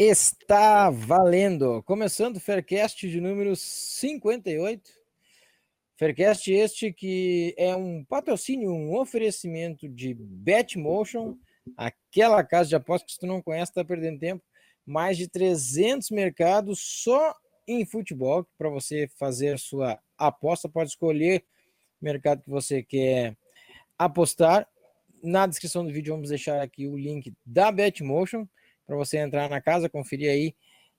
Está 0.00 0.90
valendo! 0.90 1.82
Começando 1.82 2.36
o 2.36 2.40
Faircast 2.40 3.10
de 3.10 3.20
número 3.20 3.56
58. 3.56 4.92
Faircast 5.96 6.52
este 6.52 6.92
que 6.92 7.52
é 7.58 7.74
um 7.74 8.04
patrocínio, 8.04 8.70
um 8.70 8.96
oferecimento 8.96 9.88
de 9.88 10.14
Betmotion, 10.14 11.36
aquela 11.76 12.44
casa 12.44 12.68
de 12.68 12.76
apostas 12.76 13.06
que 13.06 13.12
se 13.14 13.18
tu 13.18 13.26
não 13.26 13.42
conhece, 13.42 13.72
está 13.72 13.84
perdendo 13.84 14.20
tempo. 14.20 14.44
Mais 14.86 15.18
de 15.18 15.26
300 15.26 16.10
mercados 16.10 16.78
só 16.78 17.34
em 17.66 17.84
futebol 17.84 18.46
para 18.56 18.70
você 18.70 19.10
fazer 19.18 19.58
sua 19.58 19.98
aposta. 20.16 20.68
Pode 20.68 20.90
escolher 20.90 21.42
o 22.00 22.04
mercado 22.04 22.44
que 22.44 22.50
você 22.50 22.84
quer 22.84 23.36
apostar. 23.98 24.64
Na 25.20 25.44
descrição 25.44 25.84
do 25.84 25.92
vídeo 25.92 26.14
vamos 26.14 26.28
deixar 26.28 26.62
aqui 26.62 26.86
o 26.86 26.96
link 26.96 27.34
da 27.44 27.72
Betmotion 27.72 28.46
para 28.88 28.96
você 28.96 29.18
entrar 29.18 29.50
na 29.50 29.60
casa, 29.60 29.86
conferir 29.86 30.30
aí 30.30 30.54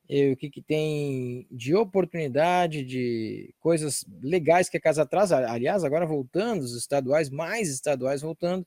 eh, 0.08 0.32
o 0.32 0.38
que, 0.38 0.48
que 0.48 0.62
tem 0.62 1.48
de 1.50 1.74
oportunidade, 1.74 2.86
de 2.86 3.52
coisas 3.60 4.06
legais 4.22 4.70
que 4.70 4.78
a 4.78 4.82
casa 4.82 5.08
traz. 5.08 5.32
Aliás, 5.32 5.84
agora 5.84 6.06
voltando, 6.06 6.62
os 6.62 6.78
estaduais, 6.78 7.32
mais 7.32 7.68
estaduais 7.68 8.22
voltando, 8.22 8.66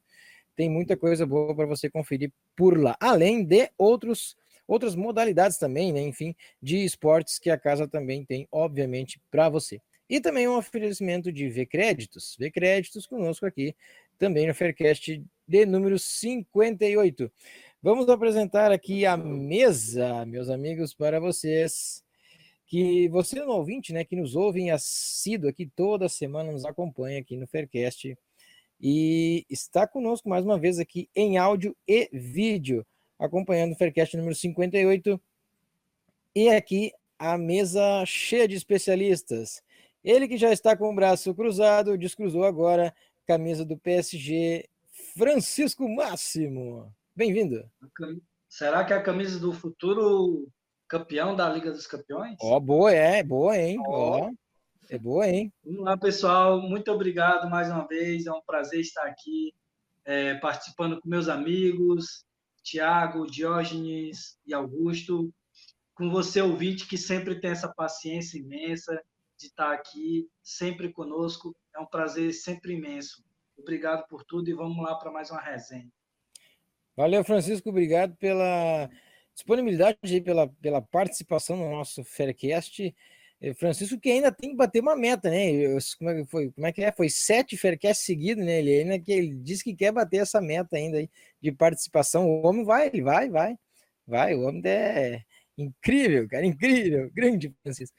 tem 0.57 0.69
muita 0.69 0.97
coisa 0.97 1.25
boa 1.25 1.55
para 1.55 1.67
você 1.67 1.89
conferir 1.89 2.33
por 2.57 2.77
lá. 2.77 2.97
Além 3.01 3.45
de 3.45 3.71
outros 3.79 4.37
outras 4.67 4.95
modalidades 4.95 5.59
também, 5.59 5.93
né? 5.93 6.01
Enfim, 6.01 6.35
de 6.61 6.85
esportes 6.85 7.39
que 7.39 7.51
a 7.51 7.59
casa 7.59 7.87
também 7.87 8.25
tem, 8.25 8.49
obviamente, 8.51 9.21
para 9.31 9.49
você. 9.49 9.81
E 10.09 10.21
também 10.21 10.49
um 10.49 10.57
oferecimento 10.57 11.31
de 11.33 11.49
V 11.49 11.67
Créditos. 11.67 12.37
V 12.39 12.51
Créditos 12.51 13.07
conosco 13.07 13.47
aqui, 13.47 13.75
também 14.19 14.47
no 14.47 14.55
Faircast 14.55 15.23
de 15.47 15.67
número 15.67 15.99
58. 15.99 17.31
Vamos 17.85 18.09
apresentar 18.09 18.71
aqui 18.71 19.05
a 19.05 19.17
mesa, 19.17 20.25
meus 20.25 20.49
amigos, 20.49 20.95
para 20.95 21.19
vocês. 21.19 22.05
Que 22.65 23.09
você 23.09 23.41
no 23.41 23.51
ouvinte, 23.51 23.93
né, 23.93 24.05
que 24.05 24.15
nos 24.15 24.37
ouvem 24.37 24.71
assíduo 24.71 25.51
aqui 25.51 25.67
toda 25.67 26.09
semana, 26.09 26.53
nos 26.53 26.65
acompanha 26.65 27.19
aqui 27.19 27.37
no 27.37 27.45
Faircast 27.45 28.17
e 28.81 29.45
está 29.51 29.85
conosco 29.85 30.29
mais 30.29 30.45
uma 30.45 30.57
vez 30.57 30.79
aqui 30.79 31.11
em 31.13 31.39
áudio 31.39 31.77
e 31.85 32.09
vídeo, 32.13 32.87
acompanhando 33.19 33.73
o 33.73 33.77
Faircast 33.77 34.17
número 34.17 34.37
58. 34.37 35.21
E 36.37 36.51
aqui 36.51 36.93
a 37.19 37.37
mesa 37.37 38.05
cheia 38.07 38.47
de 38.47 38.55
especialistas. 38.55 39.61
Ele 40.05 40.29
que 40.29 40.37
já 40.37 40.53
está 40.53 40.77
com 40.77 40.89
o 40.89 40.95
braço 40.95 41.35
cruzado, 41.35 41.99
descruzou 41.99 42.45
agora, 42.45 42.95
camisa 43.27 43.65
do 43.65 43.77
PSG, 43.77 44.69
Francisco 45.17 45.89
Máximo. 45.89 46.95
Bem-vindo. 47.15 47.63
Será 48.49 48.83
que 48.87 48.93
é 48.95 48.97
a 48.97 49.03
camisa 49.03 49.39
do 49.39 49.53
futuro 49.53 50.49
campeão 50.89 51.37
da 51.37 51.47
Liga 51.47 51.71
dos 51.71 51.87
Campeões? 51.87 52.37
Ó, 52.41 52.57
oh, 52.57 52.61
boa, 52.61 52.91
é, 52.91 53.23
boa, 53.23 53.55
hein? 53.55 53.77
Ó, 53.87 54.29
oh. 54.29 54.35
é 54.89 54.99
boa, 54.99 55.29
hein? 55.29 55.53
Vamos 55.63 55.85
lá, 55.85 55.97
pessoal. 55.99 56.63
Muito 56.63 56.91
obrigado 56.91 57.51
mais 57.51 57.69
uma 57.69 57.87
vez. 57.87 58.25
É 58.25 58.33
um 58.33 58.41
prazer 58.41 58.81
estar 58.81 59.05
aqui 59.05 59.53
é, 60.07 60.37
participando 60.37 60.99
com 61.03 61.09
meus 61.09 61.29
amigos, 61.29 62.25
Tiago, 62.63 63.27
Diógenes 63.27 64.39
e 64.47 64.55
Augusto. 64.55 65.31
Com 65.95 66.11
você, 66.11 66.41
ouvinte, 66.41 66.89
que 66.89 66.97
sempre 66.97 67.39
tem 67.41 67.51
essa 67.51 67.69
paciência 67.69 68.39
imensa 68.39 68.99
de 69.39 69.49
estar 69.49 69.71
aqui, 69.71 70.27
sempre 70.43 70.91
conosco. 70.91 71.55
É 71.77 71.79
um 71.79 71.87
prazer 71.87 72.33
sempre 72.33 72.73
imenso. 72.73 73.23
Obrigado 73.55 74.09
por 74.09 74.25
tudo 74.25 74.49
e 74.49 74.55
vamos 74.55 74.83
lá 74.83 74.95
para 74.95 75.13
mais 75.13 75.31
uma 75.31 75.43
resenha. 75.43 75.91
Valeu, 76.97 77.25
Francisco, 77.25 77.71
obrigado 77.71 78.15
pela 78.17 78.91
disponibilidade 79.35 79.99
e 80.05 80.21
pela, 80.21 80.49
pela 80.49 80.83
participação 80.83 81.57
no 81.57 81.71
nosso 81.71 82.05
Faircast. 82.05 82.95
Eh, 83.41 83.55
Francisco, 83.55 83.99
que 83.99 84.11
ainda 84.11 84.31
tem 84.31 84.51
que 84.51 84.57
bater 84.57 84.81
uma 84.81 84.95
meta, 84.95 85.31
né? 85.31 85.79
Como 85.99 86.11
é 86.11 86.23
que 86.23 86.31
foi? 86.31 86.53
Como 86.53 86.67
é 86.67 86.73
que 86.73 86.83
é? 86.85 86.93
Foi 86.93 87.09
sete 87.09 87.57
Faircasts 87.57 88.05
seguidos, 88.05 88.45
né? 88.45 88.59
Ele 88.59 88.81
ainda 88.81 88.99
que 89.01 89.11
ele 89.11 89.35
disse 89.43 89.65
que 89.65 89.75
quer 89.75 89.91
bater 89.91 90.19
essa 90.19 90.41
meta 90.41 90.77
ainda 90.77 90.99
aí 90.99 91.09
de 91.41 91.51
participação. 91.51 92.29
O 92.29 92.47
homem 92.47 92.65
vai, 92.65 92.89
ele 92.89 93.03
vai, 93.03 93.31
vai, 93.31 93.57
vai. 94.07 94.35
O 94.35 94.43
homem 94.43 94.63
é 94.67 95.23
incrível, 95.57 96.29
cara, 96.29 96.45
incrível, 96.47 97.11
grande 97.15 97.55
Francisco. 97.63 97.97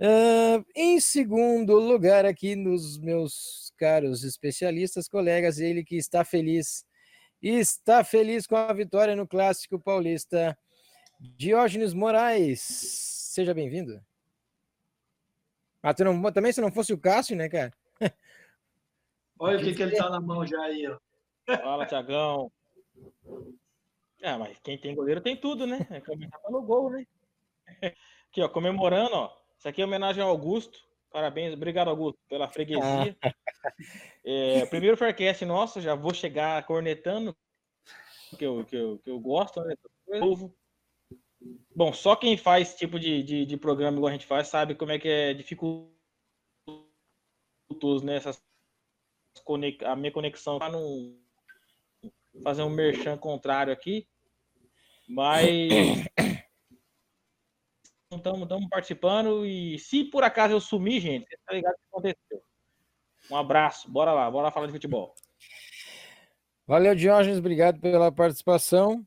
Uh, 0.00 0.64
em 0.76 1.00
segundo 1.00 1.78
lugar, 1.78 2.24
aqui 2.24 2.54
nos 2.54 2.98
meus 2.98 3.72
caros 3.78 4.22
especialistas, 4.22 5.08
colegas, 5.08 5.58
ele 5.58 5.82
que 5.82 5.96
está 5.96 6.24
feliz 6.24 6.84
está 7.42 8.02
feliz 8.02 8.46
com 8.46 8.56
a 8.56 8.72
vitória 8.72 9.14
no 9.14 9.26
Clássico 9.26 9.78
Paulista. 9.78 10.58
Diógenes 11.20 11.92
Moraes, 11.94 12.60
seja 12.60 13.54
bem-vindo. 13.54 14.00
Ah, 15.82 15.94
tu 15.94 16.04
não, 16.04 16.32
também 16.32 16.52
se 16.52 16.60
não 16.60 16.72
fosse 16.72 16.92
o 16.92 16.98
Cássio, 16.98 17.36
né, 17.36 17.48
cara? 17.48 17.72
Olha 19.38 19.58
o 19.58 19.62
que, 19.62 19.74
que 19.74 19.82
ele 19.82 19.96
tá 19.96 20.10
na 20.10 20.20
mão 20.20 20.46
já 20.46 20.60
aí, 20.62 20.86
ó. 20.86 20.98
Fala, 21.56 21.86
Tiagão. 21.86 22.50
Ah, 24.22 24.38
mas 24.38 24.58
quem 24.58 24.76
tem 24.76 24.94
goleiro 24.94 25.20
tem 25.20 25.36
tudo, 25.36 25.66
né? 25.66 25.86
É 25.90 26.00
começar 26.00 26.38
pelo 26.40 26.62
gol, 26.62 26.90
né? 26.90 27.06
Aqui, 28.30 28.42
ó, 28.42 28.48
comemorando, 28.48 29.14
ó. 29.14 29.38
Isso 29.58 29.68
aqui 29.68 29.82
é 29.82 29.84
homenagem 29.84 30.22
ao 30.22 30.28
Augusto. 30.28 30.78
Parabéns, 31.10 31.54
obrigado, 31.54 31.88
Augusto, 31.88 32.18
pela 32.28 32.48
freguesia. 32.48 33.16
Ah. 33.22 33.32
É, 34.24 34.66
primeiro 34.66 34.96
Faircast 34.96 35.44
nosso, 35.46 35.80
já 35.80 35.94
vou 35.94 36.12
chegar 36.12 36.62
cornetando, 36.66 37.34
que 38.36 38.44
eu, 38.44 38.64
que 38.64 38.76
eu, 38.76 38.98
que 38.98 39.10
eu 39.10 39.18
gosto, 39.18 39.60
né? 39.62 39.74
Novo. 40.06 40.54
Bom, 41.74 41.92
só 41.92 42.14
quem 42.14 42.36
faz 42.36 42.68
esse 42.68 42.78
tipo 42.78 42.98
de, 42.98 43.22
de, 43.22 43.46
de, 43.46 43.56
programa 43.56 43.96
igual 43.96 44.10
a 44.10 44.12
gente 44.12 44.26
faz 44.26 44.48
sabe 44.48 44.74
como 44.74 44.92
é 44.92 44.98
que 44.98 45.08
é 45.08 45.32
dificultoso, 45.32 45.94
né? 48.04 48.16
Essas, 48.16 48.42
a 49.84 49.96
minha 49.96 50.12
conexão 50.12 50.58
para 50.58 50.72
não 50.72 51.16
fazer 52.42 52.62
um 52.62 52.70
merchan 52.70 53.16
contrário 53.16 53.72
aqui. 53.72 54.06
Mas 55.08 55.46
estamos 58.10 58.68
participando 58.70 59.44
e 59.44 59.78
se 59.78 60.04
por 60.04 60.24
acaso 60.24 60.54
eu 60.54 60.60
sumir, 60.60 61.00
gente, 61.00 61.28
você 61.28 61.36
tá 61.46 61.52
ligado 61.52 61.74
o 61.74 61.76
que 61.76 61.88
aconteceu. 61.90 62.42
Um 63.30 63.36
abraço, 63.36 63.90
bora 63.90 64.12
lá, 64.12 64.30
bora 64.30 64.50
falar 64.50 64.66
de 64.66 64.72
futebol. 64.72 65.14
Valeu, 66.66 66.94
Diógenes, 66.94 67.38
obrigado 67.38 67.78
pela 67.80 68.10
participação. 68.10 69.04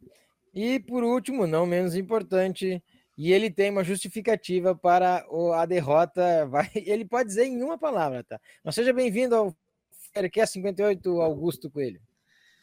E 0.53 0.79
por 0.79 1.03
último, 1.03 1.47
não 1.47 1.65
menos 1.65 1.95
importante, 1.95 2.83
e 3.17 3.31
ele 3.31 3.49
tem 3.49 3.71
uma 3.71 3.83
justificativa 3.83 4.75
para 4.75 5.25
a 5.55 5.65
derrota. 5.65 6.45
Vai, 6.45 6.69
ele 6.75 7.05
pode 7.05 7.29
dizer 7.29 7.45
em 7.45 7.63
uma 7.63 7.77
palavra, 7.77 8.23
tá? 8.23 8.39
Mas 8.63 8.75
seja 8.75 8.93
bem-vindo 8.93 9.35
ao 9.35 9.55
Faircast 10.13 10.53
58, 10.53 11.21
Augusto 11.21 11.71
Coelho. 11.71 12.01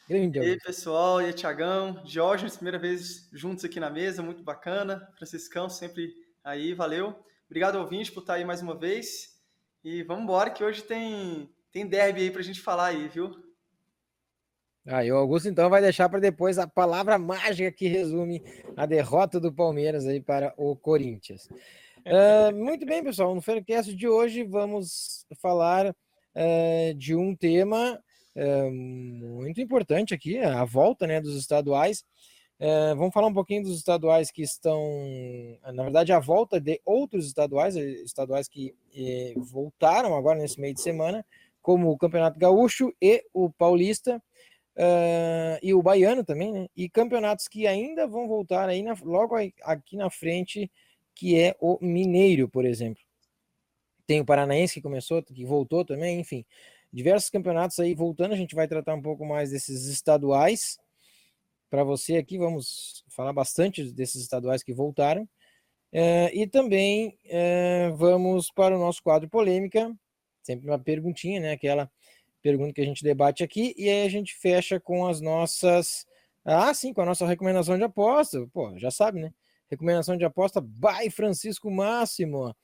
Grande, 0.07 0.39
Augusto. 0.39 0.49
E 0.49 0.51
aí, 0.53 0.59
pessoal, 0.59 1.21
e 1.21 1.25
aí, 1.25 1.33
Tiagão, 1.33 2.01
Jorge, 2.05 2.49
primeira 2.51 2.79
vez 2.79 3.29
juntos 3.33 3.65
aqui 3.65 3.79
na 3.79 3.89
mesa, 3.89 4.21
muito 4.21 4.43
bacana. 4.43 5.09
Franciscão, 5.17 5.69
sempre 5.69 6.13
aí, 6.43 6.73
valeu. 6.73 7.15
Obrigado, 7.45 7.77
ouvinte, 7.77 8.11
por 8.11 8.21
estar 8.21 8.35
aí 8.35 8.45
mais 8.45 8.61
uma 8.61 8.75
vez. 8.75 9.39
E 9.83 10.03
vamos 10.03 10.23
embora, 10.23 10.49
que 10.49 10.63
hoje 10.63 10.83
tem, 10.83 11.49
tem 11.71 11.87
derby 11.87 12.21
aí 12.21 12.31
pra 12.31 12.41
gente 12.41 12.61
falar 12.61 12.87
aí, 12.87 13.07
viu? 13.07 13.33
Ah, 14.85 15.05
e 15.05 15.11
o 15.11 15.17
Augusto 15.17 15.47
então 15.47 15.69
vai 15.69 15.81
deixar 15.81 16.09
para 16.09 16.19
depois 16.19 16.57
a 16.57 16.67
palavra 16.67 17.19
mágica 17.19 17.71
que 17.71 17.87
resume 17.87 18.41
a 18.75 18.85
derrota 18.85 19.39
do 19.39 19.53
Palmeiras 19.53 20.07
aí 20.07 20.19
para 20.19 20.53
o 20.57 20.75
Corinthians. 20.75 21.47
Uh, 21.99 22.53
muito 22.57 22.85
bem, 22.85 23.03
pessoal. 23.03 23.35
No 23.35 23.41
Faircast 23.41 23.95
de 23.95 24.07
hoje 24.07 24.43
vamos 24.43 25.25
falar 25.41 25.89
uh, 25.89 26.93
de 26.95 27.15
um 27.15 27.35
tema 27.35 28.01
uh, 28.35 28.71
muito 28.71 29.61
importante 29.61 30.13
aqui, 30.13 30.39
a 30.39 30.65
volta 30.65 31.05
né, 31.05 31.21
dos 31.21 31.35
estaduais. 31.35 32.03
É, 32.61 32.93
vamos 32.93 33.13
falar 33.13 33.27
um 33.27 33.33
pouquinho 33.33 33.63
dos 33.63 33.77
estaduais 33.77 34.29
que 34.29 34.41
estão, 34.41 34.83
na 35.73 35.81
verdade, 35.81 36.11
a 36.11 36.19
volta 36.19 36.59
de 36.59 36.81
outros 36.83 37.25
estaduais, 37.25 37.77
eh, 37.77 38.01
estaduais 38.03 38.49
que 38.49 38.75
eh, 38.93 39.33
voltaram 39.37 40.13
agora 40.13 40.37
nesse 40.39 40.59
meio 40.59 40.73
de 40.73 40.81
semana, 40.81 41.25
como 41.61 41.89
o 41.89 41.97
Campeonato 41.97 42.37
Gaúcho 42.37 42.93
e 43.01 43.23
o 43.33 43.49
Paulista, 43.49 44.21
uh, 44.75 45.59
e 45.61 45.73
o 45.73 45.81
Baiano 45.81 46.23
também, 46.23 46.51
né? 46.51 46.67
E 46.75 46.89
campeonatos 46.89 47.47
que 47.47 47.67
ainda 47.67 48.07
vão 48.07 48.27
voltar 48.27 48.67
aí 48.67 48.83
na, 48.83 48.95
logo 49.03 49.35
aqui 49.63 49.95
na 49.97 50.09
frente, 50.09 50.69
que 51.15 51.39
é 51.39 51.55
o 51.59 51.77
Mineiro, 51.81 52.49
por 52.49 52.65
exemplo. 52.65 53.01
Tem 54.07 54.19
o 54.19 54.25
Paranaense 54.25 54.75
que 54.75 54.81
começou, 54.81 55.21
que 55.23 55.45
voltou 55.45 55.85
também, 55.85 56.19
enfim. 56.19 56.45
Diversos 56.91 57.29
campeonatos 57.29 57.79
aí 57.79 57.93
voltando, 57.93 58.33
a 58.33 58.37
gente 58.37 58.55
vai 58.55 58.67
tratar 58.67 58.95
um 58.95 59.01
pouco 59.01 59.25
mais 59.25 59.51
desses 59.51 59.85
estaduais 59.87 60.77
para 61.69 61.83
você 61.83 62.17
aqui. 62.17 62.37
Vamos 62.37 63.03
falar 63.09 63.33
bastante 63.33 63.91
desses 63.93 64.21
estaduais 64.21 64.63
que 64.63 64.73
voltaram. 64.73 65.27
É, 65.91 66.31
e 66.35 66.47
também 66.47 67.17
é, 67.25 67.89
vamos 67.95 68.51
para 68.51 68.75
o 68.75 68.79
nosso 68.79 69.01
quadro 69.01 69.27
polêmica, 69.27 69.91
sempre 70.43 70.67
uma 70.67 70.77
perguntinha, 70.77 71.39
né? 71.39 71.51
Aquela 71.53 71.89
pergunta 72.41 72.73
que 72.73 72.81
a 72.81 72.85
gente 72.85 73.03
debate 73.03 73.43
aqui, 73.43 73.73
e 73.77 73.89
aí 73.89 74.05
a 74.05 74.09
gente 74.09 74.35
fecha 74.35 74.79
com 74.79 75.07
as 75.07 75.19
nossas. 75.21 76.05
Ah, 76.45 76.73
sim, 76.73 76.93
com 76.93 77.01
a 77.01 77.05
nossa 77.05 77.25
recomendação 77.25 77.77
de 77.77 77.83
aposta. 77.83 78.47
Pô, 78.53 78.77
já 78.77 78.91
sabe, 78.91 79.19
né? 79.21 79.31
Recomendação 79.69 80.17
de 80.17 80.25
aposta 80.25 80.61
by 80.61 81.09
Francisco 81.11 81.69
Máximo. 81.69 82.55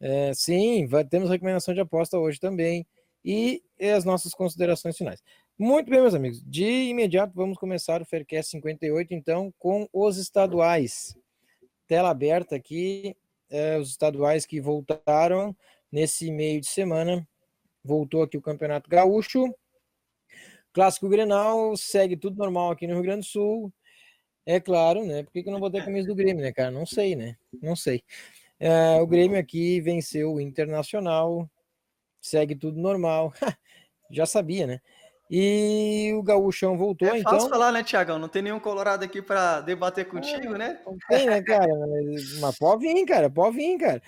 É, 0.00 0.32
sim, 0.34 0.86
vai, 0.86 1.04
temos 1.04 1.30
recomendação 1.30 1.74
de 1.74 1.80
aposta 1.80 2.18
hoje 2.18 2.40
também. 2.40 2.86
E 3.24 3.62
as 3.94 4.04
nossas 4.04 4.32
considerações 4.32 4.96
finais. 4.96 5.22
Muito 5.62 5.90
bem, 5.90 6.00
meus 6.00 6.14
amigos. 6.14 6.42
De 6.42 6.64
imediato, 6.64 7.34
vamos 7.34 7.58
começar 7.58 8.00
o 8.00 8.06
Faircast 8.06 8.52
58, 8.52 9.12
então, 9.12 9.52
com 9.58 9.86
os 9.92 10.16
estaduais. 10.16 11.14
Tela 11.86 12.08
aberta 12.08 12.56
aqui, 12.56 13.14
é, 13.50 13.76
os 13.76 13.90
estaduais 13.90 14.46
que 14.46 14.58
voltaram 14.58 15.54
nesse 15.92 16.32
meio 16.32 16.62
de 16.62 16.66
semana. 16.66 17.28
Voltou 17.84 18.22
aqui 18.22 18.38
o 18.38 18.40
Campeonato 18.40 18.88
Gaúcho. 18.88 19.54
Clássico 20.72 21.10
Grenal, 21.10 21.76
segue 21.76 22.16
tudo 22.16 22.38
normal 22.38 22.70
aqui 22.70 22.86
no 22.86 22.94
Rio 22.94 23.02
Grande 23.02 23.26
do 23.26 23.30
Sul. 23.30 23.70
É 24.46 24.58
claro, 24.58 25.04
né? 25.04 25.24
Por 25.24 25.30
que, 25.30 25.42
que 25.42 25.48
eu 25.50 25.52
não 25.52 25.60
botei 25.60 25.82
a 25.82 25.84
camisa 25.84 26.08
do 26.08 26.14
Grêmio, 26.14 26.42
né, 26.42 26.54
cara? 26.54 26.70
Não 26.70 26.86
sei, 26.86 27.14
né? 27.14 27.36
Não 27.60 27.76
sei. 27.76 28.02
É, 28.58 28.98
o 28.98 29.06
Grêmio 29.06 29.38
aqui 29.38 29.78
venceu 29.82 30.32
o 30.32 30.40
Internacional, 30.40 31.46
segue 32.18 32.54
tudo 32.56 32.80
normal. 32.80 33.30
Já 34.10 34.24
sabia, 34.24 34.66
né? 34.66 34.80
E 35.32 36.12
o 36.14 36.24
Gaúchão 36.24 36.76
voltou, 36.76 37.06
é 37.06 37.18
então. 37.18 37.32
fácil 37.34 37.48
falar, 37.50 37.70
né, 37.70 37.84
Tiagão? 37.84 38.18
Não 38.18 38.26
tem 38.28 38.42
nenhum 38.42 38.58
Colorado 38.58 39.04
aqui 39.04 39.22
para 39.22 39.60
debater 39.60 40.04
contigo, 40.08 40.56
é, 40.56 40.58
né? 40.58 40.80
Não 40.84 40.96
tem, 41.08 41.26
né, 41.26 41.40
cara? 41.40 41.72
Mas 42.40 42.58
pode 42.58 42.82
vir, 42.82 43.06
cara, 43.06 43.30
pode 43.30 43.56
vir, 43.56 43.78
cara. 43.78 44.02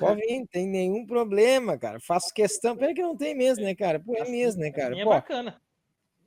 Pode 0.00 0.20
vir, 0.20 0.40
não 0.40 0.46
tem 0.46 0.66
nenhum 0.66 1.06
problema, 1.06 1.78
cara. 1.78 2.00
Faço 2.00 2.34
questão. 2.34 2.76
Pena 2.76 2.92
que 2.92 3.02
não 3.02 3.16
tem 3.16 3.36
mesmo, 3.36 3.62
né, 3.64 3.72
cara? 3.74 4.00
Pô, 4.00 4.16
é 4.16 4.28
mesmo, 4.28 4.62
né, 4.62 4.72
cara? 4.72 4.98
É 4.98 5.04
Pô, 5.04 5.10
bacana. 5.10 5.60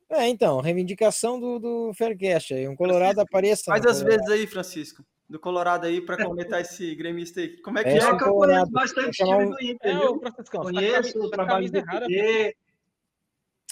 É, 0.09 0.25
então, 0.29 0.61
reivindicação 0.61 1.37
do, 1.37 1.59
do 1.59 1.91
Faircast 1.93 2.53
aí. 2.53 2.69
Um 2.69 2.75
Colorado 2.77 3.19
apareça. 3.19 3.63
Faz 3.65 3.83
no 3.83 3.89
as 3.89 3.97
Colorado. 4.01 4.21
vezes 4.25 4.39
aí, 4.41 4.47
Francisco. 4.47 5.03
Do 5.29 5.37
Colorado 5.37 5.85
aí, 5.87 5.99
para 5.99 6.23
comentar 6.23 6.61
esse 6.61 6.95
gremista 6.95 7.41
aí. 7.41 7.57
Como 7.61 7.77
é 7.79 7.83
que 7.83 7.89
É, 7.89 7.93
é? 7.97 7.97
É 7.97 8.11
eu 8.11 8.17
Colorado. 8.17 8.71
conheço 8.71 8.71
bastante 8.71 9.17
time 9.17 9.45
do 9.45 9.61
Inter, 9.61 9.91
É, 9.91 9.99
viu? 9.99 10.11
o 10.15 10.19
Franciscão, 10.21 10.63
você 10.63 10.73
tá 10.73 10.79
Conheço 10.79 11.21
a 11.21 11.25
o 11.25 11.29
trabalho 11.29 11.65
do 11.69 11.71
tá 11.73 11.83
com 11.83 11.89
a 11.89 11.99
camisa 11.99 12.05
Cudê, 12.05 12.55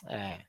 É. 0.10 0.40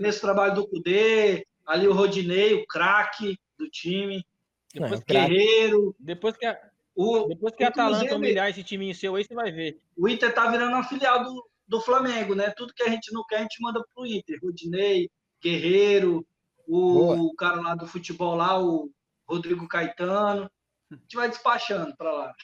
conheço 0.00 0.18
o 0.18 0.22
trabalho 0.22 0.54
do 0.54 0.66
Cudê, 0.68 1.46
ali 1.66 1.86
o 1.88 1.92
Rodinei, 1.92 2.54
o 2.54 2.66
craque 2.66 3.38
do 3.58 3.68
time, 3.68 4.24
Depois 4.72 5.00
o 5.00 5.04
que- 5.04 5.12
Guerreiro, 5.12 5.96
Depois 5.98 6.36
que 6.36 6.46
a, 6.46 6.58
o, 6.94 7.26
depois 7.26 7.54
que 7.54 7.64
a 7.64 7.68
Atalanta 7.68 8.16
humilhar 8.16 8.48
esse 8.50 8.62
timinho 8.62 8.94
seu 8.94 9.16
aí, 9.16 9.24
você 9.24 9.34
vai 9.34 9.50
ver. 9.52 9.80
o 9.96 10.08
Inter 10.08 10.32
tá 10.34 10.50
virando 10.50 10.72
uma 10.74 10.84
filial 10.84 11.24
do, 11.24 11.46
do 11.66 11.80
Flamengo, 11.80 12.34
né? 12.34 12.50
Tudo 12.56 12.72
que 12.74 12.82
a 12.82 12.88
gente 12.88 13.12
não 13.12 13.24
quer, 13.26 13.36
a 13.38 13.42
gente 13.42 13.60
manda 13.60 13.84
pro 13.94 14.06
Inter. 14.06 14.38
Rodinei, 14.42 15.10
Guerreiro, 15.42 16.26
Boa. 16.66 17.16
o 17.16 17.34
cara 17.34 17.60
lá 17.60 17.74
do 17.74 17.86
futebol 17.86 18.34
lá, 18.34 18.58
o 18.62 18.90
Rodrigo 19.28 19.66
Caetano. 19.68 20.50
A 20.90 20.94
gente 20.94 21.16
vai 21.16 21.28
despachando 21.28 21.96
para 21.96 22.12
lá. 22.12 22.34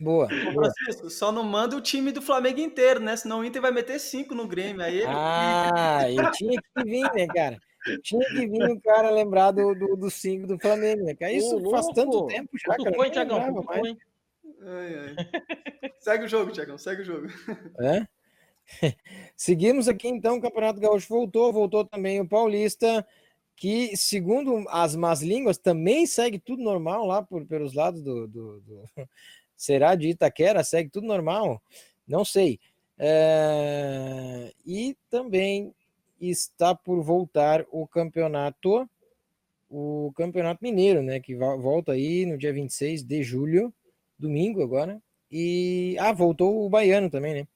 Boa. 0.00 0.26
Ô, 0.26 0.52
boa. 0.52 0.70
Francisco, 0.72 1.10
só 1.10 1.32
não 1.32 1.42
manda 1.42 1.76
o 1.76 1.80
time 1.80 2.12
do 2.12 2.22
Flamengo 2.22 2.60
inteiro, 2.60 3.00
né? 3.00 3.16
Senão 3.16 3.40
o 3.40 3.44
Inter 3.44 3.60
vai 3.60 3.72
meter 3.72 3.98
cinco 3.98 4.34
no 4.34 4.46
Grêmio. 4.46 4.82
Aí 4.82 5.02
Ah, 5.04 6.10
eu 6.10 6.30
tinha 6.30 6.60
que 6.60 6.84
vir, 6.84 7.10
né, 7.12 7.26
cara? 7.26 7.58
Tinha 8.02 8.24
que 8.28 8.46
vir 8.46 8.70
o 8.70 8.80
cara 8.80 9.10
lembrar 9.10 9.50
do, 9.50 9.74
do, 9.74 9.96
do 9.96 10.10
cinco 10.10 10.46
do 10.46 10.58
Flamengo, 10.58 11.04
né? 11.04 11.14
cara? 11.14 11.32
Isso 11.32 11.56
Ô, 11.56 11.70
faz 11.70 11.86
louco! 11.86 11.94
tanto 11.94 12.26
tempo 12.26 12.50
já, 12.58 12.76
cara. 12.76 12.96
Nem 12.96 13.10
Tiagão? 13.10 13.62
mais. 13.64 13.86
hein? 13.86 13.98
Ai, 14.60 14.94
ai. 14.98 15.90
segue 15.98 16.24
o 16.24 16.28
jogo, 16.28 16.52
Tiagão, 16.52 16.78
segue 16.78 17.02
o 17.02 17.04
jogo. 17.04 17.26
É? 17.80 18.06
Seguimos 19.36 19.88
aqui 19.88 20.08
então, 20.08 20.36
o 20.36 20.40
Campeonato 20.42 20.80
Gaúcho 20.80 21.08
voltou, 21.08 21.52
voltou 21.52 21.84
também 21.84 22.20
o 22.20 22.28
Paulista, 22.28 23.06
que 23.56 23.96
segundo 23.96 24.64
as 24.68 24.94
más 24.94 25.22
línguas 25.22 25.58
também 25.58 26.06
segue 26.06 26.38
tudo 26.38 26.62
normal 26.62 27.06
lá 27.06 27.22
por, 27.22 27.46
pelos 27.46 27.72
lados 27.72 28.02
do, 28.02 28.26
do, 28.28 28.60
do- 28.60 28.84
será 29.58 29.96
de 29.96 30.10
Itaquera, 30.10 30.62
segue 30.62 30.88
tudo 30.88 31.06
normal, 31.06 31.60
não 32.06 32.24
sei. 32.24 32.58
É, 32.96 34.52
E 34.64 34.96
também 35.10 35.74
está 36.20 36.74
por 36.74 37.02
voltar 37.02 37.64
o 37.70 37.86
campeonato, 37.86 38.88
o 39.68 40.12
Campeonato 40.16 40.62
Mineiro, 40.62 41.02
né, 41.02 41.20
que 41.20 41.34
volta 41.34 41.92
aí 41.92 42.24
no 42.24 42.38
dia 42.38 42.52
26 42.52 43.02
de 43.02 43.22
julho, 43.22 43.72
domingo 44.18 44.62
agora. 44.62 45.00
E 45.30 45.96
ah, 45.98 46.12
voltou 46.12 46.64
o 46.64 46.70
Baiano 46.70 47.10
também, 47.10 47.34
né? 47.34 47.48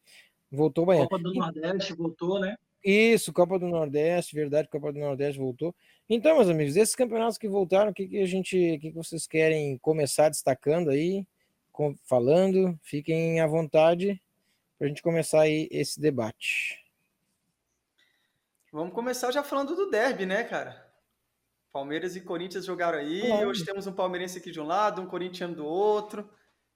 Voltou 0.50 0.84
o 0.84 0.86
Baiano. 0.88 1.08
Copa 1.08 1.22
do 1.22 1.32
Nordeste 1.32 1.94
voltou, 1.94 2.38
né? 2.38 2.56
Isso, 2.84 3.32
Copa 3.32 3.58
do 3.58 3.68
Nordeste, 3.68 4.34
verdade, 4.34 4.68
Copa 4.68 4.92
do 4.92 4.98
Nordeste 4.98 5.40
voltou. 5.40 5.74
Então, 6.08 6.36
meus 6.36 6.48
amigos, 6.48 6.76
esses 6.76 6.94
campeonatos 6.94 7.38
que 7.38 7.48
voltaram, 7.48 7.90
o 7.90 7.94
que, 7.94 8.08
que 8.08 8.18
a 8.18 8.26
gente, 8.26 8.56
o 8.56 8.80
que, 8.80 8.90
que 8.90 8.96
vocês 8.96 9.26
querem 9.26 9.78
começar 9.78 10.28
destacando 10.28 10.90
aí, 10.90 11.24
falando? 12.04 12.78
Fiquem 12.82 13.40
à 13.40 13.46
vontade 13.46 14.20
para 14.78 14.86
a 14.86 14.88
gente 14.88 15.02
começar 15.02 15.42
aí 15.42 15.68
esse 15.70 16.00
debate. 16.00 16.82
Vamos 18.72 18.94
começar 18.94 19.30
já 19.30 19.42
falando 19.42 19.76
do 19.76 19.90
derby, 19.90 20.24
né, 20.24 20.44
cara? 20.44 20.90
Palmeiras 21.72 22.16
e 22.16 22.20
Corinthians 22.20 22.64
jogaram 22.64 22.98
aí. 22.98 23.20
Claro. 23.20 23.48
Hoje 23.48 23.64
temos 23.64 23.86
um 23.86 23.92
palmeirense 23.92 24.38
aqui 24.38 24.50
de 24.50 24.60
um 24.60 24.66
lado, 24.66 25.00
um 25.00 25.06
corintiano 25.06 25.54
do 25.54 25.66
outro, 25.66 26.28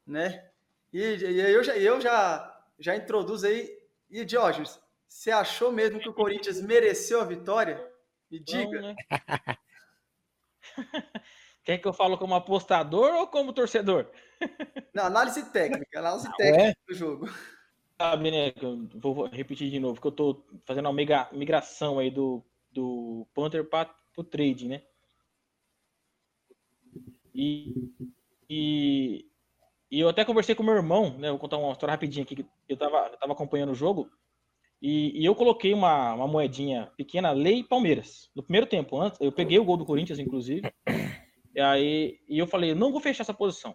né? 0.06 0.48
E, 0.92 1.00
e 1.00 1.40
eu, 1.40 1.64
já, 1.64 1.76
eu 1.76 2.00
já, 2.00 2.64
já 2.78 2.96
introduzo 2.96 3.46
aí. 3.46 3.70
E, 4.08 4.24
Diógenes, 4.24 4.80
você 5.08 5.30
achou 5.30 5.72
mesmo 5.72 6.00
que 6.00 6.08
o 6.08 6.14
Corinthians 6.14 6.60
mereceu 6.60 7.20
a 7.20 7.24
vitória? 7.24 7.84
Me 8.30 8.38
diga. 8.38 8.62
Então, 8.62 8.82
né? 8.82 8.96
Quer 11.64 11.78
que 11.78 11.88
eu 11.88 11.92
falo 11.92 12.16
como 12.16 12.34
apostador 12.34 13.12
ou 13.14 13.26
como 13.26 13.52
torcedor? 13.52 14.10
Na 14.94 15.06
análise 15.06 15.50
técnica, 15.52 15.98
análise 15.98 16.28
é? 16.28 16.36
técnica 16.36 16.78
do 16.88 16.94
jogo. 16.94 17.28
Sabe, 18.00 18.30
né? 18.30 18.50
que 18.50 18.64
eu 18.64 18.88
Vou 18.94 19.26
repetir 19.26 19.70
de 19.70 19.80
novo, 19.80 20.00
que 20.00 20.06
eu 20.06 20.12
tô 20.12 20.44
fazendo 20.64 20.86
uma 20.86 20.92
migra- 20.92 21.28
migração 21.32 21.98
aí 21.98 22.10
do, 22.10 22.42
do 22.70 23.26
Panther 23.34 23.64
para 23.64 23.94
o 24.16 24.24
trade, 24.24 24.68
né? 24.68 24.82
E, 27.34 27.74
e, 28.48 29.26
e 29.90 30.00
eu 30.00 30.08
até 30.08 30.24
conversei 30.24 30.54
com 30.54 30.62
meu 30.62 30.74
irmão, 30.74 31.16
né? 31.18 31.30
Vou 31.30 31.38
contar 31.38 31.58
uma 31.58 31.72
história 31.72 31.92
rapidinha 31.92 32.22
aqui, 32.22 32.36
que 32.36 32.46
eu 32.68 32.76
tava, 32.76 33.08
eu 33.08 33.18
tava 33.18 33.32
acompanhando 33.32 33.72
o 33.72 33.74
jogo. 33.74 34.10
E, 34.80 35.18
e 35.20 35.24
eu 35.24 35.34
coloquei 35.34 35.72
uma, 35.72 36.12
uma 36.14 36.28
moedinha 36.28 36.92
pequena, 36.96 37.32
Lei 37.32 37.64
Palmeiras. 37.64 38.30
No 38.34 38.42
primeiro 38.42 38.66
tempo, 38.66 39.00
antes, 39.00 39.20
eu 39.20 39.32
peguei 39.32 39.58
o 39.58 39.64
gol 39.64 39.76
do 39.76 39.86
Corinthians, 39.86 40.18
inclusive. 40.18 40.70
E 41.54 41.60
aí 41.60 42.20
e 42.28 42.38
eu 42.38 42.46
falei, 42.46 42.74
não 42.74 42.92
vou 42.92 43.00
fechar 43.00 43.22
essa 43.22 43.32
posição. 43.32 43.74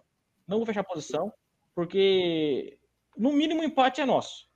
Não 0.52 0.58
vou 0.58 0.66
fechar 0.66 0.82
a 0.82 0.84
posição, 0.84 1.32
porque 1.74 2.78
no 3.16 3.32
mínimo 3.32 3.62
o 3.62 3.64
empate 3.64 4.02
é 4.02 4.04
nosso. 4.04 4.46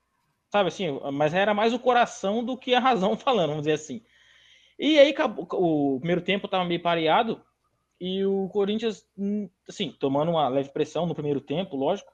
Sabe 0.52 0.68
assim, 0.68 1.00
mas 1.10 1.32
era 1.32 1.54
mais 1.54 1.72
o 1.72 1.78
coração 1.78 2.44
do 2.44 2.54
que 2.54 2.74
a 2.74 2.80
razão 2.80 3.16
falando, 3.18 3.48
vamos 3.48 3.62
dizer 3.62 3.72
assim. 3.72 4.04
E 4.78 4.98
aí 4.98 5.14
o 5.52 5.98
primeiro 5.98 6.20
tempo 6.20 6.44
estava 6.44 6.66
meio 6.66 6.82
pareado 6.82 7.42
e 7.98 8.26
o 8.26 8.46
Corinthians, 8.50 9.08
hum, 9.16 9.48
assim, 9.66 9.90
tomando 9.98 10.32
uma 10.32 10.46
leve 10.48 10.68
pressão 10.68 11.06
no 11.06 11.14
primeiro 11.14 11.40
tempo, 11.40 11.76
lógico. 11.76 12.12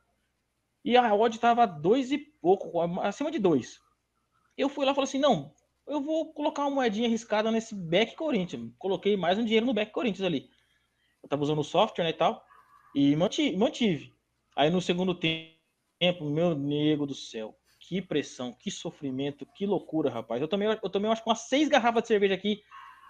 E 0.84 0.96
a 0.96 1.12
odd 1.12 1.34
estava 1.34 1.66
dois 1.66 2.12
e 2.12 2.18
pouco, 2.18 2.80
acima 3.00 3.32
de 3.32 3.40
dois. 3.40 3.80
Eu 4.56 4.68
fui 4.68 4.84
lá 4.86 4.92
e 4.92 4.94
falei 4.94 5.08
assim, 5.08 5.18
não, 5.18 5.52
eu 5.88 6.00
vou 6.00 6.32
colocar 6.32 6.62
uma 6.62 6.70
moedinha 6.70 7.08
arriscada 7.08 7.50
nesse 7.50 7.74
back 7.74 8.14
Corinthians. 8.14 8.70
Coloquei 8.78 9.16
mais 9.16 9.40
um 9.40 9.44
dinheiro 9.44 9.66
no 9.66 9.74
back 9.74 9.90
Corinthians 9.90 10.24
ali. 10.24 10.48
Eu 11.20 11.28
tava 11.28 11.42
usando 11.42 11.58
o 11.58 11.64
software 11.64 12.04
né, 12.04 12.10
e 12.10 12.14
tal, 12.14 12.44
e 12.94 13.16
manti- 13.16 13.56
mantive. 13.56 14.12
Aí 14.56 14.70
no 14.70 14.80
segundo 14.80 15.14
te- 15.14 15.58
tempo, 15.99 16.25
meu 16.25 16.54
nego 16.54 17.06
do 17.06 17.14
céu, 17.14 17.56
que 17.80 18.02
pressão, 18.02 18.52
que 18.52 18.70
sofrimento, 18.70 19.46
que 19.54 19.66
loucura, 19.66 20.11
rapaz. 20.11 20.40
Eu 20.40 20.49
tomei, 20.49 20.68
eu 20.68 20.90
tomei 20.90 21.11
acho 21.11 21.22
que 21.22 21.28
umas 21.28 21.40
seis 21.49 21.68
garrafas 21.68 22.02
de 22.02 22.08
cerveja 22.08 22.34
aqui 22.34 22.62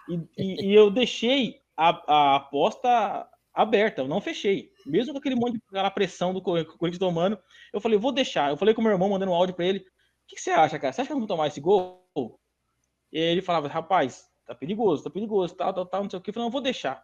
e, 0.09 0.15
e- 0.37 0.65
e 0.67 0.73
eu 0.75 0.89
deixei 0.91 1.61
a, 1.75 1.89
a 2.13 2.35
aposta 2.35 3.27
aberta, 3.53 4.01
eu 4.01 4.07
não 4.07 4.21
fechei. 4.21 4.71
Mesmo 4.85 5.13
com 5.13 5.19
aquele 5.19 5.35
monte 5.35 5.53
de 5.53 5.91
pressão 5.93 6.33
do 6.33 6.41
Cor- 6.41 6.65
Corinthians 6.77 6.99
tomando, 6.99 7.39
eu 7.71 7.79
falei, 7.81 7.97
vou 7.97 8.11
deixar. 8.11 8.49
Eu 8.51 8.57
falei 8.57 8.73
com 8.73 8.81
meu 8.81 8.91
irmão, 8.91 9.09
mandando 9.09 9.31
um 9.31 9.35
áudio 9.35 9.55
pra 9.55 9.65
ele. 9.65 9.79
O 9.79 9.83
que, 10.27 10.35
que 10.35 10.41
você 10.41 10.51
acha, 10.51 10.79
cara? 10.79 10.91
Você 10.93 11.01
acha 11.01 11.13
que 11.13 11.17
vou 11.17 11.27
tomar 11.27 11.47
esse 11.47 11.59
gol? 11.61 12.03
E 13.11 13.19
ele 13.19 13.41
falava, 13.41 13.67
rapaz, 13.67 14.27
tá 14.45 14.55
perigoso, 14.55 15.03
tá 15.03 15.09
perigoso, 15.09 15.55
tal, 15.55 15.73
tal, 15.73 15.85
tal, 15.85 16.03
não 16.03 16.09
sei 16.09 16.19
o 16.19 16.21
que. 16.21 16.29
Eu 16.29 16.33
falei, 16.33 16.45
não, 16.45 16.51
vou 16.51 16.61
deixar. 16.61 17.03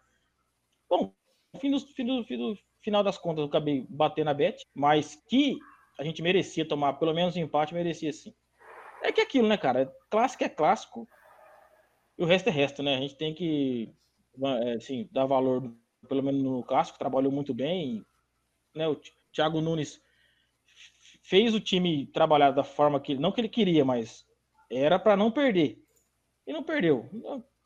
Bom, 0.89 1.13
fim 1.59 1.69
do, 1.71 1.79
fim 1.79 2.05
do- 2.05 2.24
fim 2.25 2.38
do- 2.38 2.57
final 2.83 3.03
das 3.03 3.17
contas, 3.17 3.39
eu 3.41 3.48
acabei 3.48 3.86
batendo 3.89 4.29
a 4.29 4.33
bet, 4.33 4.63
mas 4.75 5.15
que 5.29 5.57
a 6.00 6.03
gente 6.03 6.21
merecia 6.21 6.67
tomar 6.67 6.93
pelo 6.93 7.13
menos 7.13 7.36
um 7.36 7.39
empate, 7.39 7.74
merecia 7.74 8.12
sim. 8.13 8.33
É 9.03 9.12
que 9.12 9.21
é 9.21 9.24
aquilo, 9.25 9.48
né, 9.48 9.57
cara? 9.57 9.93
Clássico 10.09 10.43
é 10.45 10.50
clássico 10.50 11.07
e 12.17 12.24
o 12.24 12.25
resto 12.25 12.50
é 12.50 12.51
resto, 12.51 12.83
né? 12.83 12.95
A 12.95 13.01
gente 13.01 13.15
tem 13.17 13.33
que, 13.33 13.93
é, 14.63 14.74
assim, 14.74 15.07
dar 15.12 15.25
valor, 15.25 15.74
pelo 16.07 16.24
menos 16.24 16.41
no 16.43 16.63
clássico, 16.63 17.00
trabalhou 17.00 17.31
muito 17.31 17.53
bem, 17.53 18.03
né? 18.75 18.88
O 18.88 18.95
Thi- 18.95 19.13
Thiago 19.33 19.62
Nunes 19.62 20.01
fez 21.24 21.53
o 21.53 21.59
time 21.59 22.07
trabalhar 22.07 22.51
da 22.51 22.63
forma 22.63 23.00
que, 23.00 23.15
não 23.15 23.31
que 23.31 23.41
ele 23.41 23.50
queria, 23.50 23.86
mas 23.86 24.25
era 24.71 25.00
para 25.00 25.15
não 25.17 25.31
perder. 25.31 25.77
E 26.48 26.53
não 26.53 26.63
perdeu. 26.63 27.05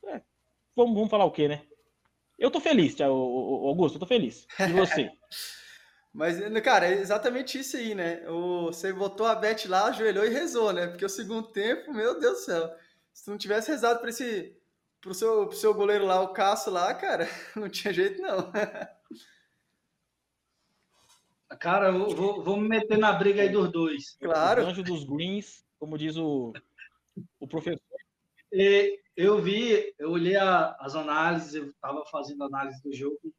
É, 0.08 0.22
vamos, 0.76 0.96
vamos 0.96 1.10
falar 1.10 1.26
o 1.26 1.32
quê, 1.32 1.48
né? 1.48 1.64
Eu 2.44 2.52
tô 2.52 2.60
feliz, 2.60 3.00
Augusto, 3.00 3.96
eu 3.96 4.00
tô 4.02 4.06
feliz. 4.06 4.46
E 4.60 4.74
você? 4.74 5.10
Mas, 6.14 6.38
cara, 6.62 6.88
é 6.88 7.00
exatamente 7.00 7.58
isso 7.58 7.78
aí, 7.78 7.96
né? 7.96 8.30
O, 8.30 8.66
você 8.66 8.92
botou 8.92 9.26
a 9.26 9.34
Bet 9.34 9.66
lá, 9.66 9.86
ajoelhou 9.86 10.26
e 10.26 10.30
rezou, 10.30 10.74
né? 10.74 10.88
Porque 10.88 11.06
o 11.06 11.10
segundo 11.10 11.48
tempo, 11.48 11.94
meu 11.94 12.20
Deus 12.20 12.40
do 12.40 12.44
céu, 12.44 12.76
se 13.14 13.30
não 13.30 13.38
tivesse 13.38 13.72
rezado 13.72 14.02
para 14.02 14.10
esse 14.10 14.54
pro 15.00 15.14
seu, 15.14 15.48
pro 15.48 15.56
seu 15.56 15.74
goleiro 15.74 16.06
lá, 16.06 16.20
o 16.20 16.34
Cássio 16.34 16.74
lá, 16.74 16.94
cara, 16.94 17.30
não 17.56 17.70
tinha 17.70 17.94
jeito 17.94 18.22
não. 18.22 18.52
Cara, 21.60 21.90
eu 21.90 22.10
vou, 22.10 22.44
vou 22.44 22.58
me 22.58 22.68
meter 22.68 22.98
na 22.98 23.14
briga 23.14 23.42
aí 23.42 23.48
dos 23.48 23.72
dois. 23.72 24.18
Claro. 24.20 24.64
O 24.64 24.68
anjo 24.68 24.84
dos 24.84 25.06
greens, 25.06 25.64
como 25.80 25.98
diz 25.98 26.18
o, 26.18 26.52
o 27.40 27.48
professor. 27.48 27.80
E 28.54 29.00
eu 29.18 29.42
vi, 29.42 29.94
eu 30.00 30.12
olhei 30.12 30.38
a, 30.38 30.78
as 30.80 30.96
análises, 30.96 31.56
eu 31.56 31.70
estava 31.70 32.06
fazendo 32.06 32.44
análise 32.44 32.82
do 32.82 32.94
jogo 32.94 33.34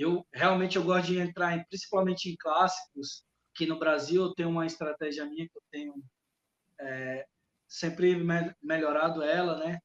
eu 0.00 0.26
realmente 0.32 0.76
eu 0.76 0.82
gosto 0.82 1.08
de 1.08 1.18
entrar 1.18 1.56
em, 1.56 1.64
principalmente 1.64 2.30
em 2.30 2.36
clássicos, 2.36 3.22
que 3.54 3.66
no 3.66 3.78
Brasil 3.78 4.22
eu 4.22 4.34
tenho 4.34 4.48
uma 4.48 4.64
estratégia 4.64 5.26
minha 5.26 5.46
que 5.46 5.56
eu 5.56 5.62
tenho 5.70 5.94
é, 6.80 7.26
sempre 7.68 8.16
me, 8.16 8.54
melhorado 8.62 9.22
ela, 9.22 9.58
né? 9.58 9.78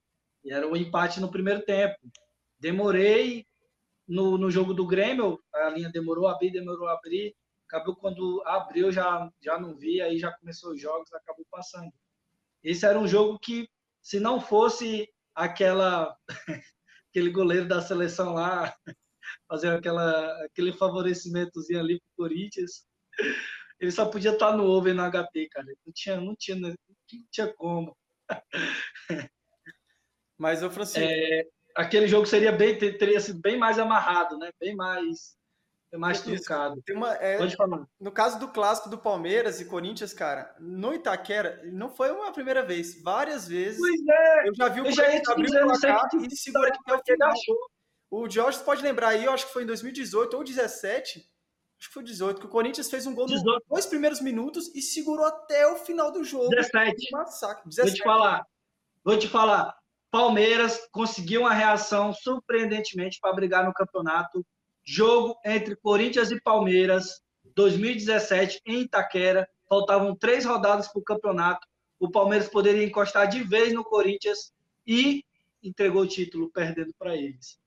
E 0.44 0.54
era 0.54 0.66
o 0.68 0.78
empate 0.78 1.20
no 1.20 1.30
primeiro 1.30 1.66
tempo. 1.66 1.98
Demorei 2.58 3.46
no, 4.08 4.38
no 4.38 4.50
jogo 4.50 4.74
do 4.74 4.88
Grêmio, 4.88 5.38
a 5.54 5.70
linha 5.70 5.92
demorou 5.92 6.28
a 6.28 6.32
abrir, 6.32 6.52
demorou 6.52 6.88
a 6.88 6.94
abrir. 6.94 7.36
Acabou 7.68 7.96
quando 7.96 8.42
abriu, 8.46 8.92
já, 8.92 9.30
já 9.42 9.60
não 9.60 9.76
vi, 9.76 10.02
aí 10.02 10.18
já 10.18 10.32
começou 10.32 10.72
os 10.72 10.80
jogos, 10.80 11.12
acabou 11.12 11.46
passando. 11.52 11.92
Esse 12.64 12.86
era 12.86 12.98
um 12.98 13.08
jogo 13.08 13.38
que, 13.40 13.68
se 14.06 14.20
não 14.20 14.40
fosse 14.40 15.10
aquela 15.34 16.16
aquele 17.10 17.32
goleiro 17.32 17.68
da 17.68 17.82
seleção 17.82 18.34
lá 18.34 18.72
fazer 19.50 19.70
aquela, 19.70 20.46
aquele 20.46 20.72
favorecimentozinho 20.72 21.80
ali 21.80 22.00
pro 22.00 22.26
Corinthians. 22.26 22.86
Ele 23.80 23.92
só 23.92 24.06
podia 24.06 24.32
estar 24.32 24.56
no 24.56 24.66
over 24.66 24.94
no 24.94 25.04
HP, 25.12 25.50
cara. 25.50 25.68
Não 25.86 25.94
tinha, 25.94 26.22
não 26.22 26.36
tinha, 26.36 26.56
não 26.56 26.76
tinha 27.32 27.54
como. 27.56 27.98
Mas 30.38 30.64
o 30.64 30.70
Francisco. 30.70 31.10
É, 31.10 31.44
aquele 31.76 32.08
jogo 32.08 32.26
seria 32.26 32.54
bem, 32.54 32.78
teria 32.78 33.20
sido 33.20 33.42
bem 33.42 33.58
mais 33.58 33.78
amarrado, 33.78 34.38
né? 34.38 34.50
Bem 34.60 34.76
mais, 34.76 35.35
bem 35.96 36.00
mais 36.00 36.22
truncado. 36.22 36.84
É, 37.20 37.38
Pode 37.38 37.56
falar. 37.56 37.88
No 38.00 38.12
caso 38.12 38.40
do 38.40 38.50
clássico 38.50 38.90
do 38.90 38.98
Palmeiras 38.98 39.60
e 39.60 39.66
Corinthians, 39.66 40.14
cara, 40.14 40.56
no 40.60 40.94
Itaquera, 40.94 41.62
não 41.66 41.90
foi 41.90 42.12
uma 42.12 42.32
primeira 42.32 42.64
vez, 42.64 43.02
várias 43.02 43.48
vezes. 43.48 43.80
Pois 43.80 44.08
é. 44.08 44.50
Eu 44.50 44.56
já 44.56 44.68
vi 44.70 44.82
o 44.82 44.84
Corinthians 44.84 45.28
abrir 45.28 45.48
o 45.48 45.80
placar 45.80 46.10
e 46.22 46.36
segurar 46.36 46.74
até 46.74 46.96
o 46.96 47.02
final. 47.04 47.34
O 48.12 48.30
Jorge 48.30 48.60
pode 48.60 48.82
lembrar 48.82 49.10
aí, 49.10 49.26
eu 49.26 49.34
acho 49.34 49.48
que 49.48 49.54
foi 49.54 49.64
em 49.64 49.66
2018 49.66 50.38
ou 50.38 50.44
17, 50.44 51.20
acho 51.20 51.88
que 51.88 51.94
foi 51.94 52.04
18, 52.04 52.40
que 52.40 52.46
o 52.46 52.50
Corinthians 52.50 52.90
fez 52.90 53.06
um 53.06 53.16
gol 53.16 53.26
18. 53.26 53.46
nos 53.46 53.64
dois 53.68 53.86
primeiros 53.86 54.22
minutos 54.22 54.74
e 54.76 54.82
segurou 54.82 55.26
até 55.26 55.68
o 55.68 55.78
final 55.78 56.12
do 56.12 56.24
jogo. 56.24 56.50
17. 56.50 57.12
Massacre. 57.12 57.68
17. 57.68 57.88
Vou 57.88 57.96
te 57.96 58.04
falar. 58.04 58.46
Vou 59.04 59.20
te 59.20 59.28
falar. 59.28 59.76
Palmeiras 60.12 60.88
conseguiu 60.92 61.42
uma 61.42 61.54
reação 61.54 62.14
surpreendentemente 62.14 63.20
para 63.20 63.34
brigar 63.34 63.66
no 63.66 63.74
campeonato. 63.74 64.46
Jogo 64.86 65.40
entre 65.44 65.76
Corinthians 65.76 66.30
e 66.30 66.40
Palmeiras, 66.40 67.22
2017, 67.56 68.62
em 68.66 68.82
Itaquera. 68.82 69.50
Faltavam 69.68 70.16
três 70.16 70.46
rodadas 70.46 70.88
para 70.88 71.00
o 71.00 71.04
campeonato. 71.04 71.68
O 72.00 72.12
Palmeiras 72.12 72.48
poderia 72.48 72.84
encostar 72.84 73.28
de 73.28 73.44
vez 73.44 73.74
no 73.74 73.84
Corinthians 73.84 74.54
e 74.86 75.26
entregou 75.64 76.04
o 76.04 76.08
título 76.08 76.52
perdendo 76.52 76.94
para 77.00 77.16
eles. 77.16 77.58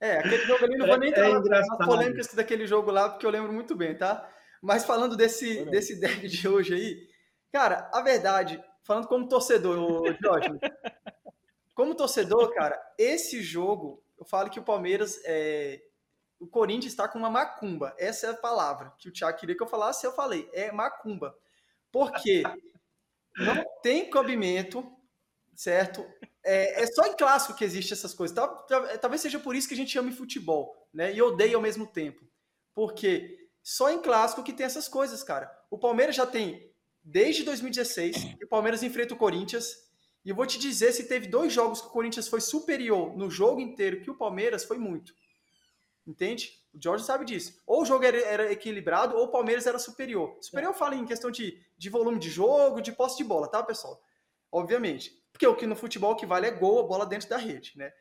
É, 0.00 0.18
aquele 0.18 0.44
jogo 0.44 0.64
ali, 0.64 0.76
não 0.76 0.86
vou 0.86 0.98
nem 0.98 1.08
é, 1.08 1.12
entrar 1.12 1.28
é 1.28 1.60
nas 1.60 1.86
polêmicas 1.86 2.34
daquele 2.34 2.66
jogo 2.66 2.90
lá, 2.90 3.08
porque 3.08 3.24
eu 3.24 3.30
lembro 3.30 3.52
muito 3.52 3.76
bem, 3.76 3.96
tá? 3.96 4.28
Mas 4.60 4.84
falando 4.84 5.16
desse, 5.16 5.64
desse 5.66 6.00
deck 6.00 6.26
de 6.26 6.48
hoje 6.48 6.74
aí, 6.74 7.08
cara, 7.52 7.88
a 7.92 8.00
verdade, 8.00 8.62
falando 8.82 9.06
como 9.06 9.28
torcedor, 9.28 10.16
Jorge, 10.20 10.48
como 11.74 11.94
torcedor, 11.94 12.52
cara, 12.54 12.80
esse 12.98 13.42
jogo, 13.42 14.02
eu 14.18 14.24
falo 14.24 14.50
que 14.50 14.58
o 14.58 14.64
Palmeiras, 14.64 15.20
é, 15.24 15.82
o 16.38 16.46
Corinthians 16.46 16.92
está 16.92 17.08
com 17.08 17.18
uma 17.18 17.30
macumba. 17.30 17.94
Essa 17.98 18.26
é 18.26 18.30
a 18.30 18.34
palavra 18.34 18.92
que 18.98 19.08
o 19.08 19.12
Thiago 19.12 19.38
queria 19.38 19.56
que 19.56 19.62
eu 19.62 19.68
falasse, 19.68 20.06
eu 20.06 20.12
falei, 20.12 20.48
é 20.52 20.70
macumba. 20.70 21.36
Porque 21.90 22.42
não 23.36 23.64
tem 23.82 24.10
cabimento, 24.10 24.86
certo? 25.54 26.06
É, 26.44 26.82
é, 26.82 26.86
só 26.86 27.06
em 27.06 27.16
clássico 27.16 27.56
que 27.56 27.64
existe 27.64 27.92
essas 27.92 28.14
coisas. 28.14 28.36
Talvez 29.00 29.20
seja 29.20 29.38
por 29.38 29.56
isso 29.56 29.68
que 29.68 29.74
a 29.74 29.76
gente 29.76 29.98
ama 29.98 30.12
futebol, 30.12 30.88
né? 30.92 31.12
E 31.12 31.20
odeia 31.22 31.56
ao 31.56 31.62
mesmo 31.62 31.86
tempo. 31.86 32.24
Porque 32.74 33.48
só 33.62 33.90
em 33.90 34.00
clássico 34.00 34.42
que 34.42 34.52
tem 34.52 34.66
essas 34.66 34.88
coisas, 34.88 35.22
cara. 35.22 35.50
O 35.70 35.78
Palmeiras 35.78 36.14
já 36.14 36.26
tem 36.26 36.72
desde 37.02 37.44
2016 37.44 38.16
que 38.38 38.44
o 38.44 38.48
Palmeiras 38.48 38.82
enfrenta 38.82 39.14
o 39.14 39.16
Corinthians. 39.16 39.86
E 40.24 40.30
eu 40.30 40.36
vou 40.36 40.46
te 40.46 40.58
dizer 40.58 40.92
se 40.92 41.08
teve 41.08 41.28
dois 41.28 41.52
jogos 41.52 41.80
que 41.80 41.86
o 41.86 41.90
Corinthians 41.90 42.28
foi 42.28 42.40
superior 42.40 43.16
no 43.16 43.30
jogo 43.30 43.60
inteiro 43.60 44.00
que 44.00 44.10
o 44.10 44.16
Palmeiras 44.16 44.64
foi 44.64 44.78
muito. 44.78 45.14
Entende? 46.06 46.52
O 46.72 46.80
Jorge 46.80 47.04
sabe 47.04 47.24
disso. 47.24 47.60
Ou 47.66 47.82
o 47.82 47.84
jogo 47.84 48.04
era, 48.04 48.18
era 48.18 48.52
equilibrado, 48.52 49.16
ou 49.16 49.24
o 49.24 49.28
Palmeiras 49.28 49.66
era 49.66 49.78
superior. 49.78 50.36
Superior 50.40 50.70
eu 50.70 50.78
falo 50.78 50.94
em 50.94 51.04
questão 51.04 51.30
de, 51.30 51.60
de 51.76 51.90
volume 51.90 52.18
de 52.18 52.30
jogo, 52.30 52.80
de 52.80 52.92
posse 52.92 53.16
de 53.16 53.24
bola, 53.24 53.48
tá, 53.48 53.62
pessoal? 53.62 54.00
Obviamente. 54.52 55.20
Porque 55.32 55.46
o 55.46 55.56
que 55.56 55.66
no 55.66 55.74
futebol 55.74 56.14
que 56.14 56.24
vale 56.24 56.46
é 56.46 56.50
gol, 56.50 56.78
a 56.80 56.86
bola 56.86 57.04
dentro 57.04 57.28
da 57.28 57.36
rede, 57.36 57.72
né? 57.76 57.92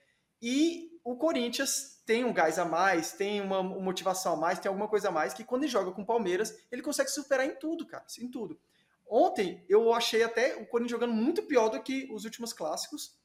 E 0.42 0.92
o 1.04 1.16
Corinthians 1.16 2.02
tem 2.06 2.24
um 2.24 2.34
gás 2.34 2.60
a 2.60 2.66
mais, 2.66 3.14
tem 3.14 3.42
uma 3.42 3.64
motivação 3.64 4.34
a 4.34 4.38
mais, 4.38 4.60
tem 4.60 4.70
alguma 4.70 4.88
coisa 4.88 5.10
a 5.10 5.12
mais, 5.12 5.34
que 5.34 5.44
quando 5.44 5.64
ele 5.64 5.72
joga 5.72 5.92
com 5.92 6.04
o 6.04 6.06
Palmeiras, 6.06 6.56
ele 6.72 6.82
consegue 6.82 7.10
superar 7.10 7.46
em 7.46 7.56
tudo, 7.56 7.86
cara, 7.86 8.06
em 8.20 8.30
tudo. 8.30 8.60
Ontem 9.08 9.64
eu 9.70 9.94
achei 9.94 10.24
até 10.24 10.56
o 10.56 10.66
Corinthians 10.66 10.92
jogando 10.92 11.14
muito 11.14 11.44
pior 11.44 11.70
do 11.70 11.82
que 11.82 12.08
os 12.12 12.26
últimos 12.26 12.54
clássicos, 12.54 13.16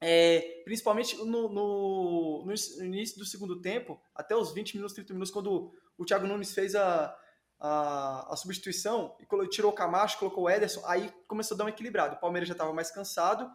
é, 0.00 0.62
principalmente 0.64 1.16
no, 1.16 1.48
no, 1.48 2.44
no, 2.44 2.84
início 2.84 3.18
do 3.18 3.24
segundo 3.24 3.60
tempo, 3.60 4.00
até 4.14 4.36
os 4.36 4.52
20 4.52 4.74
minutos, 4.74 4.94
30 4.94 5.12
minutos, 5.12 5.32
quando 5.32 5.72
o 5.96 6.04
Thiago 6.04 6.26
Nunes 6.26 6.52
fez 6.52 6.74
a, 6.74 7.16
a, 7.58 8.32
a 8.32 8.36
substituição 8.36 9.16
e 9.20 9.48
tirou 9.48 9.72
o 9.72 9.74
Camacho, 9.74 10.18
colocou 10.18 10.44
o 10.44 10.50
Ederson, 10.50 10.82
aí 10.86 11.12
começou 11.26 11.54
a 11.54 11.58
dar 11.58 11.64
um 11.64 11.68
equilibrado. 11.68 12.16
O 12.16 12.20
Palmeiras 12.20 12.48
já 12.48 12.52
estava 12.52 12.72
mais 12.72 12.90
cansado 12.90 13.50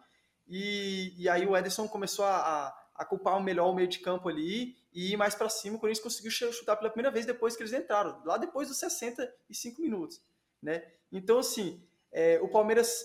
e, 0.48 1.14
e 1.16 1.28
aí 1.28 1.46
o 1.46 1.56
Ederson 1.56 1.86
começou 1.86 2.24
a, 2.24 2.36
a, 2.36 2.82
a 2.96 3.04
culpar 3.04 3.40
melhor 3.40 3.70
o 3.70 3.74
meio 3.74 3.88
de 3.88 4.00
campo 4.00 4.28
ali 4.28 4.76
e 4.92 5.12
ir 5.12 5.16
mais 5.16 5.34
para 5.34 5.48
cima. 5.48 5.76
O 5.76 5.80
Corinthians 5.80 6.02
conseguiu 6.02 6.30
chutar 6.30 6.76
pela 6.76 6.90
primeira 6.90 7.10
vez 7.10 7.24
depois 7.24 7.56
que 7.56 7.62
eles 7.62 7.72
entraram, 7.72 8.20
lá 8.24 8.36
depois 8.36 8.68
dos 8.68 8.78
65 8.78 9.80
minutos. 9.80 10.20
Né? 10.60 10.82
Então, 11.10 11.38
assim, 11.38 11.82
é, 12.10 12.40
o 12.42 12.48
Palmeiras 12.48 13.04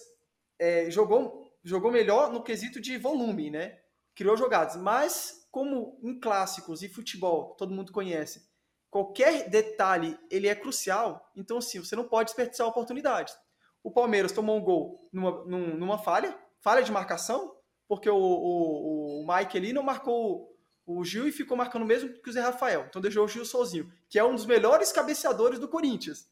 é, 0.60 0.90
jogou, 0.90 1.47
jogou 1.68 1.92
melhor 1.92 2.32
no 2.32 2.44
quesito 2.44 2.80
de 2.80 2.98
volume, 2.98 3.50
né? 3.50 3.78
criou 4.18 4.36
jogadas, 4.36 4.76
mas 4.76 5.48
como 5.52 6.00
em 6.02 6.20
clássicos 6.20 6.82
e 6.82 6.90
futebol 6.90 7.54
todo 7.56 7.74
mundo 7.74 7.92
conhece, 7.92 8.50
qualquer 8.90 9.48
detalhe 9.48 10.18
ele 10.32 10.48
é 10.48 10.56
crucial, 10.56 11.32
então 11.36 11.60
assim, 11.60 11.78
você 11.78 11.96
não 11.96 12.08
pode 12.08 12.30
desperdiçar 12.30 12.66
oportunidades. 12.66 13.38
O 13.84 13.92
Palmeiras 13.92 14.32
tomou 14.32 14.58
um 14.58 14.64
gol 14.64 15.08
numa, 15.14 15.46
numa 15.46 15.98
falha, 16.00 16.36
falha 16.62 16.82
de 16.82 16.92
marcação, 16.92 17.56
porque 17.88 18.10
o, 18.10 18.18
o, 18.18 19.22
o 19.22 19.28
Mike 19.28 19.56
ali 19.56 19.72
não 19.72 19.84
marcou 19.84 20.52
o 20.84 21.06
Gil 21.06 21.28
e 21.28 21.32
ficou 21.32 21.56
marcando 21.56 21.86
mesmo 21.86 22.12
que 22.12 22.30
o 22.30 22.34
Zé 22.34 22.42
Rafael. 22.42 22.88
Então 22.90 23.02
deixou 23.02 23.24
o 23.24 23.28
Gil 23.28 23.46
sozinho, 23.46 23.92
que 24.10 24.18
é 24.18 24.24
um 24.24 24.34
dos 24.34 24.48
melhores 24.48 24.92
cabeceadores 24.92 25.60
do 25.60 25.68
Corinthians. 25.68 26.28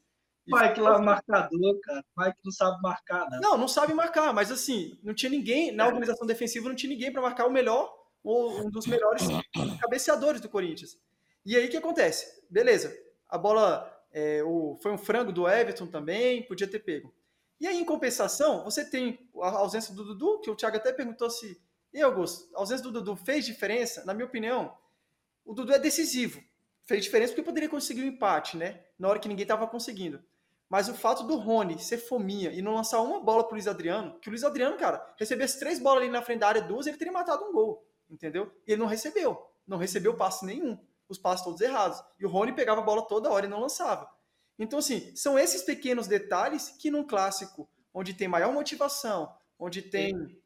Mike 0.46 0.80
lá 0.80 0.98
marcador, 0.98 1.80
cara. 1.80 2.04
Mike 2.16 2.38
não 2.44 2.52
sabe 2.52 2.80
marcar, 2.82 3.28
não. 3.30 3.40
Não, 3.40 3.58
não 3.58 3.68
sabe 3.68 3.92
marcar, 3.94 4.32
mas 4.32 4.50
assim, 4.50 4.98
não 5.02 5.14
tinha 5.14 5.30
ninguém, 5.30 5.72
na 5.72 5.86
organização 5.86 6.26
defensiva 6.26 6.68
não 6.68 6.76
tinha 6.76 6.90
ninguém 6.90 7.12
para 7.12 7.22
marcar 7.22 7.46
o 7.46 7.50
melhor, 7.50 7.92
ou 8.22 8.60
um 8.60 8.70
dos 8.70 8.86
melhores 8.86 9.22
cabeceadores 9.80 10.40
do 10.40 10.48
Corinthians. 10.48 10.98
E 11.44 11.56
aí 11.56 11.66
o 11.66 11.70
que 11.70 11.76
acontece? 11.76 12.42
Beleza, 12.50 12.96
a 13.28 13.38
bola 13.38 13.92
é, 14.12 14.42
o, 14.42 14.78
foi 14.82 14.92
um 14.92 14.98
frango 14.98 15.32
do 15.32 15.48
Everton 15.48 15.86
também, 15.86 16.42
podia 16.46 16.66
ter 16.66 16.80
pego. 16.80 17.12
E 17.60 17.66
aí, 17.66 17.78
em 17.78 17.84
compensação, 17.84 18.64
você 18.64 18.84
tem 18.84 19.18
a 19.42 19.48
ausência 19.50 19.94
do 19.94 20.04
Dudu, 20.04 20.40
que 20.40 20.50
o 20.50 20.56
Thiago 20.56 20.76
até 20.76 20.92
perguntou 20.92 21.30
se. 21.30 21.60
E 21.92 22.02
Augusto, 22.02 22.54
a 22.54 22.60
ausência 22.60 22.82
do 22.82 22.92
Dudu 22.92 23.16
fez 23.16 23.46
diferença? 23.46 24.04
Na 24.04 24.12
minha 24.12 24.26
opinião, 24.26 24.76
o 25.44 25.54
Dudu 25.54 25.72
é 25.72 25.78
decisivo. 25.78 26.42
Fez 26.84 27.04
diferença 27.04 27.32
porque 27.32 27.44
poderia 27.44 27.68
conseguir 27.68 28.02
um 28.02 28.06
empate, 28.06 28.56
né? 28.56 28.84
Na 28.98 29.08
hora 29.08 29.18
que 29.18 29.28
ninguém 29.28 29.44
estava 29.44 29.66
conseguindo. 29.66 30.22
Mas 30.68 30.88
o 30.88 30.94
fato 30.94 31.22
do 31.22 31.36
Rony 31.36 31.78
ser 31.78 31.98
fominha 31.98 32.50
e 32.50 32.60
não 32.60 32.74
lançar 32.74 33.00
uma 33.00 33.20
bola 33.20 33.44
pro 33.44 33.54
Luiz 33.54 33.68
Adriano, 33.68 34.18
que 34.18 34.28
o 34.28 34.30
Luiz 34.30 34.42
Adriano, 34.42 34.76
cara, 34.76 35.14
recebesse 35.16 35.58
três 35.58 35.78
bolas 35.78 36.02
ali 36.02 36.10
na 36.10 36.22
frente 36.22 36.40
da 36.40 36.48
área, 36.48 36.62
duas, 36.62 36.86
ele 36.86 36.96
teria 36.96 37.12
matado 37.12 37.44
um 37.44 37.52
gol. 37.52 37.86
Entendeu? 38.10 38.52
E 38.66 38.72
ele 38.72 38.80
não 38.80 38.88
recebeu. 38.88 39.50
Não 39.66 39.78
recebeu 39.78 40.16
passe 40.16 40.44
nenhum 40.44 40.78
os 41.08 41.18
passos 41.18 41.44
todos 41.44 41.60
errados. 41.60 42.02
E 42.18 42.26
o 42.26 42.28
Rony 42.28 42.52
pegava 42.52 42.80
a 42.80 42.84
bola 42.84 43.06
toda 43.06 43.30
hora 43.30 43.46
e 43.46 43.48
não 43.48 43.60
lançava. 43.60 44.10
Então, 44.58 44.78
assim, 44.78 45.14
são 45.14 45.38
esses 45.38 45.62
pequenos 45.62 46.06
detalhes 46.06 46.70
que 46.70 46.90
num 46.90 47.06
clássico, 47.06 47.68
onde 47.94 48.14
tem 48.14 48.26
maior 48.26 48.52
motivação, 48.52 49.32
onde 49.58 49.82
tem 49.82 50.40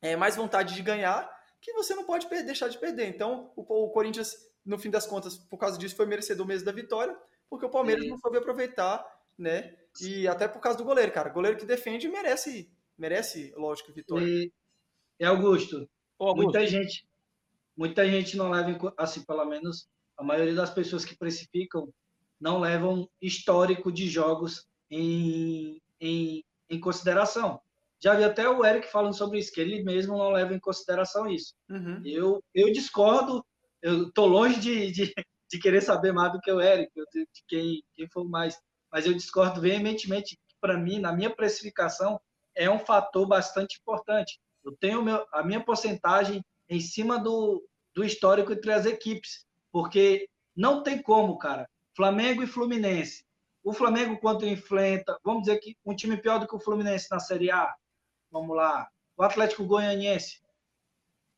é, 0.00 0.14
mais 0.14 0.36
vontade 0.36 0.74
de 0.74 0.82
ganhar, 0.82 1.28
que 1.60 1.72
você 1.72 1.94
não 1.94 2.04
pode 2.04 2.28
deixar 2.28 2.68
de 2.68 2.78
perder. 2.78 3.08
Então, 3.08 3.50
o, 3.56 3.62
o 3.62 3.90
Corinthians 3.90 4.36
no 4.64 4.78
fim 4.78 4.90
das 4.90 5.06
contas, 5.06 5.36
por 5.36 5.58
causa 5.58 5.78
disso, 5.78 5.94
foi 5.94 6.06
merecedor 6.06 6.46
mesmo 6.46 6.64
da 6.64 6.72
vitória, 6.72 7.16
porque 7.50 7.66
o 7.66 7.70
Palmeiras 7.70 8.06
não 8.08 8.18
soube 8.18 8.38
aproveitar, 8.38 9.04
né? 9.38 9.76
E 10.00 10.26
até 10.26 10.48
por 10.48 10.60
causa 10.60 10.78
do 10.78 10.84
goleiro, 10.84 11.12
cara. 11.12 11.30
Goleiro 11.30 11.56
que 11.56 11.66
defende 11.66 12.08
merece, 12.08 12.70
merece, 12.98 13.52
lógico, 13.56 13.92
vitória. 13.92 14.26
E, 14.26 14.52
e 15.20 15.24
Augusto, 15.24 15.88
Augusto, 16.18 16.42
muita 16.42 16.66
gente, 16.66 17.06
muita 17.76 18.08
gente 18.08 18.36
não 18.36 18.50
leva, 18.50 18.94
assim, 18.98 19.24
pelo 19.24 19.44
menos 19.44 19.88
a 20.16 20.24
maioria 20.24 20.54
das 20.54 20.70
pessoas 20.70 21.04
que 21.04 21.16
precificam 21.16 21.92
não 22.40 22.60
levam 22.60 23.08
histórico 23.20 23.92
de 23.92 24.08
jogos 24.08 24.66
em, 24.90 25.80
em, 26.00 26.44
em 26.68 26.80
consideração. 26.80 27.60
Já 28.02 28.14
vi 28.14 28.24
até 28.24 28.48
o 28.48 28.64
Eric 28.64 28.90
falando 28.90 29.16
sobre 29.16 29.38
isso, 29.38 29.52
que 29.52 29.60
ele 29.60 29.82
mesmo 29.82 30.18
não 30.18 30.30
leva 30.30 30.54
em 30.54 30.60
consideração 30.60 31.26
isso. 31.26 31.54
Uhum. 31.70 32.02
Eu, 32.04 32.44
eu 32.54 32.70
discordo, 32.70 33.44
eu 33.80 34.08
estou 34.08 34.26
longe 34.26 34.60
de, 34.60 34.90
de, 34.90 35.14
de, 35.50 35.58
querer 35.58 35.80
saber 35.80 36.12
mais 36.12 36.32
do 36.32 36.40
que 36.40 36.52
o 36.52 36.60
Eric, 36.60 36.92
de, 36.94 37.20
de 37.20 37.44
quem, 37.48 37.82
quem 37.94 38.08
for 38.10 38.28
mais, 38.28 38.58
mas 38.94 39.06
eu 39.06 39.12
discordo 39.12 39.60
veementemente 39.60 40.36
que, 40.36 40.54
para 40.60 40.78
mim, 40.78 41.00
na 41.00 41.10
minha 41.10 41.28
precificação, 41.28 42.20
é 42.54 42.70
um 42.70 42.78
fator 42.78 43.26
bastante 43.26 43.80
importante. 43.80 44.40
Eu 44.62 44.76
tenho 44.76 45.02
meu, 45.02 45.26
a 45.32 45.42
minha 45.42 45.60
porcentagem 45.60 46.44
em 46.68 46.80
cima 46.80 47.18
do, 47.18 47.68
do 47.92 48.04
histórico 48.04 48.52
entre 48.52 48.72
as 48.72 48.86
equipes, 48.86 49.44
porque 49.72 50.28
não 50.54 50.80
tem 50.80 51.02
como, 51.02 51.36
cara. 51.36 51.68
Flamengo 51.96 52.44
e 52.44 52.46
Fluminense. 52.46 53.26
O 53.64 53.72
Flamengo, 53.72 54.16
quando 54.20 54.46
enfrenta, 54.46 55.18
vamos 55.24 55.42
dizer 55.42 55.58
que 55.58 55.76
um 55.84 55.96
time 55.96 56.16
pior 56.16 56.38
do 56.38 56.46
que 56.46 56.54
o 56.54 56.60
Fluminense 56.60 57.08
na 57.10 57.18
Série 57.18 57.50
A, 57.50 57.74
vamos 58.30 58.54
lá, 58.54 58.88
o 59.16 59.24
Atlético 59.24 59.66
Goianiense. 59.66 60.40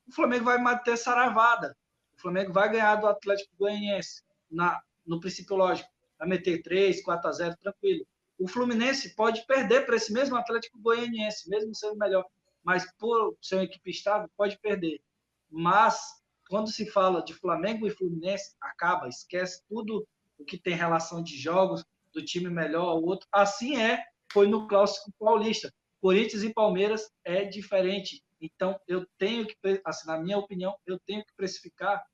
O 0.06 0.12
Flamengo 0.12 0.44
vai 0.44 0.58
manter 0.58 0.98
saravada. 0.98 1.75
O 2.18 2.20
Flamengo 2.20 2.52
vai 2.52 2.70
ganhar 2.70 2.96
do 2.96 3.06
Atlético 3.06 3.56
Goianiense 3.58 4.22
na, 4.50 4.78
no 5.06 5.18
princípio 5.20 5.56
lógico. 5.56 5.95
Vai 6.18 6.28
meter 6.28 6.62
3, 6.62 7.02
4 7.02 7.28
a 7.28 7.32
0, 7.32 7.56
tranquilo. 7.61 8.06
O 8.38 8.49
Fluminense 8.49 9.14
pode 9.14 9.46
perder 9.46 9.87
para 9.87 9.96
esse 9.96 10.12
mesmo 10.12 10.37
Atlético 10.37 10.78
Goianiense, 10.78 11.49
mesmo 11.49 11.75
sendo 11.75 11.96
melhor. 11.96 12.25
Mas 12.62 12.85
por 12.99 13.37
ser 13.40 13.56
uma 13.56 13.64
equipe 13.64 13.90
estável, 13.90 14.28
pode 14.37 14.58
perder. 14.58 15.00
Mas, 15.50 15.99
quando 16.49 16.70
se 16.70 16.87
fala 16.87 17.25
de 17.25 17.32
Flamengo 17.32 17.87
e 17.87 17.90
Fluminense, 17.90 18.54
acaba, 18.61 19.08
esquece 19.08 19.62
tudo 19.68 20.06
o 20.38 20.44
que 20.44 20.58
tem 20.58 20.75
relação 20.75 21.23
de 21.23 21.37
jogos, 21.37 21.85
do 22.12 22.25
time 22.25 22.49
melhor 22.49 22.88
ao 22.88 23.02
outro. 23.02 23.28
Assim 23.30 23.76
é, 23.76 24.02
foi 24.32 24.46
no 24.46 24.66
Clássico 24.66 25.12
Paulista. 25.18 25.73
Corinthians 26.00 26.42
e 26.42 26.52
Palmeiras 26.52 27.11
é 27.25 27.44
diferente. 27.44 28.23
Então, 28.40 28.78
eu 28.87 29.06
tenho 29.18 29.46
que, 29.46 29.56
assim, 29.85 30.06
na 30.06 30.18
minha 30.18 30.38
opinião, 30.38 30.76
eu 30.87 30.99
tenho 31.06 31.25
que 31.25 31.35
precificar 31.37 32.04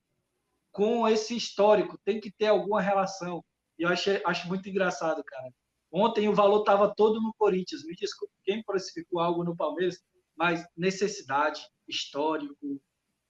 com 0.70 1.06
esse 1.06 1.36
histórico, 1.36 1.98
tem 2.04 2.20
que 2.20 2.30
ter 2.30 2.46
alguma 2.46 2.80
relação. 2.80 3.44
E 3.82 3.84
eu 3.84 3.88
achei, 3.88 4.22
acho 4.24 4.46
muito 4.46 4.68
engraçado, 4.68 5.24
cara. 5.24 5.52
Ontem 5.90 6.28
o 6.28 6.34
valor 6.34 6.60
estava 6.60 6.94
todo 6.94 7.20
no 7.20 7.34
Corinthians. 7.34 7.84
Me 7.84 7.96
desculpe 7.96 8.32
quem 8.44 8.62
precificou 8.62 9.18
algo 9.18 9.42
no 9.42 9.56
Palmeiras, 9.56 9.98
mas 10.36 10.64
necessidade, 10.76 11.60
histórico. 11.88 12.80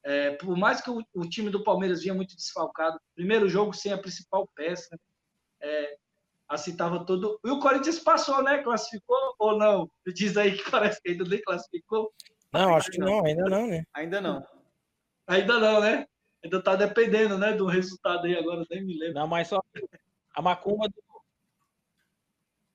É, 0.05 0.33
por 0.33 0.55
mais 0.55 0.83
que 0.83 0.91
o, 0.91 1.03
o, 1.15 1.27
time 1.27 1.49
do 1.49 1.65
Palmeiras 1.65 2.03
vinha 2.03 2.13
muito 2.13 2.37
desfalcado, 2.37 3.01
primeiro 3.15 3.49
jogo 3.49 3.73
sem 3.73 3.95
a 3.95 3.99
principal 3.99 4.47
peça, 4.55 4.95
é, 5.63 5.97
assim 6.47 6.73
estava 6.73 7.03
todo. 7.07 7.41
E 7.47 7.49
o 7.49 7.59
Corinthians 7.59 8.01
passou, 8.01 8.43
né? 8.43 8.63
Classificou 8.63 9.35
ou 9.39 9.57
não? 9.57 9.91
Diz 10.15 10.37
aí 10.37 10.55
que 10.59 10.71
parece 10.71 11.01
que 11.01 11.13
ainda 11.13 11.25
nem 11.25 11.41
classificou. 11.41 12.13
Não, 12.53 12.77
acho 12.77 12.91
que 12.91 12.99
não, 12.99 13.25
ainda 13.25 13.45
não, 13.49 13.67
né? 13.69 13.85
Ainda 13.95 14.21
não. 14.21 14.47
Ainda 15.27 15.59
não, 15.59 15.81
né? 15.81 16.07
Ainda 16.45 16.63
tá 16.63 16.77
dependendo, 16.77 17.39
né, 17.39 17.53
do 17.53 17.65
resultado 17.65 18.27
aí 18.27 18.37
agora, 18.37 18.67
nem 18.71 18.85
me 18.85 18.99
lembro. 18.99 19.15
Não, 19.15 19.27
mas 19.27 19.49
só 19.49 19.59
a 20.35 20.43
macumba 20.43 20.89
do... 20.89 20.95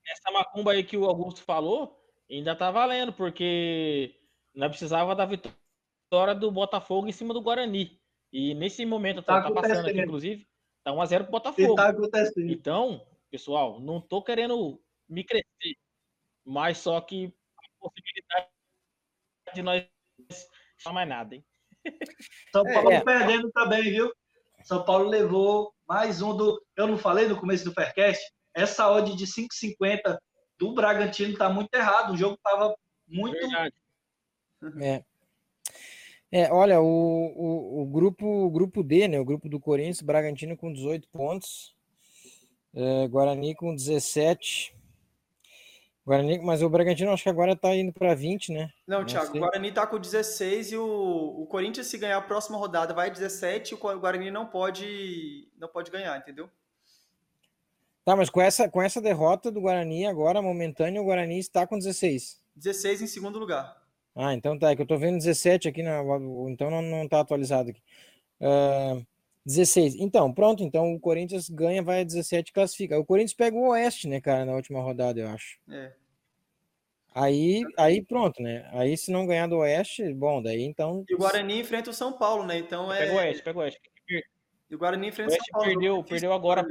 essa 0.07 0.31
macumba 0.31 0.71
aí 0.73 0.83
que 0.83 0.97
o 0.97 1.05
Augusto 1.05 1.41
falou, 1.41 1.99
ainda 2.29 2.55
tá 2.55 2.71
valendo, 2.71 3.13
porque 3.13 4.15
não 4.53 4.69
precisava 4.69 5.15
da 5.15 5.25
vitória 5.25 6.35
do 6.35 6.51
Botafogo 6.51 7.07
em 7.07 7.11
cima 7.11 7.33
do 7.33 7.41
Guarani. 7.41 7.99
E 8.31 8.53
nesse 8.53 8.85
momento 8.85 9.21
tá, 9.21 9.41
tá 9.41 9.51
passando 9.51 9.87
aqui, 9.87 10.01
inclusive, 10.01 10.47
tá 10.83 10.91
1 10.91 11.01
a 11.01 11.05
0 11.05 11.23
pro 11.25 11.31
Botafogo. 11.31 11.75
Tá 11.75 11.89
acontecendo. 11.89 12.51
Então, 12.51 13.05
pessoal, 13.29 13.79
não 13.79 14.01
tô 14.01 14.21
querendo 14.21 14.81
me 15.07 15.23
crescer, 15.23 15.77
mas 16.45 16.77
só 16.77 16.99
que 16.99 17.33
a 17.57 17.79
possibilidade 17.79 18.49
de 19.53 19.61
nós 19.61 19.87
não 20.85 20.93
mais 20.93 21.07
nada, 21.07 21.35
hein? 21.35 21.45
São 22.51 22.63
Paulo 22.63 22.91
é. 22.91 23.01
perdendo 23.01 23.51
também, 23.51 23.83
viu? 23.83 24.13
São 24.63 24.83
Paulo 24.83 25.07
levou 25.07 25.73
mais 25.87 26.21
um 26.21 26.35
do. 26.35 26.61
Eu 26.75 26.87
não 26.87 26.97
falei 26.97 27.27
no 27.27 27.39
começo 27.39 27.63
do 27.63 27.73
Faircast? 27.73 28.21
Essa 28.53 28.89
odd 28.89 29.15
de 29.15 29.25
5,50 29.25 30.17
do 30.57 30.73
Bragantino 30.73 31.37
tá 31.37 31.49
muito 31.49 31.73
errado. 31.73 32.13
O 32.13 32.17
jogo 32.17 32.37
tava 32.43 32.75
muito. 33.07 33.39
Verdade. 33.39 33.73
É. 34.81 35.03
É, 36.29 36.51
olha, 36.51 36.81
o, 36.81 36.85
o, 36.85 37.81
o, 37.83 37.85
grupo, 37.85 38.25
o 38.25 38.49
grupo 38.49 38.83
D, 38.83 39.07
né? 39.07 39.17
O 39.17 39.23
grupo 39.23 39.47
do 39.47 39.61
Corinthians, 39.61 40.01
Bragantino 40.01 40.57
com 40.57 40.73
18 40.73 41.07
pontos. 41.07 41.73
É, 42.73 43.07
Guarani 43.07 43.55
com 43.55 43.73
17. 43.73 44.75
Guarani, 46.07 46.39
mas 46.39 46.63
o 46.63 46.69
Bragantino 46.69 47.11
acho 47.11 47.23
que 47.23 47.29
agora 47.29 47.53
tá 47.53 47.75
indo 47.75 47.91
para 47.91 48.15
20, 48.15 48.53
né? 48.53 48.69
Não, 48.87 49.05
Thiago, 49.05 49.35
o 49.35 49.39
Guarani 49.41 49.73
tá 49.73 49.85
com 49.85 49.99
16 49.99 50.71
e 50.71 50.77
o, 50.77 50.85
o 50.85 51.45
Corinthians, 51.47 51.87
se 51.87 51.97
ganhar 51.97 52.15
a 52.15 52.21
próxima 52.21 52.57
rodada, 52.57 52.93
vai 52.93 53.11
17 53.11 53.73
e 53.73 53.75
o 53.75 53.99
Guarani 53.99 54.31
não 54.31 54.45
pode, 54.45 55.51
não 55.57 55.67
pode 55.67 55.91
ganhar, 55.91 56.17
entendeu? 56.17 56.49
Tá, 58.05 58.15
mas 58.15 58.29
com 58.29 58.39
essa, 58.39 58.69
com 58.69 58.81
essa 58.81 59.01
derrota 59.01 59.51
do 59.51 59.59
Guarani 59.59 60.05
agora, 60.05 60.41
momentânea, 60.41 61.01
o 61.01 61.03
Guarani 61.03 61.39
está 61.39 61.67
com 61.67 61.77
16. 61.77 62.41
16 62.55 63.01
em 63.01 63.07
segundo 63.07 63.37
lugar. 63.37 63.75
Ah, 64.15 64.33
então 64.33 64.57
tá, 64.57 64.71
é 64.71 64.77
que 64.77 64.81
eu 64.81 64.87
tô 64.87 64.97
vendo 64.97 65.17
17 65.17 65.67
aqui, 65.67 65.83
na, 65.83 66.01
então 66.49 66.71
não, 66.71 66.81
não 66.81 67.05
tá 67.05 67.19
atualizado 67.19 67.71
aqui. 67.71 67.81
Uh, 68.39 69.05
16. 69.47 69.95
Então, 69.95 70.33
pronto. 70.33 70.61
Então 70.61 70.93
o 70.93 70.99
Corinthians 70.99 71.49
ganha, 71.49 71.81
vai 71.81 72.01
a 72.01 72.03
17 72.03 72.51
classifica. 72.51 72.99
O 72.99 73.05
Corinthians 73.05 73.33
pega 73.33 73.55
o 73.55 73.69
Oeste, 73.69 74.07
né, 74.07 74.19
cara, 74.19 74.45
na 74.45 74.53
última 74.53 74.81
rodada, 74.81 75.21
eu 75.21 75.29
acho. 75.29 75.57
É. 75.69 75.93
Aí, 77.15 77.63
aí 77.77 78.03
pronto, 78.03 78.43
né? 78.43 78.69
Aí 78.73 78.95
se 78.97 79.09
não 79.09 79.25
ganhar 79.25 79.47
do 79.47 79.57
Oeste, 79.59 80.13
bom, 80.13 80.41
daí 80.41 80.61
então. 80.63 81.03
E 81.09 81.15
o 81.15 81.17
Guarani 81.17 81.61
enfrenta 81.61 81.89
o 81.89 81.93
São 81.93 82.13
Paulo, 82.13 82.45
né? 82.45 82.59
Então 82.59 82.91
é. 82.93 82.99
Pega 82.99 83.13
o 83.13 83.15
Oeste, 83.15 83.43
pega 83.43 83.57
o 83.57 83.61
Oeste. 83.61 83.81
E 84.69 84.75
o 84.75 84.77
Guarani 84.77 85.07
enfrenta 85.07 85.31
o 85.31 85.35
São 85.35 85.45
Paulo. 85.51 85.67
Perdeu, 85.67 86.03
perdeu 86.03 86.33
agora. 86.33 86.67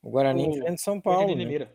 O 0.00 0.10
Guarani 0.10 0.46
o... 0.46 0.50
enfrenta 0.50 0.76
São 0.76 1.00
Paulo. 1.00 1.34
Né? 1.34 1.68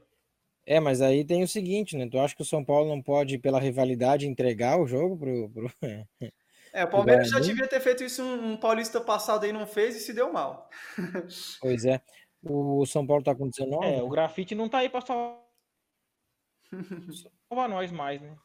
É, 0.65 0.79
mas 0.79 1.01
aí 1.01 1.25
tem 1.25 1.43
o 1.43 1.47
seguinte, 1.47 1.97
né? 1.97 2.07
Tu 2.09 2.17
acha 2.17 2.33
que 2.33 2.41
o 2.41 2.45
São 2.45 2.63
Paulo 2.63 2.87
não 2.87 3.01
pode, 3.01 3.37
pela 3.37 3.59
rivalidade, 3.59 4.25
entregar 4.25 4.79
o 4.79 4.87
jogo 4.87 5.17
pro. 5.17 5.49
pro... 5.49 5.71
É, 6.75 6.83
o 6.83 6.89
Palmeiras 6.89 7.29
já 7.29 7.39
devia 7.39 7.65
ter 7.69 7.79
feito 7.79 8.03
isso 8.03 8.21
um, 8.21 8.51
um, 8.51 8.57
paulista 8.57 8.99
passado 8.99 9.45
aí, 9.45 9.53
não 9.53 9.65
fez 9.65 9.95
e 9.95 10.01
se 10.01 10.11
deu 10.11 10.33
mal. 10.33 10.69
Pois 11.61 11.85
é. 11.85 12.01
O 12.43 12.85
São 12.85 13.07
Paulo 13.07 13.23
tá 13.23 13.33
com 13.33 13.47
19. 13.47 13.85
É, 13.87 14.03
o 14.03 14.09
grafite 14.09 14.53
não 14.53 14.67
tá 14.67 14.79
aí 14.79 14.89
para 14.89 14.99
salvar 15.01 15.39
nós 17.69 17.93
mais, 17.93 18.21
né? 18.21 18.35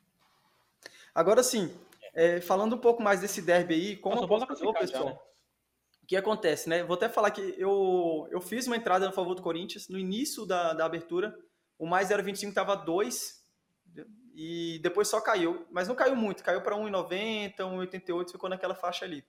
Agora 1.12 1.42
sim, 1.42 1.76
é, 2.14 2.40
falando 2.40 2.76
um 2.76 2.78
pouco 2.78 3.02
mais 3.02 3.20
desse 3.20 3.42
derby 3.42 3.74
aí, 3.74 3.96
como 3.96 4.22
apostador, 4.22 4.74
pessoal, 4.78 5.04
já, 5.04 5.10
né? 5.10 5.18
o 6.04 6.06
que 6.06 6.16
acontece, 6.16 6.68
né? 6.68 6.84
Vou 6.84 6.94
até 6.94 7.08
falar 7.08 7.32
que 7.32 7.56
eu, 7.58 8.28
eu 8.30 8.40
fiz 8.40 8.68
uma 8.68 8.76
entrada 8.76 9.08
no 9.08 9.12
favor 9.12 9.34
do 9.34 9.42
Corinthians 9.42 9.88
no 9.88 9.98
início 9.98 10.46
da, 10.46 10.72
da 10.72 10.86
abertura, 10.86 11.36
o 11.76 11.84
mais 11.84 12.10
0,25 12.10 12.54
tava 12.54 12.76
2, 12.76 13.39
e 14.42 14.78
depois 14.78 15.06
só 15.06 15.20
caiu, 15.20 15.66
mas 15.70 15.86
não 15.86 15.94
caiu 15.94 16.16
muito, 16.16 16.42
caiu 16.42 16.62
para 16.62 16.74
1,90, 16.74 17.56
1,88, 17.56 18.30
ficou 18.30 18.48
naquela 18.48 18.74
faixa 18.74 19.04
ali, 19.04 19.22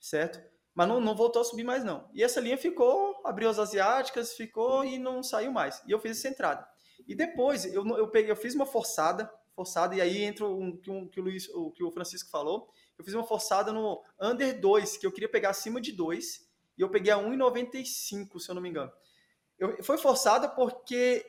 certo? 0.00 0.42
Mas 0.74 0.88
não, 0.88 1.00
não 1.00 1.14
voltou 1.14 1.42
a 1.42 1.44
subir 1.44 1.62
mais 1.62 1.84
não. 1.84 2.10
E 2.12 2.24
essa 2.24 2.40
linha 2.40 2.58
ficou, 2.58 3.20
abriu 3.24 3.48
as 3.48 3.60
asiáticas, 3.60 4.34
ficou 4.34 4.84
e 4.84 4.98
não 4.98 5.22
saiu 5.22 5.52
mais. 5.52 5.80
E 5.86 5.92
eu 5.92 6.00
fiz 6.00 6.18
essa 6.18 6.26
entrada. 6.26 6.68
E 7.06 7.14
depois 7.14 7.72
eu, 7.72 7.86
eu 7.96 8.08
peguei, 8.08 8.32
eu 8.32 8.36
fiz 8.36 8.56
uma 8.56 8.66
forçada, 8.66 9.32
forçada 9.54 9.94
e 9.94 10.00
aí 10.00 10.24
entra 10.24 10.44
um, 10.48 10.76
que, 10.76 10.90
um, 10.90 11.06
que 11.06 11.20
o 11.20 11.22
Luiz, 11.22 11.48
o 11.50 11.70
que 11.70 11.84
o 11.84 11.92
Francisco 11.92 12.28
falou. 12.28 12.68
Eu 12.98 13.04
fiz 13.04 13.14
uma 13.14 13.22
forçada 13.22 13.72
no 13.72 14.02
under 14.20 14.60
2, 14.60 14.96
que 14.96 15.06
eu 15.06 15.12
queria 15.12 15.28
pegar 15.28 15.50
acima 15.50 15.80
de 15.80 15.92
2, 15.92 16.48
e 16.76 16.82
eu 16.82 16.88
peguei 16.88 17.12
a 17.12 17.18
1,95, 17.18 18.40
se 18.40 18.50
eu 18.50 18.56
não 18.56 18.62
me 18.62 18.70
engano. 18.70 18.90
Eu, 19.58 19.82
foi 19.82 19.98
forçada 19.98 20.48
porque 20.48 21.26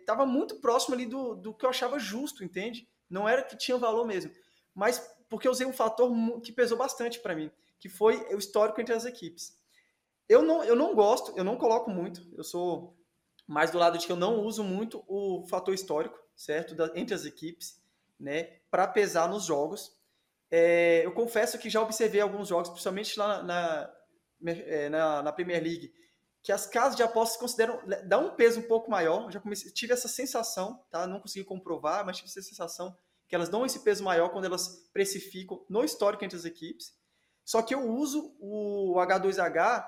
estava 0.00 0.22
é, 0.22 0.26
muito 0.26 0.56
próximo 0.56 0.94
ali 0.94 1.06
do, 1.06 1.34
do 1.34 1.52
que 1.52 1.64
eu 1.64 1.70
achava 1.70 1.98
justo, 1.98 2.42
entende? 2.42 2.88
Não 3.08 3.28
era 3.28 3.42
que 3.42 3.56
tinha 3.56 3.76
valor 3.76 4.06
mesmo. 4.06 4.32
Mas 4.74 4.98
porque 5.28 5.46
eu 5.46 5.52
usei 5.52 5.66
um 5.66 5.72
fator 5.72 6.10
que 6.40 6.52
pesou 6.52 6.76
bastante 6.76 7.20
para 7.20 7.34
mim, 7.36 7.50
que 7.78 7.88
foi 7.88 8.16
o 8.34 8.38
histórico 8.38 8.80
entre 8.80 8.94
as 8.94 9.04
equipes. 9.04 9.56
Eu 10.28 10.42
não, 10.42 10.64
eu 10.64 10.74
não 10.74 10.94
gosto, 10.94 11.32
eu 11.36 11.44
não 11.44 11.56
coloco 11.56 11.90
muito, 11.90 12.26
eu 12.36 12.44
sou 12.44 12.96
mais 13.46 13.70
do 13.70 13.78
lado 13.78 13.98
de 13.98 14.06
que 14.06 14.12
eu 14.12 14.16
não 14.16 14.40
uso 14.40 14.62
muito 14.62 15.04
o 15.06 15.44
fator 15.48 15.74
histórico, 15.74 16.18
certo? 16.36 16.74
Da, 16.74 16.90
entre 16.94 17.14
as 17.14 17.24
equipes, 17.24 17.80
né? 18.18 18.58
Para 18.70 18.86
pesar 18.86 19.28
nos 19.28 19.44
jogos. 19.44 19.96
é, 20.50 21.04
eu 21.04 21.12
confesso 21.12 21.58
que 21.58 21.70
já 21.70 21.80
observei 21.80 22.20
alguns 22.20 22.48
jogos, 22.48 22.70
principalmente 22.70 23.18
lá 23.18 23.42
na, 23.42 23.94
na, 24.40 24.52
é, 24.52 24.88
na, 24.88 25.22
na 25.22 25.32
Premier 25.32 25.62
League, 25.62 25.92
que 26.42 26.52
as 26.52 26.66
casas 26.66 26.96
de 26.96 27.02
apostas 27.02 27.38
consideram 27.38 27.80
dá 28.06 28.18
um 28.18 28.30
peso 28.30 28.60
um 28.60 28.68
pouco 28.68 28.90
maior. 28.90 29.24
Eu 29.24 29.30
já 29.30 29.40
comecei, 29.40 29.70
tive 29.70 29.92
essa 29.92 30.08
sensação, 30.08 30.82
tá? 30.90 31.06
Não 31.06 31.20
consegui 31.20 31.44
comprovar, 31.44 32.04
mas 32.04 32.16
tive 32.16 32.28
essa 32.28 32.42
sensação 32.42 32.96
que 33.28 33.34
elas 33.34 33.48
dão 33.48 33.64
esse 33.64 33.80
peso 33.80 34.02
maior 34.02 34.30
quando 34.30 34.46
elas 34.46 34.88
precificam 34.92 35.64
no 35.68 35.84
histórico 35.84 36.24
entre 36.24 36.36
as 36.36 36.44
equipes. 36.44 36.92
Só 37.44 37.62
que 37.62 37.74
eu 37.74 37.88
uso 37.88 38.34
o 38.40 38.94
H2H 38.96 39.86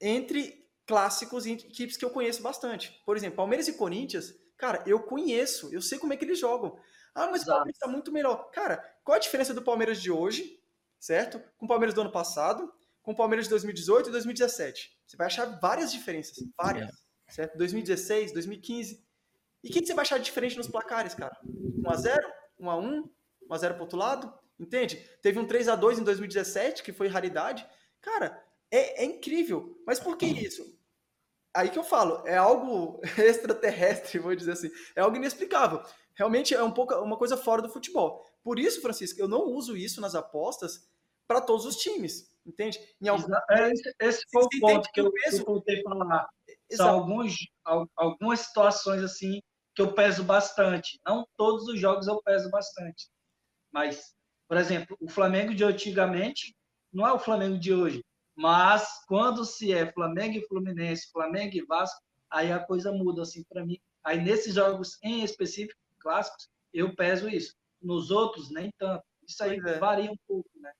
entre 0.00 0.66
clássicos 0.86 1.44
e 1.44 1.52
equipes 1.52 1.96
que 1.96 2.04
eu 2.04 2.10
conheço 2.10 2.42
bastante. 2.42 3.00
Por 3.04 3.16
exemplo, 3.16 3.36
Palmeiras 3.36 3.68
e 3.68 3.74
Corinthians, 3.74 4.34
cara, 4.56 4.82
eu 4.86 5.00
conheço, 5.00 5.72
eu 5.72 5.82
sei 5.82 5.98
como 5.98 6.12
é 6.12 6.16
que 6.16 6.24
eles 6.24 6.38
jogam. 6.38 6.78
Ah, 7.14 7.26
mas 7.26 7.42
Exato. 7.42 7.50
o 7.50 7.54
Palmeiras 7.54 7.76
está 7.76 7.88
muito 7.88 8.12
melhor. 8.12 8.50
Cara, 8.50 8.78
qual 9.04 9.16
a 9.16 9.20
diferença 9.20 9.52
do 9.52 9.62
Palmeiras 9.62 10.00
de 10.00 10.10
hoje, 10.10 10.58
certo? 10.98 11.42
Com 11.58 11.66
o 11.66 11.68
Palmeiras 11.68 11.94
do 11.94 12.00
ano 12.00 12.12
passado, 12.12 12.72
com 13.08 13.12
o 13.12 13.16
Palmeiras 13.16 13.46
de 13.46 13.50
2018 13.52 14.10
e 14.10 14.12
2017. 14.12 14.98
Você 15.06 15.16
vai 15.16 15.28
achar 15.28 15.46
várias 15.58 15.90
diferenças, 15.90 16.36
várias, 16.54 16.90
é. 17.26 17.32
certo? 17.32 17.56
2016, 17.56 18.32
2015. 18.34 19.02
E 19.64 19.68
o 19.70 19.72
que, 19.72 19.80
que, 19.80 19.86
você 19.86 19.94
vai 19.94 20.02
achar 20.02 20.18
de 20.18 20.26
diferente 20.26 20.58
nos 20.58 20.68
placares, 20.68 21.14
cara? 21.14 21.34
1x0, 21.42 22.18
1x1, 22.60 23.08
1x0 23.50 23.72
pro 23.72 23.80
outro 23.80 23.96
lado, 23.96 24.30
entende? 24.60 24.96
Teve 25.22 25.38
um 25.38 25.46
3x2 25.46 26.00
em 26.00 26.04
2017, 26.04 26.82
que 26.82 26.92
foi 26.92 27.08
raridade. 27.08 27.66
Cara, 28.02 28.44
é, 28.70 29.02
é 29.02 29.06
incrível. 29.06 29.80
Mas 29.86 29.98
por 29.98 30.18
que 30.18 30.26
isso? 30.26 30.78
Aí 31.54 31.70
que 31.70 31.78
eu 31.78 31.84
falo, 31.84 32.22
é 32.26 32.36
algo 32.36 33.00
extraterrestre, 33.16 34.18
vou 34.18 34.36
dizer 34.36 34.52
assim. 34.52 34.70
É 34.94 35.00
algo 35.00 35.16
inexplicável. 35.16 35.82
Realmente 36.14 36.54
é 36.54 36.62
um 36.62 36.72
pouco 36.72 36.94
uma 36.96 37.16
coisa 37.16 37.38
fora 37.38 37.62
do 37.62 37.70
futebol. 37.70 38.22
Por 38.42 38.58
isso, 38.58 38.82
Francisco, 38.82 39.18
eu 39.18 39.28
não 39.28 39.46
uso 39.46 39.74
isso 39.78 39.98
nas 39.98 40.14
apostas 40.14 40.86
para 41.26 41.40
todos 41.42 41.66
os 41.66 41.76
times, 41.76 42.26
entende? 42.48 42.78
Algum... 43.08 43.34
é, 43.50 43.72
esse 44.00 44.22
foi 44.32 44.42
o 44.42 44.60
ponto 44.60 44.88
que 44.92 45.00
eu, 45.00 45.12
que 45.12 45.40
eu 45.40 45.82
falar. 45.84 46.28
São 46.72 46.90
alguns, 46.90 47.34
algumas 47.96 48.40
situações 48.40 49.02
assim 49.02 49.40
que 49.74 49.82
eu 49.82 49.94
peso 49.94 50.24
bastante. 50.24 50.98
Não 51.06 51.26
todos 51.36 51.68
os 51.68 51.78
jogos 51.78 52.06
eu 52.06 52.20
peso 52.22 52.50
bastante. 52.50 53.08
Mas, 53.72 54.14
por 54.48 54.56
exemplo, 54.56 54.96
o 55.00 55.08
Flamengo 55.08 55.54
de 55.54 55.64
antigamente 55.64 56.54
não 56.92 57.06
é 57.06 57.12
o 57.12 57.18
Flamengo 57.18 57.58
de 57.58 57.72
hoje. 57.72 58.04
Mas 58.34 59.04
quando 59.06 59.44
se 59.44 59.72
é 59.72 59.92
Flamengo 59.92 60.38
e 60.38 60.46
Fluminense, 60.46 61.10
Flamengo 61.12 61.56
e 61.56 61.64
Vasco, 61.64 62.00
aí 62.30 62.52
a 62.52 62.58
coisa 62.58 62.92
muda 62.92 63.22
assim 63.22 63.42
para 63.44 63.64
mim. 63.64 63.78
Aí 64.04 64.20
nesses 64.20 64.54
jogos 64.54 64.96
em 65.02 65.22
específico, 65.22 65.78
clássicos, 65.98 66.48
eu 66.72 66.94
peso 66.94 67.28
isso. 67.28 67.54
Nos 67.82 68.10
outros, 68.10 68.50
nem 68.50 68.72
tanto. 68.78 69.04
Isso 69.26 69.42
aí 69.42 69.58
é. 69.58 69.78
varia 69.78 70.10
um 70.10 70.16
pouco, 70.26 70.48
né? 70.56 70.72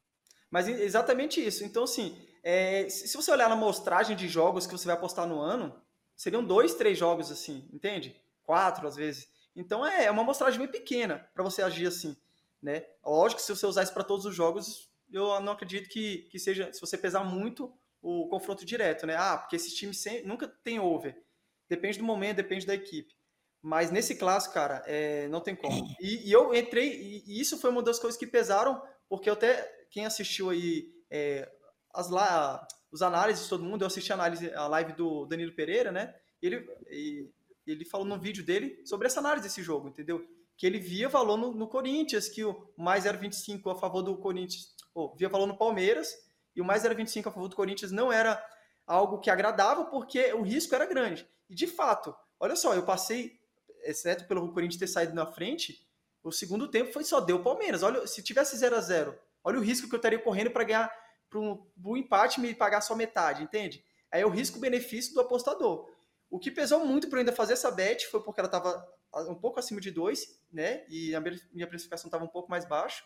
Mas 0.51 0.69
exatamente 0.69 1.45
isso. 1.45 1.65
Então, 1.65 1.85
assim, 1.85 2.19
é, 2.43 2.89
se 2.89 3.17
você 3.17 3.31
olhar 3.31 3.49
na 3.49 3.57
mostragem 3.57 4.17
de 4.17 4.29
jogos 4.29 4.67
que 4.67 4.73
você 4.73 4.87
vai 4.87 4.95
apostar 4.95 5.27
no 5.27 5.41
ano, 5.41 5.81
seriam 6.17 6.45
dois, 6.45 6.75
três 6.75 6.97
jogos 6.99 7.31
assim, 7.31 7.69
entende? 7.73 8.21
Quatro, 8.45 8.87
às 8.87 8.97
vezes. 8.97 9.29
Então, 9.55 9.87
é, 9.87 10.05
é 10.05 10.11
uma 10.11 10.25
mostragem 10.25 10.59
bem 10.59 10.69
pequena 10.69 11.29
para 11.35 11.45
você 11.45 11.63
agir 11.63 11.87
assim, 11.87 12.17
né? 12.63 12.85
Lógico 13.05 13.41
que 13.41 13.47
se 13.47 13.55
você 13.55 13.67
usar 13.67 13.83
isso 13.83 13.93
para 13.93 14.05
todos 14.05 14.25
os 14.25 14.35
jogos, 14.35 14.89
eu 15.13 15.41
não 15.41 15.53
acredito 15.53 15.89
que, 15.89 16.29
que 16.31 16.39
seja, 16.39 16.73
se 16.73 16.81
você 16.81 16.97
pesar 16.97 17.25
muito 17.25 17.73
o 18.01 18.29
confronto 18.29 18.65
direto, 18.65 19.07
né? 19.07 19.17
Ah, 19.17 19.37
porque 19.37 19.57
esse 19.57 19.75
time 19.75 19.93
sempre, 19.93 20.27
nunca 20.27 20.47
tem 20.47 20.79
over. 20.79 21.21
Depende 21.69 21.99
do 21.99 22.05
momento, 22.05 22.37
depende 22.37 22.67
da 22.67 22.75
equipe. 22.75 23.15
Mas 23.61 23.91
nesse 23.91 24.15
clássico, 24.15 24.55
cara, 24.55 24.83
é, 24.87 25.27
não 25.29 25.41
tem 25.41 25.55
como. 25.55 25.85
E, 26.01 26.29
e 26.29 26.33
eu 26.33 26.55
entrei, 26.55 26.89
e, 26.89 27.25
e, 27.27 27.41
isso 27.41 27.59
foi 27.59 27.71
uma 27.71 27.83
das 27.83 27.99
coisas 27.99 28.19
que 28.19 28.27
pesaram, 28.27 28.81
porque 29.09 29.29
eu 29.29 29.35
até, 29.35 29.78
quem 29.91 30.07
assistiu 30.07 30.51
aí 30.51 30.93
é, 31.11 31.51
as 31.95 32.11
lá, 32.11 32.67
os 32.91 33.03
análises 33.03 33.45
de 33.45 33.49
todo 33.49 33.65
mundo, 33.65 33.83
eu 33.83 33.87
assisti 33.87 34.13
a, 34.13 34.15
análise, 34.15 34.53
a 34.55 34.67
live 34.67 34.93
do 34.93 35.27
Danilo 35.27 35.55
Pereira, 35.55 35.91
né? 35.91 36.15
Ele, 36.41 36.69
e, 36.91 37.31
ele 37.67 37.85
falou 37.85 38.07
no 38.07 38.19
vídeo 38.19 38.45
dele 38.45 38.81
sobre 38.85 39.07
essa 39.07 39.21
análise 39.21 39.47
desse 39.47 39.63
jogo, 39.63 39.89
entendeu? 39.89 40.25
Que 40.57 40.67
ele 40.67 40.79
via 40.79 41.09
valor 41.09 41.37
no, 41.37 41.53
no 41.53 41.69
Corinthians, 41.69 42.29
que 42.29 42.45
o 42.45 42.69
mais 42.77 43.05
0,25 43.05 43.71
a 43.71 43.75
favor 43.75 44.03
do 44.03 44.17
Corinthians, 44.17 44.75
ou 44.95 45.15
via 45.17 45.29
valor 45.29 45.47
no 45.47 45.57
Palmeiras, 45.57 46.13
e 46.55 46.61
o 46.61 46.65
mais 46.65 46.83
0,25 46.83 47.29
a 47.29 47.33
favor 47.33 47.49
do 47.49 47.57
Corinthians 47.57 47.93
não 47.93 48.13
era 48.13 48.43
algo 48.87 49.21
que 49.21 49.31
agradava, 49.31 49.85
porque 49.85 50.33
o 50.33 50.43
risco 50.43 50.75
era 50.75 50.87
grande. 50.87 51.29
E 51.49 51.55
de 51.55 51.67
fato, 51.67 52.15
olha 52.41 52.57
só, 52.57 52.75
eu 52.75 52.85
passei 52.85 53.39
exceto 53.85 54.27
pelo 54.27 54.53
Corinthians 54.53 54.79
ter 54.79 54.87
saído 54.87 55.15
na 55.15 55.27
frente, 55.27 55.87
o 56.23 56.33
segundo 56.33 56.69
tempo 56.69 56.93
foi 56.93 57.05
só 57.05 57.21
deu 57.21 57.43
Palmeiras. 57.43 57.83
Olha, 57.83 58.07
se 58.07 58.23
tivesse 58.23 58.57
0 58.57 58.77
a 58.77 58.81
0 58.81 59.19
olha 59.49 59.59
o 59.59 59.63
risco 59.63 59.89
que 59.89 59.95
eu 59.95 59.99
estaria 59.99 60.19
correndo 60.19 60.51
para 60.51 60.65
ganhar 60.65 61.09
para 61.29 61.41
um, 61.41 61.97
empate 61.97 62.41
me 62.41 62.55
pagar 62.55 62.81
só 62.81 62.95
metade, 62.95 63.43
entende? 63.43 63.85
Aí 64.11 64.23
é 64.23 64.27
o 64.27 64.31
risco-benefício 64.31 65.13
do 65.13 65.21
apostador. 65.21 65.87
O 66.31 66.39
que 66.39 66.51
pesou 66.51 66.85
muito 66.87 67.09
para 67.09 67.19
eu 67.19 67.21
ainda 67.21 67.33
fazer 67.33 67.53
essa 67.53 67.71
bet 67.71 68.07
foi 68.07 68.23
porque 68.23 68.41
ela 68.41 68.49
estava 68.49 68.87
um 69.29 69.35
pouco 69.35 69.59
acima 69.59 69.81
de 69.81 69.91
2, 69.91 70.41
né? 70.51 70.87
E 70.89 71.15
a 71.15 71.21
minha 71.21 71.67
precificação 71.67 72.09
estava 72.09 72.25
um 72.25 72.29
pouco 72.29 72.51
mais 72.51 72.65
baixo. 72.65 73.05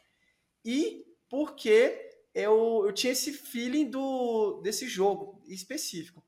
E 0.65 1.05
porque 1.29 2.11
eu, 2.33 2.85
eu 2.87 2.93
tinha 2.93 3.13
esse 3.13 3.33
feeling 3.33 3.91
do, 3.91 4.61
desse 4.63 4.87
jogo 4.87 5.43
específico 5.47 6.23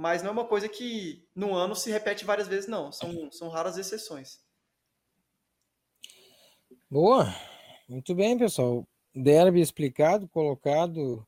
mas 0.00 0.22
não 0.22 0.30
é 0.30 0.32
uma 0.32 0.46
coisa 0.46 0.66
que 0.66 1.28
no 1.34 1.54
ano 1.54 1.76
se 1.76 1.90
repete 1.90 2.24
várias 2.24 2.48
vezes, 2.48 2.66
não. 2.66 2.90
São, 2.90 3.30
são 3.30 3.50
raras 3.50 3.76
exceções. 3.76 4.40
Boa, 6.90 7.26
muito 7.86 8.14
bem, 8.14 8.38
pessoal. 8.38 8.88
Derby 9.14 9.60
explicado, 9.60 10.28
colocado, 10.28 11.26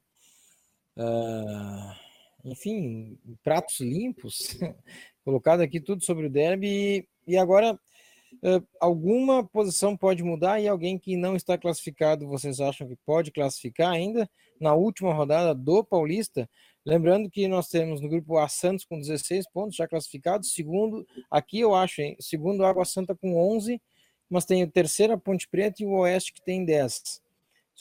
uh, 0.97 2.03
enfim, 2.45 3.19
pratos 3.43 3.81
limpos, 3.81 4.57
colocado 5.25 5.61
aqui 5.61 5.81
tudo 5.81 6.05
sobre 6.05 6.27
o 6.27 6.31
derby. 6.31 7.09
E, 7.27 7.37
agora, 7.37 7.75
uh, 7.75 8.67
alguma 8.81 9.45
posição 9.45 9.97
pode 9.97 10.23
mudar 10.23 10.61
e 10.61 10.69
alguém 10.69 10.99
que 10.99 11.17
não 11.17 11.35
está 11.35 11.59
classificado, 11.59 12.29
vocês 12.29 12.61
acham 12.61 12.87
que 12.87 12.97
pode 13.05 13.33
classificar 13.33 13.91
ainda 13.91 14.31
na 14.61 14.75
última 14.75 15.13
rodada 15.13 15.55
do 15.55 15.85
Paulista? 15.85 16.49
Lembrando 16.85 17.31
que 17.31 17.47
nós 17.47 17.69
temos 17.69 18.01
no 18.01 18.09
grupo 18.09 18.39
A 18.39 18.49
Santos 18.49 18.85
com 18.85 18.99
16 18.99 19.49
pontos 19.53 19.77
já 19.77 19.87
classificados, 19.87 20.53
segundo, 20.53 21.07
aqui 21.31 21.61
eu 21.61 21.75
acho, 21.75 22.01
hein, 22.03 22.17
segundo 22.21 22.65
Água 22.65 22.85
Santa 22.85 23.15
com 23.15 23.37
11, 23.55 23.81
mas 24.29 24.45
tem 24.45 24.63
a 24.63 25.19
Ponte 25.19 25.49
Preta 25.49 25.83
e 25.83 25.87
o 25.87 25.93
Oeste 25.93 26.33
que 26.33 26.43
tem 26.43 26.65
10. 26.65 27.22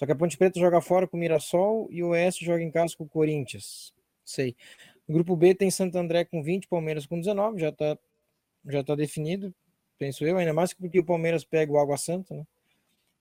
Só 0.02 0.06
que 0.08 0.14
a 0.14 0.16
Ponte 0.16 0.36
Preta 0.36 0.60
joga 0.60 0.82
fora 0.82 1.08
com 1.08 1.16
o 1.16 1.20
Mirassol 1.20 1.88
e 1.92 2.02
o 2.02 2.08
Oeste 2.08 2.44
joga 2.44 2.64
em 2.64 2.72
casa 2.72 2.98
com 2.98 3.04
o 3.04 3.08
Corinthians. 3.08 3.94
Sei. 4.26 4.56
No 5.08 5.14
grupo 5.14 5.36
B 5.36 5.54
tem 5.54 5.70
Santo 5.70 5.96
André 5.96 6.26
com 6.26 6.42
20, 6.42 6.68
Palmeiras 6.68 7.06
com 7.06 7.20
19, 7.20 7.62
já 7.62 7.70
está 7.70 7.96
já 8.68 8.84
tá 8.84 8.96
definido, 8.96 9.54
penso 10.00 10.26
eu, 10.26 10.40
ainda 10.40 10.54
mais 10.54 10.74
porque 10.74 10.98
o 10.98 11.06
Palmeiras 11.06 11.44
pega 11.44 11.72
o 11.72 11.78
Água 11.78 11.98
Santa, 11.98 12.34
né? 12.34 12.48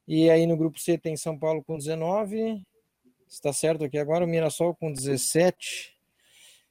E 0.08 0.30
aí 0.30 0.46
no 0.46 0.56
grupo 0.56 0.80
C 0.80 0.96
tem 0.96 1.18
São 1.18 1.38
Paulo 1.38 1.62
com 1.62 1.76
19, 1.76 2.62
está 3.28 3.52
certo 3.52 3.84
aqui 3.84 3.98
agora, 3.98 4.24
o 4.24 4.28
Mirassol 4.28 4.74
com 4.74 4.90
17. 4.90 5.94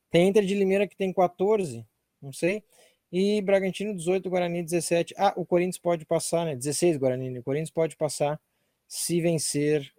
Tem 0.09 0.27
Inter 0.27 0.43
de 0.43 0.55
Limeira 0.55 0.87
que 0.87 0.97
tem 0.97 1.13
14, 1.13 1.85
não 2.19 2.33
sei. 2.33 2.63
E 3.11 3.43
Bragantino 3.43 3.95
18, 3.95 4.27
Guarani 4.27 4.63
17. 4.63 5.13
Ah, 5.19 5.33
o 5.35 5.45
Corinthians 5.45 5.77
pode 5.77 6.03
passar, 6.03 6.45
né? 6.45 6.55
16 6.55 6.97
Guarani. 6.97 7.37
O 7.37 7.43
Corinthians 7.43 7.69
pode 7.69 7.95
passar 7.95 8.41
se 8.87 9.21
vencer 9.21 9.93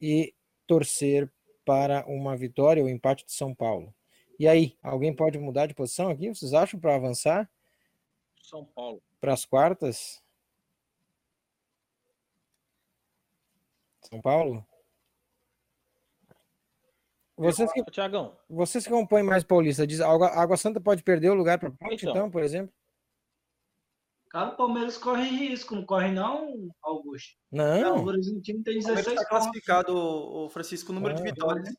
e 0.00 0.34
torcer 0.66 1.30
para 1.64 2.04
uma 2.06 2.36
vitória 2.36 2.82
ou 2.82 2.88
empate 2.88 3.24
de 3.24 3.32
São 3.32 3.54
Paulo. 3.54 3.94
E 4.38 4.46
aí, 4.46 4.76
alguém 4.82 5.14
pode 5.14 5.38
mudar 5.38 5.66
de 5.66 5.74
posição 5.74 6.08
aqui? 6.08 6.28
Vocês 6.28 6.52
acham 6.52 6.78
para 6.78 6.94
avançar? 6.94 7.50
São 8.42 8.64
Paulo. 8.64 9.02
Para 9.20 9.32
as 9.32 9.44
quartas? 9.44 10.22
São 14.02 14.20
Paulo? 14.20 14.64
Vocês 17.36 17.70
que, 17.72 17.82
Tiagão. 17.84 18.34
Vocês 18.48 18.84
que 18.84 18.90
compõem 18.90 19.22
mais 19.22 19.44
Paulista, 19.44 19.86
diz, 19.86 20.00
Água, 20.00 20.28
Água 20.28 20.56
Santa 20.56 20.80
pode 20.80 21.02
perder 21.02 21.30
o 21.30 21.34
lugar 21.34 21.58
para 21.58 21.70
Ponte, 21.70 22.04
então. 22.04 22.10
então, 22.12 22.30
por 22.30 22.42
exemplo? 22.42 22.72
Cara, 24.36 24.50
o 24.50 24.54
Palmeiras 24.54 24.98
corre 24.98 25.30
risco, 25.30 25.74
não 25.74 25.86
corre 25.86 26.10
não, 26.10 26.68
Augusto? 26.82 27.38
Não. 27.50 27.80
não 27.80 27.96
o 28.02 28.04
Bragantino 28.04 28.62
tem 28.62 28.78
16 28.80 29.06
está 29.06 29.24
classificado, 29.24 29.96
o 29.96 30.50
Francisco, 30.50 30.92
o 30.92 30.94
número 30.94 31.14
ah, 31.14 31.16
de 31.16 31.22
vitórias. 31.22 31.66
Né? 31.66 31.74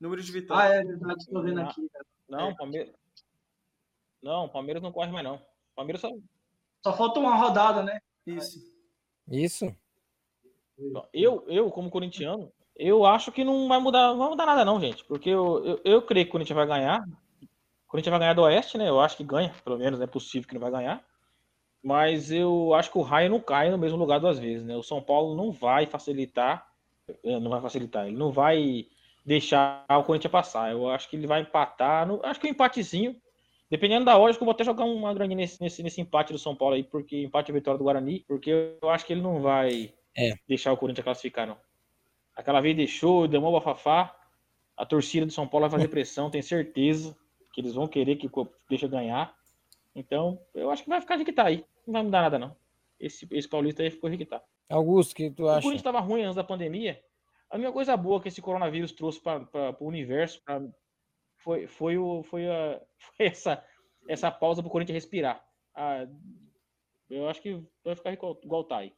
Número 0.00 0.22
de 0.22 0.32
vitórias. 0.32 0.70
Ah, 0.70 0.74
é 0.76 0.84
verdade, 0.84 1.20
estou 1.20 1.42
vendo 1.42 1.60
aqui. 1.60 1.86
Não, 2.26 2.48
é. 2.48 2.54
Palmeiras... 2.56 2.94
Não, 4.22 4.48
Palmeiras 4.48 4.82
não 4.82 4.90
corre 4.90 5.12
mais 5.12 5.22
não. 5.22 5.38
Palmeiras 5.76 6.00
só... 6.00 6.08
Só 6.82 6.96
falta 6.96 7.20
uma 7.20 7.36
rodada, 7.36 7.82
né? 7.82 8.00
Isso. 8.26 8.58
Isso. 9.30 9.76
Eu, 11.12 11.44
eu 11.46 11.70
como 11.70 11.90
corintiano, 11.90 12.50
eu 12.74 13.04
acho 13.04 13.30
que 13.30 13.44
não 13.44 13.68
vai 13.68 13.80
mudar, 13.80 14.12
não 14.12 14.18
vai 14.18 14.30
mudar 14.30 14.46
nada, 14.46 14.64
não, 14.64 14.80
gente. 14.80 15.04
Porque 15.04 15.28
eu, 15.28 15.62
eu, 15.62 15.80
eu 15.84 16.00
creio 16.00 16.24
que 16.24 16.30
o 16.30 16.32
Corinthians 16.32 16.56
vai 16.56 16.66
ganhar. 16.66 17.06
O 17.42 17.86
Corinthians 17.86 18.12
vai 18.12 18.20
ganhar 18.20 18.32
do 18.32 18.44
Oeste, 18.44 18.78
né? 18.78 18.88
Eu 18.88 18.98
acho 18.98 19.14
que 19.14 19.24
ganha, 19.24 19.54
pelo 19.62 19.76
menos, 19.76 20.00
é 20.00 20.06
possível 20.06 20.48
que 20.48 20.54
não 20.54 20.62
vai 20.62 20.70
ganhar. 20.70 21.04
Mas 21.88 22.30
eu 22.30 22.74
acho 22.74 22.90
que 22.92 22.98
o 22.98 23.02
raio 23.02 23.30
não 23.30 23.40
cai 23.40 23.70
no 23.70 23.78
mesmo 23.78 23.96
lugar 23.96 24.20
duas 24.20 24.38
vezes, 24.38 24.62
né? 24.62 24.76
O 24.76 24.82
São 24.82 25.00
Paulo 25.00 25.34
não 25.34 25.50
vai 25.50 25.86
facilitar 25.86 26.68
é, 27.24 27.40
não 27.40 27.50
vai 27.50 27.60
facilitar. 27.60 28.06
Ele 28.06 28.16
não 28.16 28.30
vai 28.30 28.86
deixar 29.24 29.84
o 29.90 30.04
Corinthians 30.04 30.30
passar. 30.30 30.70
Eu 30.70 30.88
acho 30.90 31.08
que 31.08 31.16
ele 31.16 31.26
vai 31.26 31.40
empatar. 31.40 32.06
No, 32.06 32.20
acho 32.24 32.40
que 32.40 32.46
um 32.46 32.50
empatezinho. 32.50 33.16
Dependendo 33.70 34.06
da 34.06 34.16
hora, 34.16 34.32
eu 34.32 34.38
vou 34.38 34.50
até 34.50 34.64
jogar 34.64 34.84
uma 34.84 35.12
grande 35.12 35.34
nesse, 35.34 35.60
nesse, 35.60 35.82
nesse 35.82 36.00
empate 36.00 36.32
do 36.32 36.38
São 36.38 36.56
Paulo 36.56 36.74
aí, 36.74 36.82
porque 36.82 37.22
empate 37.22 37.50
a 37.50 37.54
vitória 37.54 37.76
do 37.76 37.84
Guarani, 37.84 38.24
porque 38.26 38.76
eu 38.80 38.88
acho 38.88 39.04
que 39.04 39.12
ele 39.12 39.20
não 39.20 39.42
vai 39.42 39.92
é. 40.16 40.32
deixar 40.48 40.72
o 40.72 40.76
Corinthians 40.76 41.04
classificar, 41.04 41.46
não. 41.46 41.58
Aquela 42.34 42.60
vez 42.60 42.74
deixou, 42.74 43.28
deu 43.28 43.40
uma 43.40 43.52
bafafá. 43.52 44.14
A 44.76 44.86
torcida 44.86 45.26
do 45.26 45.32
São 45.32 45.46
Paulo 45.46 45.68
vai 45.68 45.78
fazer 45.78 45.88
pressão, 45.88 46.30
tenho 46.30 46.44
certeza 46.44 47.16
que 47.52 47.60
eles 47.60 47.74
vão 47.74 47.88
querer 47.88 48.16
que 48.16 48.26
o 48.32 48.48
deixa 48.70 48.86
ganhar. 48.86 49.34
Então, 49.94 50.40
eu 50.54 50.70
acho 50.70 50.84
que 50.84 50.88
vai 50.88 51.00
ficar 51.00 51.16
de 51.16 51.24
que 51.24 51.32
tá 51.32 51.44
aí. 51.44 51.64
Não 51.88 51.94
vai 51.94 52.02
mudar 52.02 52.20
nada, 52.20 52.38
não. 52.38 52.54
Esse, 53.00 53.26
esse 53.30 53.48
paulista 53.48 53.82
aí 53.82 53.90
ficou 53.90 54.10
tá. 54.26 54.44
Augusto, 54.68 55.12
o 55.12 55.14
que 55.14 55.30
tu 55.30 55.48
acha? 55.48 55.60
O 55.60 55.62
Corinthians 55.62 55.80
estava 55.80 56.00
ruim 56.00 56.22
antes 56.22 56.36
da 56.36 56.44
pandemia. 56.44 57.02
A 57.48 57.56
minha 57.56 57.72
coisa 57.72 57.96
boa 57.96 58.20
que 58.20 58.28
esse 58.28 58.42
coronavírus 58.42 58.92
trouxe 58.92 59.18
para 59.22 59.74
o 59.80 59.86
universo 59.86 60.42
pra, 60.44 60.60
foi, 61.38 61.66
foi, 61.66 61.96
o, 61.96 62.22
foi, 62.22 62.46
a, 62.46 62.78
foi 63.16 63.26
essa, 63.26 63.64
essa 64.06 64.30
pausa 64.30 64.60
para 64.60 64.68
o 64.68 64.70
Corinthians 64.70 64.96
respirar. 64.96 65.42
Ah, 65.74 66.06
eu 67.08 67.26
acho 67.26 67.40
que 67.40 67.58
vai 67.82 67.96
ficar 67.96 68.12
igual, 68.12 68.38
igual 68.42 68.64
tá 68.64 68.76
aí. 68.76 68.92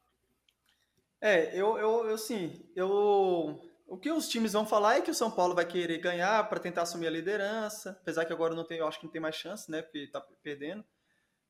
É, 1.21 1.55
eu, 1.57 1.79
eu, 1.79 2.07
eu 2.07 2.19
sim, 2.19 2.61
eu 2.75 3.61
o 3.87 3.97
que 3.97 4.11
os 4.11 4.29
times 4.29 4.53
vão 4.53 4.67
falar 4.67 4.97
é 4.97 5.01
que 5.01 5.11
o 5.13 5.15
São 5.15 5.31
Paulo 5.31 5.55
vai 5.55 5.65
querer 5.65 5.99
ganhar 5.99 6.49
para 6.49 6.59
tentar 6.59 6.83
assumir 6.83 7.07
a 7.07 7.11
liderança, 7.11 7.91
apesar 8.01 8.25
que 8.25 8.33
agora 8.33 8.55
não 8.55 8.65
tem, 8.65 8.79
eu 8.79 8.89
acho 8.89 8.99
que 8.99 9.05
não 9.05 9.13
tem 9.13 9.21
mais 9.21 9.37
chance, 9.37 9.71
né, 9.71 9.81
porque 9.81 9.99
está 9.99 10.21
perdendo. 10.43 10.85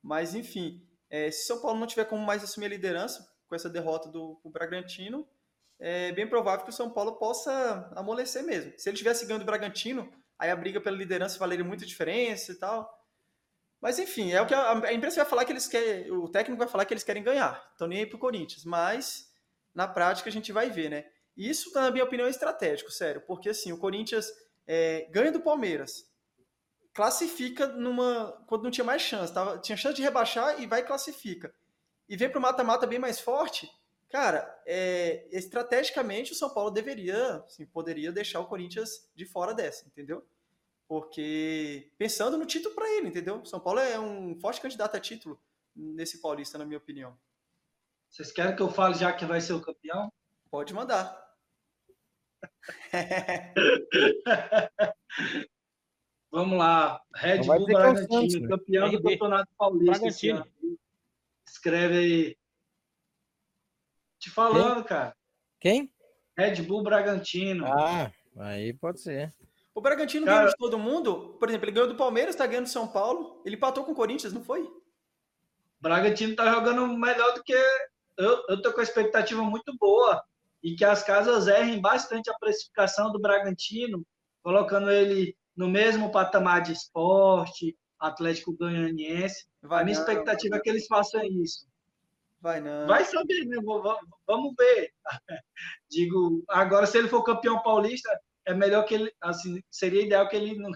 Mas 0.03 0.35
enfim, 0.35 0.85
é, 1.11 1.29
se 1.29 1.45
São 1.45 1.61
Paulo 1.61 1.77
não 1.77 1.85
tiver 1.85 2.05
como 2.05 2.25
mais 2.25 2.43
assumir 2.43 2.67
a 2.67 2.69
liderança 2.69 3.29
com 3.47 3.53
essa 3.53 3.69
derrota 3.69 4.09
do, 4.09 4.39
do 4.41 4.49
Bragantino, 4.49 5.27
é 5.77 6.11
bem 6.13 6.27
provável 6.27 6.63
que 6.63 6.71
o 6.71 6.73
São 6.73 6.89
Paulo 6.89 7.17
possa 7.17 7.91
amolecer 7.95 8.43
mesmo. 8.43 8.73
Se 8.77 8.89
ele 8.89 8.97
tivesse 8.97 9.25
ganhando 9.25 9.41
o 9.41 9.45
Bragantino, 9.45 10.09
aí 10.39 10.49
a 10.49 10.55
briga 10.55 10.79
pela 10.79 10.95
liderança 10.95 11.37
valeria 11.37 11.65
muita 11.65 11.85
diferença 11.85 12.51
e 12.51 12.55
tal. 12.55 12.89
Mas 13.81 13.99
enfim, 13.99 14.31
é 14.31 14.41
o 14.41 14.45
que 14.45 14.53
a, 14.53 14.71
a 14.71 14.93
imprensa 14.93 15.17
vai 15.17 15.29
falar 15.29 15.43
que 15.43 15.51
eles 15.51 15.67
querem, 15.67 16.09
o 16.11 16.29
técnico 16.29 16.59
vai 16.59 16.67
falar 16.67 16.85
que 16.85 16.93
eles 16.93 17.03
querem 17.03 17.23
ganhar. 17.23 17.61
Então 17.75 17.87
nem 17.87 17.99
aí 17.99 18.05
pro 18.05 18.17
Corinthians, 18.17 18.63
mas 18.63 19.29
na 19.73 19.87
prática 19.87 20.29
a 20.29 20.31
gente 20.31 20.51
vai 20.51 20.69
ver, 20.69 20.89
né? 20.89 21.05
Isso, 21.35 21.73
na 21.73 21.89
minha 21.91 22.03
opinião, 22.03 22.27
é 22.27 22.29
estratégico, 22.29 22.91
sério, 22.91 23.21
porque 23.21 23.49
assim, 23.49 23.71
o 23.71 23.77
Corinthians 23.77 24.31
é, 24.67 25.09
ganha 25.11 25.31
do 25.31 25.41
Palmeiras, 25.41 26.05
classifica 26.93 27.67
numa. 27.67 28.31
quando 28.47 28.63
não 28.63 28.71
tinha 28.71 28.83
mais 28.83 29.01
chance, 29.01 29.33
tava, 29.33 29.57
tinha 29.59 29.77
chance 29.77 29.95
de 29.95 30.01
rebaixar 30.01 30.61
e 30.61 30.67
vai 30.67 30.81
e 30.81 30.85
classifica. 30.85 31.53
E 32.07 32.17
vem 32.17 32.29
para 32.29 32.39
o 32.39 32.41
mata-mata 32.41 32.85
bem 32.85 32.99
mais 32.99 33.19
forte, 33.19 33.71
cara, 34.09 34.61
é, 34.65 35.27
estrategicamente 35.31 36.33
o 36.33 36.35
São 36.35 36.49
Paulo 36.49 36.69
deveria, 36.69 37.37
assim, 37.45 37.65
poderia 37.65 38.11
deixar 38.11 38.41
o 38.41 38.47
Corinthians 38.47 39.09
de 39.15 39.25
fora 39.25 39.53
dessa, 39.53 39.87
entendeu? 39.87 40.25
Porque 40.87 41.89
pensando 41.97 42.37
no 42.37 42.45
título 42.45 42.75
para 42.75 42.89
ele, 42.97 43.07
entendeu? 43.07 43.43
São 43.45 43.61
Paulo 43.61 43.79
é 43.79 43.97
um 43.97 44.37
forte 44.39 44.59
candidato 44.59 44.97
a 44.97 44.99
título 44.99 45.39
nesse 45.73 46.19
Paulista, 46.19 46.57
na 46.57 46.65
minha 46.65 46.77
opinião. 46.77 47.17
Vocês 48.09 48.29
querem 48.29 48.53
que 48.53 48.61
eu 48.61 48.69
fale 48.69 48.95
já 48.95 49.13
que 49.13 49.25
vai 49.25 49.39
ser 49.39 49.53
o 49.53 49.61
campeão? 49.61 50.11
Pode 50.49 50.73
mandar. 50.73 51.17
Vamos 56.31 56.57
lá. 56.57 57.01
Red 57.13 57.43
Bull 57.43 57.65
Bragantino, 57.65 58.47
campeão 58.47 58.89
do 58.89 59.03
Campeonato 59.03 59.49
Paulista. 59.57 60.07
Escreve 61.45 61.97
aí. 61.97 62.37
Te 64.17 64.29
falando, 64.29 64.75
Quem? 64.75 64.83
cara. 64.83 65.15
Quem? 65.59 65.93
Red 66.37 66.61
Bull 66.61 66.83
Bragantino. 66.83 67.65
Ah, 67.67 68.09
aí 68.37 68.71
pode 68.73 69.01
ser. 69.01 69.33
O 69.75 69.81
Bragantino 69.81 70.25
cara, 70.25 70.37
ganhou 70.37 70.49
de 70.51 70.57
todo 70.57 70.79
mundo. 70.79 71.35
Por 71.37 71.49
exemplo, 71.49 71.65
ele 71.65 71.73
ganhou 71.73 71.89
do 71.89 71.95
Palmeiras, 71.95 72.35
tá 72.35 72.47
ganhando 72.47 72.65
do 72.65 72.69
São 72.69 72.87
Paulo. 72.87 73.41
Ele 73.45 73.55
empatou 73.55 73.83
com 73.83 73.91
o 73.91 73.95
Corinthians, 73.95 74.31
não 74.31 74.43
foi? 74.43 74.69
Bragantino 75.81 76.35
tá 76.35 76.49
jogando 76.49 76.87
melhor 76.97 77.33
do 77.33 77.43
que. 77.43 77.55
Eu, 78.17 78.45
eu 78.47 78.61
tô 78.61 78.71
com 78.71 78.79
a 78.79 78.83
expectativa 78.83 79.41
muito 79.41 79.75
boa. 79.77 80.23
E 80.63 80.75
que 80.75 80.85
as 80.85 81.03
casas 81.03 81.47
errem 81.47 81.81
bastante 81.81 82.29
a 82.29 82.37
precificação 82.37 83.11
do 83.11 83.19
Bragantino, 83.19 84.05
colocando 84.43 84.91
ele 84.91 85.35
no 85.55 85.67
mesmo 85.67 86.11
patamar 86.11 86.61
de 86.61 86.73
esporte, 86.73 87.77
Atlético 87.99 88.55
Goianiense. 88.55 89.45
Vai 89.61 89.81
a 89.81 89.85
minha 89.85 89.95
não, 89.95 90.01
expectativa 90.01 90.55
é 90.55 90.59
que 90.59 90.69
eles 90.69 90.87
façam 90.87 91.23
isso. 91.23 91.67
Vai 92.41 92.59
não. 92.59 92.87
Vai 92.87 93.05
saber, 93.05 93.45
né? 93.45 93.57
Vamos 94.25 94.55
ver. 94.57 94.91
Digo, 95.89 96.43
agora 96.49 96.87
se 96.87 96.97
ele 96.97 97.07
for 97.07 97.23
campeão 97.23 97.61
paulista, 97.61 98.09
é 98.45 98.53
melhor 98.53 98.83
que 98.83 98.95
ele, 98.95 99.13
assim, 99.21 99.61
seria 99.69 100.01
ideal 100.01 100.27
que 100.27 100.35
ele 100.35 100.57
não, 100.57 100.71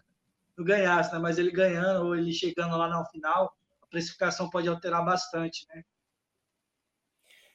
não 0.56 0.64
ganhasse, 0.64 1.12
né? 1.12 1.20
Mas 1.20 1.40
ele 1.40 1.52
ganhando 1.52 2.06
ou 2.06 2.16
ele 2.16 2.32
chegando 2.32 2.78
lá 2.78 2.88
no 2.88 3.06
final, 3.10 3.56
a 3.82 3.88
precificação 3.88 4.50
pode 4.50 4.70
alterar 4.70 5.04
bastante, 5.04 5.66
né? 5.74 5.84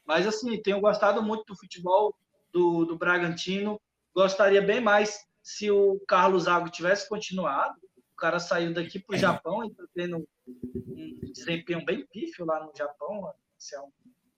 Mas 0.05 0.27
assim, 0.27 0.61
tenho 0.61 0.81
gostado 0.81 1.23
muito 1.23 1.45
do 1.45 1.57
futebol 1.57 2.13
do, 2.53 2.85
do 2.85 2.99
Bragantino. 2.99 3.81
Gostaria 4.13 4.61
bem 4.61 4.81
mais 4.81 5.25
se 5.43 5.71
o 5.71 5.99
Carlos 6.07 6.45
Zago 6.45 6.71
tivesse 6.71 7.09
continuado, 7.09 7.79
o 7.97 8.17
cara 8.17 8.39
saiu 8.39 8.75
daqui 8.75 8.99
para 8.99 9.15
o 9.15 9.17
é. 9.17 9.19
Japão 9.19 9.65
e 9.65 9.69
está 9.69 9.85
tendo 9.95 10.29
um 10.47 11.33
desempenho 11.33 11.85
bem 11.85 12.07
pífio 12.07 12.45
lá 12.45 12.65
no 12.65 12.73
Japão. 12.77 13.33
Assim, 13.57 13.77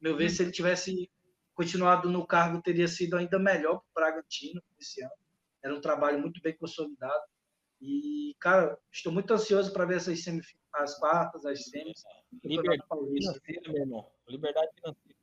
meu 0.01 0.17
ver, 0.17 0.31
se 0.31 0.43
ele 0.43 0.53
tivesse 0.53 1.11
continuado 1.55 2.09
no 2.09 2.27
cargo, 2.27 2.63
teria 2.63 2.89
sido 2.89 3.17
ainda 3.17 3.39
melhor 3.39 3.83
para 3.93 4.09
o 4.09 4.13
Bragantino 4.13 4.63
esse 4.81 5.03
ano. 5.03 5.13
Era 5.63 5.75
um 5.75 5.81
trabalho 5.81 6.21
muito 6.21 6.41
bem 6.43 6.57
consolidado. 6.57 7.23
E, 7.81 8.37
cara, 8.39 8.79
estou 8.93 9.13
muito 9.13 9.33
ansioso 9.33 9.73
para 9.73 9.85
ver 9.85 9.97
essas 9.97 10.23
semifinais, 10.23 10.57
as 10.73 10.99
quartas, 10.99 11.45
as 11.45 11.65
semis. 11.65 12.05
Liberdade 12.45 12.83
financeira, 12.89 13.73
meu 13.73 13.83
irmão. 13.83 14.11
Liberdade 14.29 14.71
financeira. 14.77 15.19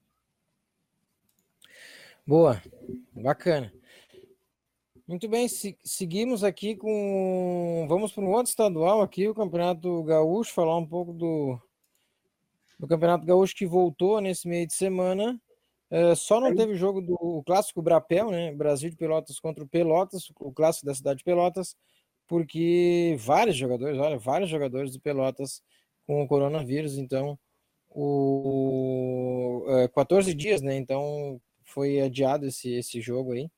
Boa, 2.28 2.62
bacana. 3.14 3.74
Muito 5.10 5.28
bem, 5.28 5.48
se, 5.48 5.76
seguimos 5.84 6.44
aqui 6.44 6.76
com. 6.76 7.88
Vamos 7.90 8.12
para 8.12 8.24
um 8.24 8.30
outro 8.30 8.52
estadual 8.52 9.02
aqui, 9.02 9.28
o 9.28 9.34
Campeonato 9.34 10.04
Gaúcho, 10.04 10.54
falar 10.54 10.78
um 10.78 10.86
pouco 10.86 11.12
do, 11.14 11.60
do 12.80 12.88
Campeonato 12.88 13.26
Gaúcho 13.26 13.56
que 13.56 13.66
voltou 13.66 14.22
nesse 14.22 14.48
meio 14.48 14.68
de 14.68 14.76
semana. 14.76 15.42
É, 15.90 16.14
só 16.14 16.40
não 16.40 16.54
teve 16.54 16.76
jogo 16.76 17.02
do 17.02 17.42
clássico 17.44 17.82
Brapel, 17.82 18.30
né? 18.30 18.54
Brasil 18.54 18.92
de 18.92 18.96
Pelotas 18.96 19.40
contra 19.40 19.64
o 19.64 19.68
Pelotas, 19.68 20.32
o 20.40 20.52
clássico 20.52 20.86
da 20.86 20.94
cidade 20.94 21.18
de 21.18 21.24
Pelotas, 21.24 21.76
porque 22.28 23.16
vários 23.18 23.58
jogadores, 23.58 23.98
olha, 23.98 24.20
vários 24.20 24.48
jogadores 24.48 24.92
do 24.94 25.02
Pelotas 25.02 25.64
com 26.06 26.22
o 26.22 26.28
coronavírus, 26.28 27.00
então 27.00 27.36
o 27.90 29.66
é, 29.70 29.88
14 29.88 30.36
dias, 30.36 30.62
né? 30.62 30.78
Então 30.78 31.42
foi 31.64 32.00
adiado 32.00 32.46
esse, 32.46 32.72
esse 32.74 33.02
jogo 33.02 33.32
aí. 33.32 33.50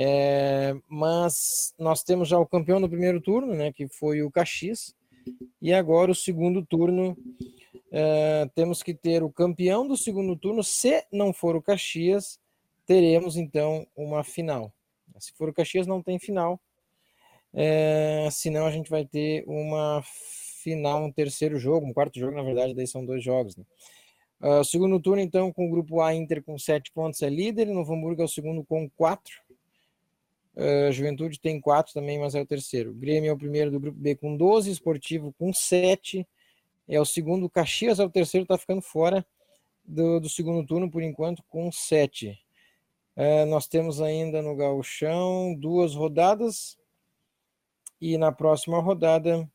É, 0.00 0.76
mas 0.88 1.74
nós 1.76 2.04
temos 2.04 2.28
já 2.28 2.38
o 2.38 2.46
campeão 2.46 2.80
do 2.80 2.88
primeiro 2.88 3.20
turno, 3.20 3.52
né, 3.52 3.72
que 3.72 3.88
foi 3.88 4.22
o 4.22 4.30
Caxias, 4.30 4.94
e 5.60 5.74
agora 5.74 6.12
o 6.12 6.14
segundo 6.14 6.64
turno 6.64 7.16
é, 7.90 8.48
temos 8.54 8.80
que 8.80 8.94
ter 8.94 9.24
o 9.24 9.32
campeão 9.32 9.88
do 9.88 9.96
segundo 9.96 10.36
turno. 10.36 10.62
Se 10.62 11.04
não 11.12 11.32
for 11.32 11.56
o 11.56 11.62
Caxias, 11.62 12.38
teremos 12.86 13.36
então 13.36 13.84
uma 13.96 14.22
final. 14.22 14.72
Se 15.18 15.32
for 15.32 15.48
o 15.48 15.52
Caxias, 15.52 15.84
não 15.84 16.00
tem 16.00 16.16
final. 16.16 16.60
É, 17.52 18.28
senão 18.30 18.66
a 18.66 18.70
gente 18.70 18.88
vai 18.88 19.04
ter 19.04 19.42
uma 19.48 20.00
final, 20.62 21.02
um 21.02 21.10
terceiro 21.10 21.58
jogo, 21.58 21.86
um 21.86 21.92
quarto 21.92 22.20
jogo, 22.20 22.36
na 22.36 22.42
verdade, 22.44 22.72
daí 22.72 22.86
são 22.86 23.04
dois 23.04 23.24
jogos. 23.24 23.56
Né? 23.56 23.64
Uh, 24.40 24.62
segundo 24.62 25.00
turno, 25.00 25.20
então, 25.20 25.52
com 25.52 25.66
o 25.66 25.70
grupo 25.70 26.00
A, 26.00 26.14
Inter 26.14 26.40
com 26.40 26.56
sete 26.56 26.92
pontos 26.92 27.20
é 27.20 27.28
líder, 27.28 27.66
Novo 27.66 27.92
Hamburgo 27.92 28.22
é 28.22 28.24
o 28.26 28.28
segundo 28.28 28.64
com 28.64 28.88
quatro. 28.90 29.47
Uh, 30.58 30.90
Juventude 30.90 31.38
tem 31.38 31.60
quatro 31.60 31.94
também, 31.94 32.18
mas 32.18 32.34
é 32.34 32.40
o 32.40 32.46
terceiro. 32.46 32.92
Grêmio 32.92 33.30
é 33.30 33.32
o 33.32 33.38
primeiro 33.38 33.70
do 33.70 33.78
grupo 33.78 33.98
B 33.98 34.16
com 34.16 34.36
12, 34.36 34.70
Esportivo 34.70 35.32
com 35.38 35.52
sete, 35.52 36.26
é 36.88 37.00
o 37.00 37.04
segundo. 37.04 37.48
Caxias 37.48 38.00
é 38.00 38.04
o 38.04 38.10
terceiro, 38.10 38.42
está 38.42 38.58
ficando 38.58 38.82
fora 38.82 39.24
do, 39.84 40.18
do, 40.18 40.28
segundo 40.28 40.66
turno 40.66 40.90
por 40.90 41.02
enquanto 41.02 41.44
com 41.48 41.70
sete. 41.70 42.38
Uh, 43.16 43.46
nós 43.46 43.68
temos 43.68 44.00
ainda 44.00 44.42
no 44.42 44.56
Gauchão 44.56 45.54
duas 45.54 45.94
rodadas, 45.94 46.76
e 48.00 48.16
na 48.16 48.32
próxima 48.32 48.80
rodada 48.80 49.48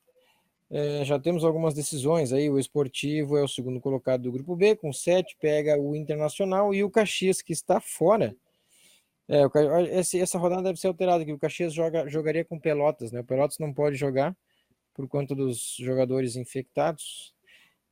é, 0.70 1.06
já 1.06 1.20
temos 1.20 1.44
algumas 1.44 1.74
decisões 1.74 2.34
aí. 2.34 2.50
O 2.50 2.60
Esportivo 2.60 3.38
é 3.38 3.44
o 3.44 3.48
segundo 3.48 3.80
colocado 3.80 4.24
do 4.24 4.32
grupo 4.32 4.56
B, 4.56 4.76
com 4.76 4.92
sete, 4.92 5.38
pega 5.40 5.80
o 5.80 5.96
Internacional 5.96 6.74
e 6.74 6.84
o 6.84 6.90
Caxias, 6.90 7.42
que 7.42 7.54
está 7.54 7.80
fora. 7.80 8.36
É, 9.28 9.44
esse, 10.00 10.20
essa 10.20 10.38
rodada 10.38 10.64
deve 10.64 10.80
ser 10.80 10.88
alterada, 10.88 11.24
que 11.24 11.32
o 11.32 11.40
Caxias 11.40 11.74
joga, 11.74 12.08
jogaria 12.08 12.44
com 12.44 12.60
Pelotas, 12.60 13.12
né? 13.12 13.22
O 13.22 13.24
Pelotas 13.24 13.58
não 13.58 13.74
pode 13.74 13.96
jogar 13.96 14.36
por 14.94 15.08
conta 15.08 15.34
dos 15.34 15.76
jogadores 15.80 16.36
infectados. 16.36 17.34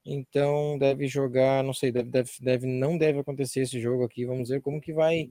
Então 0.06 0.78
deve 0.80 1.08
jogar, 1.08 1.64
não 1.64 1.74
sei, 1.74 1.92
deve, 1.92 2.10
deve, 2.10 2.32
deve, 2.40 2.68
não 2.68 2.98
deve 2.98 3.20
acontecer 3.20 3.62
esse 3.62 3.80
jogo 3.80 4.04
aqui. 4.04 4.26
Vamos 4.26 4.50
ver 4.50 4.62
como 4.62 4.82
que 4.82 4.94
vai, 4.94 5.30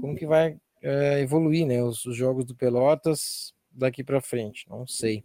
como 0.00 0.16
que 0.16 0.26
vai 0.26 0.58
é, 0.82 1.20
evoluir, 1.20 1.66
né? 1.66 1.82
Os, 1.82 2.04
os, 2.04 2.16
jogos 2.16 2.44
do 2.44 2.54
Pelotas 2.54 3.54
daqui 3.70 4.02
para 4.02 4.20
frente, 4.20 4.68
não 4.68 4.86
sei. 4.86 5.24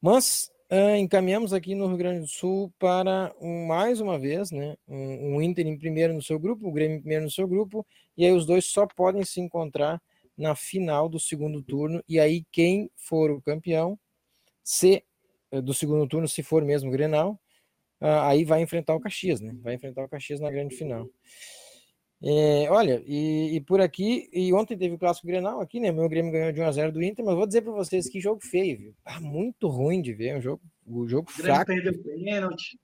Mas 0.00 0.50
é, 0.68 0.98
encaminhamos 0.98 1.52
aqui 1.52 1.74
no 1.74 1.86
Rio 1.86 1.96
Grande 1.96 2.20
do 2.20 2.28
Sul 2.28 2.72
para 2.78 3.34
um, 3.40 3.66
mais 3.66 4.00
uma 4.00 4.18
vez, 4.18 4.50
né? 4.50 4.76
Um, 4.86 5.36
um, 5.36 5.42
Inter 5.42 5.66
em 5.66 5.78
primeiro 5.78 6.12
no 6.12 6.22
seu 6.22 6.38
grupo, 6.38 6.68
o 6.68 6.72
Grêmio 6.72 6.98
em 6.98 7.00
primeiro 7.00 7.24
no 7.24 7.30
seu 7.30 7.48
grupo, 7.48 7.86
e 8.16 8.24
aí 8.24 8.32
os 8.32 8.46
dois 8.46 8.64
só 8.66 8.86
podem 8.86 9.24
se 9.24 9.40
encontrar 9.40 10.00
na 10.36 10.54
final 10.54 11.08
do 11.08 11.20
segundo 11.20 11.62
turno. 11.62 12.02
E 12.08 12.18
aí 12.18 12.44
quem 12.50 12.90
for 12.96 13.30
o 13.30 13.40
campeão, 13.40 13.98
se 14.62 15.04
eh, 15.50 15.60
do 15.60 15.74
segundo 15.74 16.06
turno, 16.06 16.28
se 16.28 16.42
for 16.42 16.64
mesmo 16.64 16.88
o 16.88 16.92
Grenal, 16.92 17.40
uh, 18.00 18.24
aí 18.24 18.44
vai 18.44 18.62
enfrentar 18.62 18.94
o 18.94 19.00
Caxias, 19.00 19.40
né? 19.40 19.54
Vai 19.60 19.74
enfrentar 19.74 20.04
o 20.04 20.08
Caxias 20.08 20.40
na 20.40 20.50
grande 20.50 20.74
final. 20.74 21.08
É, 22.24 22.70
olha, 22.70 23.02
e, 23.04 23.56
e, 23.56 23.60
por 23.60 23.80
aqui, 23.80 24.30
e 24.32 24.52
ontem 24.52 24.78
teve 24.78 24.94
o 24.94 24.98
clássico 24.98 25.26
Grenal 25.26 25.60
aqui, 25.60 25.80
né? 25.80 25.90
Meu 25.90 26.08
Grêmio 26.08 26.30
ganhou 26.30 26.52
de 26.52 26.60
1x0 26.60 26.92
do 26.92 27.02
Inter, 27.02 27.24
mas 27.24 27.34
vou 27.34 27.46
dizer 27.46 27.62
para 27.62 27.72
vocês 27.72 28.08
que 28.08 28.20
jogo 28.20 28.40
feio, 28.40 28.78
viu? 28.78 28.94
Ah, 29.04 29.20
muito 29.20 29.66
ruim 29.66 30.00
de 30.00 30.12
ver, 30.12 30.36
um 30.36 30.40
jogo, 30.40 30.62
um 30.86 31.08
jogo 31.08 31.28
o 31.28 31.32
fraco. 31.32 31.66
perdeu 31.66 31.92
o 31.92 31.98
pênalti. 31.98 32.78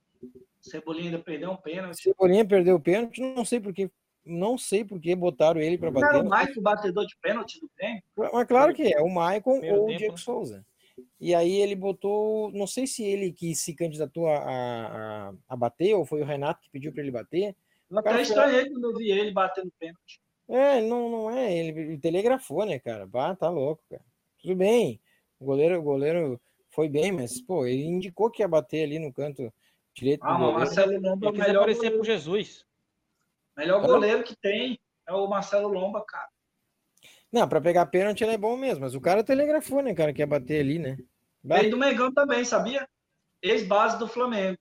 Cebolinha 0.60 1.04
ainda 1.04 1.18
perdeu 1.20 1.52
um 1.52 1.56
pênalti. 1.56 2.02
Cebolinha 2.02 2.44
perdeu 2.44 2.74
o 2.74 2.80
pênalti, 2.80 3.20
não 3.20 3.44
sei 3.44 3.60
porque 3.60 3.88
não 4.28 4.58
sei 4.58 4.84
por 4.84 5.00
que 5.00 5.14
botaram 5.14 5.60
ele 5.60 5.78
para 5.78 5.90
bater. 5.90 6.16
Era 6.16 6.22
o 6.24 6.28
Maicon 6.28 6.60
batedor 6.60 7.06
de 7.06 7.16
pênalti 7.16 7.60
do 7.60 7.70
Grêmio? 7.76 8.02
Mas 8.16 8.46
claro 8.46 8.74
que 8.74 8.94
é, 8.94 9.00
o 9.00 9.08
Maicon 9.08 9.60
ou 9.60 9.86
o 9.86 9.96
Diego 9.96 10.12
né? 10.12 10.18
Souza. 10.18 10.64
E 11.20 11.34
aí 11.34 11.60
ele 11.60 11.74
botou, 11.74 12.50
não 12.52 12.66
sei 12.66 12.86
se 12.86 13.04
ele 13.04 13.32
que 13.32 13.54
se 13.54 13.74
candidatou 13.74 14.28
a, 14.28 14.38
a, 14.38 15.32
a 15.48 15.56
bater, 15.56 15.94
ou 15.94 16.04
foi 16.04 16.20
o 16.20 16.24
Renato 16.24 16.60
que 16.60 16.70
pediu 16.70 16.92
para 16.92 17.02
ele 17.02 17.10
bater. 17.10 17.54
Eu 17.90 17.98
até 17.98 18.22
estranhei 18.22 18.70
quando 18.70 18.84
eu 18.84 18.96
vi 18.96 19.10
ele 19.10 19.32
batendo 19.32 19.72
pênalti. 19.78 20.20
É, 20.48 20.80
não, 20.80 21.10
não 21.10 21.30
é, 21.30 21.52
ele, 21.52 21.80
ele 21.80 21.98
telegrafou, 21.98 22.64
né, 22.64 22.78
cara? 22.78 23.06
Bah, 23.06 23.34
tá 23.34 23.48
louco, 23.50 23.82
cara. 23.88 24.02
Tudo 24.40 24.54
bem, 24.56 25.00
o 25.38 25.44
goleiro, 25.44 25.78
o 25.78 25.82
goleiro 25.82 26.40
foi 26.70 26.88
bem, 26.88 27.12
mas, 27.12 27.40
pô, 27.40 27.66
ele 27.66 27.84
indicou 27.84 28.30
que 28.30 28.42
ia 28.42 28.48
bater 28.48 28.84
ali 28.84 28.98
no 28.98 29.12
canto 29.12 29.52
direito 29.94 30.24
ah, 30.24 30.32
do 30.32 30.38
goleiro. 30.38 30.58
Marcelo 30.58 31.00
Lomba 31.00 31.26
é 31.26 31.30
o 31.30 31.32
melhor 31.32 31.62
aparecer 31.62 31.90
pro 31.90 32.04
Jesus. 32.04 32.64
Melhor 33.58 33.84
goleiro 33.84 34.22
que 34.22 34.36
tem 34.36 34.78
é 35.04 35.12
o 35.12 35.26
Marcelo 35.26 35.66
Lomba, 35.66 36.04
cara. 36.06 36.28
Não, 37.32 37.48
para 37.48 37.60
pegar 37.60 37.86
pênalti 37.86 38.22
ele 38.22 38.34
é 38.34 38.38
bom 38.38 38.56
mesmo, 38.56 38.82
mas 38.82 38.94
o 38.94 39.00
cara 39.00 39.24
telegrafou, 39.24 39.82
né, 39.82 39.92
cara, 39.92 40.12
que 40.14 40.22
ia 40.22 40.26
bater 40.26 40.60
ali, 40.60 40.78
né? 40.78 40.96
Veio 41.42 41.72
do 41.72 41.76
Mengão 41.76 42.14
também, 42.14 42.44
sabia? 42.44 42.88
Ex-base 43.42 43.98
do 43.98 44.06
Flamengo. 44.06 44.56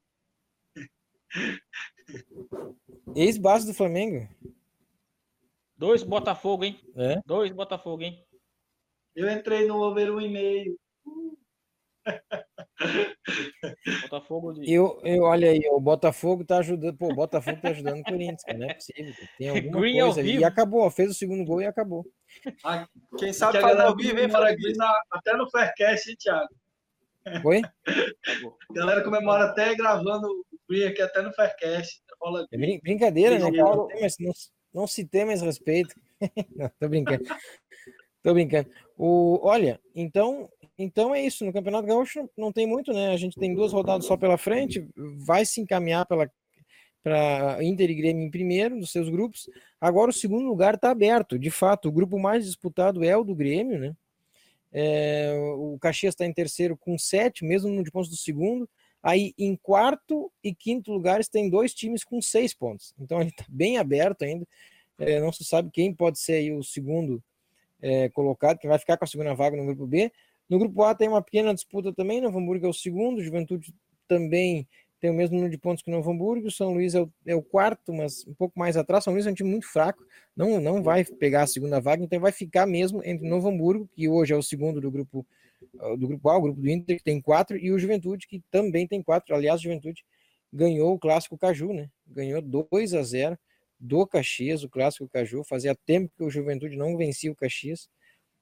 Ex-base 3.15 3.67
do 3.67 3.73
Flamengo? 3.73 4.27
Dois 5.77 6.01
Botafogo, 6.01 6.63
hein? 6.63 6.79
É? 6.95 7.21
Dois 7.23 7.51
Botafogo, 7.51 8.01
hein? 8.01 8.25
Eu 9.15 9.29
entrei 9.29 9.67
no 9.67 9.77
over 9.79 10.11
um 10.11 10.19
e 10.19 10.27
meio. 10.27 10.79
Botafogo 14.09 14.53
de... 14.53 14.71
eu, 14.71 14.99
eu, 15.03 15.23
olha 15.23 15.49
aí, 15.49 15.61
o 15.71 15.79
Botafogo 15.79 16.45
tá 16.45 16.59
ajudando. 16.59 16.95
Pô, 16.97 17.11
o 17.11 17.15
Botafogo 17.15 17.59
tá 17.61 17.69
ajudando 17.69 17.99
o 17.99 18.03
Corinthians, 18.03 18.43
cara, 18.43 18.57
não 18.57 18.69
é 18.69 18.73
possível. 18.73 19.13
Tem 19.37 19.49
alguma 19.49 19.79
Green 19.79 19.99
coisa 20.01 20.19
ali. 20.19 20.37
E 20.37 20.43
acabou, 20.43 20.89
fez 20.91 21.11
o 21.11 21.13
segundo 21.13 21.43
gol 21.43 21.61
e 21.61 21.65
acabou. 21.65 22.05
Ah, 22.63 22.87
quem 23.17 23.33
sabe 23.33 23.59
faz 23.59 23.79
ao 23.79 23.95
vivo, 23.95 24.19
hein, 24.19 24.29
Até 25.11 25.35
no 25.35 25.49
Faircast, 25.49 26.09
hein, 26.09 26.17
Thiago? 26.19 26.55
Oi? 27.43 27.61
A 27.87 28.73
galera 28.73 29.03
comemora 29.03 29.45
até 29.45 29.75
gravando 29.75 30.27
o 30.27 30.45
Green 30.69 30.85
aqui, 30.85 31.01
até 31.01 31.21
no 31.21 31.33
Faircast. 31.33 32.01
É 32.51 32.57
brincadeira, 32.79 33.37
né, 33.37 33.51
mais, 33.99 34.15
não, 34.19 34.31
não 34.73 34.87
se 34.87 35.05
tem 35.05 35.25
mais 35.25 35.41
respeito. 35.41 35.95
não, 36.55 36.69
tô 36.79 36.89
brincando. 36.89 37.23
Tô 38.23 38.33
brincando. 38.33 38.69
O, 38.97 39.39
olha, 39.43 39.79
então, 39.93 40.49
então 40.77 41.13
é 41.13 41.25
isso. 41.25 41.45
No 41.45 41.53
Campeonato 41.53 41.87
Gaúcho 41.87 42.29
não 42.37 42.51
tem 42.51 42.67
muito, 42.67 42.93
né? 42.93 43.11
A 43.11 43.17
gente 43.17 43.37
tem 43.37 43.53
duas 43.53 43.73
rodadas 43.73 44.05
só 44.05 44.15
pela 44.15 44.37
frente. 44.37 44.87
Vai 44.95 45.45
se 45.45 45.59
encaminhar 45.59 46.05
para 46.05 47.63
Inter 47.63 47.89
e 47.89 47.95
Grêmio 47.95 48.23
em 48.23 48.29
primeiro 48.29 48.79
dos 48.79 48.91
seus 48.91 49.09
grupos. 49.09 49.49
Agora 49.79 50.11
o 50.11 50.13
segundo 50.13 50.47
lugar 50.47 50.75
está 50.75 50.91
aberto. 50.91 51.39
De 51.39 51.49
fato, 51.49 51.89
o 51.89 51.91
grupo 51.91 52.19
mais 52.19 52.45
disputado 52.45 53.03
é 53.03 53.15
o 53.17 53.23
do 53.23 53.35
Grêmio, 53.35 53.79
né? 53.79 53.95
É, 54.71 55.33
o 55.57 55.77
Caxias 55.79 56.13
está 56.13 56.25
em 56.25 56.33
terceiro 56.33 56.77
com 56.77 56.97
sete, 56.97 57.43
mesmo 57.43 57.71
no 57.71 57.83
de 57.83 57.89
pontos 57.89 58.09
do 58.09 58.17
segundo. 58.17 58.69
Aí 59.01 59.33
em 59.37 59.55
quarto 59.55 60.31
e 60.43 60.53
quinto 60.53 60.91
lugares 60.91 61.27
tem 61.27 61.49
dois 61.49 61.73
times 61.73 62.03
com 62.03 62.21
seis 62.21 62.53
pontos. 62.53 62.93
Então 62.99 63.21
ele 63.21 63.29
está 63.29 63.45
bem 63.47 63.77
aberto 63.77 64.23
ainda. 64.23 64.45
É, 64.99 65.19
não 65.19 65.31
se 65.31 65.43
sabe 65.43 65.69
quem 65.71 65.93
pode 65.93 66.19
ser 66.19 66.51
o 66.53 66.63
segundo 66.63 67.23
é, 67.81 68.09
colocado, 68.09 68.57
que 68.57 68.67
vai 68.67 68.79
ficar 68.79 68.97
com 68.97 69.05
a 69.05 69.07
segunda 69.07 69.33
vaga 69.33 69.55
no 69.55 69.65
grupo 69.65 69.85
B. 69.85 70.11
No 70.49 70.59
grupo 70.59 70.83
A 70.83 70.95
tem 70.95 71.07
uma 71.07 71.21
pequena 71.21 71.53
disputa 71.53 71.93
também, 71.93 72.21
Novo 72.21 72.39
Hamburgo 72.39 72.65
é 72.65 72.69
o 72.69 72.73
segundo, 72.73 73.23
Juventude 73.23 73.73
também 74.07 74.67
tem 74.99 75.11
o 75.11 75.13
mesmo 75.13 75.35
número 75.35 75.51
de 75.51 75.59
pontos 75.59 75.83
que 75.83 75.91
o 75.91 75.93
Novo 75.93 76.09
Hamburgo, 76.09 76.49
São 76.49 76.73
Luís 76.73 76.95
é 76.95 77.01
o, 77.01 77.11
é 77.25 77.35
o, 77.35 77.41
quarto, 77.41 77.93
mas 77.93 78.25
um 78.25 78.33
pouco 78.33 78.57
mais 78.57 78.75
atrás, 78.75 79.03
São 79.03 79.13
Luís 79.13 79.27
é 79.27 79.31
um 79.31 79.33
time 79.33 79.49
muito 79.49 79.67
fraco, 79.67 80.03
não, 80.35 80.59
não 80.59 80.81
vai 80.81 81.03
pegar 81.03 81.43
a 81.43 81.47
segunda 81.47 81.79
vaga, 81.79 82.03
então 82.03 82.19
vai 82.19 82.31
ficar 82.31 82.65
mesmo 82.65 83.03
entre 83.03 83.27
Novo 83.27 83.47
Hamburgo, 83.47 83.87
que 83.93 84.07
hoje 84.09 84.33
é 84.33 84.35
o 84.35 84.41
segundo 84.41 84.81
do 84.81 84.89
grupo 84.89 85.25
do 85.97 86.07
grupo 86.07 86.29
A, 86.29 86.37
o 86.37 86.41
grupo 86.41 86.61
do 86.61 86.69
Inter, 86.69 86.97
que 86.97 87.03
tem 87.03 87.21
quatro, 87.21 87.57
e 87.57 87.71
o 87.71 87.79
Juventude, 87.79 88.27
que 88.27 88.41
também 88.51 88.87
tem 88.87 89.01
quatro, 89.01 89.35
aliás, 89.35 89.59
o 89.59 89.63
Juventude 89.63 90.03
ganhou 90.51 90.93
o 90.93 90.99
clássico 90.99 91.37
Caju, 91.37 91.73
né? 91.73 91.89
Ganhou 92.05 92.41
2 92.41 92.93
a 92.93 93.03
0 93.03 93.37
do 93.79 94.05
Caxias, 94.07 94.63
o 94.63 94.69
clássico 94.69 95.07
Caju. 95.07 95.43
Fazia 95.43 95.75
tempo 95.75 96.11
que 96.15 96.23
o 96.23 96.29
Juventude 96.29 96.75
não 96.75 96.97
vencia 96.97 97.31
o 97.31 97.35
Caxias 97.35 97.89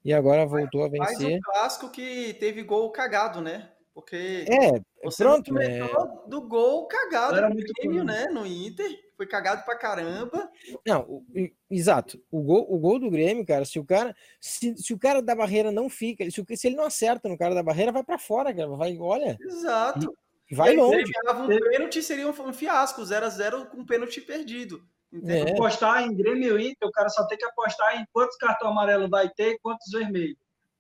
e 0.06 0.14
agora 0.14 0.46
voltou 0.46 0.84
a 0.84 0.88
vencer. 0.88 1.20
Mais 1.20 1.36
um 1.36 1.40
clássico 1.42 1.90
que 1.90 2.36
teve 2.36 2.62
gol 2.62 2.92
cagado, 2.92 3.42
né? 3.42 3.72
Porque 3.92 4.46
é, 4.48 4.80
você 5.04 5.24
pronto, 5.24 5.54
né? 5.54 5.80
do 6.28 6.42
gol 6.42 6.86
cagado 6.86 7.38
Era 7.38 7.50
muito 7.50 7.72
Grêmio, 7.80 8.04
né? 8.04 8.28
No 8.28 8.46
Inter, 8.46 8.92
foi 9.16 9.26
cagado 9.26 9.64
pra 9.64 9.78
caramba. 9.78 10.52
Não, 10.86 11.02
o, 11.04 11.26
exato. 11.72 12.22
O 12.30 12.44
gol, 12.44 12.68
o 12.70 12.78
gol 12.78 13.00
do 13.00 13.10
Grêmio, 13.10 13.46
cara, 13.46 13.66
se 13.66 13.80
o 13.80 13.86
cara 13.86 14.14
se, 14.40 14.76
se 14.78 14.94
o 14.94 15.00
cara 15.00 15.22
da 15.22 15.34
barreira 15.34 15.72
não 15.72 15.90
fica, 15.90 16.30
se, 16.30 16.46
se 16.56 16.68
ele 16.68 16.76
não 16.76 16.84
acerta 16.84 17.28
no 17.28 17.38
cara 17.38 17.56
da 17.56 17.64
barreira, 17.64 17.92
vai 17.92 18.04
para 18.04 18.20
fora, 18.20 18.54
cara, 18.54 18.68
vai, 18.76 18.98
olha. 19.00 19.38
Exato. 19.42 20.14
Vai 20.52 20.74
e 20.74 20.78
longe. 20.78 21.12
Um 21.34 21.48
pênalti 21.48 22.04
seria 22.04 22.30
um 22.30 22.54
fiasco, 22.54 23.04
0 23.04 23.26
a 23.26 23.30
0 23.30 23.66
com 23.68 23.86
pênalti 23.86 24.22
perdido. 24.22 24.86
É. 25.24 25.52
Apostar 25.52 26.04
em 26.04 26.16
Grêmio 26.16 26.60
Inter, 26.60 26.88
o 26.88 26.92
cara 26.92 27.10
só 27.10 27.26
tem 27.28 27.38
que 27.38 27.46
apostar 27.46 28.00
em 28.00 28.06
quantos 28.12 28.36
cartão 28.38 28.70
amarelo 28.70 29.10
vai 29.10 29.30
ter 29.30 29.54
e 29.54 29.60
quantos 29.60 29.90
vermelhos. 29.92 30.38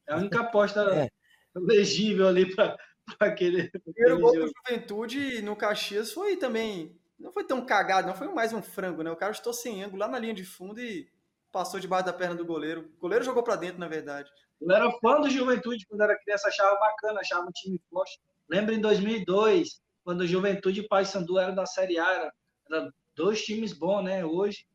É 0.07 0.13
a 0.13 0.17
única 0.17 0.41
aposta 0.41 0.81
é. 0.93 1.09
legível 1.55 2.27
ali 2.27 2.53
para 2.55 2.77
aquele. 3.19 3.71
O 3.73 3.93
primeiro 3.93 4.19
gol 4.19 4.33
do 4.33 4.47
Juventude 4.47 5.41
no 5.41 5.55
Caxias 5.55 6.11
foi 6.11 6.35
também. 6.37 6.99
Não 7.17 7.31
foi 7.31 7.45
tão 7.45 7.65
cagado, 7.65 8.07
não 8.07 8.15
foi 8.15 8.27
mais 8.27 8.51
um 8.51 8.61
frango, 8.61 9.01
né? 9.01 9.09
O 9.09 9.15
cara 9.15 9.31
estou 9.31 9.53
sem 9.53 9.83
ângulo 9.83 9.99
lá 9.99 10.07
na 10.07 10.19
linha 10.19 10.33
de 10.33 10.43
fundo 10.43 10.81
e 10.81 11.07
passou 11.51 11.79
debaixo 11.79 12.05
da 12.05 12.13
perna 12.13 12.35
do 12.35 12.45
goleiro. 12.45 12.91
O 12.97 12.99
goleiro 12.99 13.23
jogou 13.23 13.41
para 13.41 13.55
dentro, 13.55 13.79
na 13.79 13.87
verdade. 13.87 14.29
Eu 14.59 14.69
era 14.71 14.91
fã 14.99 15.21
do 15.21 15.29
Juventude 15.29 15.85
quando 15.87 16.01
era 16.01 16.19
criança, 16.19 16.49
achava 16.49 16.77
bacana, 16.77 17.21
achava 17.21 17.47
um 17.47 17.51
time 17.51 17.79
forte. 17.89 18.19
Lembra 18.49 18.75
em 18.75 18.81
2002, 18.81 19.81
quando 20.03 20.21
o 20.21 20.27
Juventude 20.27 20.81
e 20.81 20.87
Paysandu 20.87 21.39
eram 21.39 21.55
da 21.55 21.65
Série 21.65 21.97
A, 21.97 22.13
era, 22.13 22.33
era 22.69 22.93
dois 23.15 23.43
times 23.43 23.73
bons, 23.73 24.03
né? 24.03 24.25
Hoje. 24.25 24.65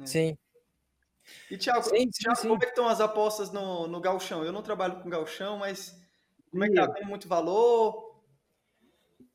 É. 0.00 0.06
Sim. 0.06 0.38
E, 1.50 1.56
Thiago, 1.56 1.82
sim, 1.84 2.08
Thiago 2.10 2.36
sim, 2.36 2.48
como 2.48 2.62
é 2.62 2.66
que 2.66 2.72
estão 2.72 2.88
as 2.88 3.00
apostas 3.00 3.50
no, 3.50 3.86
no 3.86 4.00
galchão? 4.00 4.44
Eu 4.44 4.52
não 4.52 4.62
trabalho 4.62 5.00
com 5.00 5.08
galchão, 5.08 5.58
mas 5.58 5.98
como 6.50 6.64
é 6.64 6.68
que 6.68 6.74
tá? 6.74 6.88
Tem 6.92 7.06
muito 7.06 7.26
valor? 7.26 8.14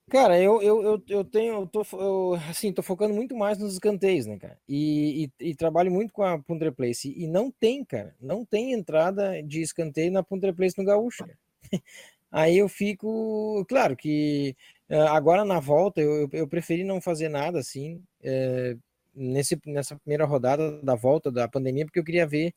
Cara, 0.10 0.42
eu, 0.42 0.60
eu, 0.62 0.82
eu, 0.82 1.04
eu 1.08 1.24
tenho, 1.24 1.54
eu 1.54 1.68
tô, 1.68 1.84
eu, 1.94 2.34
assim, 2.50 2.74
tô 2.74 2.82
focando 2.82 3.14
muito 3.14 3.36
mais 3.36 3.60
nos 3.60 3.74
escanteios, 3.74 4.26
né, 4.26 4.40
cara? 4.40 4.58
E, 4.68 5.30
e, 5.40 5.50
e 5.50 5.56
trabalho 5.56 5.92
muito 5.92 6.12
com 6.12 6.24
a 6.24 6.40
Punter 6.40 6.74
Place. 6.74 7.14
E 7.16 7.28
não 7.28 7.52
tem, 7.52 7.86
cara, 7.86 8.16
não 8.20 8.44
tem 8.44 8.74
entrada 8.74 9.42
de 9.44 9.62
escanteio 9.62 10.12
na 10.12 10.24
Punter 10.24 10.54
Place 10.56 10.76
no 10.78 10.84
Gaúcho. 10.84 11.26
Aí 12.32 12.58
eu 12.58 12.68
fico, 12.68 13.64
claro 13.68 13.96
que 13.96 14.56
agora 14.98 15.46
na 15.46 15.60
volta 15.60 16.02
eu, 16.02 16.28
eu 16.32 16.48
preferi 16.48 16.84
não 16.84 17.00
fazer 17.00 17.30
nada 17.30 17.60
assim 17.60 18.04
é, 18.24 18.76
nesse, 19.14 19.60
nessa 19.66 19.96
primeira 19.98 20.26
rodada 20.26 20.82
da 20.82 20.96
volta 20.96 21.32
da 21.32 21.48
pandemia, 21.48 21.86
porque 21.86 22.00
eu 22.00 22.04
queria 22.04 22.26
ver 22.26 22.54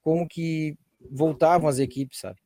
como 0.00 0.28
que 0.28 0.76
voltavam 1.10 1.68
as 1.68 1.78
equipes, 1.78 2.20
sabe? 2.20 2.38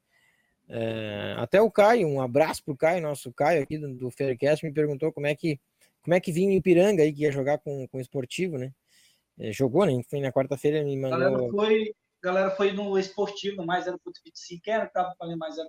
É, 0.68 1.34
até 1.36 1.60
o 1.60 1.70
Caio, 1.70 2.06
um 2.06 2.20
abraço 2.20 2.64
pro 2.64 2.76
Caio, 2.76 3.02
nosso 3.02 3.32
Caio 3.32 3.62
aqui 3.62 3.76
do, 3.76 3.94
do 3.94 4.10
Faircast, 4.10 4.64
me 4.64 4.72
perguntou 4.72 5.12
como 5.12 5.26
é 5.26 5.34
que 5.34 5.60
como 6.02 6.14
é 6.14 6.20
que 6.20 6.32
vinha 6.32 6.48
o 6.48 6.52
Ipiranga 6.52 7.02
aí 7.02 7.12
que 7.12 7.22
ia 7.22 7.32
jogar 7.32 7.58
com, 7.58 7.86
com 7.88 7.98
o 7.98 8.00
esportivo, 8.00 8.56
né? 8.56 8.72
É, 9.38 9.52
jogou, 9.52 9.84
né? 9.84 9.92
Enfim, 9.92 10.20
na 10.20 10.32
quarta-feira 10.32 10.82
me 10.82 10.96
mandou. 10.96 11.18
Galera 11.18 11.50
foi, 11.50 11.94
galera 12.22 12.50
foi 12.52 12.72
no 12.72 12.98
esportivo, 12.98 13.64
mais 13.64 13.86
0.25. 13.86 14.60
Quem 14.62 14.74
era 14.74 14.86
tava 14.86 15.14
falando 15.18 15.38
mais 15.38 15.56
0.25? 15.56 15.68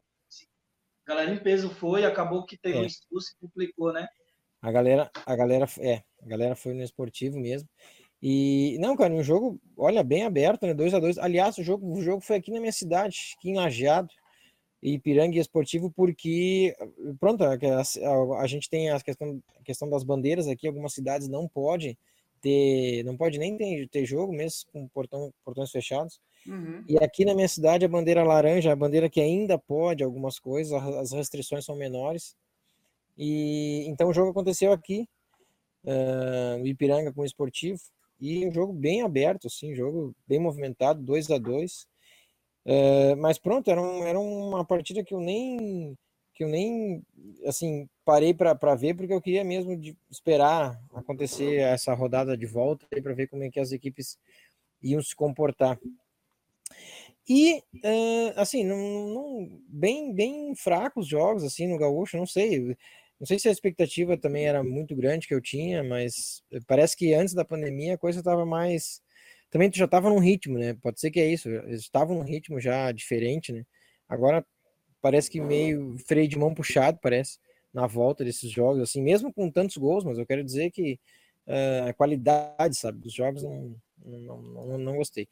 A 1.12 1.14
galera 1.14 1.34
em 1.34 1.44
peso 1.44 1.70
foi, 1.70 2.06
acabou 2.06 2.46
que 2.46 2.58
teve 2.58 2.78
é. 2.78 2.82
um 2.82 2.86
expulso 2.86 3.34
e 3.34 3.46
complicou, 3.46 3.92
né? 3.92 4.08
A 4.62 4.72
galera, 4.72 5.12
a 5.26 5.36
galera, 5.36 5.68
é, 5.80 6.02
a 6.22 6.26
galera 6.26 6.56
foi 6.56 6.74
no 6.74 6.82
esportivo 6.82 7.38
mesmo. 7.38 7.68
E 8.22 8.78
não, 8.80 8.96
cara, 8.96 9.14
um 9.14 9.22
jogo, 9.22 9.60
olha, 9.76 10.04
bem 10.04 10.24
aberto, 10.24 10.66
né? 10.66 10.74
2 10.74 10.94
a 10.94 11.00
2 11.00 11.18
Aliás, 11.18 11.58
o 11.58 11.64
jogo, 11.64 11.92
o 11.92 12.02
jogo 12.02 12.22
foi 12.22 12.38
aqui 12.38 12.50
na 12.50 12.62
minha 12.62 12.72
cidade, 12.72 13.36
aqui 13.38 13.50
em 13.50 13.56
Lajeado, 13.56 14.08
Ipiranga 14.82 15.38
Esportivo, 15.38 15.92
porque, 15.92 16.74
pronto, 17.20 17.44
a, 17.44 17.56
a, 17.56 18.42
a, 18.42 18.48
gente 18.48 18.70
tem 18.70 18.90
a 18.90 19.00
questão, 19.02 19.44
a 19.60 19.64
questão 19.64 19.90
das 19.90 20.06
bandeiras 20.06 20.48
aqui, 20.48 20.66
algumas 20.66 20.94
cidades 20.94 21.28
não 21.28 21.46
pode 21.46 21.98
ter, 22.40 23.04
não 23.04 23.18
pode 23.18 23.38
nem 23.38 23.58
ter, 23.58 23.90
ter 23.90 24.06
jogo, 24.06 24.32
mesmo 24.32 24.72
com 24.72 24.88
portão, 24.88 25.34
portões 25.44 25.72
fechados. 25.72 26.22
Uhum. 26.48 26.84
E 26.88 26.98
aqui 26.98 27.24
na 27.24 27.34
minha 27.34 27.48
cidade, 27.48 27.86
a 27.86 27.90
bandeira 27.90 28.24
laranja, 28.24 28.72
a 28.72 28.76
bandeira 28.76 29.10
que 29.10 29.22
ainda 29.22 29.58
pode 29.58 30.04
algumas 30.04 30.40
coisas, 30.40 30.74
as 30.74 31.12
restrições 31.12 31.66
são 31.66 31.76
menores. 31.76 32.36
E 33.18 33.86
então 33.88 34.10
o 34.10 34.14
jogo 34.14 34.32
aconteceu 34.32 34.72
aqui, 34.72 35.08
uh, 35.84 36.58
no 36.60 36.68
Ipiranga 36.68 37.14
com 37.14 37.22
o 37.22 37.26
Esportivo, 37.26 37.80
e 38.20 38.48
um 38.48 38.52
jogo 38.52 38.72
bem 38.72 39.02
aberto, 39.02 39.48
assim, 39.48 39.74
jogo 39.76 40.16
bem 40.28 40.40
movimentado, 40.40 41.02
2 41.02 41.32
a 41.32 41.38
2 41.38 41.88
uh, 42.66 43.18
Mas 43.18 43.40
pronto, 43.40 43.70
era, 43.70 43.82
um, 43.82 44.04
era 44.04 44.20
uma 44.20 44.64
partida 44.64 45.04
que 45.04 45.14
eu 45.14 45.20
nem 45.20 45.98
que 46.34 46.46
eu 46.46 46.48
nem 46.48 47.04
assim 47.46 47.90
parei 48.06 48.34
para 48.34 48.76
ver 48.76 48.96
porque 48.96 49.14
eu 49.14 49.22
queria 49.22 49.44
mesmo 49.44 49.80
esperar 50.10 50.82
acontecer 50.96 51.58
essa 51.58 51.94
rodada 51.94 52.38
de 52.38 52.46
volta 52.46 52.88
para 53.04 53.14
ver 53.14 53.28
como 53.28 53.44
é 53.44 53.50
que 53.50 53.60
as 53.60 53.72
equipes 53.72 54.18
iam 54.82 55.02
se 55.04 55.16
comportar. 55.16 55.78
E 57.30 57.62
assim, 58.36 58.64
não, 58.64 59.48
bem 59.68 60.14
bem 60.14 60.56
fracos 60.56 61.08
jogos 61.08 61.44
assim 61.44 61.68
no 61.68 61.78
gaúcho, 61.78 62.18
não 62.18 62.26
sei. 62.26 62.76
Não 63.20 63.28
sei 63.28 63.38
se 63.38 63.48
a 63.48 63.52
expectativa 63.52 64.18
também 64.18 64.48
era 64.48 64.64
muito 64.64 64.96
grande 64.96 65.28
que 65.28 65.34
eu 65.34 65.42
tinha, 65.42 65.84
mas 65.84 66.42
parece 66.68 66.98
que 66.98 67.14
antes 67.14 67.36
da 67.36 67.46
pandemia 67.46 67.94
a 67.94 67.98
coisa 67.98 68.20
estava 68.20 68.46
mais. 68.46 69.02
Também 69.52 69.70
tu 69.70 69.78
já 69.78 69.86
estava 69.86 70.10
num 70.10 70.20
ritmo, 70.20 70.58
né? 70.58 70.74
Pode 70.82 71.00
ser 71.00 71.12
que 71.12 71.20
é 71.20 71.28
isso. 71.28 71.48
Eles 71.50 71.82
estavam 71.82 72.18
num 72.18 72.24
ritmo 72.24 72.60
já 72.60 72.92
diferente, 72.92 73.52
né? 73.54 73.64
Agora 74.10 74.46
parece 75.02 75.30
que 75.30 75.42
meio 75.42 75.98
freio 76.08 76.28
de 76.28 76.38
mão 76.38 76.54
puxado, 76.54 77.00
parece, 77.02 77.38
na 77.74 77.88
volta 77.88 78.24
desses 78.24 78.50
jogos, 78.50 78.82
assim, 78.82 79.02
mesmo 79.02 79.34
com 79.34 79.50
tantos 79.50 79.78
gols, 79.78 80.04
mas 80.04 80.18
eu 80.18 80.26
quero 80.26 80.44
dizer 80.44 80.72
que 80.72 81.00
uh, 81.48 81.90
a 81.90 81.94
qualidade, 81.94 82.78
sabe, 82.78 83.00
dos 83.00 83.14
jogos 83.14 83.44
não, 83.44 83.76
não, 84.04 84.42
não, 84.42 84.78
não 84.78 84.98
gostei. 84.98 85.28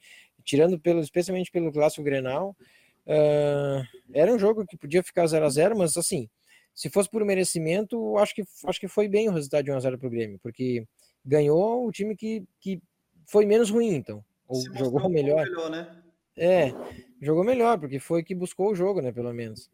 Tirando 0.49 0.79
pelo, 0.79 0.99
especialmente 0.99 1.51
pelo 1.51 1.71
clássico 1.71 2.01
Grenal, 2.01 2.57
uh, 3.05 3.85
era 4.11 4.33
um 4.33 4.39
jogo 4.39 4.65
que 4.65 4.75
podia 4.75 5.03
ficar 5.03 5.27
0 5.27 5.45
a 5.45 5.49
0 5.49 5.77
mas 5.77 5.95
assim, 5.95 6.27
se 6.73 6.89
fosse 6.89 7.07
por 7.07 7.23
merecimento, 7.23 8.17
acho 8.17 8.33
que, 8.33 8.43
acho 8.65 8.79
que 8.79 8.87
foi 8.87 9.07
bem 9.07 9.29
o 9.29 9.31
resultado 9.31 9.63
de 9.65 9.71
1x0 9.71 9.99
para 9.99 10.07
o 10.07 10.09
Grêmio, 10.09 10.39
porque 10.41 10.87
ganhou 11.23 11.85
o 11.85 11.91
time 11.91 12.15
que, 12.15 12.43
que 12.59 12.81
foi 13.27 13.45
menos 13.45 13.69
ruim, 13.69 13.93
então. 13.93 14.25
Ou 14.47 14.55
Se 14.55 14.75
jogou 14.75 15.07
melhor. 15.07 15.45
melhor 15.45 15.69
né? 15.69 16.01
É, 16.35 16.73
jogou 17.21 17.43
melhor, 17.43 17.77
porque 17.79 17.99
foi 17.99 18.23
que 18.23 18.33
buscou 18.33 18.71
o 18.71 18.75
jogo, 18.75 19.03
né? 19.03 19.11
Pelo 19.11 19.31
menos. 19.31 19.69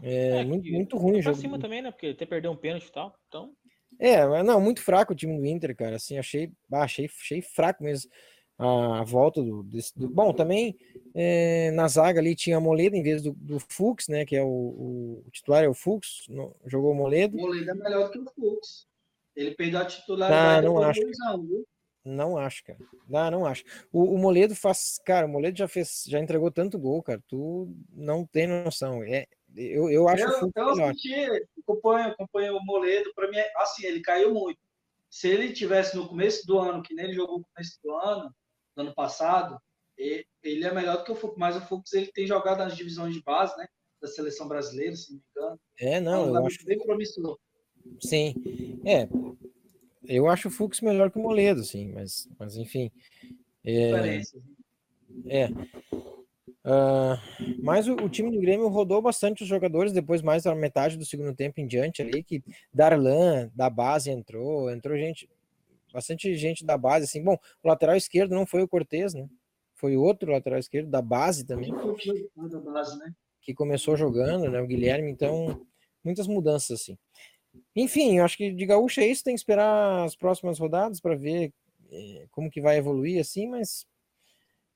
É, 0.00 0.38
é 0.38 0.44
muito, 0.44 0.70
muito 0.70 0.96
ruim 0.96 1.18
o 1.18 1.22
jogo. 1.22 1.36
cima 1.36 1.58
também, 1.58 1.82
né? 1.82 1.90
Porque 1.90 2.06
até 2.06 2.24
perdeu 2.24 2.52
um 2.52 2.56
pênalti 2.56 2.86
e 2.86 2.92
tal. 2.92 3.18
Então. 3.26 3.52
É, 3.98 4.24
não, 4.44 4.60
muito 4.60 4.82
fraco 4.82 5.14
o 5.14 5.16
time 5.16 5.36
do 5.36 5.44
Inter, 5.44 5.74
cara. 5.74 5.96
Assim, 5.96 6.16
achei, 6.16 6.52
achei, 6.70 7.06
achei 7.06 7.42
fraco 7.42 7.82
mesmo 7.82 8.08
a, 8.58 9.04
volta 9.04 9.42
do, 9.42 9.62
desse, 9.62 9.96
do, 9.98 10.08
Bom, 10.08 10.32
também 10.32 10.76
é, 11.14 11.70
na 11.72 11.86
zaga 11.88 12.20
ali 12.20 12.34
tinha 12.34 12.56
a 12.56 12.60
Moledo 12.60 12.96
em 12.96 13.02
vez 13.02 13.22
do, 13.22 13.32
do 13.32 13.58
Fux, 13.60 14.08
né? 14.08 14.24
Que 14.24 14.36
é 14.36 14.42
o, 14.42 14.46
o, 14.46 15.24
o 15.26 15.30
titular, 15.30 15.64
é 15.64 15.68
o 15.68 15.74
Fux, 15.74 16.26
no, 16.28 16.54
jogou 16.64 16.92
o 16.92 16.94
Moledo. 16.94 17.36
Moledo 17.36 17.70
é 17.70 17.74
melhor 17.74 18.10
que 18.10 18.18
o 18.18 18.24
Fux. 18.24 18.86
Ele 19.34 19.54
perdeu 19.54 19.80
a 19.80 19.84
titularidade 19.84 20.58
ah, 20.58 20.62
não 20.62 20.82
acho. 20.82 21.00
Anos, 21.28 21.66
não 22.06 22.38
acho, 22.38 22.64
cara. 22.64 22.78
Não, 23.08 23.30
não 23.30 23.46
acho. 23.46 23.64
O, 23.92 24.14
o, 24.14 24.18
Moledo 24.18 24.54
faz. 24.54 24.98
Cara, 25.04 25.26
o 25.26 25.28
Moledo 25.28 25.58
já 25.58 25.66
fez, 25.66 26.04
já 26.06 26.20
entregou 26.20 26.50
tanto 26.50 26.78
gol, 26.78 27.02
cara. 27.02 27.22
Tu 27.28 27.68
não 27.92 28.24
tem 28.24 28.46
noção. 28.46 29.02
É, 29.02 29.26
eu, 29.54 29.90
eu 29.90 30.08
acho 30.08 30.24
eu, 30.24 30.50
eu 30.54 30.84
assisti, 30.84 31.14
acompanho, 31.58 32.08
acompanho 32.08 32.56
o 32.56 32.64
Moledo. 32.64 33.12
Para 33.14 33.28
mim, 33.28 33.38
assim, 33.56 33.84
ele 33.84 34.00
caiu 34.00 34.32
muito. 34.32 34.58
Se 35.10 35.28
ele 35.28 35.52
tivesse 35.52 35.96
no 35.96 36.08
começo 36.08 36.46
do 36.46 36.58
ano, 36.58 36.82
que 36.82 36.94
nem 36.94 37.06
ele 37.06 37.14
jogou 37.14 37.38
no 37.38 37.44
começo 37.52 37.78
do 37.82 37.94
ano, 37.96 38.34
do 38.76 38.82
ano 38.82 38.94
passado, 38.94 39.58
ele 39.98 40.64
é 40.64 40.72
melhor 40.72 40.98
do 40.98 41.04
que 41.04 41.12
o 41.12 41.16
Fux, 41.16 41.34
mas 41.38 41.56
o 41.56 41.60
Fux 41.62 41.92
ele 41.94 42.12
tem 42.12 42.26
jogado 42.26 42.58
nas 42.58 42.76
divisões 42.76 43.14
de 43.14 43.22
base, 43.22 43.56
né? 43.56 43.66
Da 44.00 44.06
seleção 44.06 44.46
brasileira, 44.46 44.94
se 44.94 45.10
não 45.10 45.18
me 45.18 45.24
engano. 45.30 45.60
É, 45.80 46.00
não, 46.00 46.28
então, 46.28 46.36
eu 46.36 46.46
acho 46.46 46.64
bem 46.64 46.78
promissor. 46.78 47.38
Sim, 48.00 48.34
é. 48.84 49.08
Eu 50.04 50.28
acho 50.28 50.48
o 50.48 50.50
Fux 50.50 50.80
melhor 50.80 51.10
que 51.10 51.18
o 51.18 51.22
Moledo, 51.22 51.64
sim, 51.64 51.90
mas, 51.92 52.28
mas 52.38 52.56
enfim. 52.56 52.92
É, 53.64 54.20
é. 55.28 55.48
Uh, 56.66 57.62
mas 57.62 57.86
o, 57.86 57.94
o, 57.94 58.08
time 58.08 58.30
do 58.30 58.40
Grêmio 58.40 58.66
rodou 58.66 59.00
bastante 59.00 59.44
os 59.44 59.48
jogadores, 59.48 59.92
depois 59.92 60.20
mais 60.20 60.42
da 60.42 60.54
metade 60.54 60.96
do 60.96 61.06
segundo 61.06 61.34
tempo 61.34 61.60
em 61.60 61.66
diante 61.66 62.02
ali, 62.02 62.24
que 62.24 62.42
Darlan, 62.74 63.48
da 63.54 63.70
base, 63.70 64.10
entrou, 64.10 64.68
entrou 64.68 64.96
gente, 64.98 65.28
bastante 65.96 66.34
gente 66.36 66.62
da 66.62 66.76
base, 66.76 67.06
assim, 67.06 67.24
bom, 67.24 67.38
o 67.62 67.68
lateral 67.68 67.96
esquerdo 67.96 68.34
não 68.34 68.46
foi 68.46 68.62
o 68.62 68.68
Cortez, 68.68 69.14
né? 69.14 69.26
Foi 69.74 69.96
outro 69.96 70.30
lateral 70.30 70.58
esquerdo 70.58 70.90
da 70.90 71.00
base 71.00 71.44
também. 71.44 71.72
Da 71.72 72.60
base, 72.60 72.98
né? 72.98 73.14
Que 73.40 73.54
começou 73.54 73.96
jogando, 73.96 74.50
né? 74.50 74.60
O 74.60 74.66
Guilherme, 74.66 75.10
então, 75.10 75.66
muitas 76.04 76.26
mudanças, 76.26 76.82
assim. 76.82 76.98
Enfim, 77.74 78.18
eu 78.18 78.24
acho 78.26 78.36
que 78.36 78.52
de 78.52 78.66
gaúcho 78.66 79.00
é 79.00 79.06
isso, 79.06 79.24
tem 79.24 79.34
que 79.34 79.40
esperar 79.40 80.04
as 80.04 80.14
próximas 80.14 80.58
rodadas 80.58 81.00
para 81.00 81.14
ver 81.14 81.50
é, 81.90 82.26
como 82.30 82.50
que 82.50 82.60
vai 82.60 82.76
evoluir, 82.76 83.18
assim, 83.18 83.48
mas 83.48 83.86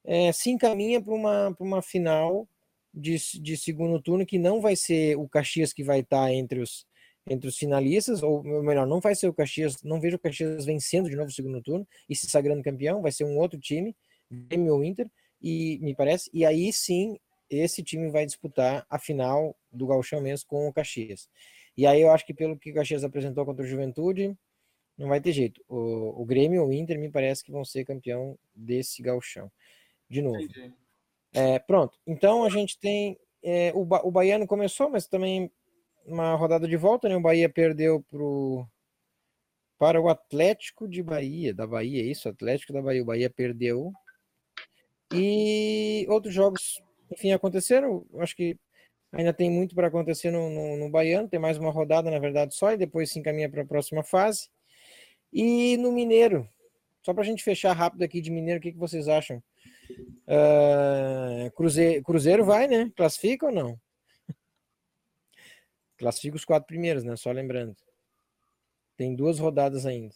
é, 0.02 0.32
se 0.32 0.48
encaminha 0.48 1.02
para 1.02 1.12
uma, 1.12 1.56
uma 1.60 1.82
final 1.82 2.48
de, 2.94 3.16
de 3.42 3.58
segundo 3.58 4.00
turno 4.00 4.24
que 4.24 4.38
não 4.38 4.58
vai 4.58 4.74
ser 4.74 5.18
o 5.18 5.28
Caxias 5.28 5.74
que 5.74 5.84
vai 5.84 6.00
estar 6.00 6.24
tá 6.24 6.32
entre 6.32 6.60
os 6.60 6.86
entre 7.30 7.48
os 7.48 7.56
finalistas, 7.56 8.24
ou 8.24 8.42
melhor, 8.42 8.88
não 8.88 8.98
vai 8.98 9.14
ser 9.14 9.28
o 9.28 9.32
Caxias, 9.32 9.80
não 9.84 10.00
vejo 10.00 10.16
o 10.16 10.18
Caxias 10.18 10.64
vencendo 10.64 11.08
de 11.08 11.14
novo 11.14 11.28
o 11.28 11.32
segundo 11.32 11.62
turno 11.62 11.86
e 12.08 12.16
se 12.16 12.28
sagrando 12.28 12.60
campeão, 12.60 13.00
vai 13.00 13.12
ser 13.12 13.22
um 13.22 13.38
outro 13.38 13.58
time, 13.60 13.96
Grêmio 14.28 14.74
ou 14.74 14.82
Inter, 14.82 15.08
e 15.40 15.78
me 15.80 15.94
parece, 15.94 16.28
e 16.34 16.44
aí 16.44 16.72
sim 16.72 17.16
esse 17.48 17.84
time 17.84 18.10
vai 18.10 18.26
disputar 18.26 18.84
a 18.90 18.98
final 18.98 19.56
do 19.70 19.86
Gauchão 19.86 20.20
mesmo 20.20 20.48
com 20.48 20.66
o 20.66 20.72
Caxias. 20.72 21.28
E 21.76 21.86
aí 21.86 22.02
eu 22.02 22.10
acho 22.10 22.26
que 22.26 22.34
pelo 22.34 22.58
que 22.58 22.72
o 22.72 22.74
Caxias 22.74 23.04
apresentou 23.04 23.46
contra 23.46 23.64
o 23.64 23.68
Juventude, 23.68 24.36
não 24.98 25.08
vai 25.08 25.20
ter 25.20 25.32
jeito. 25.32 25.62
O, 25.68 26.22
o 26.22 26.24
Grêmio 26.24 26.62
ou 26.62 26.68
o 26.68 26.72
Inter 26.72 26.98
me 26.98 27.10
parece 27.10 27.44
que 27.44 27.52
vão 27.52 27.64
ser 27.64 27.84
campeão 27.84 28.36
desse 28.52 29.02
Gauchão. 29.02 29.50
De 30.08 30.20
novo. 30.20 30.38
É, 31.32 31.60
pronto. 31.60 31.96
Então 32.04 32.44
a 32.44 32.50
gente 32.50 32.76
tem. 32.78 33.16
É, 33.42 33.72
o, 33.74 33.84
ba 33.84 34.02
o 34.04 34.10
Baiano 34.10 34.46
começou, 34.46 34.90
mas 34.90 35.06
também 35.06 35.50
uma 36.11 36.34
rodada 36.34 36.66
de 36.66 36.76
volta, 36.76 37.08
né? 37.08 37.16
O 37.16 37.20
Bahia 37.20 37.48
perdeu 37.48 38.02
pro, 38.11 38.66
para 39.78 40.00
o 40.00 40.08
Atlético 40.08 40.86
de 40.88 41.02
Bahia, 41.02 41.54
da 41.54 41.66
Bahia, 41.66 42.02
isso, 42.02 42.28
Atlético 42.28 42.72
da 42.72 42.82
Bahia. 42.82 43.02
O 43.02 43.06
Bahia 43.06 43.30
perdeu. 43.30 43.92
E 45.12 46.06
outros 46.08 46.34
jogos, 46.34 46.82
enfim, 47.11 47.32
aconteceram. 47.32 48.04
Acho 48.18 48.36
que 48.36 48.58
ainda 49.12 49.32
tem 49.32 49.50
muito 49.50 49.74
para 49.74 49.88
acontecer 49.88 50.30
no, 50.30 50.50
no, 50.50 50.76
no 50.76 50.90
Baiano. 50.90 51.28
Tem 51.28 51.40
mais 51.40 51.58
uma 51.58 51.70
rodada, 51.70 52.11
na 52.11 52.18
verdade, 52.18 52.54
só, 52.54 52.72
e 52.72 52.76
depois 52.76 53.11
se 53.11 53.18
encaminha 53.18 53.48
para 53.48 53.62
a 53.62 53.66
próxima 53.66 54.02
fase. 54.02 54.48
E 55.32 55.76
no 55.76 55.92
Mineiro, 55.92 56.48
só 57.02 57.14
para 57.14 57.22
a 57.22 57.26
gente 57.26 57.42
fechar 57.42 57.72
rápido 57.72 58.02
aqui 58.02 58.20
de 58.20 58.30
Mineiro, 58.30 58.58
o 58.58 58.62
que, 58.62 58.72
que 58.72 58.78
vocês 58.78 59.08
acham? 59.08 59.42
Uh, 60.26 61.50
Cruzeiro, 61.56 62.02
Cruzeiro 62.04 62.44
vai, 62.44 62.68
né? 62.68 62.92
Classifica 62.94 63.46
ou 63.46 63.52
não? 63.52 63.80
Classifica 66.01 66.34
os 66.34 66.46
quatro 66.46 66.66
primeiros, 66.66 67.05
né? 67.05 67.14
Só 67.14 67.30
lembrando. 67.30 67.76
Tem 68.96 69.14
duas 69.14 69.38
rodadas 69.38 69.84
ainda. 69.84 70.14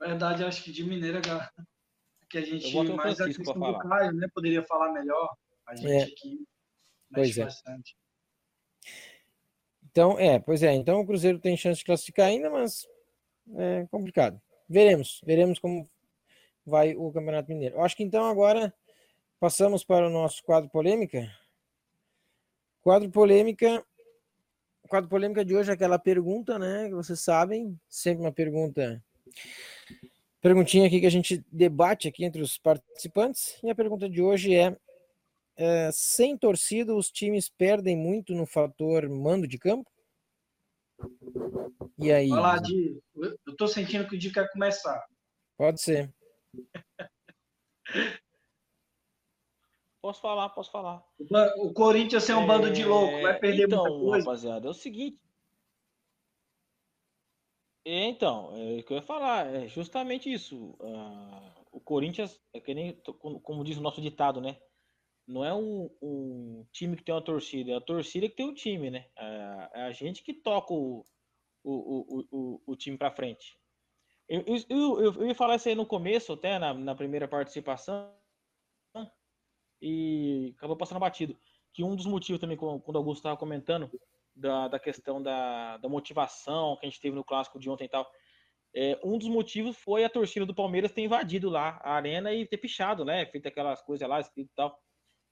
Na 0.00 0.06
verdade, 0.06 0.44
acho 0.44 0.64
que 0.64 0.72
de 0.72 0.82
Mineira 0.82 1.20
que 2.30 2.38
a 2.38 2.40
gente 2.40 2.74
mais 2.94 3.20
a 3.20 3.26
questão 3.26 3.52
do 3.52 3.78
Caio, 3.80 4.12
né? 4.12 4.26
Poderia 4.34 4.62
falar 4.62 4.94
melhor. 4.94 5.36
A 5.66 5.76
gente 5.76 5.92
é. 5.92 6.02
aqui 6.04 6.46
pois 7.12 7.36
é. 7.36 7.44
bastante. 7.44 7.96
Então, 9.90 10.18
é, 10.18 10.38
pois 10.38 10.62
é. 10.62 10.72
Então 10.72 11.00
o 11.00 11.06
Cruzeiro 11.06 11.38
tem 11.38 11.54
chance 11.54 11.80
de 11.80 11.84
classificar 11.84 12.28
ainda, 12.28 12.48
mas 12.48 12.88
é 13.56 13.86
complicado. 13.90 14.40
Veremos, 14.66 15.20
veremos 15.22 15.58
como 15.58 15.86
vai 16.64 16.96
o 16.96 17.12
Campeonato 17.12 17.50
Mineiro. 17.50 17.76
Eu 17.76 17.82
acho 17.82 17.94
que 17.94 18.02
então 18.02 18.24
agora 18.24 18.72
passamos 19.38 19.84
para 19.84 20.06
o 20.06 20.10
nosso 20.10 20.42
quadro 20.42 20.70
polêmica. 20.70 21.30
Quadro 22.80 23.10
polêmica 23.10 23.84
o 24.86 24.88
quadro 24.88 25.10
polêmica 25.10 25.44
de 25.44 25.54
hoje 25.54 25.68
é 25.68 25.74
aquela 25.74 25.98
pergunta, 25.98 26.58
né? 26.60 26.88
Que 26.88 26.94
vocês 26.94 27.18
sabem, 27.18 27.76
sempre 27.88 28.22
uma 28.24 28.32
pergunta. 28.32 29.02
Perguntinha 30.40 30.86
aqui 30.86 31.00
que 31.00 31.06
a 31.06 31.10
gente 31.10 31.44
debate 31.50 32.06
aqui 32.06 32.24
entre 32.24 32.40
os 32.40 32.56
participantes. 32.56 33.58
E 33.64 33.68
a 33.68 33.74
pergunta 33.74 34.08
de 34.08 34.22
hoje 34.22 34.54
é: 34.54 34.76
é, 35.56 35.90
sem 35.92 36.38
torcida, 36.38 36.94
os 36.94 37.10
times 37.10 37.48
perdem 37.48 37.96
muito 37.96 38.32
no 38.32 38.46
fator 38.46 39.08
mando 39.08 39.48
de 39.48 39.58
campo? 39.58 39.90
E 41.98 42.12
aí? 42.12 42.28
Falar 42.28 42.62
de. 42.62 42.96
Eu 43.44 43.56
tô 43.56 43.66
sentindo 43.66 44.06
que 44.06 44.14
o 44.14 44.18
dia 44.18 44.32
quer 44.32 44.48
começar. 44.52 45.04
Pode 45.56 45.82
ser. 45.82 46.14
Posso 50.06 50.20
falar, 50.20 50.48
posso 50.50 50.70
falar. 50.70 51.04
O 51.56 51.72
Corinthians 51.72 52.30
é 52.30 52.36
um 52.36 52.46
bando 52.46 52.70
de 52.70 52.84
louco, 52.84 53.22
vai 53.22 53.36
perder 53.40 53.66
então, 53.66 53.82
muita 53.82 53.98
coisa. 53.98 54.18
rapaziada, 54.18 54.68
é 54.68 54.70
o 54.70 54.74
seguinte. 54.74 55.18
Então, 57.84 58.52
é 58.54 58.78
o 58.78 58.84
que 58.84 58.92
eu 58.92 58.98
ia 58.98 59.02
falar, 59.02 59.52
é 59.52 59.66
justamente 59.66 60.32
isso. 60.32 60.76
Uh, 60.78 61.66
o 61.72 61.80
Corinthians, 61.80 62.40
é 62.54 62.60
que 62.60 62.72
nem, 62.72 62.92
como 63.42 63.64
diz 63.64 63.78
o 63.78 63.80
nosso 63.80 64.00
ditado, 64.00 64.40
né? 64.40 64.56
Não 65.26 65.44
é 65.44 65.52
um, 65.52 65.90
um, 66.00 66.64
time 66.70 66.96
que 66.96 67.02
tem 67.02 67.12
uma 67.12 67.20
torcida, 67.20 67.72
é 67.72 67.74
a 67.74 67.80
torcida 67.80 68.28
que 68.28 68.36
tem 68.36 68.46
um 68.46 68.54
time, 68.54 68.92
né? 68.92 69.06
É, 69.18 69.70
é 69.74 69.82
a 69.86 69.90
gente 69.90 70.22
que 70.22 70.32
toca 70.32 70.72
o, 70.72 71.04
o, 71.64 71.72
o, 71.72 72.24
o, 72.30 72.62
o 72.64 72.76
time 72.76 72.96
para 72.96 73.10
frente. 73.10 73.58
Eu, 74.28 74.44
eu, 74.46 74.56
eu, 74.68 75.14
eu, 75.14 75.26
ia 75.26 75.34
falar 75.34 75.56
isso 75.56 75.68
aí 75.68 75.74
no 75.74 75.84
começo, 75.84 76.32
até 76.32 76.60
na, 76.60 76.72
na 76.72 76.94
primeira 76.94 77.26
participação, 77.26 78.14
e 79.80 80.54
acabou 80.56 80.76
passando 80.76 81.00
batido. 81.00 81.36
Que 81.72 81.84
um 81.84 81.94
dos 81.94 82.06
motivos 82.06 82.40
também, 82.40 82.56
quando 82.56 82.94
o 82.94 82.98
Augusto 82.98 83.20
estava 83.20 83.36
comentando, 83.36 83.90
da, 84.36 84.68
da 84.68 84.78
questão 84.78 85.22
da, 85.22 85.78
da 85.78 85.88
motivação 85.88 86.76
que 86.76 86.86
a 86.86 86.88
gente 86.88 87.00
teve 87.00 87.16
no 87.16 87.24
clássico 87.24 87.58
de 87.58 87.70
ontem 87.70 87.84
e 87.84 87.88
tal, 87.88 88.10
é, 88.74 89.00
um 89.02 89.16
dos 89.16 89.28
motivos 89.28 89.76
foi 89.78 90.04
a 90.04 90.10
torcida 90.10 90.44
do 90.44 90.54
Palmeiras 90.54 90.92
ter 90.92 91.02
invadido 91.02 91.48
lá 91.48 91.80
a 91.82 91.94
arena 91.94 92.32
e 92.32 92.46
ter 92.46 92.58
pichado, 92.58 93.04
né? 93.04 93.24
Feito 93.26 93.48
aquelas 93.48 93.80
coisas 93.80 94.06
lá, 94.06 94.20
escrito 94.20 94.50
e 94.50 94.54
tal. 94.54 94.78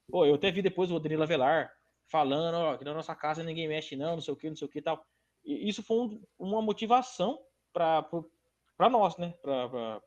Pô, 0.09 0.25
eu 0.25 0.33
até 0.33 0.49
vi 0.49 0.63
depois 0.63 0.91
o 0.91 0.99
Danilo 0.99 1.23
Avelar 1.23 1.71
falando, 2.07 2.55
ó, 2.55 2.77
que 2.77 2.83
na 2.83 2.93
nossa 2.93 3.15
casa 3.15 3.43
ninguém 3.43 3.67
mexe 3.67 3.95
não, 3.95 4.13
não 4.13 4.21
sei 4.21 4.33
o 4.33 4.37
que, 4.37 4.49
não 4.49 4.55
sei 4.55 4.67
o 4.67 4.69
que 4.69 4.79
e 4.79 4.81
tal. 4.81 5.05
E 5.43 5.69
isso 5.69 5.83
foi 5.83 5.97
um, 5.97 6.23
uma 6.39 6.61
motivação 6.61 7.39
para 7.71 8.89
nós, 8.89 9.15
né? 9.17 9.35
Para 9.43 10.01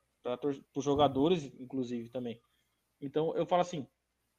os 0.75 0.85
jogadores, 0.85 1.45
inclusive, 1.61 2.09
também. 2.09 2.41
Então, 3.01 3.37
eu 3.37 3.47
falo 3.47 3.63
assim, 3.63 3.87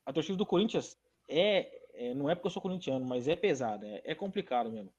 a 0.10 0.14
torcida 0.14 0.36
do 0.36 0.45
Corinthians 0.45 0.97
é, 1.28 1.84
é, 1.93 2.16
não 2.16 2.28
é 2.28 2.34
porque 2.34 2.47
eu 2.47 2.51
sou 2.51 2.64
corintiano, 2.64 3.05
mas 3.05 3.28
é 3.28 3.36
pesada, 3.36 3.88
é, 3.88 4.01
é 4.03 4.16
complicado 4.16 4.72
mesmo. 4.72 4.91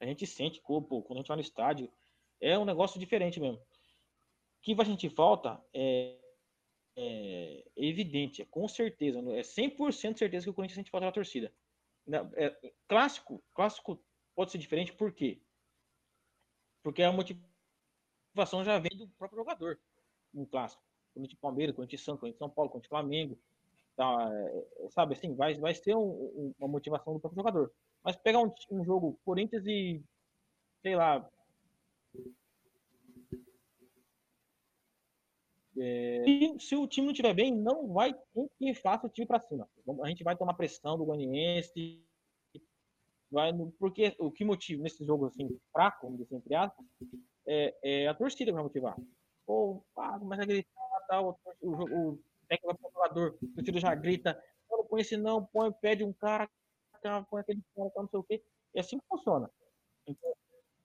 A 0.00 0.04
gente 0.04 0.26
sente, 0.26 0.60
quando 0.60 1.12
a 1.12 1.14
gente 1.14 1.28
vai 1.28 1.36
no 1.36 1.40
estádio, 1.40 1.88
é 2.40 2.58
um 2.58 2.64
negócio 2.64 2.98
diferente 2.98 3.38
mesmo. 3.38 3.58
O 3.58 3.62
que 4.60 4.74
a 4.76 4.84
gente 4.84 5.08
falta 5.08 5.64
é, 5.72 6.18
é 6.96 7.64
evidente, 7.76 8.42
é 8.42 8.44
com 8.44 8.66
certeza, 8.66 9.20
é 9.20 9.42
100% 9.42 10.18
certeza 10.18 10.44
que 10.44 10.50
o 10.50 10.54
Corinthians 10.54 10.74
sente 10.74 10.90
falta 10.90 11.06
da 11.06 11.12
torcida. 11.12 11.54
É, 12.34 12.72
clássico, 12.88 13.40
clássico 13.54 14.04
pode 14.34 14.50
ser 14.50 14.58
diferente, 14.58 14.92
por 14.92 15.12
quê? 15.12 15.40
Porque 16.82 17.04
a 17.04 17.12
motivação 17.12 18.64
já 18.64 18.80
vem 18.80 18.98
do 18.98 19.08
próprio 19.10 19.38
jogador. 19.38 19.78
Um 20.34 20.44
clássico. 20.44 20.82
Corinthians 21.14 21.38
Palmeiras, 21.40 21.76
Corinthians 21.76 22.04
Corinthians 22.04 22.38
São 22.38 22.50
Paulo, 22.50 22.68
Corinthians 22.68 22.90
Flamengo, 22.90 23.38
Tá, 23.96 24.30
sabe 24.90 25.14
assim, 25.14 25.34
vai, 25.34 25.54
vai 25.54 25.74
ser 25.74 25.96
um, 25.96 26.52
uma 26.58 26.68
motivação 26.68 27.14
do 27.14 27.20
próprio 27.20 27.40
jogador. 27.40 27.72
Mas 28.04 28.14
pegar 28.16 28.40
um, 28.40 28.52
um 28.70 28.84
jogo 28.84 29.18
Corinthians 29.24 29.64
e, 29.66 30.02
sei 30.82 30.94
lá. 30.94 31.26
É, 35.78 36.24
se 36.58 36.76
o 36.76 36.86
time 36.86 37.06
não 37.06 37.12
estiver 37.12 37.34
bem, 37.34 37.54
não 37.54 37.88
vai 37.92 38.12
ter 38.12 38.48
que 38.58 38.74
faça 38.74 39.06
o 39.06 39.10
time 39.10 39.26
para 39.26 39.40
cima. 39.40 39.68
A 40.02 40.08
gente 40.08 40.22
vai 40.22 40.36
tomar 40.36 40.54
pressão 40.54 40.98
do 40.98 41.04
Goianiense. 41.04 42.02
Vai, 43.30 43.50
porque 43.78 44.14
o 44.18 44.30
que 44.30 44.44
motiva 44.44 44.82
nesse 44.82 45.04
jogo 45.04 45.26
assim, 45.26 45.48
fraco, 45.72 46.06
vamos 46.06 46.22
dizer, 46.22 46.36
entre 46.36 46.54
aspas, 46.54 46.86
é, 47.46 47.74
é 47.82 48.08
a 48.08 48.14
torcida 48.14 48.50
que 48.50 48.54
vai 48.54 48.62
motivar. 48.62 48.96
Pô, 49.44 49.82
ah, 49.96 50.18
mas 50.18 50.40
a 50.40 50.44
gritar, 50.44 51.06
tal, 51.08 51.40
o, 51.60 51.70
o, 51.70 52.18
jogador, 52.94 53.38
o 53.56 53.62
tiro 53.62 53.78
já 53.78 53.94
grita, 53.94 54.40
não 54.70 54.84
põe 54.84 55.00
esse 55.00 55.16
não, 55.16 55.44
põe, 55.44 55.72
pede 55.72 56.04
um 56.04 56.12
cara, 56.12 56.48
põe 57.30 57.40
aquele 57.40 57.62
cara, 57.74 57.90
não 57.96 58.08
sei 58.08 58.18
o 58.20 58.24
quê. 58.24 58.42
E 58.74 58.80
assim 58.80 58.98
funciona. 59.08 59.50
Então, 60.06 60.32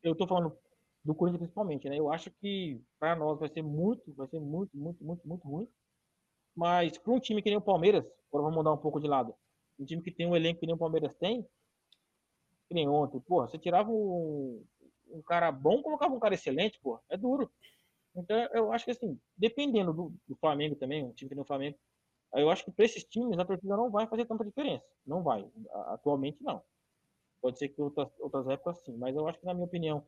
eu 0.03 0.15
tô 0.15 0.27
falando 0.27 0.57
do 1.03 1.15
Corinthians 1.15 1.41
principalmente, 1.41 1.89
né? 1.89 1.97
Eu 1.97 2.11
acho 2.11 2.31
que 2.31 2.81
para 2.99 3.15
nós 3.15 3.39
vai 3.39 3.49
ser 3.49 3.61
muito, 3.61 4.13
vai 4.13 4.27
ser 4.27 4.39
muito, 4.39 4.75
muito, 4.77 5.03
muito, 5.03 5.27
muito 5.27 5.47
ruim. 5.47 5.67
Mas 6.55 6.97
para 6.97 7.13
um 7.13 7.19
time 7.19 7.41
que 7.41 7.49
nem 7.49 7.57
o 7.57 7.61
Palmeiras, 7.61 8.05
agora 8.29 8.43
vamos 8.43 8.55
mudar 8.55 8.73
um 8.73 8.77
pouco 8.77 8.99
de 8.99 9.07
lado. 9.07 9.33
Um 9.79 9.85
time 9.85 10.01
que 10.01 10.11
tem 10.11 10.27
um 10.27 10.35
elenco 10.35 10.59
que 10.59 10.65
nem 10.65 10.75
o 10.75 10.79
Palmeiras 10.79 11.15
tem, 11.15 11.47
que 12.67 12.73
nem 12.73 12.87
ontem, 12.87 13.19
porra, 13.19 13.47
você 13.47 13.57
tirava 13.57 13.89
um, 13.89 14.63
um 15.09 15.21
cara 15.21 15.51
bom, 15.51 15.81
colocava 15.81 16.13
um 16.13 16.19
cara 16.19 16.35
excelente, 16.35 16.79
porra, 16.79 17.01
é 17.09 17.17
duro. 17.17 17.51
Então, 18.15 18.37
eu 18.53 18.71
acho 18.71 18.85
que, 18.85 18.91
assim, 18.91 19.19
dependendo 19.37 19.93
do, 19.93 20.13
do 20.27 20.35
Flamengo 20.35 20.75
também, 20.75 21.03
um 21.03 21.13
time 21.13 21.29
que 21.29 21.35
tem 21.35 21.41
o 21.41 21.47
Flamengo, 21.47 21.77
eu 22.33 22.49
acho 22.49 22.63
que 22.63 22.71
para 22.71 22.85
esses 22.85 23.03
times 23.03 23.37
a 23.37 23.45
torcida 23.45 23.75
não 23.75 23.89
vai 23.89 24.07
fazer 24.07 24.25
tanta 24.25 24.45
diferença. 24.45 24.85
Não 25.05 25.21
vai. 25.21 25.49
Atualmente, 25.87 26.41
não. 26.41 26.61
Pode 27.41 27.57
ser 27.57 27.69
que 27.69 27.81
outras, 27.81 28.09
outras 28.19 28.47
épocas 28.47 28.79
sim, 28.83 28.95
mas 28.97 29.15
eu 29.15 29.27
acho 29.27 29.39
que, 29.39 29.45
na 29.45 29.53
minha 29.53 29.65
opinião, 29.65 30.05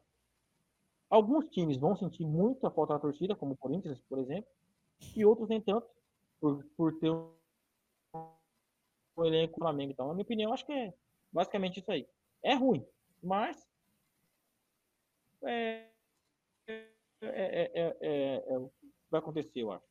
alguns 1.10 1.48
times 1.50 1.78
vão 1.78 1.96
sentir 1.96 2.26
muito 2.26 2.66
a 2.66 2.72
falta 2.72 2.94
da 2.94 3.00
torcida, 3.00 3.36
como 3.36 3.54
o 3.54 3.58
Corinthians, 3.58 4.00
por 4.02 4.20
exemplo, 4.20 4.50
e 5.16 5.26
outros 5.26 5.50
nem 5.50 5.62
tanto, 5.62 5.88
por, 6.40 6.64
por 6.78 7.00
ter 7.00 7.10
um, 7.10 7.32
um 9.18 9.26
elenco 9.26 9.60
Flamengo. 9.60 9.92
Então, 9.92 10.08
na 10.08 10.14
minha 10.14 10.24
opinião, 10.24 10.54
acho 10.54 10.66
que 10.66 10.74
é 10.74 10.94
basicamente 11.32 11.80
isso 11.80 11.92
aí. 11.92 12.08
É 12.44 12.54
ruim, 12.54 12.86
mas 13.22 13.68
é, 15.46 15.88
é, 17.28 17.72
é, 17.74 17.96
é, 18.02 18.60
vai 19.10 19.20
acontecer, 19.20 19.62
eu 19.62 19.72
acho. 19.72 19.86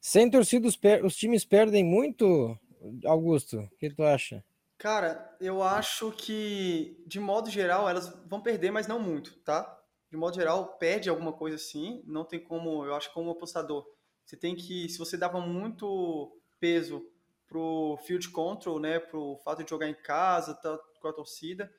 Sem 0.00 0.30
torcida, 0.30 0.66
os, 0.66 0.78
os 1.04 1.16
times 1.16 1.44
perdem 1.44 1.84
muito, 1.84 2.58
Augusto? 3.04 3.58
O 3.58 3.76
que 3.76 3.90
tu 3.90 4.02
acha? 4.02 4.44
Cara, 4.78 5.36
eu 5.40 5.62
acho 5.62 6.12
que, 6.12 7.02
de 7.06 7.18
modo 7.18 7.50
geral, 7.50 7.88
elas 7.88 8.08
vão 8.26 8.40
perder, 8.40 8.70
mas 8.70 8.86
não 8.86 9.00
muito, 9.00 9.36
tá? 9.40 9.76
De 10.10 10.16
modo 10.16 10.36
geral, 10.36 10.78
perde 10.78 11.08
alguma 11.08 11.32
coisa 11.32 11.58
sim. 11.58 12.02
Não 12.06 12.24
tem 12.24 12.38
como, 12.38 12.84
eu 12.84 12.94
acho, 12.94 13.12
como 13.12 13.30
apostador. 13.30 13.84
Você 14.24 14.36
tem 14.36 14.54
que, 14.54 14.88
se 14.88 14.98
você 14.98 15.16
dava 15.16 15.40
muito 15.40 16.38
peso 16.60 17.04
pro 17.46 17.98
field 18.04 18.28
control, 18.30 18.78
né, 18.78 19.00
pro 19.00 19.36
fato 19.42 19.64
de 19.64 19.70
jogar 19.70 19.88
em 19.88 19.94
casa, 19.94 20.54
tá, 20.54 20.78
com 21.00 21.08
a 21.08 21.12
torcida, 21.12 21.72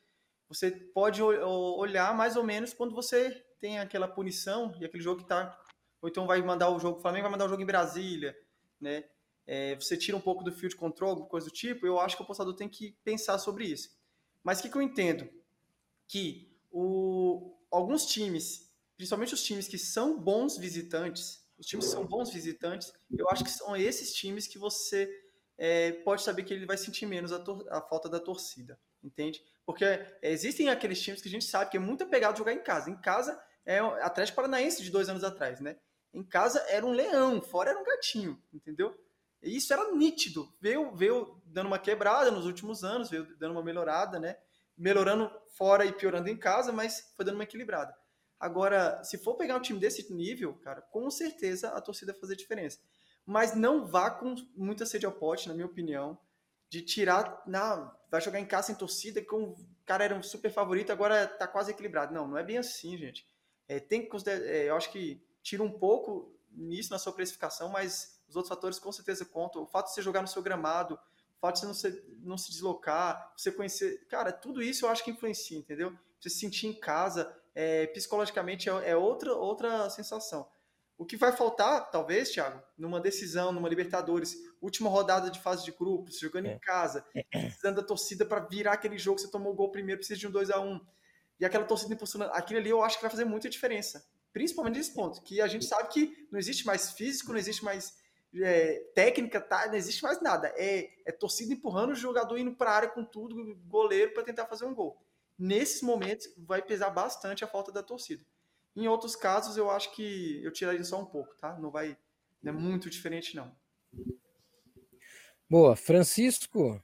você 0.50 0.72
pode 0.72 1.22
olhar 1.22 2.16
mais 2.16 2.36
ou 2.36 2.44
menos 2.44 2.74
quando 2.74 2.94
você 2.94 3.32
tem 3.60 3.80
aquela 3.80 4.08
punição 4.08 4.74
e 4.80 4.86
aquele 4.86 5.04
jogo 5.04 5.22
que 5.22 5.28
tá. 5.28 5.58
Ou 6.02 6.10
então 6.10 6.26
vai 6.26 6.42
mandar 6.42 6.70
o 6.70 6.80
jogo, 6.80 6.98
o 6.98 7.02
Flamengo 7.02 7.24
vai 7.24 7.32
mandar 7.32 7.46
o 7.46 7.50
jogo 7.50 7.62
em 7.62 7.68
Brasília, 7.68 8.36
né? 8.82 9.04
É, 9.46 9.76
você 9.76 9.98
tira 9.98 10.16
um 10.16 10.22
pouco 10.22 10.44
do 10.44 10.52
field 10.52 10.76
control, 10.76 11.26
coisa 11.26 11.48
do 11.48 11.54
tipo, 11.54 11.86
eu 11.86 12.00
acho 12.00 12.16
que 12.16 12.22
o 12.22 12.24
apostador 12.24 12.56
tem 12.56 12.70
que 12.70 12.96
pensar 13.04 13.38
sobre 13.40 13.66
isso. 13.66 13.90
Mas 14.44 14.60
o 14.60 14.62
que, 14.62 14.70
que 14.70 14.78
eu 14.78 14.82
entendo? 14.82 15.28
Que 16.08 16.56
o, 16.72 17.58
alguns 17.72 18.06
times, 18.06 18.72
principalmente 18.96 19.34
os 19.34 19.44
times 19.44 19.68
que 19.68 19.78
são 19.78 20.20
bons 20.20 20.58
visitantes, 20.58 21.44
os 21.58 21.66
times 21.66 21.86
que 21.86 21.92
são 21.92 22.06
bons 22.06 22.32
visitantes, 22.32 22.94
eu 23.18 23.30
acho 23.30 23.44
que 23.44 23.50
são 23.50 23.76
esses 23.76 24.14
times 24.14 24.48
que 24.48 24.58
você 24.58 25.10
é, 25.58 25.92
pode 25.92 26.22
saber 26.22 26.44
que 26.44 26.54
ele 26.54 26.66
vai 26.66 26.78
sentir 26.78 27.06
menos 27.06 27.34
a, 27.34 27.44
a 27.72 27.82
falta 27.82 28.08
da 28.08 28.20
torcida, 28.20 28.80
entende? 29.04 29.42
Porque 29.66 29.86
existem 30.22 30.70
aqueles 30.70 31.02
times 31.02 31.22
que 31.22 31.28
a 31.28 31.32
gente 31.32 31.46
sabe 31.46 31.72
que 31.72 31.78
é 31.78 31.80
muito 31.80 32.04
apegado 32.04 32.38
jogar 32.38 32.54
em 32.54 32.64
casa. 32.64 32.90
Em 32.90 33.00
casa 33.00 33.40
é 33.66 33.82
o 33.82 33.94
Atlético 34.04 34.38
Paranaense 34.38 34.84
de 34.84 34.90
dois 34.90 35.10
anos 35.10 35.24
atrás, 35.24 35.60
né? 35.60 35.78
Em 36.14 36.24
casa 36.24 36.60
era 36.70 36.86
um 36.86 36.92
leão, 36.92 37.42
fora 37.42 37.70
era 37.72 37.80
um 37.80 37.84
gatinho, 37.84 38.42
entendeu? 38.52 38.96
E 39.42 39.56
isso 39.56 39.72
era 39.72 39.92
nítido. 39.92 40.52
Veio, 40.60 40.96
veio 40.96 41.42
dando 41.46 41.68
uma 41.68 41.80
quebrada 41.80 42.32
nos 42.32 42.46
últimos 42.46 42.84
anos, 42.84 43.10
veio 43.10 43.26
dando 43.38 43.52
uma 43.52 43.64
melhorada, 43.64 44.20
né? 44.20 44.38
Melhorando 44.78 45.32
fora 45.58 45.86
e 45.86 45.94
piorando 45.94 46.30
em 46.30 46.38
casa, 46.38 46.72
mas 46.72 47.14
foi 47.16 47.26
dando 47.26 47.36
uma 47.36 47.44
equilibrada. 47.44 47.94
Agora, 48.40 49.04
se 49.04 49.18
for 49.18 49.36
pegar 49.36 49.56
um 49.58 49.62
time 49.62 49.80
desse 49.80 50.12
nível, 50.14 50.54
cara, 50.60 50.82
com 50.82 51.10
certeza 51.12 51.70
a 51.70 51.82
torcida 51.82 52.14
vai 52.14 52.22
fazer 52.22 52.36
diferença. 52.36 52.80
Mas 53.26 53.54
não 53.54 53.86
vá 53.86 54.10
com 54.10 54.34
muita 54.56 54.86
sede 54.86 55.06
ao 55.06 55.12
pote, 55.12 55.48
na 55.48 55.54
minha 55.54 55.66
opinião, 55.66 56.18
de 56.70 56.82
tirar, 56.82 57.42
na, 57.48 57.96
vai 58.12 58.22
jogar 58.22 58.40
em 58.40 58.46
casa 58.46 58.68
sem 58.68 58.76
torcida, 58.76 59.24
com 59.24 59.44
o 59.44 59.58
cara 59.86 60.04
era 60.04 60.16
um 60.16 60.22
super 60.22 60.52
favorito, 60.52 60.92
agora 60.92 61.28
tá 61.28 61.48
quase 61.48 61.72
equilibrado. 61.72 62.14
Não, 62.14 62.28
não 62.28 62.38
é 62.38 62.44
bem 62.44 62.58
assim, 62.58 62.96
gente. 62.98 63.26
É, 63.68 63.80
tem 63.80 64.08
que 64.08 64.30
é, 64.30 64.70
eu 64.70 64.76
acho 64.76 64.92
que 64.92 65.22
tira 65.42 65.64
um 65.64 65.72
pouco 65.72 66.32
nisso 66.52 66.92
na 66.92 67.00
sua 67.00 67.14
precificação, 67.14 67.70
mas 67.70 68.20
os 68.28 68.36
outros 68.36 68.50
fatores 68.50 68.80
com 68.80 68.92
certeza 68.92 69.26
contam. 69.26 69.64
O 69.64 69.68
fato 69.68 69.88
de 69.88 69.94
você 69.94 70.02
jogar 70.02 70.22
no 70.22 70.28
seu 70.28 70.42
gramado, 70.42 70.96
o 70.96 71.40
fato 71.40 71.56
de 71.56 71.62
você 71.62 71.66
não 71.66 71.74
se, 71.74 72.04
não 72.22 72.38
se 72.38 72.52
deslocar, 72.52 73.34
você 73.36 73.52
conhecer. 73.52 74.06
Cara, 74.08 74.32
tudo 74.32 74.62
isso 74.62 74.86
eu 74.86 74.90
acho 74.90 75.04
que 75.04 75.12
influencia, 75.12 75.58
entendeu? 75.58 75.98
Você 76.20 76.30
se 76.30 76.40
sentir 76.40 76.68
em 76.68 76.80
casa, 76.80 77.36
é, 77.56 77.88
psicologicamente 77.88 78.70
é, 78.70 78.92
é, 78.92 78.96
outra, 78.96 79.34
outra 79.34 79.90
sensação. 79.90 80.48
O 81.00 81.06
que 81.06 81.16
vai 81.16 81.32
faltar, 81.32 81.90
talvez, 81.90 82.30
Thiago, 82.30 82.62
numa 82.78 83.00
decisão, 83.00 83.54
numa 83.54 83.70
Libertadores, 83.70 84.36
última 84.62 84.90
rodada 84.90 85.32
de 85.32 85.40
fase 85.40 85.64
de 85.64 85.72
grupos, 85.72 86.20
jogando 86.20 86.48
é. 86.48 86.56
em 86.56 86.60
casa, 86.60 87.06
precisando 87.32 87.78
da 87.78 87.84
torcida 87.84 88.26
para 88.26 88.42
virar 88.42 88.74
aquele 88.74 88.98
jogo, 88.98 89.18
você 89.18 89.32
tomou 89.32 89.54
o 89.54 89.56
gol 89.56 89.72
primeiro, 89.72 90.00
precisa 90.00 90.20
de 90.20 90.28
um 90.28 90.32
2 90.32 90.50
a 90.50 90.60
1 90.60 90.78
E 91.40 91.46
aquela 91.46 91.64
torcida 91.64 91.94
impulsionando, 91.94 92.34
aquilo 92.34 92.60
ali 92.60 92.70
eu 92.70 92.84
acho 92.84 92.98
que 92.98 93.02
vai 93.02 93.10
fazer 93.10 93.24
muita 93.24 93.50
diferença. 93.50 94.06
Principalmente 94.34 94.76
nesse 94.76 94.94
ponto, 94.94 95.22
que 95.24 95.40
a 95.40 95.48
gente 95.48 95.64
sabe 95.64 95.88
que 95.88 96.28
não 96.30 96.38
existe 96.38 96.66
mais 96.66 96.92
físico, 96.92 97.32
não 97.32 97.40
existe 97.40 97.64
mais 97.64 97.98
é, 98.36 98.84
técnica, 98.94 99.40
tá? 99.40 99.68
não 99.68 99.76
existe 99.76 100.04
mais 100.04 100.22
nada. 100.22 100.54
É, 100.58 100.90
é 101.06 101.14
torcida 101.14 101.54
empurrando 101.54 101.92
o 101.92 101.96
jogador 101.96 102.38
indo 102.38 102.54
para 102.58 102.72
a 102.72 102.76
área 102.76 102.90
com 102.90 103.06
tudo, 103.06 103.56
goleiro, 103.68 104.14
para 104.14 104.24
tentar 104.24 104.48
fazer 104.48 104.66
um 104.66 104.76
gol. 104.76 105.02
Nesses 105.38 105.82
momentos 105.82 106.28
vai 106.38 106.62
pesar 106.62 106.90
bastante 106.90 107.46
a 107.46 107.48
falta 107.48 107.72
da 107.72 107.82
torcida. 107.82 108.22
Em 108.80 108.88
outros 108.88 109.14
casos, 109.14 109.58
eu 109.58 109.70
acho 109.70 109.94
que 109.94 110.42
eu 110.42 110.54
tiraria 110.54 110.84
só 110.86 111.02
um 111.02 111.06
pouco, 111.06 111.36
tá? 111.36 111.60
Não 111.60 111.70
vai. 111.70 111.98
Não 112.42 112.54
é 112.54 112.56
muito 112.56 112.90
diferente, 112.90 113.36
não. 113.36 113.54
Boa. 115.50 115.76
Francisco? 115.76 116.82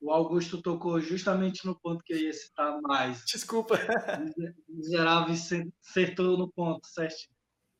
O 0.00 0.10
Augusto 0.10 0.62
tocou 0.62 0.98
justamente 0.98 1.66
no 1.66 1.78
ponto 1.78 2.02
que 2.02 2.14
eu 2.14 2.18
ia 2.18 2.32
citar 2.32 2.80
mais. 2.80 3.22
Desculpa. 3.26 3.74
Miserável 4.66 5.34
acertou 5.34 6.38
no 6.38 6.50
ponto, 6.50 6.86
certo? 6.86 7.28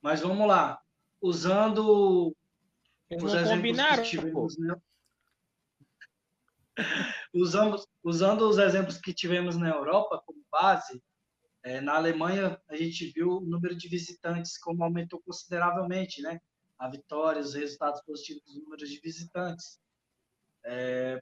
Mas 0.03 0.21
vamos 0.21 0.47
lá. 0.47 0.79
Usando 1.23 2.37
Eles 3.09 3.25
os 3.25 3.33
exemplos 3.33 3.57
combinaram, 3.57 4.03
que 4.03 4.11
tivemos, 4.11 4.59
né? 4.59 4.75
usando, 7.33 7.83
usando 8.05 8.43
os 8.43 8.59
exemplos 8.59 8.99
que 8.99 9.15
tivemos 9.15 9.57
na 9.57 9.71
Europa 9.71 10.23
como 10.27 10.45
base, 10.53 11.03
é, 11.69 11.83
na 11.83 11.97
Alemanha, 11.97 12.59
a 12.67 12.77
gente 12.77 13.11
viu 13.11 13.29
o 13.29 13.41
número 13.41 13.77
de 13.77 13.89
visitantes 13.89 14.57
como 14.57 14.83
aumentou 14.83 15.21
consideravelmente, 15.21 16.23
né? 16.23 16.41
A 16.79 16.89
vitória, 16.89 17.43
os 17.43 17.53
resultados 17.53 18.01
positivos 18.07 18.43
dos 18.45 18.57
números 18.57 18.89
de 18.89 18.99
visitantes. 19.01 19.79
É, 20.65 21.21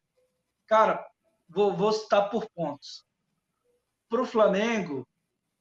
cara, 0.69 1.05
vou, 1.49 1.77
vou 1.77 1.93
citar 1.93 2.31
por 2.31 2.49
pontos. 2.51 3.05
Para 4.09 4.23
o 4.23 4.27
Flamengo, 4.27 5.05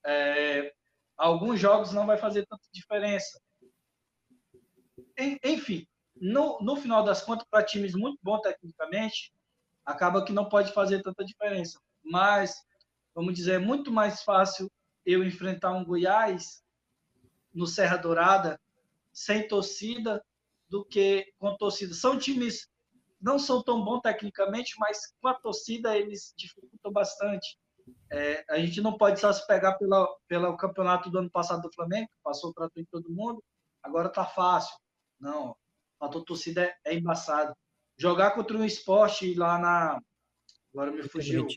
é, 0.05 0.71
alguns 1.17 1.59
jogos 1.59 1.91
não 1.91 2.05
vai 2.05 2.17
fazer 2.17 2.45
tanta 2.45 2.65
diferença. 2.71 3.41
Enfim, 5.43 5.87
no, 6.15 6.59
no 6.61 6.75
final 6.75 7.03
das 7.03 7.23
contas, 7.23 7.47
para 7.49 7.65
times 7.65 7.95
muito 7.95 8.19
bons 8.21 8.41
tecnicamente, 8.41 9.33
acaba 9.83 10.23
que 10.23 10.31
não 10.31 10.47
pode 10.47 10.71
fazer 10.73 11.01
tanta 11.01 11.25
diferença. 11.25 11.79
Mas 12.03 12.63
vamos 13.15 13.33
dizer, 13.33 13.53
é 13.53 13.59
muito 13.59 13.91
mais 13.91 14.21
fácil 14.21 14.69
eu 15.05 15.23
enfrentar 15.23 15.71
um 15.71 15.85
Goiás 15.85 16.63
no 17.53 17.67
Serra 17.67 17.97
Dourada 17.97 18.59
sem 19.13 19.47
torcida 19.47 20.23
do 20.67 20.83
que 20.83 21.31
com 21.37 21.55
torcida. 21.55 21.93
São 21.93 22.17
times 22.17 22.69
não 23.21 23.39
são 23.39 23.63
tão 23.63 23.83
bons 23.83 24.01
tecnicamente, 24.01 24.75
mas 24.77 25.13
com 25.21 25.27
a 25.27 25.33
torcida 25.33 25.97
eles 25.97 26.33
dificultam 26.37 26.91
bastante. 26.91 27.57
É, 28.11 28.43
a 28.49 28.59
gente 28.59 28.81
não 28.81 28.97
pode 28.97 29.19
só 29.19 29.31
se 29.31 29.45
pegar 29.47 29.77
pela, 29.77 30.07
pelo 30.27 30.57
campeonato 30.57 31.09
do 31.09 31.19
ano 31.19 31.29
passado 31.29 31.61
do 31.61 31.73
Flamengo, 31.73 32.07
que 32.07 32.17
passou 32.23 32.53
para 32.53 32.69
todo 32.91 33.09
mundo, 33.09 33.43
agora 33.81 34.09
tá 34.09 34.25
fácil. 34.25 34.75
Não, 35.19 35.55
a 35.99 36.09
torcida 36.09 36.65
é, 36.65 36.75
é 36.85 36.93
embaçado. 36.93 37.55
Jogar 37.97 38.31
contra 38.31 38.57
um 38.57 38.65
esporte 38.65 39.33
lá 39.33 39.57
na. 39.57 40.01
Agora 40.73 40.91
me 40.91 41.03
fugiu. 41.03 41.47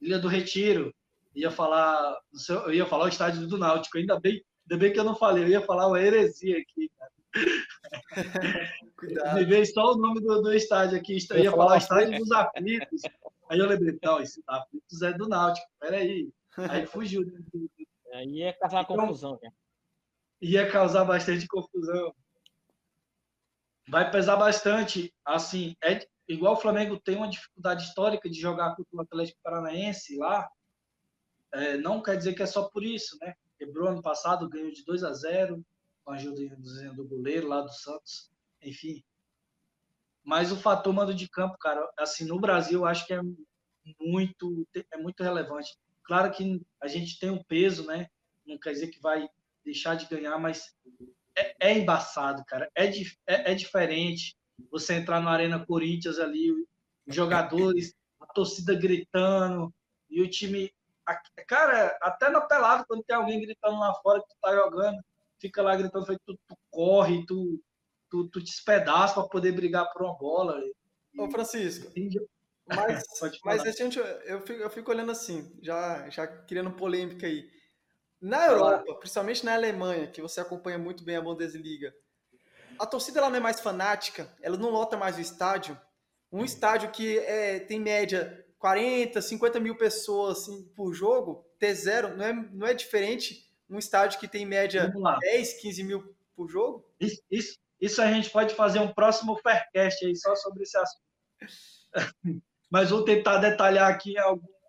Ilha 0.00 0.18
do 0.18 0.28
Retiro. 0.28 0.94
Ia 1.34 1.50
falar, 1.50 2.18
eu 2.48 2.72
ia 2.72 2.86
falar 2.86 3.04
o 3.04 3.08
estádio 3.08 3.46
do 3.46 3.56
Náutico, 3.58 3.98
ainda 3.98 4.18
bem, 4.18 4.42
ainda 4.68 4.80
bem 4.80 4.92
que 4.92 4.98
eu 4.98 5.04
não 5.04 5.14
falei, 5.14 5.44
eu 5.44 5.48
ia 5.48 5.60
falar 5.60 5.86
uma 5.86 6.00
heresia 6.00 6.58
aqui. 6.58 6.90
Cuidado. 8.96 9.34
Me 9.36 9.44
veio 9.44 9.66
só 9.66 9.92
o 9.92 9.96
nome 9.96 10.20
do, 10.20 10.42
do 10.42 10.52
estádio 10.52 10.98
aqui, 10.98 11.18
eu 11.30 11.36
ia, 11.36 11.44
ia 11.44 11.50
falar 11.50 11.74
o 11.74 11.78
estádio 11.78 12.18
dos 12.18 12.32
aflitos. 12.32 13.02
Aí 13.48 13.58
eu 13.58 13.66
lembrei, 13.66 13.98
não, 14.02 14.20
esse 14.20 14.42
aflitos 14.46 15.02
é 15.02 15.12
do 15.12 15.28
Náutico, 15.28 15.66
peraí. 15.78 16.32
Aí 16.56 16.86
fugiu. 16.86 17.24
Aí 18.12 18.28
ia 18.28 18.52
causar 18.52 18.82
então, 18.82 18.96
confusão, 18.96 19.38
cara. 19.38 19.54
Ia 20.40 20.70
causar 20.70 21.04
bastante 21.04 21.46
confusão. 21.46 22.14
Vai 23.88 24.10
pesar 24.10 24.36
bastante. 24.36 25.12
Assim, 25.24 25.74
é, 25.82 26.06
igual 26.28 26.54
o 26.54 26.60
Flamengo 26.60 26.98
tem 26.98 27.16
uma 27.16 27.28
dificuldade 27.28 27.84
histórica 27.84 28.28
de 28.28 28.40
jogar 28.40 28.74
contra 28.74 28.96
o 28.96 29.00
Atlético 29.00 29.38
Paranaense 29.42 30.16
lá, 30.16 30.48
é, 31.52 31.76
não 31.76 32.02
quer 32.02 32.16
dizer 32.16 32.34
que 32.34 32.42
é 32.42 32.46
só 32.46 32.68
por 32.68 32.84
isso, 32.84 33.16
né? 33.20 33.34
Quebrou 33.58 33.88
ano 33.88 34.02
passado, 34.02 34.48
ganhou 34.48 34.70
de 34.70 34.84
2 34.84 35.04
a 35.04 35.12
0 35.12 35.64
com 36.04 36.12
a 36.12 36.14
ajuda 36.14 36.56
do 36.94 37.04
goleiro 37.04 37.48
lá 37.48 37.60
do 37.60 37.72
Santos, 37.72 38.30
enfim. 38.62 39.02
Mas 40.24 40.52
o 40.52 40.56
fator 40.56 40.92
mando 40.92 41.14
de 41.14 41.28
campo, 41.28 41.58
cara, 41.58 41.88
assim, 41.98 42.24
no 42.24 42.38
Brasil, 42.40 42.80
eu 42.80 42.86
acho 42.86 43.06
que 43.06 43.14
é 43.14 43.20
muito, 43.98 44.66
é 44.90 44.96
muito 44.96 45.22
relevante. 45.22 45.76
Claro 46.04 46.30
que 46.32 46.60
a 46.80 46.88
gente 46.88 47.18
tem 47.18 47.30
um 47.30 47.42
peso, 47.42 47.86
né? 47.86 48.08
Não 48.46 48.58
quer 48.58 48.72
dizer 48.72 48.88
que 48.88 49.00
vai 49.00 49.28
deixar 49.64 49.94
de 49.94 50.06
ganhar, 50.06 50.38
mas 50.38 50.74
é, 51.36 51.68
é 51.70 51.78
embaçado, 51.78 52.44
cara. 52.44 52.70
É, 52.74 52.86
é, 52.86 53.52
é 53.52 53.54
diferente 53.54 54.36
você 54.70 54.94
entrar 54.94 55.20
na 55.20 55.30
Arena 55.30 55.64
Corinthians 55.64 56.18
ali, 56.18 56.50
os 57.06 57.14
jogadores, 57.14 57.94
a 58.20 58.26
torcida 58.26 58.74
gritando, 58.74 59.72
e 60.08 60.20
o 60.20 60.28
time. 60.28 60.72
Cara, 61.46 61.96
até 62.00 62.30
na 62.30 62.40
pelada, 62.40 62.84
quando 62.86 63.02
tem 63.02 63.16
alguém 63.16 63.40
gritando 63.40 63.78
lá 63.78 63.94
fora 64.02 64.20
que 64.20 64.28
tu 64.28 64.36
tá 64.40 64.54
jogando, 64.54 65.02
fica 65.40 65.62
lá 65.62 65.74
gritando, 65.76 66.06
tu, 66.06 66.38
tu 66.46 66.58
corre, 66.70 67.24
tu, 67.26 67.60
tu, 68.10 68.28
tu 68.28 68.42
te 68.42 68.50
espedaça 68.50 69.14
para 69.14 69.28
poder 69.28 69.52
brigar 69.52 69.90
por 69.92 70.02
uma 70.02 70.16
bola. 70.16 70.60
Ô, 71.18 71.30
Francisco, 71.30 71.90
mas, 72.66 73.02
mas 73.44 73.62
a 73.62 73.70
gente, 73.72 73.98
eu, 73.98 74.40
fico, 74.42 74.60
eu 74.60 74.70
fico 74.70 74.90
olhando 74.90 75.10
assim, 75.12 75.58
já, 75.62 76.08
já 76.08 76.26
criando 76.26 76.70
polêmica 76.72 77.26
aí. 77.26 77.48
Na 78.20 78.46
Europa, 78.46 78.94
principalmente 78.96 79.44
na 79.44 79.54
Alemanha, 79.54 80.06
que 80.06 80.20
você 80.20 80.40
acompanha 80.40 80.78
muito 80.78 81.02
bem 81.02 81.16
a 81.16 81.22
Bundesliga, 81.22 81.92
a 82.78 82.86
torcida 82.86 83.18
ela 83.18 83.30
não 83.30 83.36
é 83.36 83.40
mais 83.40 83.60
fanática, 83.60 84.34
ela 84.42 84.56
não 84.56 84.70
lota 84.70 84.96
mais 84.96 85.16
o 85.16 85.20
estádio. 85.20 85.78
Um 86.30 86.44
estádio 86.44 86.90
que 86.90 87.18
é, 87.18 87.60
tem 87.60 87.80
média 87.80 88.46
40, 88.60 89.20
50 89.20 89.58
mil 89.58 89.76
pessoas 89.76 90.38
assim, 90.38 90.62
por 90.76 90.92
jogo, 90.92 91.44
ter 91.58 91.74
zero, 91.74 92.16
não 92.16 92.24
é, 92.24 92.32
não 92.32 92.66
é 92.66 92.74
diferente 92.74 93.50
um 93.68 93.78
estádio 93.78 94.20
que 94.20 94.28
tem 94.28 94.46
média 94.46 94.92
10, 95.20 95.60
15 95.60 95.82
mil 95.82 96.14
por 96.36 96.48
jogo? 96.48 96.86
Isso, 97.00 97.20
isso, 97.30 97.58
isso, 97.80 98.00
a 98.00 98.12
gente 98.12 98.30
pode 98.30 98.54
fazer 98.54 98.78
um 98.78 98.92
próximo 98.92 99.36
Faircast 99.36 100.04
aí 100.04 100.14
só 100.14 100.36
sobre 100.36 100.62
esse 100.62 100.76
assunto. 100.76 101.02
Mas 102.70 102.90
vou 102.90 103.04
tentar 103.04 103.38
detalhar 103.38 103.90
aqui 103.90 104.14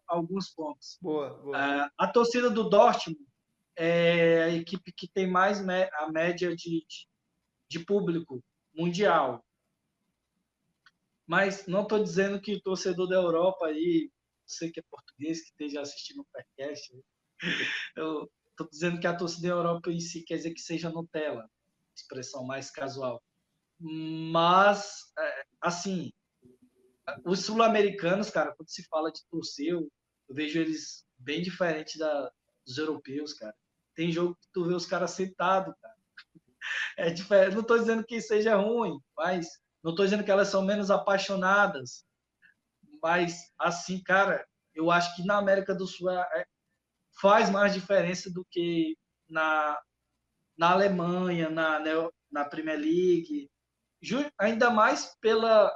alguns 0.07 0.49
pontos. 0.49 0.97
Boa, 0.99 1.35
boa. 1.35 1.57
Uh, 1.57 1.89
a 1.97 2.07
torcida 2.07 2.49
do 2.49 2.67
Dortmund 2.67 3.19
é 3.75 4.43
a 4.43 4.49
equipe 4.49 4.91
que 4.91 5.07
tem 5.07 5.27
mais 5.27 5.59
a 5.59 6.11
média 6.11 6.55
de, 6.55 6.85
de 6.87 7.07
de 7.71 7.79
público 7.79 8.43
mundial. 8.75 9.41
Mas 11.31 11.65
não 11.65 11.83
estou 11.83 12.03
dizendo 12.03 12.41
que 12.41 12.55
o 12.55 12.61
torcedor 12.61 13.07
da 13.07 13.15
Europa 13.15 13.67
aí, 13.67 14.11
você 14.45 14.69
que 14.69 14.81
é 14.81 14.83
português, 14.91 15.39
que 15.41 15.51
esteja 15.51 15.79
assistindo 15.79 16.19
o 16.19 16.25
podcast, 16.25 16.93
eu 17.95 18.29
estou 18.49 18.67
dizendo 18.69 18.99
que 18.99 19.07
a 19.07 19.15
torcida 19.15 19.47
da 19.47 19.53
Europa 19.53 19.89
em 19.89 20.01
si 20.01 20.23
quer 20.23 20.35
dizer 20.35 20.53
que 20.53 20.59
seja 20.59 20.89
Nutella, 20.89 21.49
expressão 21.95 22.43
mais 22.43 22.69
casual. 22.69 23.23
Mas, 23.79 25.09
é, 25.17 25.43
assim, 25.61 26.11
os 27.25 27.45
sul-americanos, 27.45 28.29
cara, 28.29 28.53
quando 28.53 28.69
se 28.69 28.83
fala 28.89 29.09
de 29.09 29.21
torcer, 29.31 29.67
eu, 29.67 29.89
eu 30.27 30.35
vejo 30.35 30.59
eles 30.59 31.07
bem 31.17 31.41
diferentes 31.41 31.97
da, 31.97 32.29
dos 32.67 32.77
europeus, 32.77 33.33
cara. 33.35 33.55
Tem 33.95 34.11
jogo 34.11 34.35
que 34.35 34.49
tu 34.51 34.65
vê 34.65 34.73
os 34.73 34.85
caras 34.85 35.11
sentados, 35.11 35.73
cara 35.81 35.95
é 36.97 37.09
diferente. 37.09 37.53
Não 37.53 37.61
estou 37.61 37.79
dizendo 37.79 38.03
que 38.03 38.19
seja 38.19 38.57
ruim, 38.57 38.99
mas 39.15 39.47
não 39.83 39.91
estou 39.91 40.05
dizendo 40.05 40.23
que 40.23 40.31
elas 40.31 40.47
são 40.47 40.61
menos 40.61 40.91
apaixonadas. 40.91 42.05
Mas, 43.01 43.51
assim, 43.59 44.01
cara, 44.03 44.45
eu 44.73 44.91
acho 44.91 45.15
que 45.15 45.25
na 45.25 45.37
América 45.37 45.73
do 45.73 45.87
Sul 45.87 46.09
é, 46.09 46.19
é 46.41 46.45
faz 47.19 47.49
mais 47.49 47.73
diferença 47.73 48.31
do 48.31 48.45
que 48.49 48.97
na, 49.27 49.79
na 50.57 50.71
Alemanha, 50.71 51.49
na, 51.49 51.79
na 52.31 52.45
Premier 52.45 52.79
League. 52.79 53.49
Ainda 54.39 54.69
mais 54.69 55.15
pela 55.19 55.71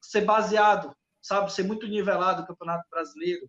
ser 0.00 0.22
baseado, 0.22 0.94
sabe? 1.22 1.52
Ser 1.52 1.64
muito 1.64 1.86
nivelado 1.86 2.42
o 2.42 2.46
Campeonato 2.46 2.88
Brasileiro. 2.90 3.46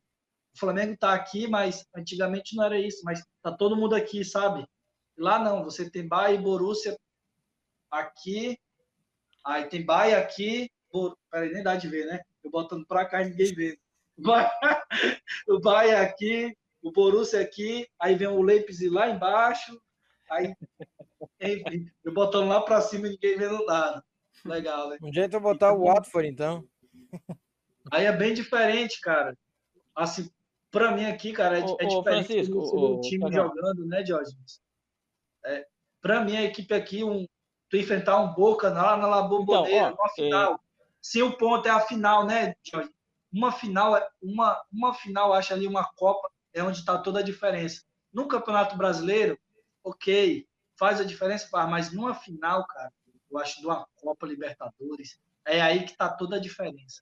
O 0.53 0.59
Flamengo 0.59 0.93
está 0.93 1.13
aqui, 1.13 1.47
mas 1.47 1.85
antigamente 1.95 2.55
não 2.55 2.65
era 2.65 2.77
isso, 2.77 3.01
mas 3.03 3.23
tá 3.41 3.51
todo 3.51 3.75
mundo 3.75 3.95
aqui, 3.95 4.23
sabe? 4.23 4.65
Lá 5.17 5.39
não, 5.39 5.63
você 5.63 5.89
tem 5.89 6.07
Bahia 6.07 6.35
e 6.35 6.41
Borussia 6.41 6.97
aqui, 7.89 8.57
aí 9.45 9.65
tem 9.67 9.85
Bahia 9.85 10.17
aqui, 10.17 10.69
Bor... 10.91 11.17
peraí, 11.29 11.51
nem 11.51 11.63
dá 11.63 11.75
de 11.75 11.87
ver, 11.87 12.05
né? 12.05 12.21
Eu 12.43 12.51
botando 12.51 12.85
pra 12.85 13.05
cá 13.05 13.21
e 13.21 13.29
ninguém 13.29 13.53
vê. 13.53 13.79
o 15.47 15.59
Bahia 15.59 16.01
aqui, 16.01 16.55
o 16.81 16.91
Borussia 16.91 17.41
aqui, 17.41 17.87
aí 17.99 18.15
vem 18.15 18.27
o 18.27 18.41
Leipzig 18.41 18.89
lá 18.89 19.09
embaixo, 19.09 19.81
aí 20.29 20.53
eu 22.03 22.13
botando 22.13 22.49
lá 22.49 22.61
pra 22.61 22.81
cima 22.81 23.07
e 23.07 23.11
ninguém 23.11 23.37
vendo 23.37 23.65
nada. 23.65 24.03
Legal, 24.45 24.89
né? 24.89 24.97
Um 25.01 25.13
jeito 25.13 25.35
eu 25.35 25.41
botar 25.41 25.73
o 25.73 25.85
Watford, 25.85 26.27
então. 26.27 26.67
Aí 27.91 28.05
é 28.05 28.11
bem 28.11 28.33
diferente, 28.33 28.99
cara. 29.01 29.37
Assim, 29.95 30.29
pra 30.69 30.91
mim 30.91 31.05
aqui, 31.05 31.33
cara, 31.33 31.59
é, 31.59 31.63
Ô, 31.63 31.77
é 31.79 31.85
ô, 31.85 31.87
diferente 31.87 32.27
Francisco, 32.27 32.57
ô, 32.57 32.97
o 32.97 33.01
time 33.01 33.29
Cagão. 33.29 33.49
jogando, 33.49 33.85
né, 33.85 34.05
Jorge? 34.05 34.35
É, 35.45 35.65
pra 36.01 36.23
mim, 36.23 36.37
a 36.37 36.43
equipe 36.43 36.73
aqui, 36.73 37.03
um, 37.03 37.27
tu 37.71 37.77
enfrentar 37.77 38.19
um 38.19 38.33
Boca 38.33 38.69
lá 38.69 38.97
na 38.97 39.07
La 39.07 39.21
Bombonera, 39.23 39.69
Então, 39.69 39.87
ó, 39.87 39.89
numa 39.95 40.09
final. 40.09 40.59
Se 41.01 41.23
o 41.23 41.35
ponto 41.35 41.65
é 41.67 41.71
a 41.71 41.79
final, 41.79 42.25
né, 42.25 42.53
Jorge? 42.61 42.91
Uma 43.33 43.51
final, 43.51 43.95
é- 43.95 44.07
uma, 44.21 44.61
uma 44.71 44.93
final, 44.93 45.33
acho 45.33 45.53
ali, 45.53 45.65
uma 45.65 45.85
Copa, 45.95 46.29
é 46.53 46.61
onde 46.61 46.79
está 46.79 46.97
toda 46.97 47.19
a 47.19 47.23
diferença. 47.23 47.81
No 48.13 48.27
Campeonato 48.27 48.77
Brasileiro, 48.77 49.39
ok, 49.83 50.45
faz 50.77 50.99
a 50.99 51.05
diferença, 51.05 51.47
mas 51.67 51.93
numa 51.93 52.13
final, 52.13 52.67
cara, 52.67 52.91
eu 53.31 53.39
acho 53.39 53.61
de 53.61 53.65
uma 53.65 53.87
Copa 53.95 54.27
Libertadores, 54.27 55.17
é 55.45 55.61
aí 55.61 55.85
que 55.85 55.95
tá 55.95 56.09
toda 56.09 56.35
a 56.35 56.39
diferença. 56.39 57.01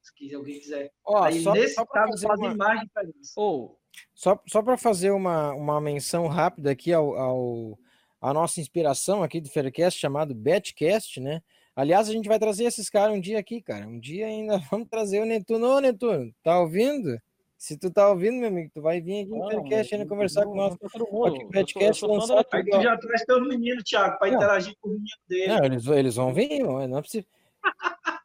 Se 0.00 0.34
alguém 0.34 0.60
quiser. 0.60 0.92
Ó, 1.04 1.22
aí, 1.22 1.42
só, 1.42 1.52
nesse 1.52 1.74
só 1.74 1.84
para 1.84 2.06
caso, 2.06 2.26
faz 2.26 2.40
uma, 2.40 2.54
mais 2.54 2.80
diferença. 2.80 3.32
Ou, 3.36 3.78
só, 4.14 4.40
só 4.46 4.62
pra 4.62 4.78
fazer 4.78 5.10
uma, 5.10 5.52
uma 5.52 5.80
menção 5.80 6.28
rápida 6.28 6.70
aqui 6.70 6.92
ao, 6.92 7.14
ao 7.16 7.78
a 8.20 8.32
nossa 8.34 8.60
inspiração 8.60 9.22
aqui 9.22 9.40
do 9.40 9.48
Faircast, 9.48 9.98
chamado 9.98 10.34
Betcast, 10.34 11.20
né? 11.20 11.40
Aliás, 11.76 12.08
a 12.08 12.12
gente 12.12 12.28
vai 12.28 12.38
trazer 12.38 12.64
esses 12.64 12.90
caras 12.90 13.14
um 13.16 13.20
dia 13.20 13.38
aqui, 13.38 13.62
cara. 13.62 13.86
Um 13.86 14.00
dia 14.00 14.26
ainda 14.26 14.58
vamos 14.70 14.88
trazer 14.88 15.20
o 15.20 15.24
Netuno. 15.24 15.66
Ô, 15.76 15.80
Netuno, 15.80 16.32
tá 16.42 16.58
ouvindo? 16.60 17.16
Se 17.56 17.76
tu 17.76 17.90
tá 17.92 18.08
ouvindo, 18.08 18.38
meu 18.38 18.48
amigo, 18.48 18.70
tu 18.72 18.80
vai 18.80 19.00
vir 19.00 19.22
aqui 19.22 19.30
no 19.30 19.48
Faircast 19.50 19.94
ainda 19.94 20.06
conversar 20.06 20.44
com 20.44 20.54
nós. 20.54 20.74
Aqui, 20.74 21.42
Eu 21.42 21.48
Betcast 21.48 22.04
lançado 22.06 22.46
da- 22.50 22.56
Aí 22.58 22.64
tu 22.64 22.80
já 22.82 22.96
traz 22.96 23.24
teus 23.24 23.48
meninos, 23.48 23.82
Thiago, 23.84 24.18
para 24.18 24.28
interagir 24.28 24.74
com 24.80 24.88
o 24.90 24.92
menino 24.92 25.08
dele. 25.28 25.46
Não, 25.48 25.64
eles, 25.64 25.86
eles 25.86 26.14
vão 26.16 26.32
vir, 26.32 26.60
não 26.62 26.98
é 26.98 27.02
possível. 27.02 27.28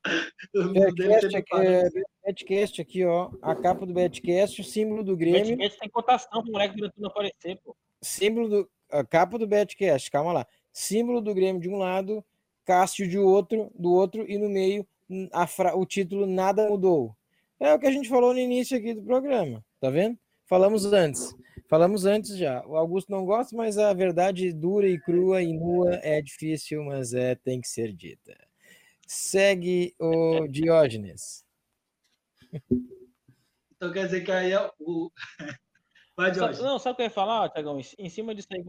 O 0.55 0.73
Betcast 0.73 1.35
aqui, 1.37 1.55
é. 1.55 1.89
Betcast 2.25 2.81
aqui, 2.81 3.05
ó. 3.05 3.31
A 3.41 3.55
capa 3.55 3.85
do 3.85 3.93
Betcast, 3.93 4.59
o 4.61 4.63
símbolo 4.63 5.03
do 5.03 5.15
Grêmio. 5.15 5.55
Betcast 5.57 5.79
tem 5.79 5.89
cotação 5.89 6.43
pro 6.43 6.51
moleque 6.51 6.75
do 6.75 6.91
não 6.97 7.09
aparecer, 7.09 7.57
pô. 7.63 7.75
símbolo 8.01 8.49
do 8.49 8.69
a 8.99 9.03
capa 9.03 9.37
do 9.37 9.47
Betcast, 9.47 10.09
calma 10.11 10.31
lá. 10.31 10.47
Símbolo 10.71 11.21
do 11.21 11.33
Grêmio 11.33 11.61
de 11.61 11.69
um 11.69 11.77
lado, 11.77 12.23
Cássio 12.65 13.07
de 13.07 13.17
outro, 13.17 13.71
do 13.77 13.91
outro 13.91 14.25
e 14.29 14.37
no 14.37 14.49
meio 14.49 14.87
fra- 15.47 15.75
o 15.75 15.85
título 15.85 16.25
nada 16.25 16.69
mudou. 16.69 17.15
É 17.59 17.73
o 17.73 17.79
que 17.79 17.87
a 17.87 17.91
gente 17.91 18.09
falou 18.09 18.33
no 18.33 18.39
início 18.39 18.77
aqui 18.77 18.93
do 18.93 19.03
programa, 19.03 19.63
tá 19.79 19.89
vendo? 19.89 20.17
Falamos 20.45 20.85
antes. 20.85 21.35
Falamos 21.67 22.05
antes 22.05 22.37
já. 22.37 22.65
O 22.67 22.75
Augusto 22.75 23.11
não 23.11 23.25
gosta, 23.25 23.55
mas 23.55 23.77
a 23.77 23.93
verdade 23.93 24.51
dura 24.53 24.87
e 24.87 24.99
crua 24.99 25.41
e 25.41 25.53
nua 25.53 25.95
é 26.03 26.21
difícil, 26.21 26.83
mas 26.83 27.13
é 27.13 27.35
tem 27.35 27.59
que 27.61 27.67
ser 27.67 27.93
dita. 27.93 28.37
Segue 29.07 29.93
o 29.99 30.47
Diógenes. 30.47 31.45
Então 33.75 33.91
quer 33.91 34.05
dizer 34.05 34.21
que 34.21 34.31
aí 34.31 34.51
é 34.51 34.71
o. 34.79 35.11
Vai, 36.15 36.33
Jorge. 36.33 36.61
Não, 36.61 36.77
sabe 36.77 36.93
o 36.93 36.95
que 36.97 37.01
eu 37.01 37.05
ia 37.05 37.09
falar, 37.09 37.49
Tiagão? 37.49 37.79
Em, 37.79 38.09
cima 38.09 38.35
disso 38.35 38.47
aí, 38.51 38.63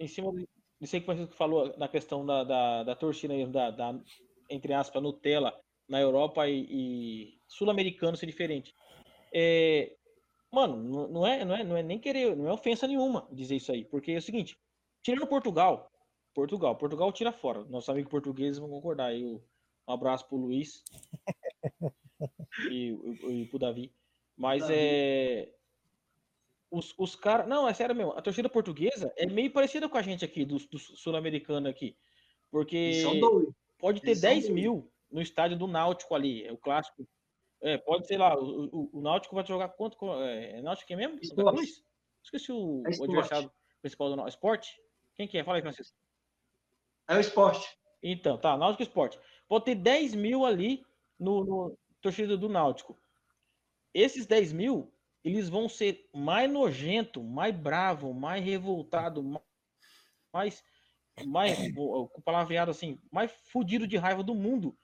em 0.00 0.08
cima 0.08 0.32
disso 0.80 0.96
aí 0.96 1.00
que 1.00 1.04
o 1.04 1.04
Francisco 1.04 1.34
falou 1.34 1.76
na 1.76 1.86
questão 1.88 2.24
da, 2.24 2.44
da, 2.44 2.82
da 2.82 2.96
torcida, 2.96 3.34
da, 3.46 3.70
da, 3.70 4.00
entre 4.48 4.72
aspas, 4.72 5.02
Nutella 5.02 5.58
na 5.88 6.00
Europa 6.00 6.48
e, 6.48 6.66
e 6.70 7.38
sul-americano 7.46 8.16
ser 8.16 8.26
diferente. 8.26 8.74
É, 9.32 9.94
mano, 10.50 11.08
não- 11.08 11.26
é, 11.26 11.44
não, 11.44 11.54
é, 11.54 11.64
não 11.64 11.76
é 11.76 11.82
nem 11.82 11.98
querer, 11.98 12.34
não 12.34 12.48
é 12.48 12.52
ofensa 12.52 12.86
nenhuma 12.86 13.28
dizer 13.30 13.56
isso 13.56 13.70
aí, 13.70 13.84
porque 13.84 14.12
é 14.12 14.18
o 14.18 14.22
seguinte, 14.22 14.56
tirando 15.02 15.26
Portugal, 15.26 15.90
Portugal, 16.34 16.74
Portugal 16.76 17.12
tira 17.12 17.32
fora, 17.32 17.64
nossos 17.64 17.90
amigos 17.90 18.10
portugueses 18.10 18.58
vão 18.58 18.70
concordar 18.70 19.06
aí, 19.06 19.24
um 19.24 19.40
abraço 19.92 20.26
pro 20.26 20.38
Luiz 20.38 20.82
e, 22.70 22.88
e, 22.90 23.42
e 23.42 23.46
pro 23.46 23.58
Davi, 23.58 23.92
mas 24.36 24.62
Davi. 24.62 24.74
é 24.74 25.54
os, 26.72 26.94
os 26.96 27.14
caras. 27.14 27.46
Não, 27.46 27.68
é 27.68 27.74
sério 27.74 27.94
mesmo. 27.94 28.12
A 28.12 28.22
torcida 28.22 28.48
portuguesa 28.48 29.12
é 29.16 29.26
meio 29.26 29.52
parecida 29.52 29.88
com 29.88 29.98
a 29.98 30.02
gente 30.02 30.24
aqui, 30.24 30.44
do, 30.44 30.56
do 30.56 30.78
sul-americano 30.78 31.68
aqui. 31.68 31.96
Porque 32.50 33.02
pode 33.78 34.00
ter 34.00 34.08
eles 34.08 34.20
são 34.20 34.30
10 34.30 34.44
doidos. 34.44 34.62
mil 34.62 34.92
no 35.10 35.20
estádio 35.20 35.58
do 35.58 35.66
Náutico 35.66 36.14
ali, 36.14 36.44
é 36.44 36.52
o 36.52 36.56
clássico. 36.56 37.06
É, 37.60 37.76
pode 37.76 38.06
ser 38.06 38.16
lá, 38.16 38.36
o, 38.36 38.64
o, 38.72 38.90
o 38.94 39.00
Náutico 39.02 39.34
vai 39.34 39.46
jogar 39.46 39.68
quanto? 39.68 39.96
É, 40.22 40.58
é 40.58 40.62
Náutico 40.62 40.88
quem 40.88 40.96
mesmo? 40.96 41.22
Santa. 41.24 41.52
Cruz? 41.52 41.84
Esqueci 42.24 42.50
o, 42.50 42.82
É 42.86 42.98
o 42.98 43.04
adversário 43.04 43.52
principal 43.80 44.08
do 44.08 44.16
Náutico. 44.16 44.36
Esporte? 44.36 44.80
Quem 45.14 45.28
que 45.28 45.38
é? 45.38 45.44
Fala 45.44 45.58
aí, 45.58 45.62
Francisco. 45.62 45.96
É 47.08 47.16
o 47.16 47.20
esporte. 47.20 47.68
Então, 48.02 48.38
tá, 48.38 48.56
Náutico 48.56 48.82
Esporte. 48.82 49.18
Pode 49.46 49.66
ter 49.66 49.74
10 49.74 50.14
mil 50.14 50.44
ali 50.44 50.84
no, 51.18 51.44
no 51.44 51.78
torcida 52.00 52.36
do 52.36 52.48
Náutico. 52.48 52.98
Esses 53.94 54.26
10 54.26 54.52
mil, 54.52 54.91
eles 55.24 55.48
vão 55.48 55.68
ser 55.68 56.08
mais 56.14 56.50
nojento, 56.50 57.22
mais 57.22 57.54
bravo, 57.56 58.12
mais 58.14 58.44
revoltado, 58.44 59.22
ma- 59.22 59.42
mais, 60.32 60.64
mais 61.26 61.58
com 61.74 62.22
palavreado 62.24 62.70
assim, 62.70 63.00
mais 63.12 63.32
fudido 63.32 63.86
de 63.86 63.96
raiva 63.96 64.22
do 64.22 64.34
mundo 64.34 64.76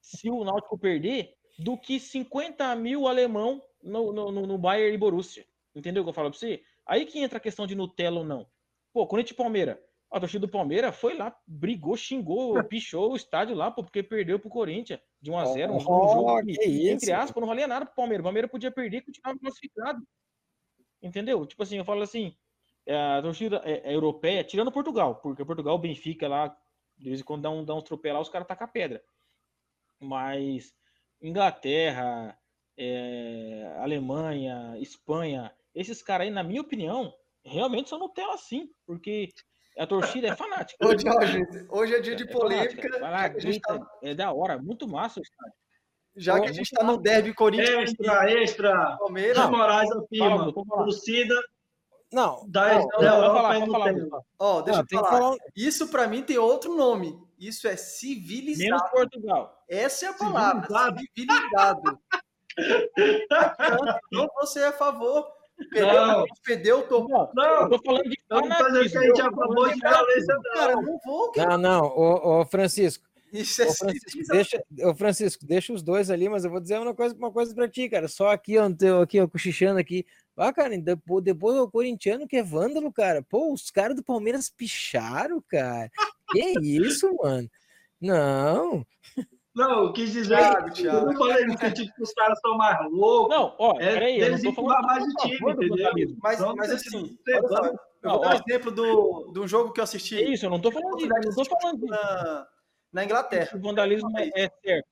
se 0.00 0.30
o 0.30 0.44
Náutico 0.44 0.78
perder 0.78 1.34
do 1.58 1.76
que 1.78 1.98
50 2.00 2.74
mil 2.76 3.06
alemão 3.08 3.62
no, 3.82 4.12
no, 4.12 4.32
no, 4.32 4.46
no 4.46 4.58
Bayern 4.58 4.94
e 4.94 4.98
Borussia. 4.98 5.46
Entendeu 5.74 6.02
o 6.02 6.06
que 6.06 6.10
eu 6.10 6.14
falo 6.14 6.30
pra 6.30 6.38
você? 6.38 6.62
Aí 6.86 7.06
que 7.06 7.18
entra 7.18 7.38
a 7.38 7.40
questão 7.40 7.66
de 7.66 7.74
Nutella 7.74 8.20
ou 8.20 8.24
não. 8.24 8.50
Pô, 8.92 9.06
Corinthians 9.06 9.32
e 9.34 9.36
Palmeiras. 9.36 9.78
A 10.10 10.20
torcida 10.20 10.46
do 10.46 10.50
Palmeiras 10.50 10.96
foi 10.96 11.16
lá, 11.16 11.36
brigou, 11.46 11.96
xingou, 11.96 12.54
pichou 12.68 13.12
o 13.12 13.16
estádio 13.16 13.56
lá, 13.56 13.70
pô, 13.70 13.82
porque 13.82 14.02
perdeu 14.02 14.38
pro 14.38 14.48
Corinthians 14.48 15.00
de 15.20 15.30
1 15.30 15.38
a 15.38 15.44
0 15.46 15.72
um, 15.72 15.76
um 15.76 15.78
Oh, 15.78 16.08
jogo 16.08 16.44
que 16.44 16.54
que, 16.58 16.88
entre 16.88 17.12
aspas, 17.12 17.40
não 17.40 17.48
valia 17.48 17.66
nada 17.66 17.84
pro 17.86 17.94
Palmeiras. 17.94 18.22
O 18.22 18.24
Palmeiras 18.24 18.50
podia 18.50 18.70
perder 18.70 18.98
e 18.98 19.02
continuava 19.02 19.38
classificado. 19.38 20.06
Entendeu? 21.02 21.44
Tipo 21.44 21.62
assim, 21.62 21.76
eu 21.76 21.84
falo 21.84 22.02
assim, 22.02 22.36
é, 22.86 22.96
a 22.96 23.22
torcida 23.22 23.60
é, 23.64 23.90
é 23.90 23.94
europeia, 23.94 24.44
tirando 24.44 24.72
Portugal, 24.72 25.16
porque 25.16 25.44
Portugal, 25.44 25.76
Benfica 25.78 26.28
lá, 26.28 26.56
de 26.96 27.08
vez 27.08 27.20
em 27.20 27.24
quando 27.24 27.42
dá, 27.42 27.50
um, 27.50 27.64
dá 27.64 27.74
uns 27.74 27.84
lá, 28.04 28.20
os 28.20 28.28
caras 28.28 28.46
tacam 28.46 28.64
a 28.64 28.70
pedra. 28.70 29.02
Mas 30.00 30.72
Inglaterra, 31.20 32.38
é, 32.76 33.76
Alemanha, 33.80 34.76
Espanha, 34.78 35.52
esses 35.74 36.02
caras 36.02 36.26
aí, 36.26 36.32
na 36.32 36.42
minha 36.42 36.60
opinião, 36.60 37.12
realmente 37.44 37.88
são 37.88 37.98
Nutella 37.98 38.36
sim, 38.38 38.70
porque 38.86 39.30
a 39.78 39.86
torcida 39.86 40.28
é 40.28 40.36
fanática. 40.36 40.86
Ô, 40.86 40.96
Jorge, 40.98 41.44
hoje 41.68 41.94
é 41.94 42.00
dia 42.00 42.16
de 42.16 42.24
É 42.24 42.26
polêmica. 42.26 42.88
Vai 42.98 43.10
lá, 43.10 43.28
gente 43.28 43.40
grita, 43.42 43.78
tá- 43.78 43.86
é 44.02 44.14
da 44.14 44.32
hora, 44.32 44.58
muito 44.58 44.88
massa 44.88 45.20
o 45.20 45.22
estádio. 45.22 45.54
Já 46.18 46.40
que 46.40 46.48
a 46.48 46.52
gente 46.52 46.72
está 46.72 46.82
no 46.82 46.96
derby 46.96 47.34
Corinthians 47.34 47.90
Extra, 47.90 48.30
extra. 48.32 48.96
Palmeiras, 48.98 49.36
Luiz 49.36 49.50
Moraes 49.50 49.90
afirma. 49.92 50.52
Torcida 50.52 51.34
Não, 52.10 52.42
da, 52.48 52.74
não, 52.78 52.88
da 52.88 53.16
Europa 53.16 53.34
falar, 53.42 53.56
é 53.56 53.66
falar, 53.66 54.22
ó, 54.38 54.62
deixa 54.62 54.78
não, 54.80 54.86
eu 54.90 55.04
falar. 55.04 55.18
falar. 55.20 55.36
Isso 55.54 55.88
para 55.88 56.06
mim 56.08 56.22
tem 56.22 56.38
outro 56.38 56.74
nome. 56.74 57.18
Isso 57.38 57.68
é 57.68 57.76
civilizado. 57.76 58.64
Menos 58.64 58.90
Portugal. 58.90 59.62
Essa 59.68 60.06
é 60.06 60.08
a 60.08 60.14
palavra. 60.14 60.66
Civilizado? 61.14 61.98
Civilizado. 62.58 64.00
Não, 64.10 64.26
você 64.36 64.60
é 64.60 64.66
a 64.68 64.72
favor. 64.72 65.30
Perdeu, 65.70 66.06
Não. 66.06 66.24
perdeu, 66.44 66.88
tô... 66.88 67.08
Não, 67.08 67.28
eu 67.44 67.60
Não, 67.62 67.70
tô 67.70 67.82
falando 67.84 68.10
de 68.28 68.48
não 68.48 68.56
tô 68.58 68.66
dizendo 68.66 68.90
que 68.90 68.98
a 68.98 69.02
gente 69.02 69.20
é 69.20 69.24
a 69.24 69.30
favor 69.32 69.72
de 69.72 69.80
violência, 69.80 70.36
Cara, 70.54 70.72
não. 70.74 70.82
não 70.82 70.98
vou. 71.04 71.32
cara. 71.32 71.50
Não, 71.50 71.58
não, 71.58 71.86
ô, 71.86 72.40
ô, 72.40 72.46
Francisco, 72.46 73.04
Isso 73.32 73.62
é 73.62 73.66
Ô, 73.66 73.72
Francisco, 73.74 74.18
deixa, 74.28 74.64
ô, 74.82 74.94
Francisco, 74.94 75.46
deixa 75.46 75.72
os 75.72 75.82
dois 75.82 76.10
ali, 76.10 76.28
mas 76.28 76.44
eu 76.44 76.50
vou 76.50 76.60
dizer 76.60 76.78
uma 76.80 76.94
coisa, 76.94 77.14
uma 77.14 77.30
coisa 77.30 77.54
pra 77.54 77.68
ti, 77.68 77.88
cara. 77.88 78.08
Só 78.08 78.28
aqui, 78.30 78.58
ó, 78.58 78.68
no 78.68 78.76
teu, 78.76 79.00
aqui, 79.00 79.20
ó, 79.20 79.28
cochichando 79.28 79.78
aqui. 79.78 80.04
Ah, 80.36 80.52
cara, 80.52 80.76
depois, 80.78 81.24
depois 81.24 81.56
o 81.56 81.70
corintiano 81.70 82.26
que 82.26 82.36
é 82.36 82.42
vândalo, 82.42 82.92
cara. 82.92 83.22
Pô, 83.22 83.52
os 83.52 83.70
caras 83.70 83.96
do 83.96 84.02
Palmeiras 84.02 84.50
picharam, 84.50 85.42
cara. 85.48 85.90
Que 86.30 86.58
isso, 86.62 87.14
mano? 87.22 87.48
Não. 88.00 88.86
Não, 89.54 89.84
eu 89.84 89.92
quis 89.94 90.12
dizer. 90.12 90.36
Thiago, 90.36 90.78
eu 90.80 91.06
não 91.06 91.16
falei 91.16 91.46
no 91.46 91.58
sentido 91.58 91.90
que 91.94 92.02
os 92.02 92.12
caras 92.12 92.38
são 92.40 92.58
mais 92.58 92.78
loucos. 92.92 93.34
Não, 93.34 93.54
ó, 93.58 93.80
É 93.80 93.94
peraí, 93.94 94.18
eu 94.20 94.26
deles 94.26 94.42
não 94.42 94.52
tô 94.54 94.62
falando 94.62 94.86
mais 94.86 95.04
que 95.04 95.10
o 95.10 95.18
a 95.18 95.22
time, 95.22 95.52
entendeu? 95.54 96.16
Mas, 96.22 96.40
Não, 96.40 96.54
mas 96.54 96.68
não, 96.68 96.76
assim, 96.76 97.18
eu 98.06 98.12
vou 98.12 98.20
dar 98.20 98.28
ó. 98.28 98.32
um 98.32 98.42
exemplo 98.46 98.70
do, 98.70 99.30
do 99.32 99.46
jogo 99.46 99.72
que 99.72 99.80
eu 99.80 99.84
assisti 99.84 100.16
É 100.16 100.30
isso, 100.30 100.46
eu 100.46 100.50
não 100.50 100.60
tô 100.60 100.70
falando 100.70 100.96
disso, 100.96 101.10
eu 101.14 101.32
não 101.36 101.44
tô 101.44 101.60
falando 101.60 101.80
disso. 101.80 101.90
na, 101.90 102.48
na 102.92 103.04
Inglaterra. 103.04 103.56
O 103.56 103.60
vandalismo 103.60 104.10
é, 104.18 104.30
é 104.34 104.50
certo. 104.64 104.88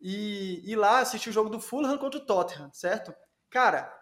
E, 0.00 0.62
e 0.64 0.76
lá 0.76 1.00
assisti 1.00 1.28
o 1.28 1.32
jogo 1.32 1.50
do 1.50 1.60
Fulham 1.60 1.98
contra 1.98 2.20
o 2.20 2.24
Tottenham, 2.24 2.70
certo? 2.72 3.14
Cara, 3.50 3.92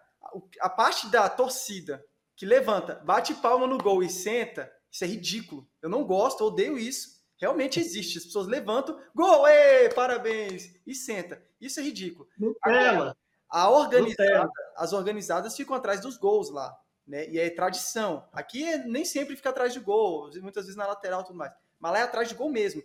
a 0.59 0.69
parte 0.69 1.07
da 1.07 1.27
torcida 1.29 2.03
que 2.35 2.45
levanta, 2.45 3.01
bate 3.03 3.33
palma 3.35 3.65
no 3.65 3.79
gol 3.79 4.03
e 4.03 4.09
senta, 4.09 4.71
isso 4.91 5.03
é 5.03 5.07
ridículo. 5.07 5.67
Eu 5.81 5.89
não 5.89 6.03
gosto, 6.03 6.43
odeio 6.45 6.77
isso. 6.77 7.17
Realmente 7.39 7.79
existe. 7.79 8.17
As 8.17 8.25
pessoas 8.25 8.47
levantam, 8.47 8.99
gol, 9.15 9.47
ê, 9.47 9.89
parabéns, 9.89 10.79
e 10.85 10.93
senta. 10.93 11.41
Isso 11.59 11.79
é 11.79 11.83
ridículo. 11.83 12.27
Nutella. 12.37 13.15
A 13.49 13.69
organizada, 13.69 14.23
Nutella. 14.23 14.51
as 14.75 14.93
organizadas 14.93 15.55
ficam 15.55 15.75
atrás 15.75 16.01
dos 16.01 16.17
gols 16.17 16.49
lá. 16.49 16.75
Né? 17.07 17.27
E 17.29 17.39
é 17.39 17.49
tradição. 17.49 18.27
Aqui 18.33 18.63
é, 18.63 18.77
nem 18.77 19.05
sempre 19.05 19.35
fica 19.35 19.49
atrás 19.49 19.73
de 19.73 19.79
gol, 19.79 20.29
muitas 20.41 20.65
vezes 20.65 20.75
na 20.75 20.85
lateral 20.85 21.21
e 21.21 21.25
tudo 21.25 21.37
mais. 21.37 21.53
Mas 21.79 21.91
lá 21.93 21.99
é 21.99 22.01
atrás 22.01 22.27
de 22.27 22.35
gol 22.35 22.49
mesmo. 22.49 22.83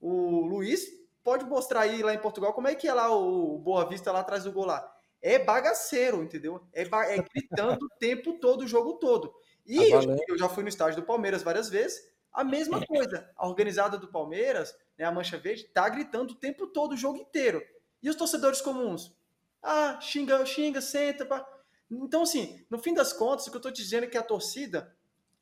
O 0.00 0.46
Luiz 0.46 0.86
pode 1.22 1.44
mostrar 1.44 1.80
aí 1.80 2.02
lá 2.02 2.14
em 2.14 2.18
Portugal 2.18 2.52
como 2.52 2.68
é 2.68 2.74
que 2.74 2.88
é 2.88 2.94
lá 2.94 3.14
o 3.14 3.58
Boa 3.58 3.86
Vista 3.86 4.10
lá 4.10 4.20
atrás 4.20 4.44
do 4.44 4.52
gol 4.52 4.64
lá. 4.64 4.94
É 5.20 5.38
bagaceiro, 5.38 6.22
entendeu? 6.22 6.64
É, 6.72 6.82
é 6.82 7.22
gritando 7.34 7.84
o 7.84 7.98
tempo 7.98 8.34
todo, 8.34 8.62
o 8.62 8.68
jogo 8.68 8.94
todo. 8.94 9.34
E 9.66 9.76
tá 9.76 9.96
eu, 9.96 10.16
eu, 10.28 10.38
já 10.38 10.48
fui 10.48 10.62
no 10.62 10.68
estádio 10.68 11.00
do 11.00 11.06
Palmeiras 11.06 11.42
várias 11.42 11.68
vezes. 11.68 12.00
A 12.32 12.44
mesma 12.44 12.80
coisa. 12.86 13.28
A 13.36 13.46
organizada 13.46 13.98
do 13.98 14.08
Palmeiras, 14.08 14.74
né, 14.96 15.04
a 15.04 15.12
Mancha 15.12 15.36
Verde, 15.36 15.64
tá 15.64 15.88
gritando 15.88 16.32
o 16.32 16.36
tempo 16.36 16.68
todo, 16.68 16.92
o 16.92 16.96
jogo 16.96 17.18
inteiro. 17.18 17.62
E 18.02 18.08
os 18.08 18.16
torcedores 18.16 18.60
comuns? 18.60 19.14
Ah, 19.60 19.98
xinga, 20.00 20.46
xinga, 20.46 20.80
senta. 20.80 21.26
Pá. 21.26 21.46
Então, 21.90 22.22
assim, 22.22 22.64
no 22.70 22.78
fim 22.78 22.92
das 22.92 23.12
contas, 23.12 23.46
o 23.46 23.50
que 23.50 23.56
eu 23.56 23.60
estou 23.60 23.72
dizendo 23.72 24.04
é 24.04 24.08
que 24.08 24.18
a 24.18 24.22
torcida 24.22 24.94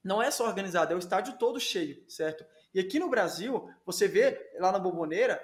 não 0.03 0.23
é 0.23 0.31
só 0.31 0.47
organizada, 0.47 0.93
é 0.93 0.97
o 0.97 1.01
estádio 1.01 1.37
todo 1.39 1.59
cheio, 1.59 2.05
certo? 2.09 2.45
E 2.73 2.79
aqui 2.79 2.99
no 2.99 3.09
Brasil, 3.09 3.69
você 3.85 4.07
vê 4.07 4.53
lá 4.59 4.71
na 4.71 4.79
Boboneira, 4.79 5.43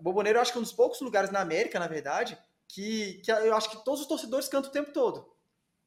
Boboneira 0.00 0.38
eu 0.38 0.42
acho 0.42 0.52
que 0.52 0.58
é 0.58 0.60
um 0.60 0.64
dos 0.64 0.72
poucos 0.72 1.00
lugares 1.00 1.30
na 1.30 1.40
América, 1.40 1.78
na 1.78 1.86
verdade, 1.86 2.38
que, 2.68 3.14
que 3.24 3.30
eu 3.30 3.54
acho 3.54 3.70
que 3.70 3.84
todos 3.84 4.00
os 4.00 4.06
torcedores 4.06 4.48
cantam 4.48 4.70
o 4.70 4.72
tempo 4.72 4.92
todo. 4.92 5.32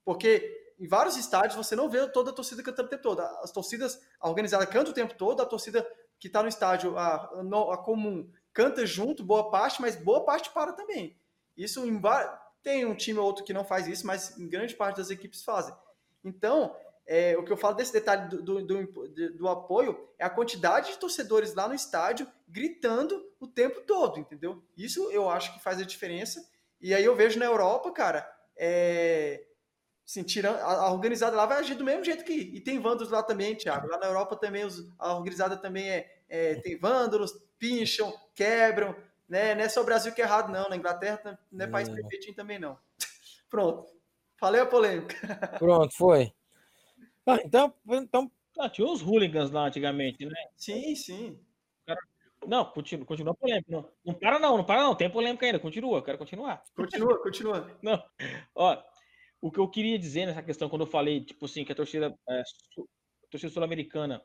Porque 0.03 0.73
em 0.79 0.87
vários 0.87 1.17
estádios 1.17 1.55
você 1.55 1.75
não 1.75 1.89
vê 1.89 2.07
toda 2.09 2.31
a 2.31 2.33
torcida 2.33 2.63
cantando 2.63 2.87
o 2.87 2.89
tempo 2.89 3.03
todo. 3.03 3.21
As 3.21 3.51
torcidas, 3.51 4.01
a 4.19 4.29
organizada 4.29 4.65
canta 4.65 4.91
o 4.91 4.93
tempo 4.93 5.13
todo, 5.15 5.41
a 5.41 5.45
torcida 5.45 5.85
que 6.19 6.27
está 6.27 6.41
no 6.41 6.49
estádio, 6.49 6.97
a, 6.97 7.15
a, 7.15 7.77
comum, 7.77 8.29
canta 8.53 8.85
junto, 8.85 9.23
boa 9.23 9.51
parte, 9.51 9.81
mas 9.81 9.95
boa 9.95 10.23
parte 10.25 10.49
para 10.51 10.73
também. 10.73 11.17
Isso 11.55 11.85
em 11.85 11.97
tem 12.63 12.85
um 12.85 12.95
time 12.95 13.19
ou 13.19 13.25
outro 13.25 13.43
que 13.43 13.53
não 13.53 13.63
faz 13.63 13.87
isso, 13.87 14.05
mas 14.05 14.37
em 14.37 14.47
grande 14.47 14.75
parte 14.75 14.97
das 14.97 15.09
equipes 15.09 15.43
fazem. 15.43 15.73
Então, 16.23 16.75
é, 17.05 17.37
o 17.37 17.43
que 17.43 17.51
eu 17.51 17.57
falo 17.57 17.75
desse 17.75 17.93
detalhe 17.93 18.27
do, 18.27 18.41
do, 18.41 18.65
do, 18.65 19.33
do, 19.37 19.47
apoio 19.47 20.09
é 20.19 20.25
a 20.25 20.29
quantidade 20.29 20.91
de 20.91 20.97
torcedores 20.97 21.53
lá 21.53 21.65
no 21.67 21.73
estádio 21.73 22.27
gritando 22.47 23.25
o 23.39 23.47
tempo 23.47 23.81
todo, 23.81 24.19
entendeu? 24.19 24.61
Isso 24.75 25.09
eu 25.09 25.29
acho 25.29 25.53
que 25.53 25.63
faz 25.63 25.79
a 25.79 25.85
diferença. 25.85 26.45
E 26.81 26.93
aí 26.93 27.05
eu 27.05 27.15
vejo 27.15 27.39
na 27.39 27.45
Europa, 27.45 27.91
cara, 27.91 28.29
é, 28.57 29.45
assim, 30.05 30.21
tirando, 30.21 30.57
a, 30.57 30.91
organizada 30.91 31.35
lá 31.37 31.45
vai 31.45 31.59
agir 31.59 31.75
do 31.75 31.83
mesmo 31.85 32.03
jeito 32.03 32.25
que. 32.25 32.33
E 32.33 32.59
tem 32.59 32.77
vândalos 32.77 33.09
lá 33.09 33.23
também, 33.23 33.55
Thiago. 33.55 33.87
Lá 33.87 33.97
na 33.97 34.07
Europa 34.07 34.35
também 34.35 34.65
os, 34.65 34.85
a 34.99 35.15
organizada 35.15 35.55
também 35.55 35.89
é, 35.89 36.21
é, 36.27 36.55
tem 36.55 36.77
vândalos, 36.77 37.31
pincham, 37.57 38.13
quebram, 38.35 38.93
né? 39.27 39.55
Não 39.55 39.61
é 39.63 39.69
só 39.69 39.81
o 39.81 39.85
Brasil 39.85 40.13
que 40.13 40.21
é 40.21 40.25
errado, 40.25 40.51
não. 40.51 40.69
Na 40.69 40.75
Inglaterra 40.75 41.39
não 41.51 41.65
é 41.65 41.69
país 41.69 41.89
perfeitinho 41.89 42.35
também, 42.35 42.59
não. 42.59 42.77
Pronto. 43.49 43.95
Falei 44.39 44.61
a 44.61 44.65
polêmica. 44.65 45.15
Pronto, 45.59 45.95
foi. 45.95 46.31
Ah, 47.25 47.39
então, 47.43 47.73
então... 47.87 48.31
Ah, 48.59 48.69
tinha 48.69 48.87
os 48.87 49.01
hooligans 49.01 49.51
lá 49.51 49.67
antigamente, 49.67 50.25
né? 50.25 50.33
Sim, 50.55 50.95
sim. 50.95 51.39
Não, 52.45 52.65
continua, 52.65 53.05
continua 53.05 53.35
polêmica. 53.35 53.69
Não, 53.69 53.89
não 54.05 54.13
para 54.13 54.39
não, 54.39 54.57
não 54.57 54.63
para 54.63 54.81
não. 54.81 54.95
Tem 54.95 55.09
polêmica 55.09 55.45
ainda. 55.45 55.59
Continua, 55.59 56.03
quero 56.03 56.17
continuar. 56.17 56.63
Continua, 56.75 57.21
continua. 57.21 57.71
Não. 57.83 58.01
Ó, 58.55 58.81
o 59.41 59.51
que 59.51 59.59
eu 59.59 59.69
queria 59.69 59.99
dizer 59.99 60.25
nessa 60.25 60.41
questão, 60.41 60.69
quando 60.69 60.83
eu 60.83 60.87
falei, 60.87 61.23
tipo 61.23 61.45
assim, 61.45 61.65
que 61.65 61.71
a 61.71 61.75
torcida, 61.75 62.17
é, 62.29 62.39
a 62.39 63.27
torcida 63.29 63.51
sul-americana, 63.51 64.23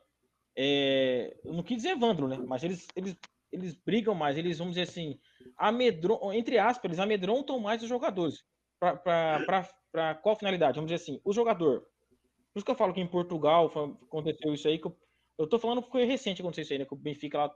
é, 0.55 1.35
eu 1.43 1.53
não 1.53 1.63
quis 1.63 1.77
dizer 1.77 1.97
vândalo, 1.97 2.27
né? 2.27 2.37
Mas 2.47 2.63
eles, 2.63 2.87
eles 2.95 3.17
eles 3.53 3.75
brigam 3.75 4.15
mais, 4.15 4.37
eles, 4.37 4.57
vamos 4.57 4.73
dizer 4.73 4.89
assim, 4.89 5.19
amedron, 5.57 6.33
entre 6.33 6.57
aspas, 6.57 6.85
eles 6.85 6.99
amedrontam 6.99 7.59
mais 7.59 7.83
os 7.83 7.87
jogadores. 7.87 8.43
Para 8.79 10.15
qual 10.15 10.35
finalidade? 10.35 10.75
Vamos 10.75 10.91
dizer 10.91 11.01
assim, 11.01 11.21
o 11.23 11.31
jogador. 11.31 11.81
Por 11.81 12.59
isso 12.59 12.65
que 12.65 12.71
eu 12.71 12.75
falo 12.75 12.93
que 12.93 12.99
em 12.99 13.07
Portugal 13.07 13.71
aconteceu 14.03 14.53
isso 14.53 14.67
aí, 14.67 14.79
que 14.79 14.87
eu, 14.87 14.97
eu 15.37 15.47
tô 15.47 15.59
falando 15.59 15.81
que 15.83 15.91
foi 15.91 16.03
recente 16.03 16.41
aconteceu 16.41 16.63
isso 16.63 16.73
aí, 16.73 16.79
né? 16.79 16.85
Que 16.85 16.93
o 16.93 16.97
Benfica 16.97 17.37
lá 17.37 17.55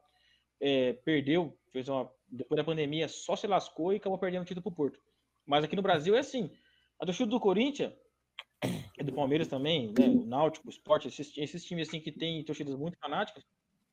é, 0.61 0.93
perdeu, 0.93 1.57
fez 1.71 1.89
uma. 1.89 2.09
Depois 2.29 2.57
da 2.57 2.63
pandemia, 2.63 3.07
só 3.07 3.35
se 3.35 3.47
lascou 3.47 3.93
e 3.93 3.97
acabou 3.97 4.17
perdendo 4.17 4.43
o 4.43 4.45
título 4.45 4.63
pro 4.63 4.71
Porto. 4.71 4.99
Mas 5.45 5.63
aqui 5.63 5.75
no 5.75 5.81
Brasil 5.81 6.15
é 6.15 6.19
assim. 6.19 6.51
A 6.99 7.05
torcida 7.05 7.29
do 7.29 7.39
Corinthians, 7.39 7.93
do 9.03 9.13
Palmeiras 9.13 9.47
também, 9.47 9.93
né? 9.97 10.07
O 10.07 10.25
Náutico, 10.25 10.67
o 10.67 10.69
Sport, 10.69 11.05
esses, 11.05 11.35
esses 11.37 11.63
times 11.63 11.87
assim 11.87 11.99
que 11.99 12.11
tem 12.11 12.43
torcidas 12.43 12.75
muito 12.75 12.97
fanáticas, 12.97 13.43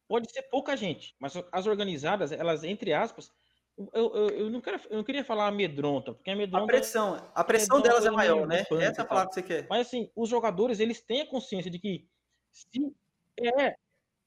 pode 0.08 0.30
ser 0.32 0.42
pouca 0.42 0.76
gente, 0.76 1.14
mas 1.18 1.34
as 1.52 1.66
organizadas, 1.66 2.32
elas, 2.32 2.64
entre 2.64 2.92
aspas, 2.92 3.30
eu, 3.76 3.88
eu, 3.92 4.28
eu, 4.30 4.50
não, 4.50 4.60
quero, 4.60 4.80
eu 4.88 4.98
não 4.98 5.04
queria 5.04 5.24
falar 5.24 5.48
amedronta, 5.48 6.14
porque 6.14 6.30
amedronta... 6.30 6.64
A 6.64 6.66
pressão, 6.66 7.30
a 7.34 7.44
pressão 7.44 7.80
delas 7.80 8.06
é 8.06 8.10
maior, 8.10 8.46
né? 8.46 8.60
Essa 8.80 9.00
é 9.00 9.04
a 9.04 9.06
palavra 9.06 9.28
que 9.30 9.34
você 9.34 9.42
quer. 9.42 9.66
Mas 9.68 9.88
assim, 9.88 10.10
os 10.14 10.28
jogadores, 10.28 10.78
eles 10.78 11.00
têm 11.02 11.22
a 11.22 11.26
consciência 11.26 11.70
de 11.70 11.78
que 11.78 12.06
se 12.52 12.94
é, 13.40 13.74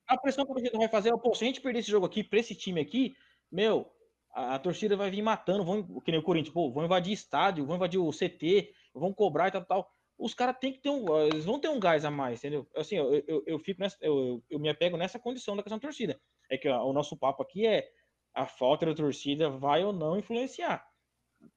a 0.08 0.18
pressão 0.18 0.46
que 0.46 0.52
a 0.52 0.56
torcida 0.56 0.78
vai 0.78 0.90
fazer 0.90 1.14
é, 1.14 1.18
pô, 1.18 1.34
se 1.34 1.44
a 1.46 1.48
gente 1.48 1.62
perder 1.62 1.80
esse 1.80 1.92
jogo 1.92 2.06
aqui 2.06 2.24
para 2.24 2.40
esse 2.40 2.56
time 2.56 2.82
aqui, 2.82 3.16
meu, 3.50 3.90
a, 4.34 4.56
a, 4.56 4.60
torcida 4.60 4.98
vai 4.98 5.10
vir 5.10 5.22
matando, 5.22 5.64
vão, 5.64 6.02
que 6.02 6.12
nem 6.12 6.20
o 6.20 6.24
Corinthians, 6.24 6.54
pô, 6.54 6.70
vão 6.72 6.84
invadir 6.84 7.14
estádio, 7.14 7.66
vão 7.66 7.78
invadir 7.78 8.00
o 8.00 8.12
CT, 8.12 8.74
vão 8.94 9.14
cobrar 9.14 9.48
e 9.48 9.52
tal, 9.52 9.66
tal 9.66 9.97
os 10.18 10.34
caras 10.34 10.58
têm 10.60 10.74
que 10.74 10.80
ter 10.80 10.90
um. 10.90 11.06
Eles 11.28 11.46
vão 11.46 11.60
ter 11.60 11.70
um 11.70 11.80
gás 11.80 12.04
a 12.04 12.12
mais, 12.12 12.40
entendeu? 12.40 12.68
Assim, 12.76 12.96
eu, 12.96 13.14
eu, 13.28 13.44
eu 13.46 13.60
fico 13.60 13.80
nessa. 13.80 13.98
Eu, 14.02 14.44
eu 14.50 14.60
me 14.60 14.70
apego 14.70 14.98
nessa 14.98 15.20
condição 15.20 15.56
da 15.56 15.62
questão 15.62 15.78
da 15.78 15.82
torcida. 15.82 16.20
É 16.50 16.58
que 16.58 16.68
o 16.68 16.94
nosso 16.94 17.16
papo 17.16 17.44
aqui 17.44 17.68
é 17.68 17.88
a 18.34 18.46
falta 18.46 18.86
da 18.86 18.96
torcida 18.96 19.50
vai 19.50 19.84
ou 19.84 19.94
não 19.94 20.18
influenciar. 20.18 20.86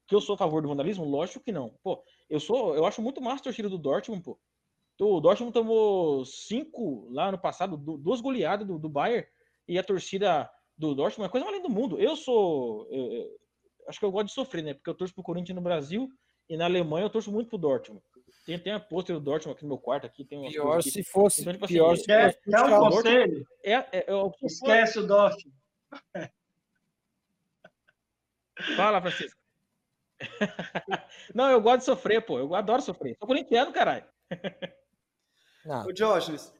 Que 0.06 0.14
eu 0.14 0.20
sou 0.20 0.34
a 0.34 0.38
favor 0.38 0.60
do 0.60 0.68
vandalismo? 0.68 1.04
Lógico 1.04 1.44
que 1.44 1.52
não. 1.52 1.70
Pô, 1.82 2.02
eu 2.28 2.38
sou. 2.38 2.74
Eu 2.74 2.84
acho 2.84 3.00
muito 3.00 3.20
massa 3.20 3.40
a 3.40 3.44
torcida 3.44 3.68
do 3.68 3.78
Dortmund, 3.78 4.22
pô. 4.22 4.38
O 5.00 5.20
Dortmund 5.20 5.52
tomou 5.52 6.24
cinco 6.26 7.08
lá 7.10 7.32
no 7.32 7.38
passado, 7.38 7.76
duas 7.76 8.20
goleadas 8.20 8.66
do, 8.66 8.78
do 8.78 8.88
Bayern, 8.88 9.26
e 9.66 9.78
a 9.78 9.82
torcida 9.82 10.50
do 10.76 10.94
Dortmund 10.94 11.24
é 11.24 11.28
a 11.28 11.30
coisa 11.30 11.46
mais 11.46 11.56
linda 11.56 11.68
do 11.68 11.74
mundo. 11.74 11.98
Eu 11.98 12.14
sou. 12.14 12.86
Eu, 12.90 13.12
eu, 13.12 13.38
acho 13.88 13.98
que 13.98 14.04
eu 14.04 14.12
gosto 14.12 14.26
de 14.26 14.34
sofrer, 14.34 14.62
né? 14.62 14.74
Porque 14.74 14.90
eu 14.90 14.94
torço 14.94 15.14
pro 15.14 15.22
Corinthians 15.22 15.56
no 15.56 15.62
Brasil 15.62 16.10
e 16.50 16.56
na 16.56 16.66
Alemanha 16.66 17.06
eu 17.06 17.10
torço 17.10 17.32
muito 17.32 17.48
pro 17.48 17.56
Dortmund. 17.56 18.02
Tem, 18.50 18.58
tem 18.58 18.72
a 18.72 18.80
pôster 18.80 19.14
do 19.14 19.20
Dortmund 19.20 19.56
aqui 19.56 19.62
no 19.62 19.68
meu 19.68 19.78
quarto. 19.78 20.06
Aqui, 20.06 20.24
tem 20.24 20.50
pior 20.50 20.82
se 20.82 21.04
fosse. 21.04 21.42
Então, 21.42 21.52
tipo, 21.52 21.66
assim, 21.66 21.74
pior 21.74 21.96
se 21.96 22.02
fosse. 22.02 22.38
É 22.52 22.60
um 22.64 22.90
conselho. 22.90 23.46
É, 23.62 23.72
é, 23.72 23.86
é, 23.92 24.06
Esquece 24.42 24.98
o 24.98 25.06
Dortmund. 25.06 25.56
Fala, 28.76 29.00
Francisco. 29.00 29.40
Não, 31.32 31.48
eu 31.48 31.60
gosto 31.60 31.78
de 31.78 31.84
sofrer, 31.84 32.26
pô. 32.26 32.40
Eu 32.40 32.52
adoro 32.56 32.82
sofrer. 32.82 33.16
Sou 33.18 33.28
corintiano, 33.28 33.72
caralho. 33.72 34.04
Não. 35.64 35.86
O 35.86 35.92
Diógenes. 35.92 36.52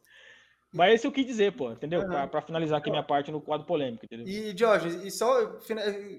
Mas 0.72 0.94
esse 0.94 1.06
eu 1.08 1.12
quis 1.12 1.26
dizer, 1.26 1.56
pô, 1.56 1.72
entendeu? 1.72 2.02
Uhum. 2.02 2.28
Para 2.28 2.42
finalizar 2.42 2.78
aqui 2.78 2.88
minha 2.88 3.02
parte 3.02 3.32
no 3.32 3.40
quadro 3.40 3.66
polêmico, 3.66 4.04
entendeu? 4.04 4.28
E, 4.28 4.52
Diógenes, 4.52 5.02
e 5.02 5.10
só 5.10 5.58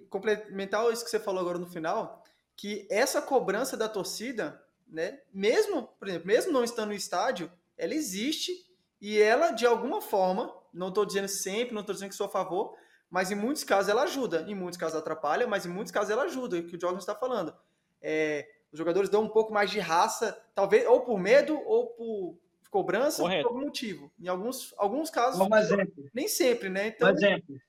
complementar 0.09 0.91
isso 0.91 1.05
que 1.05 1.09
você 1.09 1.19
falou 1.19 1.39
agora 1.39 1.57
no 1.57 1.67
final, 1.67 2.21
que 2.57 2.85
essa 2.91 3.21
cobrança 3.21 3.77
da 3.77 3.87
torcida 3.87 4.61
né? 4.91 5.19
Mesmo, 5.33 5.83
por 5.97 6.07
exemplo, 6.07 6.27
mesmo 6.27 6.51
não 6.51 6.63
estando 6.63 6.89
no 6.89 6.93
estádio, 6.93 7.51
ela 7.77 7.95
existe 7.95 8.51
e 8.99 9.19
ela, 9.19 9.51
de 9.51 9.65
alguma 9.65 10.01
forma, 10.01 10.53
não 10.73 10.89
estou 10.89 11.05
dizendo 11.05 11.27
sempre, 11.27 11.73
não 11.73 11.81
estou 11.81 11.93
dizendo 11.93 12.09
que 12.09 12.15
sou 12.15 12.27
a 12.27 12.29
favor, 12.29 12.75
mas 13.09 13.31
em 13.31 13.35
muitos 13.35 13.63
casos 13.63 13.89
ela 13.89 14.03
ajuda, 14.03 14.45
em 14.47 14.53
muitos 14.53 14.77
casos 14.77 14.97
atrapalha, 14.97 15.47
mas 15.47 15.65
em 15.65 15.69
muitos 15.69 15.91
casos 15.91 16.11
ela 16.11 16.23
ajuda, 16.23 16.57
é 16.57 16.59
o 16.59 16.67
que 16.67 16.75
o 16.75 16.79
Jorge 16.79 16.99
está 16.99 17.15
falando. 17.15 17.55
É, 18.01 18.47
os 18.71 18.77
jogadores 18.77 19.09
dão 19.09 19.23
um 19.23 19.29
pouco 19.29 19.53
mais 19.53 19.71
de 19.71 19.79
raça, 19.79 20.39
talvez 20.53 20.85
ou 20.85 21.01
por 21.01 21.19
medo 21.19 21.59
ou 21.65 21.87
por 21.87 22.37
cobrança 22.69 23.21
Correto. 23.21 23.39
ou 23.39 23.43
por 23.43 23.57
algum 23.57 23.65
motivo. 23.67 24.11
Em 24.19 24.27
alguns, 24.27 24.73
alguns 24.77 25.09
casos, 25.09 25.39
um 25.41 25.55
exemplo. 25.55 26.09
nem 26.13 26.27
sempre, 26.27 26.69
né? 26.69 26.87
Então... 26.87 27.09
Um 27.09 27.11
exemplo. 27.11 27.61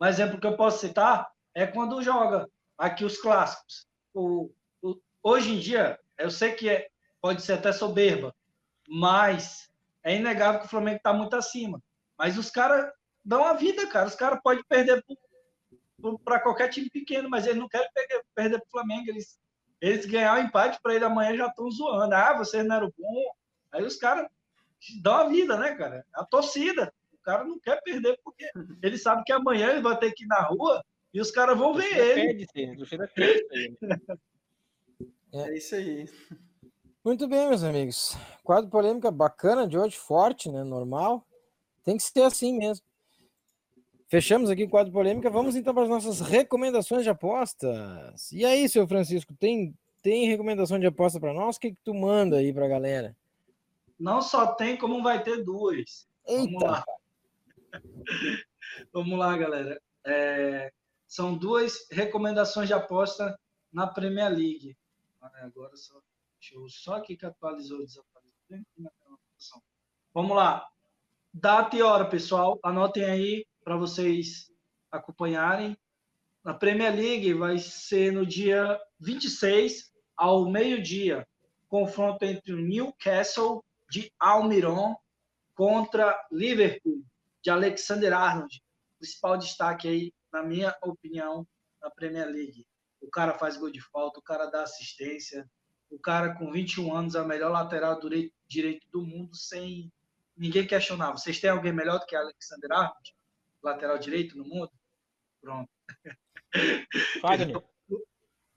Um 0.00 0.06
exemplo 0.06 0.40
que 0.40 0.46
eu 0.46 0.56
posso 0.56 0.80
citar 0.80 1.30
é 1.54 1.66
quando 1.66 2.02
joga 2.02 2.48
aqui 2.76 3.04
os 3.04 3.18
clássicos. 3.18 3.86
O, 4.12 4.50
Hoje 5.22 5.52
em 5.52 5.58
dia, 5.58 5.98
eu 6.18 6.30
sei 6.30 6.52
que 6.52 6.68
é, 6.68 6.88
pode 7.20 7.42
ser 7.42 7.54
até 7.54 7.72
soberba, 7.72 8.34
mas 8.88 9.70
é 10.02 10.16
inegável 10.16 10.60
que 10.60 10.66
o 10.66 10.70
Flamengo 10.70 10.96
está 10.96 11.12
muito 11.12 11.36
acima. 11.36 11.82
Mas 12.18 12.38
os 12.38 12.50
caras 12.50 12.90
dão 13.24 13.44
a 13.44 13.52
vida, 13.52 13.86
cara. 13.86 14.08
Os 14.08 14.14
caras 14.14 14.40
podem 14.42 14.64
perder 14.64 15.04
para 16.24 16.40
qualquer 16.40 16.68
time 16.68 16.88
pequeno, 16.88 17.28
mas 17.28 17.46
eles 17.46 17.58
não 17.58 17.68
querem 17.68 17.88
perder, 17.92 18.24
perder 18.34 18.58
para 18.58 18.66
o 18.66 18.70
Flamengo. 18.70 19.10
Eles, 19.10 19.38
eles 19.80 20.06
ganhar 20.06 20.38
o 20.38 20.42
empate 20.42 20.78
para 20.82 20.94
ele 20.94 21.04
amanhã 21.04 21.36
já 21.36 21.46
estão 21.46 21.70
zoando. 21.70 22.14
Ah, 22.14 22.36
vocês 22.36 22.66
não 22.66 22.76
eram 22.76 22.92
bom. 22.96 23.32
Aí 23.72 23.84
os 23.84 23.96
caras 23.96 24.26
dão 25.02 25.14
a 25.14 25.28
vida, 25.28 25.56
né, 25.58 25.74
cara? 25.74 26.04
A 26.14 26.24
torcida. 26.24 26.92
O 27.12 27.18
cara 27.22 27.44
não 27.44 27.60
quer 27.60 27.82
perder 27.82 28.18
porque 28.24 28.50
ele 28.82 28.96
sabe 28.96 29.22
que 29.24 29.32
amanhã 29.32 29.70
ele 29.70 29.82
vai 29.82 29.98
ter 29.98 30.12
que 30.12 30.24
ir 30.24 30.26
na 30.26 30.40
rua 30.40 30.82
e 31.12 31.20
os 31.20 31.30
caras 31.30 31.58
vão 31.58 31.74
ver 31.74 31.94
ele. 31.96 32.46
Pede, 32.54 32.84
pede, 32.86 32.86
é. 35.32 35.50
é 35.50 35.56
isso 35.56 35.74
aí. 35.74 36.08
Muito 37.04 37.26
bem, 37.26 37.48
meus 37.48 37.64
amigos. 37.64 38.16
Quadro 38.44 38.70
polêmica 38.70 39.10
bacana 39.10 39.66
de 39.66 39.78
hoje, 39.78 39.96
forte, 39.96 40.50
né? 40.50 40.62
Normal. 40.62 41.26
Tem 41.84 41.96
que 41.96 42.02
ser 42.02 42.22
assim 42.22 42.56
mesmo. 42.58 42.84
Fechamos 44.08 44.50
aqui 44.50 44.64
o 44.64 44.68
quadro 44.68 44.92
polêmica. 44.92 45.30
Vamos 45.30 45.56
então 45.56 45.72
para 45.72 45.84
as 45.84 45.88
nossas 45.88 46.20
recomendações 46.20 47.04
de 47.04 47.10
apostas. 47.10 48.30
E 48.32 48.44
aí, 48.44 48.68
seu 48.68 48.86
Francisco, 48.86 49.34
tem 49.38 49.74
tem 50.02 50.26
recomendação 50.26 50.78
de 50.78 50.86
aposta 50.86 51.20
para 51.20 51.34
nós? 51.34 51.56
O 51.56 51.60
que, 51.60 51.72
que 51.72 51.78
tu 51.84 51.94
manda 51.94 52.36
aí 52.36 52.52
para 52.52 52.64
a 52.64 52.68
galera? 52.68 53.16
Não 53.98 54.22
só 54.22 54.54
tem, 54.54 54.76
como 54.76 55.02
vai 55.02 55.22
ter 55.22 55.44
duas. 55.44 56.08
Eita. 56.26 56.44
Vamos 56.44 56.62
lá. 56.62 56.84
Vamos 58.92 59.18
lá, 59.18 59.36
galera. 59.36 59.80
É, 60.04 60.72
são 61.06 61.36
duas 61.36 61.86
recomendações 61.90 62.66
de 62.68 62.74
aposta 62.74 63.38
na 63.72 63.86
Premier 63.86 64.30
League. 64.30 64.76
Agora 65.20 65.76
só, 65.76 66.00
só 66.68 66.94
aqui 66.94 67.16
que 67.16 67.26
atualizou, 67.26 67.78
desatualizou. 67.78 69.62
Vamos 70.14 70.36
lá. 70.36 70.66
Data 71.32 71.76
e 71.76 71.82
hora, 71.82 72.08
pessoal. 72.08 72.58
Anotem 72.62 73.04
aí 73.04 73.46
para 73.62 73.76
vocês 73.76 74.50
acompanharem. 74.90 75.76
Na 76.42 76.54
Premier 76.54 76.94
League 76.94 77.34
vai 77.34 77.58
ser 77.58 78.12
no 78.12 78.24
dia 78.24 78.80
26 78.98 79.92
ao 80.16 80.50
meio-dia. 80.50 81.26
Confronto 81.68 82.24
entre 82.24 82.52
o 82.52 82.60
Newcastle 82.60 83.62
de 83.90 84.12
Almiron 84.18 84.96
contra 85.54 86.26
Liverpool 86.32 87.04
de 87.42 87.50
Alexander 87.50 88.12
Arnold. 88.12 88.62
Principal 88.98 89.38
destaque 89.38 89.88
aí, 89.88 90.14
na 90.32 90.42
minha 90.42 90.74
opinião, 90.82 91.46
na 91.80 91.90
Premier 91.90 92.26
League. 92.26 92.66
O 93.00 93.10
cara 93.10 93.38
faz 93.38 93.56
gol 93.56 93.70
de 93.70 93.80
falta, 93.80 94.20
o 94.20 94.22
cara 94.22 94.46
dá 94.46 94.62
assistência, 94.62 95.48
o 95.90 95.98
cara 95.98 96.34
com 96.34 96.52
21 96.52 96.94
anos 96.94 97.14
é 97.14 97.20
o 97.20 97.26
melhor 97.26 97.50
lateral 97.50 97.98
direito 98.46 98.86
do 98.90 99.02
mundo 99.02 99.34
sem 99.34 99.92
ninguém 100.36 100.66
questionar. 100.66 101.12
Vocês 101.12 101.40
têm 101.40 101.50
alguém 101.50 101.72
melhor 101.72 101.98
do 101.98 102.06
que 102.06 102.14
Alexander 102.14 102.72
Arnold? 102.72 103.16
Lateral 103.62 103.98
direito 103.98 104.36
no 104.36 104.44
mundo? 104.44 104.70
Pronto. 105.40 105.70
Então, 107.22 107.62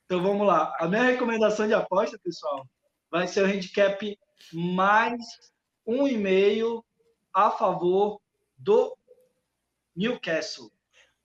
então 0.06 0.24
vamos 0.24 0.48
lá. 0.48 0.76
A 0.80 0.88
minha 0.88 1.04
recomendação 1.04 1.68
de 1.68 1.74
aposta, 1.76 2.18
pessoal, 2.18 2.68
vai 3.10 3.28
ser 3.28 3.44
o 3.44 3.46
handicap 3.46 4.20
mais 4.52 5.24
um 5.86 6.08
e 6.08 6.18
meio 6.18 6.84
a 7.32 7.52
favor 7.52 8.20
do 8.58 8.98
Newcastle. 9.96 10.72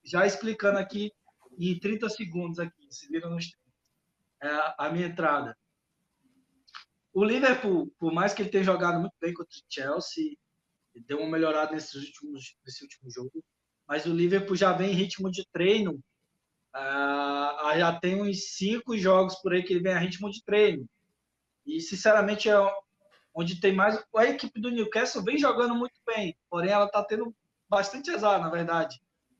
Já 0.03 0.25
explicando 0.25 0.77
aqui 0.77 1.11
em 1.57 1.79
30 1.79 2.09
segundos 2.09 2.59
aqui, 2.59 2.78
se 2.91 3.07
viram 3.07 3.29
nos 3.29 3.51
é, 4.41 4.47
a 4.77 4.89
minha 4.89 5.07
entrada. 5.07 5.57
O 7.13 7.23
Liverpool, 7.23 7.93
por 7.99 8.13
mais 8.13 8.33
que 8.33 8.41
ele 8.41 8.49
tenha 8.49 8.63
jogado 8.63 8.99
muito 8.99 9.15
bem 9.19 9.33
contra 9.33 9.57
o 9.57 9.63
Chelsea, 9.67 10.37
deu 11.07 11.19
uma 11.19 11.29
melhorada 11.29 11.71
nesses 11.71 11.93
últimos, 11.95 12.55
nesse 12.65 12.83
último 12.83 13.09
jogo, 13.09 13.43
mas 13.87 14.05
o 14.05 14.13
Liverpool 14.13 14.55
já 14.55 14.71
vem 14.73 14.91
em 14.91 14.95
ritmo 14.95 15.31
de 15.31 15.45
treino. 15.51 15.99
Uh, 16.75 17.77
já 17.77 17.99
tem 17.99 18.21
uns 18.21 18.55
cinco 18.55 18.97
jogos 18.97 19.35
por 19.41 19.53
aí 19.53 19.63
que 19.63 19.73
ele 19.73 19.81
vem 19.81 19.93
a 19.93 19.99
ritmo 19.99 20.29
de 20.29 20.43
treino. 20.43 20.87
E, 21.65 21.81
sinceramente, 21.81 22.49
é 22.49 22.55
onde 23.33 23.59
tem 23.59 23.73
mais. 23.73 24.03
A 24.15 24.25
equipe 24.25 24.61
do 24.61 24.69
Newcastle 24.69 25.23
vem 25.23 25.37
jogando 25.37 25.75
muito 25.75 25.99
bem, 26.05 26.37
porém 26.49 26.71
ela 26.71 26.85
está 26.85 27.03
tendo 27.03 27.35
bastante 27.67 28.11
azar, 28.11 28.39
na 28.39 28.49
verdade. 28.49 28.99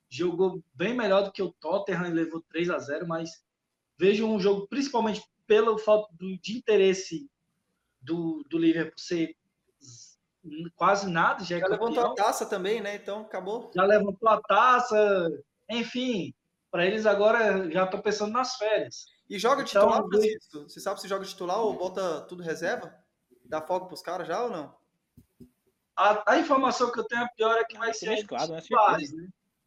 Jogou 0.09 0.63
bem 0.73 0.93
melhor 0.93 1.23
do 1.23 1.31
que 1.31 1.41
o 1.41 1.51
Tottenham 1.53 2.07
e 2.07 2.13
levou 2.13 2.41
3 2.49 2.69
a 2.69 2.79
0 2.79 3.07
mas 3.07 3.43
vejo 3.97 4.25
um 4.25 4.39
jogo, 4.39 4.67
principalmente 4.67 5.21
pelo 5.45 5.77
falta 5.77 6.13
de 6.19 6.57
interesse 6.57 7.29
do, 8.01 8.43
do 8.49 8.57
Liverpool 8.57 8.97
ser 8.97 9.35
quase 10.75 11.09
nada. 11.09 11.43
Já, 11.43 11.57
é 11.57 11.59
já 11.59 11.67
levantou 11.67 12.05
a 12.05 12.15
taça 12.15 12.45
também, 12.45 12.81
né? 12.81 12.95
Então 12.95 13.21
acabou. 13.21 13.71
Já 13.75 13.83
levantou 13.83 14.29
a 14.29 14.41
taça, 14.41 15.29
enfim. 15.69 16.33
Para 16.71 16.85
eles 16.85 17.05
agora 17.05 17.69
já 17.71 17.85
estou 17.85 18.01
pensando 18.01 18.31
nas 18.31 18.55
férias. 18.55 19.05
E 19.29 19.37
joga 19.37 19.63
então, 19.63 19.81
titular, 19.87 20.07
Francisco? 20.07 20.63
Você 20.63 20.79
sabe 20.79 21.01
se 21.01 21.07
joga 21.07 21.25
titular 21.25 21.59
ou 21.59 21.77
bota 21.77 22.21
tudo 22.21 22.43
reserva? 22.43 22.95
Dá 23.45 23.61
foco 23.61 23.87
para 23.87 23.95
os 23.95 24.01
caras 24.01 24.27
já 24.27 24.43
ou 24.43 24.49
não? 24.49 24.77
A, 25.95 26.33
a, 26.33 26.39
informação 26.39 26.91
que 26.91 26.99
eu 26.99 27.03
tenho, 27.03 27.23
a 27.23 27.29
pior 27.29 27.57
é 27.57 27.63
que 27.65 27.77
vai 27.77 27.93
ser 27.93 28.09
mesclado, 28.09 28.53
né? 28.53 28.61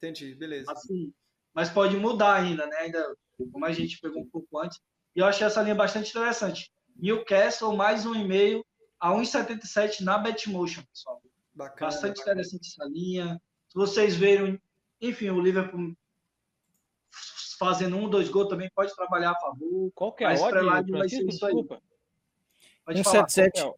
Entendi, 0.02 0.34
beleza. 0.34 0.72
Assim, 0.72 1.14
mas 1.54 1.70
pode 1.70 1.96
mudar 1.96 2.34
ainda, 2.34 2.66
né? 2.66 2.76
Ainda, 2.78 3.16
como 3.52 3.64
a 3.64 3.70
gente 3.70 4.00
pegou 4.00 4.20
um 4.20 4.28
pouco 4.28 4.58
antes. 4.58 4.80
E 5.14 5.20
eu 5.20 5.26
achei 5.26 5.46
essa 5.46 5.62
linha 5.62 5.76
bastante 5.76 6.10
interessante. 6.10 6.72
Newcastle 6.96 7.76
mais 7.76 8.04
um 8.04 8.12
e 8.12 8.26
meio 8.26 8.66
a 8.98 9.12
1,77 9.12 10.00
na 10.00 10.18
Betmotion, 10.18 10.82
pessoal. 10.92 11.22
Bacana, 11.54 11.90
bastante 11.92 12.18
bacana. 12.18 12.40
interessante 12.40 12.66
essa 12.66 12.84
linha. 12.88 13.40
Se 13.68 13.74
vocês 13.76 14.16
verem, 14.16 14.60
enfim, 15.00 15.30
o 15.30 15.40
Liverpool 15.40 15.96
fazendo 17.56 17.96
um, 17.96 18.10
dois 18.10 18.28
gols 18.28 18.48
também 18.48 18.68
pode 18.74 18.92
trabalhar 18.96 19.30
a 19.30 19.40
favor. 19.40 19.92
Qual 19.94 20.12
que 20.12 20.24
é 20.24 20.26
a 20.26 20.32
odd, 20.32 20.90
vai 20.90 21.08
ser 21.08 21.24
isso 21.28 21.46
aí. 21.46 21.54
Pode 22.84 23.04
177. 23.04 23.72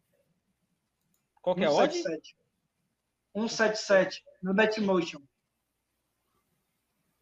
Qual 1.39 1.55
que 1.55 1.63
é 1.63 1.67
a 1.67 1.71
odd? 1.71 1.93
177 3.35 4.25
no 4.41 4.55
Betmotion. 4.55 5.21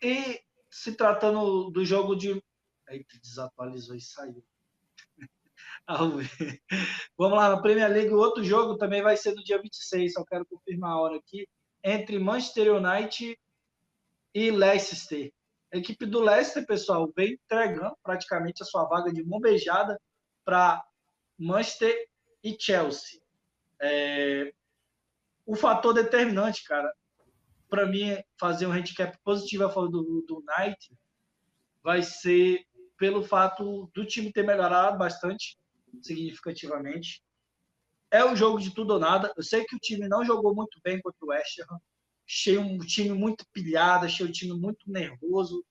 E 0.04 0.41
se 0.70 0.95
tratando 0.95 1.72
do 1.72 1.86
jogo 1.86 2.14
de. 2.14 2.43
Eita, 2.89 3.18
desatualizou 3.22 3.95
e 3.95 4.01
saiu. 4.01 4.43
Vamos 7.18 7.38
lá, 7.38 7.49
na 7.49 7.62
Premier 7.62 7.89
League, 7.89 8.14
o 8.14 8.18
outro 8.18 8.43
jogo 8.43 8.78
também 8.78 9.01
vai 9.01 9.16
ser 9.16 9.34
no 9.34 9.43
dia 9.43 9.62
26, 9.62 10.14
só 10.14 10.26
quero 10.26 10.45
confirmar 10.45 10.91
a 10.91 10.99
hora 10.99 11.16
aqui, 11.18 11.47
entre 11.82 12.20
Manchester 12.20 12.74
United 12.76 13.39
e 14.34 14.51
Leicester. 14.51 15.32
A 15.74 15.78
equipe 15.78 16.06
do 16.06 16.20
Leicester, 16.20 16.66
pessoal, 16.66 17.12
vem 17.16 17.34
entregando 17.34 17.97
praticamente 18.04 18.62
a 18.62 18.66
sua 18.66 18.84
vaga 18.86 19.12
de 19.12 19.24
mão 19.24 19.39
beijada 19.39 19.99
para 20.43 20.84
Manchester 21.38 22.10
e 22.43 22.56
Chelsea. 22.60 23.22
É... 23.82 24.54
O 25.45 25.56
fator 25.56 25.93
determinante, 25.93 26.64
cara, 26.64 26.93
para 27.74 27.88
mim, 27.88 28.15
fazer 28.39 28.67
um 28.67 28.71
handicap 28.71 29.17
positivo 29.24 29.65
a 29.65 29.67
favor 29.67 29.89
do, 29.89 30.24
do 30.28 30.45
United 30.47 30.95
vai 31.82 32.03
ser 32.03 32.63
pelo 32.99 33.24
fato 33.24 33.89
do 33.95 34.05
time 34.05 34.32
ter 34.32 34.43
melhorado 34.43 34.95
bastante 34.95 35.57
significativamente. 35.99 37.24
É 38.11 38.24
um 38.24 38.36
jogo 38.36 38.59
de 38.59 38.76
tudo 38.76 38.93
ou 38.93 38.99
nada. 38.99 39.34
Eu 39.36 39.41
sei 39.41 39.65
que 39.65 39.76
o 39.76 39.80
time 39.80 40.07
não 40.07 40.24
jogou 40.24 40.53
muito 40.53 40.80
bem 40.84 41.01
contra 41.01 41.26
o 41.26 41.30
West 41.30 41.61
Ham. 41.61 41.80
Achei 42.30 42.59
um 42.59 42.78
time 42.78 43.09
muito 43.09 43.43
pilhado, 43.51 44.05
achei 44.05 44.24
um 44.24 44.32
time 44.32 44.53
muito 44.53 44.88
nervoso. 44.88 45.65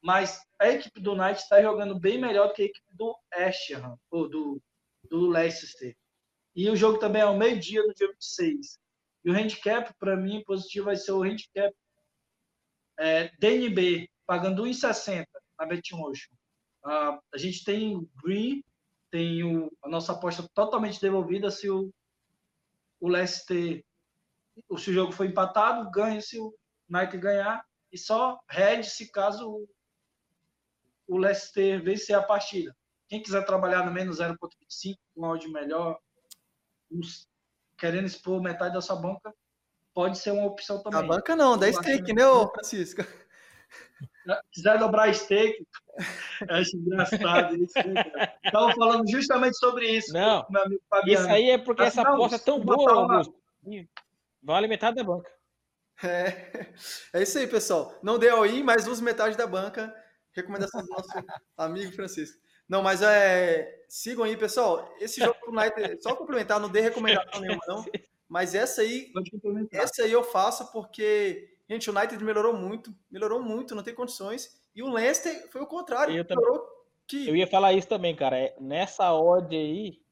Mas 0.00 0.40
a 0.56 0.68
equipe 0.68 1.00
do 1.00 1.16
Knight 1.16 1.42
está 1.42 1.60
jogando 1.60 1.98
bem 1.98 2.16
melhor 2.16 2.46
do 2.46 2.54
que 2.54 2.62
a 2.62 2.66
equipe 2.66 2.94
do 2.94 3.12
West 3.36 3.72
Ham, 3.72 3.96
ou 4.08 4.28
do, 4.28 4.62
do 5.10 5.28
Leicester. 5.28 5.96
E 6.54 6.70
o 6.70 6.76
jogo 6.76 7.00
também 7.00 7.22
é 7.22 7.24
ao 7.24 7.36
meio-dia, 7.36 7.82
no 7.82 7.92
dia 7.92 8.06
26. 8.06 8.78
E 9.24 9.30
o 9.30 9.34
handicap, 9.34 9.92
para 9.98 10.16
mim, 10.16 10.42
positivo 10.44 10.86
vai 10.86 10.96
ser 10.96 11.12
o 11.12 11.22
handicap 11.22 11.74
é, 12.98 13.30
DNB, 13.38 14.08
pagando 14.26 14.64
1,60 14.64 15.26
na 15.58 15.66
Betmotion. 15.66 16.32
Uh, 16.84 17.20
a 17.34 17.36
gente 17.36 17.62
tem 17.64 18.08
Green 18.22 18.64
tem 19.10 19.42
o, 19.42 19.70
a 19.82 19.88
nossa 19.88 20.12
aposta 20.12 20.48
totalmente 20.54 21.00
devolvida 21.00 21.50
se 21.50 21.68
o, 21.68 21.92
o 23.00 23.08
Leicester, 23.08 23.84
se 24.78 24.90
o 24.90 24.92
jogo 24.92 25.12
for 25.12 25.26
empatado, 25.26 25.90
ganha 25.90 26.20
se 26.20 26.38
o 26.38 26.54
Nike 26.88 27.18
ganhar, 27.18 27.64
e 27.92 27.98
só 27.98 28.40
red 28.48 28.84
se 28.84 29.10
caso 29.10 29.68
o 31.08 31.18
Leicester 31.18 31.82
vencer 31.82 32.16
a 32.16 32.22
partida. 32.22 32.74
Quem 33.08 33.22
quiser 33.22 33.44
trabalhar 33.44 33.84
no 33.84 33.92
menos 33.92 34.18
0.25, 34.20 34.96
com 35.14 35.24
áudio 35.24 35.50
melhor, 35.50 35.98
querendo 37.80 38.06
expor 38.06 38.42
metade 38.42 38.74
da 38.74 38.80
sua 38.82 38.96
banca, 38.96 39.34
pode 39.94 40.18
ser 40.18 40.30
uma 40.30 40.46
opção 40.46 40.82
também. 40.82 41.00
A 41.00 41.02
banca 41.02 41.34
não, 41.34 41.56
10 41.56 41.76
stake, 41.76 42.12
né, 42.12 42.22
Francisco? 42.52 43.02
quiser 44.52 44.78
dobrar 44.78 45.12
steak, 45.14 45.66
acho 46.48 46.76
engraçado 46.76 47.56
isso. 47.56 47.74
Estava 48.44 48.72
falando 48.74 49.10
justamente 49.10 49.56
sobre 49.56 49.90
isso. 49.90 50.12
Não, 50.12 50.46
isso 51.06 51.28
aí 51.28 51.50
é 51.50 51.58
porque 51.58 51.82
essa 51.82 52.02
aposta 52.02 52.36
é 52.36 52.38
tão 52.38 52.60
boa, 52.60 52.92
Augusto. 52.92 53.34
Vale 54.42 54.68
metade 54.68 54.96
da 54.96 55.04
banca. 55.04 55.30
É, 56.02 56.72
é 57.12 57.22
isso 57.22 57.38
aí, 57.38 57.46
pessoal. 57.46 57.98
Não 58.02 58.18
dê 58.18 58.28
all-in, 58.28 58.62
mas 58.62 58.86
use 58.86 59.02
metade 59.02 59.36
da 59.36 59.46
banca. 59.46 59.94
Recomendação 60.32 60.82
do 60.82 60.88
nosso 60.88 61.10
amigo 61.56 61.92
Francisco. 61.92 62.40
Não, 62.70 62.82
mas 62.82 63.02
é. 63.02 63.84
Sigam 63.88 64.24
aí, 64.24 64.36
pessoal. 64.36 64.94
Esse 65.00 65.20
jogo 65.20 65.34
pro 65.40 65.50
United, 65.50 66.00
só 66.00 66.14
complementar, 66.14 66.60
não 66.60 66.70
dei 66.70 66.80
recomendação 66.80 67.40
nenhuma, 67.42 67.60
não. 67.66 67.84
Mas 68.28 68.54
essa 68.54 68.82
aí, 68.82 69.12
essa 69.72 70.04
aí 70.04 70.12
eu 70.12 70.22
faço 70.22 70.70
porque 70.70 71.50
Gente, 71.70 71.88
o 71.88 71.96
United 71.96 72.24
melhorou 72.24 72.52
muito, 72.52 72.92
melhorou 73.08 73.40
muito, 73.40 73.76
não 73.76 73.82
tem 73.84 73.94
condições. 73.94 74.60
E 74.74 74.82
o 74.82 74.90
Leicester 74.90 75.48
foi 75.52 75.60
o 75.60 75.66
contrário. 75.68 76.16
Eu, 76.16 76.24
melhorou 76.28 76.66
que... 77.06 77.28
eu 77.28 77.36
ia 77.36 77.46
falar 77.46 77.72
isso 77.72 77.86
também, 77.86 78.16
cara. 78.16 78.36
É, 78.36 78.56
nessa 78.60 79.12
odd 79.12 79.54
aí. 79.54 80.02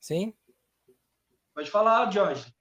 Sim? 0.00 0.34
Pode 1.54 1.70
falar, 1.70 2.10
Jorge. 2.10 2.52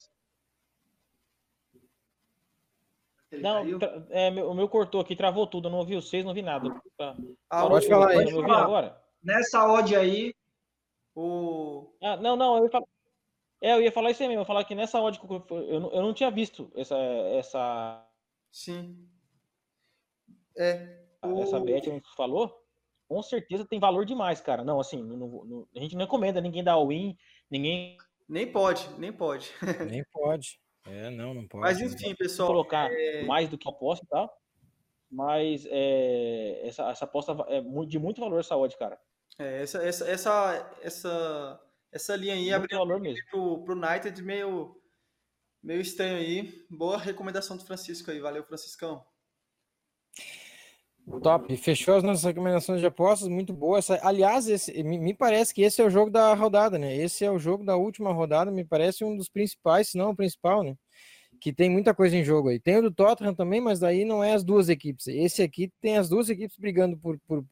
Ele 3.31 3.43
não, 3.43 3.63
é, 4.09 4.29
o 4.43 4.53
meu 4.55 4.67
cortou 4.67 4.99
aqui, 4.99 5.15
travou 5.15 5.45
tudo, 5.45 5.69
não 5.69 5.77
ouvi 5.77 6.01
seis, 6.01 6.25
não 6.25 6.33
vi 6.33 6.41
nada. 6.41 6.69
Tá. 6.97 7.15
Ah, 7.49 7.67
pode 7.67 7.87
falar 7.87 8.09
aí. 8.09 8.31
Pode 8.31 8.47
falar. 8.47 8.63
agora? 8.63 9.01
Nessa 9.23 9.67
odd 9.67 9.95
aí, 9.95 10.33
o... 11.15 11.93
Ah, 12.01 12.17
não, 12.17 12.35
não, 12.35 12.57
eu 12.57 12.63
ia 12.63 12.71
falar... 12.71 12.85
É, 13.61 13.73
eu 13.73 13.81
ia 13.81 13.91
falar 13.91 14.11
isso 14.11 14.23
aí 14.23 14.29
mesmo, 14.29 14.39
eu 14.39 14.43
ia 14.43 14.47
falar 14.47 14.63
que 14.63 14.73
nessa 14.73 14.99
odd 14.99 15.19
eu 15.49 15.79
não, 15.79 15.91
eu 15.91 16.01
não 16.01 16.13
tinha 16.13 16.31
visto 16.31 16.71
essa, 16.75 16.97
essa... 16.97 18.03
Sim. 18.51 19.07
É. 20.57 21.03
O... 21.23 21.43
Essa 21.43 21.59
bet 21.59 21.83
que 21.83 21.91
você 21.91 22.15
falou, 22.15 22.51
com 23.07 23.21
certeza 23.21 23.67
tem 23.67 23.79
valor 23.79 24.05
demais, 24.05 24.41
cara. 24.41 24.63
Não, 24.63 24.79
assim, 24.79 25.03
não, 25.03 25.17
não, 25.17 25.67
a 25.75 25.79
gente 25.79 25.93
não 25.93 26.01
recomenda 26.01 26.41
ninguém 26.41 26.63
dar 26.63 26.83
win, 26.83 27.15
ninguém... 27.51 27.95
Nem 28.27 28.51
pode, 28.51 28.89
nem 28.97 29.11
pode. 29.11 29.51
nem 29.87 30.03
pode. 30.11 30.59
É, 30.85 31.09
não, 31.09 31.33
não 31.33 31.47
pode. 31.47 31.61
Mas 31.61 31.81
enfim, 31.81 32.15
pessoal. 32.15 32.49
Colocar 32.49 32.91
é... 32.91 33.23
mais 33.25 33.49
do 33.49 33.57
que 33.57 33.67
aposta 33.69 34.05
tal. 34.09 34.35
Mas 35.11 35.65
é, 35.69 36.67
essa, 36.67 36.89
essa 36.89 37.05
aposta 37.05 37.35
é 37.47 37.61
de 37.85 37.97
muito 37.97 38.21
valor 38.21 38.39
essa 38.39 38.55
odd, 38.55 38.77
cara. 38.77 38.99
É, 39.39 39.63
essa, 39.63 39.83
essa, 39.83 40.07
essa, 40.07 40.77
essa, 40.81 41.61
essa 41.91 42.15
linha 42.15 42.35
aí 42.35 42.53
abriu 42.53 42.77
valor 42.77 42.99
mesmo. 42.99 43.23
Pro, 43.31 43.63
pro 43.63 43.75
United 43.75 44.21
meio, 44.21 44.79
meio 45.63 45.81
estranho 45.81 46.17
aí. 46.17 46.65
Boa 46.69 46.97
recomendação 46.97 47.57
do 47.57 47.65
Francisco 47.65 48.11
aí. 48.11 48.19
Valeu, 48.19 48.43
Franciscão. 48.43 49.03
Top. 51.21 51.55
Fechou 51.57 51.95
as 51.95 52.03
nossas 52.03 52.23
recomendações 52.23 52.79
de 52.79 52.85
apostas, 52.85 53.27
muito 53.27 53.51
boa. 53.51 53.79
Essa, 53.79 53.99
aliás, 54.03 54.47
esse, 54.47 54.83
me, 54.83 54.97
me, 54.97 55.13
parece 55.13 55.53
que 55.53 55.61
esse 55.61 55.81
é 55.81 55.85
o 55.85 55.89
jogo 55.89 56.11
da 56.11 56.33
rodada, 56.33 56.77
né? 56.77 56.95
Esse 56.95 57.25
é 57.25 57.31
o 57.31 57.39
jogo 57.39 57.63
da 57.63 57.75
última 57.75 58.13
rodada, 58.13 58.51
me 58.51 58.63
parece 58.63 59.03
um 59.03 59.17
dos 59.17 59.27
principais, 59.27 59.89
se 59.89 59.97
não 59.97 60.11
o 60.11 60.15
principal, 60.15 60.63
né? 60.63 60.75
Que 61.41 61.51
tem 61.51 61.69
muita 61.69 61.93
coisa 61.93 62.15
em 62.15 62.23
jogo 62.23 62.49
aí. 62.49 62.59
Tem 62.59 62.77
o 62.77 62.81
do 62.81 62.91
Tottenham 62.91 63.33
também, 63.33 63.59
mas 63.59 63.79
daí 63.79 64.05
não 64.05 64.23
é 64.23 64.33
as 64.33 64.43
duas 64.43 64.69
equipes. 64.69 65.07
Esse 65.07 65.41
aqui 65.41 65.71
tem 65.81 65.97
as 65.97 66.09
duas 66.09 66.29
equipes 66.29 66.57
brigando 66.57 66.97
por, 66.97 67.17
por, 67.27 67.43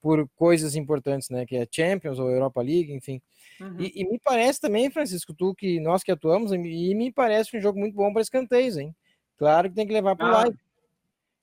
por 0.00 0.28
coisas 0.34 0.74
importantes, 0.74 1.30
né? 1.30 1.46
Que 1.46 1.56
é 1.56 1.66
Champions 1.70 2.18
ou 2.18 2.30
Europa 2.30 2.60
League, 2.60 2.92
enfim. 2.92 3.22
Uhum. 3.60 3.80
E, 3.80 4.02
e, 4.02 4.04
me 4.04 4.18
parece 4.18 4.60
também, 4.60 4.90
Francisco, 4.90 5.32
tu 5.32 5.54
que 5.54 5.78
nós 5.80 6.02
que 6.02 6.10
atuamos, 6.10 6.52
e 6.52 6.94
me 6.94 7.12
parece 7.12 7.56
um 7.56 7.60
jogo 7.60 7.78
muito 7.78 7.94
bom 7.94 8.12
para 8.12 8.22
escanteios, 8.22 8.76
hein? 8.76 8.94
Claro 9.38 9.68
que 9.68 9.76
tem 9.76 9.86
que 9.86 9.92
levar 9.92 10.16
para 10.16 10.26
o 10.26 10.28
ah. 10.28 10.42
live. 10.42 10.58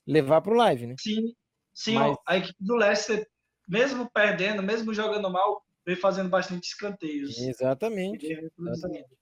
Levar 0.06 0.40
para 0.40 0.52
o 0.52 0.56
live, 0.56 0.86
né? 0.86 0.94
Sim, 0.98 1.34
Sim, 1.74 1.94
Mas... 1.94 2.16
a 2.26 2.36
equipe 2.36 2.56
do 2.60 2.74
Leicester, 2.74 3.26
mesmo 3.68 4.10
perdendo, 4.12 4.62
mesmo 4.62 4.92
jogando 4.92 5.30
mal, 5.30 5.62
vem 5.86 5.96
fazendo 5.96 6.28
bastante 6.28 6.64
escanteios. 6.64 7.38
Exatamente. 7.38 8.26
Exatamente. 8.58 9.20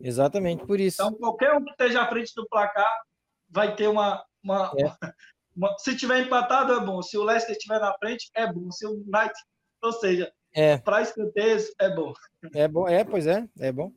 Exatamente 0.00 0.66
por 0.66 0.80
isso. 0.80 1.02
Então, 1.02 1.14
qualquer 1.14 1.54
um 1.54 1.64
que 1.64 1.70
esteja 1.70 2.02
à 2.02 2.08
frente 2.08 2.32
do 2.34 2.46
placar 2.48 3.02
vai 3.48 3.74
ter 3.74 3.88
uma. 3.88 4.24
uma, 4.42 4.72
é. 4.78 4.84
uma 5.56 5.76
se 5.78 5.96
tiver 5.96 6.20
empatado, 6.20 6.72
é 6.72 6.84
bom. 6.84 7.00
Se 7.02 7.16
o 7.16 7.24
Leicester 7.24 7.56
estiver 7.56 7.80
na 7.80 7.96
frente, 7.98 8.30
é 8.34 8.50
bom. 8.52 8.70
Se 8.70 8.86
o 8.86 8.94
Knight. 9.06 9.34
Ou 9.82 9.92
seja, 9.92 10.32
é. 10.54 10.78
para 10.78 11.02
escanteios, 11.02 11.70
é 11.78 11.94
bom. 11.94 12.12
É 12.54 12.68
bom, 12.68 12.88
é, 12.88 13.04
pois 13.04 13.26
é, 13.26 13.46
é 13.58 13.70
bom. 13.70 13.92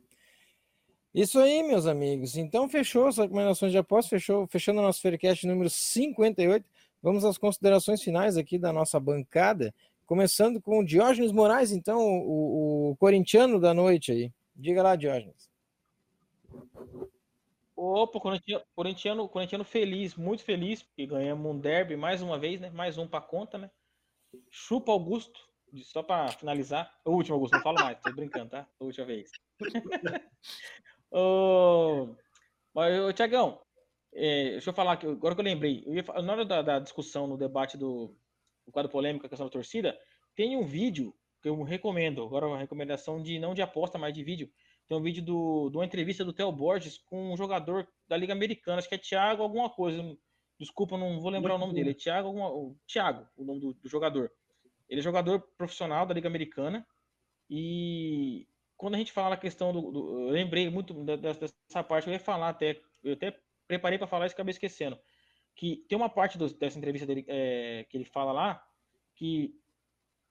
Isso 1.14 1.38
aí, 1.38 1.62
meus 1.62 1.86
amigos. 1.86 2.36
Então, 2.36 2.68
fechou 2.68 3.06
as 3.06 3.16
recomendações 3.16 3.72
de 3.72 3.78
aposta, 3.78 4.10
fechou, 4.10 4.46
fechando 4.46 4.80
o 4.80 4.82
nosso 4.82 5.00
Faircast 5.00 5.46
número 5.46 5.70
58. 5.70 6.64
Vamos 7.02 7.24
às 7.24 7.38
considerações 7.38 8.02
finais 8.02 8.36
aqui 8.36 8.58
da 8.58 8.72
nossa 8.72 8.98
bancada, 8.98 9.72
começando 10.06 10.60
com 10.60 10.80
o 10.80 10.84
Diógenes 10.84 11.32
Moraes, 11.32 11.70
então, 11.70 12.00
o, 12.00 12.90
o 12.90 12.96
corintiano 12.96 13.60
da 13.60 13.72
noite 13.72 14.10
aí. 14.10 14.32
Diga 14.54 14.82
lá, 14.82 14.96
Diógenes. 14.96 15.48
Opa, 17.76 18.18
corintiano, 18.18 18.64
corintiano, 18.74 19.28
corintiano 19.28 19.64
feliz, 19.64 20.16
muito 20.16 20.42
feliz, 20.42 20.82
porque 20.82 21.06
ganhamos 21.06 21.54
um 21.54 21.56
derby 21.56 21.96
mais 21.96 22.20
uma 22.20 22.36
vez, 22.36 22.60
né? 22.60 22.70
Mais 22.70 22.98
um 22.98 23.06
para 23.06 23.20
conta, 23.20 23.56
né? 23.56 23.70
Chupa 24.50 24.90
Augusto, 24.90 25.38
só 25.84 26.02
para 26.02 26.26
finalizar. 26.32 26.92
O 27.04 27.12
último, 27.12 27.34
Augusto, 27.36 27.54
não 27.54 27.62
falo 27.62 27.80
mais, 27.80 28.00
tô 28.00 28.12
brincando, 28.12 28.50
tá? 28.50 28.66
A 28.80 28.84
última 28.84 29.06
vez. 29.06 29.30
ô, 31.12 32.16
mas, 32.74 33.14
Tiagão, 33.14 33.60
é, 34.12 34.50
deixa 34.52 34.70
eu 34.70 34.74
falar 34.74 34.92
aqui, 34.92 35.06
agora 35.06 35.34
que 35.34 35.40
eu 35.40 35.44
lembrei, 35.44 35.82
eu 35.86 35.94
ia, 35.94 36.04
na 36.22 36.32
hora 36.32 36.44
da, 36.44 36.62
da, 36.62 36.78
discussão, 36.78 37.26
no 37.26 37.36
debate 37.36 37.76
do, 37.76 38.14
do 38.66 38.72
quadro 38.72 38.90
polêmico, 38.90 39.26
a 39.26 39.28
questão 39.28 39.46
da 39.46 39.52
torcida, 39.52 39.98
tem 40.34 40.56
um 40.56 40.64
vídeo 40.64 41.14
que 41.42 41.48
eu 41.48 41.62
recomendo, 41.62 42.22
agora 42.22 42.46
uma 42.46 42.58
recomendação 42.58 43.22
de 43.22 43.38
não 43.38 43.54
de 43.54 43.62
aposta, 43.62 43.98
mas 43.98 44.14
de 44.14 44.24
vídeo. 44.24 44.50
Tem 44.88 44.96
um 44.96 45.02
vídeo 45.02 45.22
do, 45.22 45.68
de 45.70 45.76
uma 45.76 45.84
entrevista 45.84 46.24
do 46.24 46.32
Theo 46.32 46.50
Borges 46.50 46.98
com 46.98 47.32
um 47.32 47.36
jogador 47.36 47.86
da 48.08 48.16
Liga 48.16 48.32
Americana, 48.32 48.78
acho 48.78 48.88
que 48.88 48.94
é 48.94 48.98
Thiago 48.98 49.42
alguma 49.42 49.68
coisa. 49.68 50.02
Desculpa, 50.58 50.96
não 50.96 51.20
vou 51.20 51.30
lembrar 51.30 51.52
Muito 51.52 51.62
o 51.62 51.66
nome 51.66 51.72
bom. 51.72 51.76
dele. 51.76 51.90
É 51.90 51.94
Thiago, 51.94 52.28
alguma, 52.28 52.48
o 52.50 52.76
Thiago, 52.86 53.28
o 53.36 53.44
nome 53.44 53.60
do, 53.60 53.74
do 53.74 53.88
jogador. 53.88 54.32
Ele 54.88 55.00
é 55.00 55.04
jogador 55.04 55.40
profissional 55.56 56.06
da 56.06 56.14
Liga 56.14 56.26
Americana. 56.26 56.86
E 57.48 58.48
quando 58.76 58.94
a 58.94 58.98
gente 58.98 59.12
fala 59.12 59.34
a 59.34 59.38
questão 59.38 59.72
do, 59.72 59.92
do, 59.92 60.22
eu 60.22 60.30
lembrei 60.30 60.68
muito 60.70 60.94
dessa 61.16 61.84
parte, 61.84 62.08
eu 62.08 62.12
ia 62.12 62.18
falar 62.18 62.48
até, 62.48 62.80
eu 63.04 63.12
até 63.12 63.38
preparei 63.68 63.98
para 63.98 64.06
falar 64.06 64.26
isso 64.26 64.34
acabei 64.34 64.50
esquecendo. 64.50 64.98
Que 65.54 65.84
tem 65.88 65.96
uma 65.96 66.08
parte 66.08 66.38
do, 66.38 66.52
dessa 66.54 66.78
entrevista 66.78 67.06
dele 67.06 67.24
é, 67.28 67.86
que 67.88 67.96
ele 67.96 68.04
fala 68.04 68.32
lá 68.32 68.64
que 69.14 69.54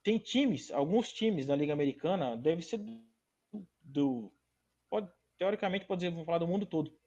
tem 0.04 0.18
times, 0.18 0.72
alguns 0.72 1.12
times 1.12 1.46
da 1.46 1.56
Liga 1.56 1.74
Americana, 1.74 2.36
deve 2.38 2.62
ser 2.62 2.78
do. 2.78 3.02
do 3.82 4.32
pode, 4.90 5.10
teoricamente, 5.38 5.86
pode 5.86 6.00
dizer, 6.00 6.12
vamos 6.12 6.26
falar 6.26 6.38
do 6.38 6.48
mundo 6.48 6.66
todo. 6.66 6.98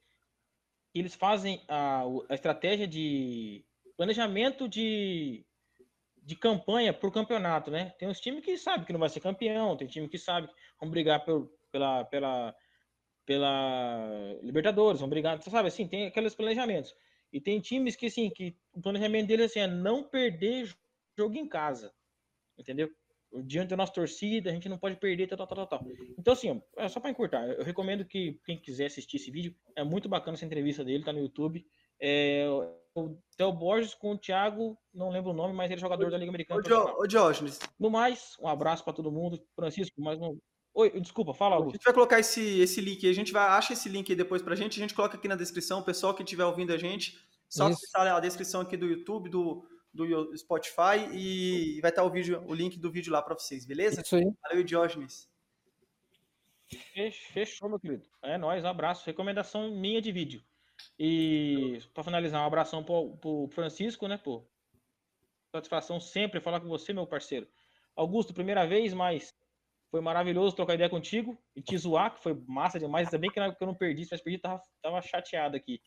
Eles 0.93 1.15
fazem 1.15 1.63
a, 1.67 2.03
a 2.29 2.33
estratégia 2.35 2.87
de 2.87 3.65
planejamento 3.97 4.69
de, 4.69 5.43
de 6.21 6.35
campanha 6.35 6.93
por 6.93 7.11
campeonato, 7.11 7.71
né? 7.71 7.89
Tem 7.97 8.07
uns 8.07 8.19
times 8.19 8.45
que 8.45 8.57
sabem 8.57 8.85
que 8.85 8.93
não 8.93 8.99
vai 8.99 9.09
ser 9.09 9.19
campeão, 9.19 9.75
tem 9.75 9.87
time 9.87 10.07
que 10.07 10.19
sabe 10.19 10.47
que 10.47 10.53
vão 10.79 10.89
brigar 10.89 11.25
por, 11.25 11.51
pela, 11.71 12.03
pela, 12.05 12.55
pela 13.25 14.37
Libertadores, 14.41 14.99
vão 14.99 15.09
brigar, 15.09 15.41
sabe 15.41 15.67
assim, 15.67 15.87
tem 15.87 16.07
aqueles 16.07 16.35
planejamentos. 16.35 16.93
E 17.31 17.39
tem 17.39 17.59
times 17.59 17.95
que, 17.95 18.07
assim, 18.07 18.29
que 18.29 18.55
o 18.73 18.81
planejamento 18.81 19.27
deles 19.27 19.51
assim, 19.51 19.61
é 19.61 19.67
não 19.67 20.03
perder 20.03 20.73
jogo 21.17 21.35
em 21.35 21.47
casa, 21.47 21.93
entendeu? 22.57 22.89
Diante 23.45 23.69
da 23.69 23.77
nossa 23.77 23.93
torcida, 23.93 24.49
a 24.49 24.53
gente 24.53 24.67
não 24.67 24.77
pode 24.77 24.97
perder, 24.97 25.27
tal, 25.27 25.37
tal, 25.37 25.47
tal, 25.47 25.67
tal. 25.67 25.85
Então, 26.17 26.33
assim, 26.33 26.61
é 26.75 26.89
só 26.89 26.99
para 26.99 27.11
encurtar, 27.11 27.47
eu 27.47 27.63
recomendo 27.63 28.03
que 28.03 28.39
quem 28.45 28.59
quiser 28.59 28.87
assistir 28.87 29.17
esse 29.17 29.31
vídeo, 29.31 29.55
é 29.75 29.83
muito 29.83 30.09
bacana 30.09 30.35
essa 30.35 30.45
entrevista 30.45 30.83
dele, 30.83 31.05
tá 31.05 31.13
no 31.13 31.21
YouTube. 31.21 31.65
É, 32.01 32.45
o 32.93 33.17
Theo 33.37 33.53
Borges 33.53 33.93
com 33.93 34.11
o 34.11 34.17
Thiago, 34.17 34.77
não 34.93 35.09
lembro 35.09 35.31
o 35.31 35.33
nome, 35.33 35.53
mas 35.53 35.71
ele 35.71 35.79
é 35.79 35.81
jogador 35.81 36.07
o, 36.07 36.11
da 36.11 36.17
Liga 36.17 36.29
Americana. 36.29 36.61
Ô, 36.97 37.07
Diógenes. 37.07 37.59
No 37.79 37.89
mais, 37.89 38.35
um 38.41 38.47
abraço 38.47 38.83
para 38.83 38.93
todo 38.93 39.11
mundo. 39.11 39.41
Francisco, 39.55 40.01
mais 40.01 40.19
um, 40.19 40.37
Oi, 40.73 41.01
desculpa, 41.01 41.33
fala, 41.33 41.55
Augusto. 41.55 41.75
A 41.75 41.77
gente 41.77 41.83
vai 41.85 41.93
colocar 41.93 42.19
esse, 42.19 42.59
esse 42.61 42.79
link 42.79 43.05
aí, 43.05 43.11
a 43.11 43.15
gente 43.15 43.33
vai, 43.33 43.45
acha 43.45 43.73
esse 43.73 43.89
link 43.89 44.09
aí 44.09 44.15
depois 44.15 44.41
pra 44.41 44.55
gente, 44.55 44.79
a 44.79 44.81
gente 44.81 44.93
coloca 44.93 45.17
aqui 45.17 45.27
na 45.27 45.35
descrição, 45.35 45.79
o 45.79 45.83
pessoal 45.83 46.13
que 46.13 46.23
estiver 46.23 46.45
ouvindo 46.45 46.71
a 46.71 46.77
gente, 46.77 47.19
só 47.49 47.67
acessar 47.67 48.07
a 48.07 48.19
descrição 48.19 48.61
aqui 48.61 48.77
do 48.77 48.85
YouTube, 48.85 49.29
do, 49.29 49.67
do 49.93 50.37
Spotify 50.37 51.09
e 51.11 51.81
vai 51.81 51.91
estar 51.91 52.03
o 52.03 52.09
vídeo, 52.09 52.41
o 52.47 52.53
link 52.53 52.79
do 52.79 52.89
vídeo 52.89 53.11
lá 53.11 53.21
para 53.21 53.35
vocês, 53.35 53.65
beleza? 53.65 54.01
Isso 54.01 54.15
aí. 54.15 54.31
Valeu, 54.43 54.63
Diógenes. 54.63 55.29
Fechou, 57.33 57.67
meu 57.67 57.79
querido. 57.79 58.07
É 58.21 58.37
nóis, 58.37 58.63
um 58.63 58.67
abraço. 58.67 59.05
Recomendação 59.05 59.71
minha 59.71 60.01
de 60.01 60.11
vídeo. 60.11 60.41
E 60.97 61.79
para 61.93 62.03
finalizar, 62.03 62.41
um 62.41 62.45
abração 62.45 62.83
pro, 62.83 63.17
pro 63.17 63.49
Francisco, 63.51 64.07
né, 64.07 64.17
pô? 64.17 64.45
Satisfação 65.53 65.99
sempre 65.99 66.39
falar 66.39 66.61
com 66.61 66.69
você, 66.69 66.93
meu 66.93 67.05
parceiro. 67.05 67.47
Augusto, 67.95 68.33
primeira 68.33 68.65
vez, 68.65 68.93
mas 68.93 69.35
foi 69.91 70.01
maravilhoso 70.01 70.55
trocar 70.55 70.75
ideia 70.75 70.89
contigo 70.89 71.37
e 71.53 71.61
te 71.61 71.77
zoar, 71.77 72.15
que 72.15 72.23
foi 72.23 72.33
massa 72.47 72.79
demais. 72.79 73.07
Ainda 73.07 73.17
bem 73.19 73.29
que 73.29 73.39
eu 73.39 73.67
não 73.67 73.75
perdi, 73.75 74.05
se 74.05 74.17
perdi, 74.23 74.39
tava, 74.39 74.61
tava 74.81 75.01
chateado 75.01 75.57
aqui. 75.57 75.81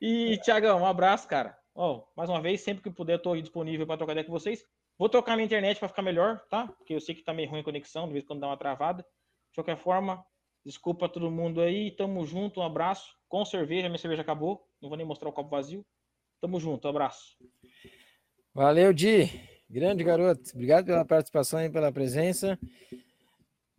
E, 0.00 0.36
Tiagão, 0.38 0.82
um 0.82 0.86
abraço, 0.86 1.26
cara. 1.26 1.56
Mais 2.14 2.28
uma 2.28 2.42
vez, 2.42 2.60
sempre 2.60 2.82
que 2.82 2.90
puder, 2.90 3.14
eu 3.14 3.22
tô 3.22 3.34
disponível 3.34 3.86
para 3.86 3.96
trocar 3.96 4.12
ideia 4.12 4.26
com 4.26 4.32
vocês. 4.32 4.62
Vou 4.98 5.08
trocar 5.08 5.34
minha 5.36 5.46
internet 5.46 5.78
para 5.78 5.88
ficar 5.88 6.02
melhor, 6.02 6.40
tá? 6.50 6.68
Porque 6.68 6.94
eu 6.94 7.00
sei 7.00 7.14
que 7.14 7.24
tá 7.24 7.32
meio 7.32 7.48
ruim 7.48 7.60
a 7.60 7.64
conexão, 7.64 8.06
de 8.06 8.12
vez 8.12 8.24
em 8.24 8.26
quando 8.26 8.40
dá 8.40 8.48
uma 8.48 8.56
travada. 8.58 9.02
De 9.02 9.54
qualquer 9.54 9.78
forma, 9.78 10.22
desculpa 10.64 11.08
todo 11.08 11.30
mundo 11.30 11.62
aí. 11.62 11.90
Tamo 11.92 12.26
junto, 12.26 12.60
um 12.60 12.62
abraço. 12.62 13.16
Com 13.28 13.44
cerveja, 13.44 13.88
minha 13.88 13.98
cerveja 13.98 14.20
acabou. 14.20 14.62
Não 14.80 14.90
vou 14.90 14.98
nem 14.98 15.06
mostrar 15.06 15.30
o 15.30 15.32
copo 15.32 15.48
vazio. 15.48 15.84
Tamo 16.40 16.60
junto, 16.60 16.86
um 16.86 16.90
abraço. 16.90 17.36
Valeu, 18.52 18.92
Di. 18.92 19.30
Grande 19.70 20.04
garoto. 20.04 20.50
Obrigado 20.52 20.84
pela 20.84 21.04
participação 21.04 21.64
e 21.64 21.70
pela 21.70 21.90
presença. 21.90 22.58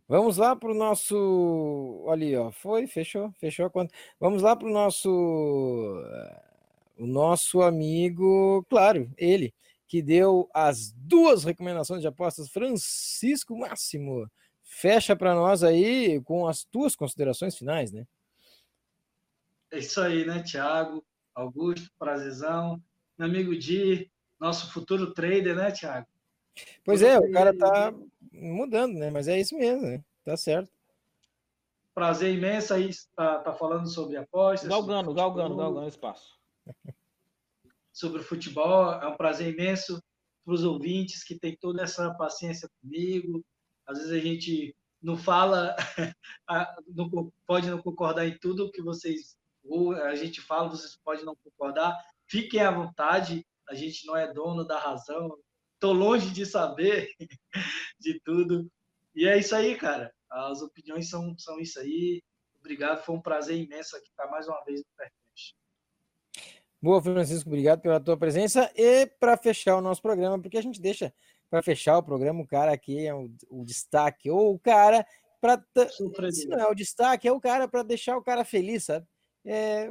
Vamos 0.06 0.36
lá 0.36 0.54
para 0.54 0.70
o 0.70 0.74
nosso. 0.74 2.06
Ali, 2.10 2.36
ó. 2.36 2.50
Foi, 2.50 2.86
fechou, 2.86 3.32
fechou 3.38 3.66
a 3.66 3.70
conta. 3.70 3.94
Vamos 4.20 4.42
lá 4.42 4.54
para 4.54 4.68
o 4.68 4.72
nosso. 4.72 5.08
O 6.96 7.06
nosso 7.06 7.62
amigo, 7.62 8.64
claro, 8.68 9.10
ele, 9.16 9.52
que 9.86 10.00
deu 10.00 10.48
as 10.54 10.92
duas 10.92 11.42
recomendações 11.42 12.00
de 12.00 12.06
apostas, 12.06 12.48
Francisco 12.48 13.58
Máximo. 13.58 14.30
Fecha 14.62 15.16
para 15.16 15.34
nós 15.34 15.62
aí 15.62 16.20
com 16.22 16.46
as 16.46 16.64
tuas 16.64 16.94
considerações 16.94 17.56
finais, 17.56 17.92
né? 17.92 18.06
É 19.72 19.78
isso 19.78 20.00
aí, 20.00 20.24
né, 20.24 20.42
Thiago? 20.42 21.04
Augusto, 21.34 21.90
prazerzão. 21.98 22.80
Meu 23.18 23.28
amigo 23.28 23.56
Di, 23.56 24.10
nosso 24.38 24.72
futuro 24.72 25.12
trader, 25.12 25.56
né, 25.56 25.72
Thiago? 25.72 26.06
Pois 26.84 27.02
é, 27.02 27.18
o 27.18 27.30
cara 27.32 27.56
tá 27.56 27.92
mudando, 28.34 28.94
né? 28.94 29.10
Mas 29.10 29.28
é 29.28 29.38
isso 29.38 29.56
mesmo, 29.56 29.82
né? 29.82 30.02
Tá 30.24 30.36
certo. 30.36 30.70
Prazer 31.94 32.34
imenso 32.34 32.74
aí 32.74 32.90
tá, 33.14 33.38
tá 33.38 33.52
falando 33.54 33.88
sobre 33.88 34.16
apostas. 34.16 34.68
Galgando, 34.68 35.10
sobre 35.10 35.22
galgando, 35.22 35.56
galgando 35.56 35.88
espaço. 35.88 36.38
Sobre 37.92 38.22
o 38.22 38.24
futebol, 38.24 38.92
é 38.94 39.06
um 39.06 39.16
prazer 39.16 39.54
imenso 39.54 40.02
para 40.44 40.52
os 40.52 40.64
ouvintes 40.64 41.22
que 41.22 41.38
têm 41.38 41.56
toda 41.56 41.80
essa 41.80 42.12
paciência 42.14 42.68
comigo. 42.80 43.40
Às 43.86 43.98
vezes 43.98 44.12
a 44.12 44.18
gente 44.18 44.74
não 45.00 45.16
fala, 45.16 45.76
não 46.88 47.32
pode 47.46 47.70
não 47.70 47.80
concordar 47.80 48.26
em 48.26 48.36
tudo 48.36 48.72
que 48.72 48.82
vocês 48.82 49.36
ou 49.64 49.92
a 49.92 50.14
gente 50.14 50.40
fala, 50.40 50.68
vocês 50.68 50.96
podem 51.02 51.24
não 51.24 51.34
concordar. 51.36 51.96
Fiquem 52.26 52.60
à 52.60 52.70
vontade, 52.70 53.46
a 53.68 53.74
gente 53.74 54.06
não 54.06 54.16
é 54.16 54.32
dono 54.32 54.64
da 54.64 54.78
razão. 54.78 55.36
Estou 55.84 55.92
longe 55.92 56.30
de 56.30 56.46
saber 56.46 57.10
de 58.00 58.18
tudo. 58.24 58.66
E 59.14 59.28
é 59.28 59.36
isso 59.36 59.54
aí, 59.54 59.76
cara. 59.76 60.10
As 60.30 60.62
opiniões 60.62 61.10
são, 61.10 61.36
são 61.36 61.60
isso 61.60 61.78
aí. 61.78 62.22
Obrigado, 62.58 63.04
foi 63.04 63.14
um 63.14 63.20
prazer 63.20 63.58
imenso 63.58 63.94
aqui 63.94 64.08
estar 64.08 64.26
mais 64.28 64.48
uma 64.48 64.64
vez 64.64 64.80
no 64.80 64.86
Percast. 64.96 65.54
Boa, 66.80 67.02
Francisco, 67.02 67.50
obrigado 67.50 67.82
pela 67.82 68.00
tua 68.00 68.16
presença. 68.16 68.72
E 68.74 69.04
para 69.20 69.36
fechar 69.36 69.76
o 69.76 69.82
nosso 69.82 70.00
programa, 70.00 70.40
porque 70.40 70.56
a 70.56 70.62
gente 70.62 70.80
deixa 70.80 71.12
para 71.50 71.62
fechar 71.62 71.98
o 71.98 72.02
programa, 72.02 72.40
o 72.40 72.46
cara 72.46 72.72
aqui 72.72 73.06
é 73.06 73.14
o, 73.14 73.30
o 73.50 73.62
destaque, 73.62 74.30
ou 74.30 74.54
o 74.54 74.58
cara 74.58 75.06
para. 75.38 75.62
Se 76.30 76.48
não 76.48 76.60
é 76.60 76.66
o 76.66 76.74
destaque, 76.74 77.28
é 77.28 77.32
o 77.32 77.38
cara 77.38 77.68
para 77.68 77.82
deixar 77.82 78.16
o 78.16 78.22
cara 78.22 78.42
feliz, 78.42 78.84
sabe? 78.84 79.06
É, 79.44 79.90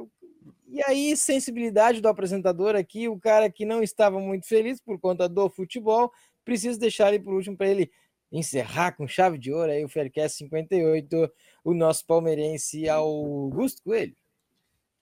e 0.68 0.82
aí, 0.84 1.16
sensibilidade 1.16 2.02
do 2.02 2.08
apresentador 2.08 2.76
aqui, 2.76 3.08
o 3.08 3.20
cara 3.20 3.50
que 3.50 3.66
não 3.66 3.84
estava 3.84 4.20
muito 4.20 4.48
feliz 4.48 4.80
por 4.82 5.00
conta 5.00 5.30
do 5.30 5.50
futebol, 5.50 6.12
preciso 6.44 6.80
deixar 6.80 7.14
ele 7.14 7.24
por 7.24 7.34
último 7.34 7.56
para 7.56 7.68
ele 7.68 7.92
encerrar 8.32 8.94
com 8.94 9.08
chave 9.08 9.38
de 9.38 9.54
ouro 9.54 9.72
aí 9.72 9.86
o 9.86 9.90
Faircast 9.90 10.38
58, 10.40 11.32
o 11.64 11.74
nosso 11.74 12.06
palmeirense 12.06 12.90
Augusto 12.90 13.84
Coelho. 13.84 14.16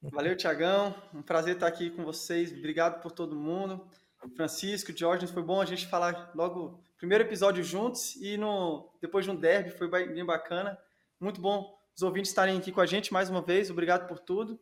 Valeu, 0.01 0.35
Tiagão. 0.35 0.95
Um 1.13 1.21
prazer 1.21 1.53
estar 1.53 1.67
aqui 1.67 1.89
com 1.91 2.03
vocês. 2.03 2.51
Obrigado 2.51 3.01
por 3.01 3.11
todo 3.11 3.35
mundo. 3.35 3.87
Francisco, 4.35 4.91
Jorge, 4.95 5.27
foi 5.27 5.43
bom 5.43 5.61
a 5.61 5.65
gente 5.65 5.87
falar 5.87 6.31
logo 6.35 6.83
primeiro 6.97 7.23
episódio 7.23 7.63
juntos 7.63 8.15
e 8.17 8.37
no 8.37 8.89
depois 9.01 9.25
de 9.25 9.31
um 9.31 9.35
derby 9.35 9.71
foi 9.71 9.87
bem 9.89 10.25
bacana. 10.25 10.77
Muito 11.19 11.39
bom 11.39 11.79
os 11.95 12.01
ouvintes 12.01 12.31
estarem 12.31 12.57
aqui 12.57 12.71
com 12.71 12.81
a 12.81 12.85
gente 12.85 13.13
mais 13.13 13.29
uma 13.29 13.41
vez. 13.41 13.69
Obrigado 13.69 14.07
por 14.07 14.19
tudo. 14.19 14.59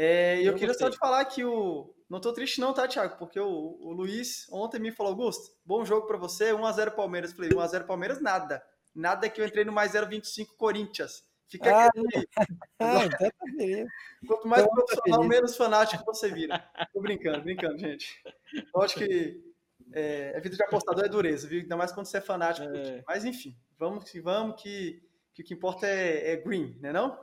É, 0.00 0.40
e 0.40 0.46
eu, 0.46 0.52
eu 0.52 0.54
queria 0.54 0.68
gostei. 0.68 0.86
só 0.86 0.92
te 0.92 0.96
falar 0.96 1.24
que 1.24 1.44
o. 1.44 1.92
Não 2.08 2.20
tô 2.20 2.32
triste, 2.32 2.60
não, 2.60 2.72
tá, 2.72 2.86
Thiago? 2.86 3.18
Porque 3.18 3.40
o, 3.40 3.76
o 3.80 3.90
Luiz 3.90 4.46
ontem 4.48 4.78
me 4.78 4.92
falou: 4.92 5.10
Augusto, 5.10 5.56
bom 5.64 5.84
jogo 5.84 6.06
para 6.06 6.16
você, 6.16 6.52
1x0 6.52 6.92
Palmeiras. 6.92 7.32
Falei: 7.32 7.50
1x0 7.50 7.84
Palmeiras, 7.84 8.20
nada. 8.20 8.62
Nada 8.94 9.28
que 9.28 9.40
eu 9.40 9.44
entrei 9.44 9.64
no 9.64 9.72
mais 9.72 9.94
0,25 9.94 10.54
Corinthians. 10.56 11.24
Fica 11.48 11.74
ah, 11.74 11.90
aí. 11.96 12.26
Ah, 12.78 13.08
tá 13.08 13.30
Quanto 14.24 14.46
mais 14.46 14.62
então, 14.62 14.74
profissional, 14.76 15.24
menos 15.24 15.56
fanático 15.56 16.04
você 16.04 16.30
vira. 16.30 16.64
Tô 16.92 17.00
brincando, 17.00 17.42
brincando, 17.42 17.76
gente. 17.76 18.22
Eu 18.72 18.80
acho 18.80 18.94
que 18.94 19.42
é, 19.92 20.32
a 20.36 20.40
vida 20.40 20.54
de 20.54 20.62
apostador 20.62 21.04
é 21.04 21.08
dureza, 21.08 21.48
viu? 21.48 21.60
Ainda 21.60 21.76
mais 21.76 21.90
quando 21.90 22.06
você 22.06 22.18
é 22.18 22.20
fanático. 22.20 22.68
É. 22.68 23.02
Mas 23.04 23.24
enfim, 23.24 23.56
vamos 23.76 24.08
que 24.08 24.20
vamos, 24.20 24.62
que, 24.62 25.02
que 25.34 25.42
o 25.42 25.44
que 25.44 25.54
importa 25.54 25.88
é, 25.88 26.34
é 26.34 26.36
green, 26.36 26.78
né 26.80 26.92
não? 26.92 27.18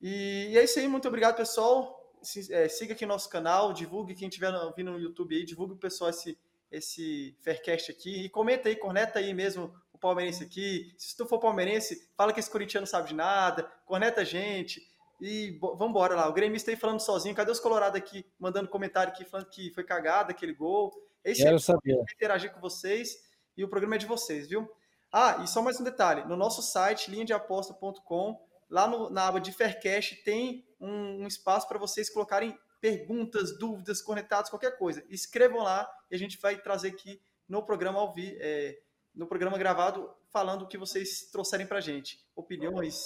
E, 0.00 0.50
e, 0.52 0.58
é 0.58 0.62
isso 0.62 0.78
aí, 0.78 0.86
muito 0.86 1.08
obrigado, 1.08 1.36
pessoal 1.36 1.95
se, 2.26 2.52
é, 2.52 2.68
siga 2.68 2.92
aqui 2.92 3.06
nosso 3.06 3.28
canal, 3.28 3.72
divulgue 3.72 4.14
quem 4.14 4.28
estiver 4.28 4.52
ouvindo 4.52 4.92
no 4.92 4.98
YouTube 4.98 5.34
aí, 5.34 5.44
divulgue 5.44 5.74
o 5.74 5.78
pessoal 5.78 6.10
esse, 6.10 6.38
esse 6.70 7.36
Faircast 7.42 7.90
aqui 7.90 8.24
e 8.24 8.28
comenta 8.28 8.68
aí, 8.68 8.76
corneta 8.76 9.18
aí 9.18 9.32
mesmo 9.32 9.72
o 9.92 9.98
palmeirense 9.98 10.44
aqui. 10.44 10.92
Se 10.98 11.16
tu 11.16 11.26
for 11.26 11.38
palmeirense, 11.38 12.08
fala 12.16 12.32
que 12.32 12.40
esse 12.40 12.50
corintiano 12.50 12.86
sabe 12.86 13.08
de 13.08 13.14
nada, 13.14 13.62
corneta 13.86 14.22
a 14.22 14.24
gente 14.24 14.86
e 15.20 15.56
vamos 15.60 15.88
embora 15.88 16.14
lá. 16.14 16.28
O 16.28 16.32
gremista 16.32 16.70
aí 16.70 16.76
falando 16.76 17.00
sozinho, 17.00 17.34
cadê 17.34 17.50
os 17.50 17.60
colorados 17.60 17.96
aqui 17.96 18.26
mandando 18.38 18.68
comentário 18.68 19.12
aqui 19.12 19.24
falando 19.24 19.48
que 19.48 19.70
foi 19.70 19.84
cagado 19.84 20.30
aquele 20.30 20.52
gol? 20.52 20.92
Esse 21.24 21.42
Quero 21.42 21.58
saber. 21.58 22.02
interagir 22.14 22.52
com 22.52 22.60
vocês 22.60 23.16
e 23.56 23.64
o 23.64 23.68
programa 23.68 23.94
é 23.94 23.98
de 23.98 24.06
vocês, 24.06 24.48
viu? 24.48 24.68
Ah, 25.12 25.40
e 25.42 25.48
só 25.48 25.62
mais 25.62 25.80
um 25.80 25.84
detalhe, 25.84 26.24
no 26.24 26.36
nosso 26.36 26.60
site 26.60 27.10
linhadeaposta.com 27.10 28.44
lá 28.68 28.88
no, 28.88 29.08
na 29.08 29.28
aba 29.28 29.40
de 29.40 29.52
Faircast 29.52 30.16
tem 30.24 30.65
um, 30.80 31.22
um 31.22 31.26
espaço 31.26 31.68
para 31.68 31.78
vocês 31.78 32.10
colocarem 32.10 32.56
perguntas, 32.80 33.58
dúvidas, 33.58 34.02
conectados, 34.02 34.50
qualquer 34.50 34.76
coisa. 34.78 35.04
Escrevam 35.08 35.62
lá 35.62 35.88
e 36.10 36.14
a 36.14 36.18
gente 36.18 36.38
vai 36.38 36.60
trazer 36.60 36.88
aqui 36.88 37.20
no 37.48 37.62
programa 37.64 38.00
ao 38.00 38.12
vi, 38.12 38.36
é, 38.40 38.78
no 39.14 39.26
programa 39.26 39.56
gravado, 39.56 40.10
falando 40.30 40.62
o 40.62 40.68
que 40.68 40.78
vocês 40.78 41.30
trouxerem 41.30 41.66
para 41.66 41.78
a 41.78 41.80
gente. 41.80 42.24
Opiniões, 42.34 42.96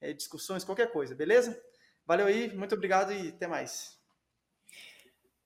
é, 0.00 0.12
discussões, 0.12 0.64
qualquer 0.64 0.92
coisa, 0.92 1.14
beleza? 1.14 1.60
Valeu 2.04 2.26
aí, 2.26 2.54
muito 2.54 2.74
obrigado 2.74 3.12
e 3.12 3.30
até 3.30 3.46
mais. 3.46 3.98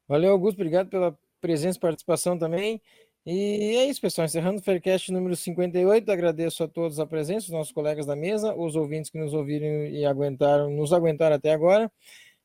Valeu, 0.07 0.33
Augusto, 0.33 0.57
obrigado 0.57 0.91
pela 0.91 1.17
presença 1.41 1.79
e 1.79 1.81
participação 1.81 2.39
também. 2.39 2.83
E 3.27 3.77
é 3.77 3.87
isso, 3.87 4.01
pessoal. 4.01 4.25
Encerrando 4.25 4.61
o 4.61 4.63
Faircast 4.63 5.13
número 5.13 5.37
58. 5.37 6.11
Agradeço 6.11 6.65
a 6.65 6.69
todos 6.69 6.99
a 6.99 7.07
presença, 7.07 7.47
os 7.47 7.53
nossos 7.53 7.73
colegas 7.73 8.07
da 8.07 8.17
mesa, 8.17 8.55
os 8.55 8.77
ouvintes 8.77 9.11
que 9.11 9.19
nos 9.19 9.35
ouviram 9.35 9.87
e 9.87 10.05
aguentaram, 10.07 10.71
nos 10.71 10.93
aguentaram 10.93 11.37
até 11.37 11.53
agora. 11.53 11.91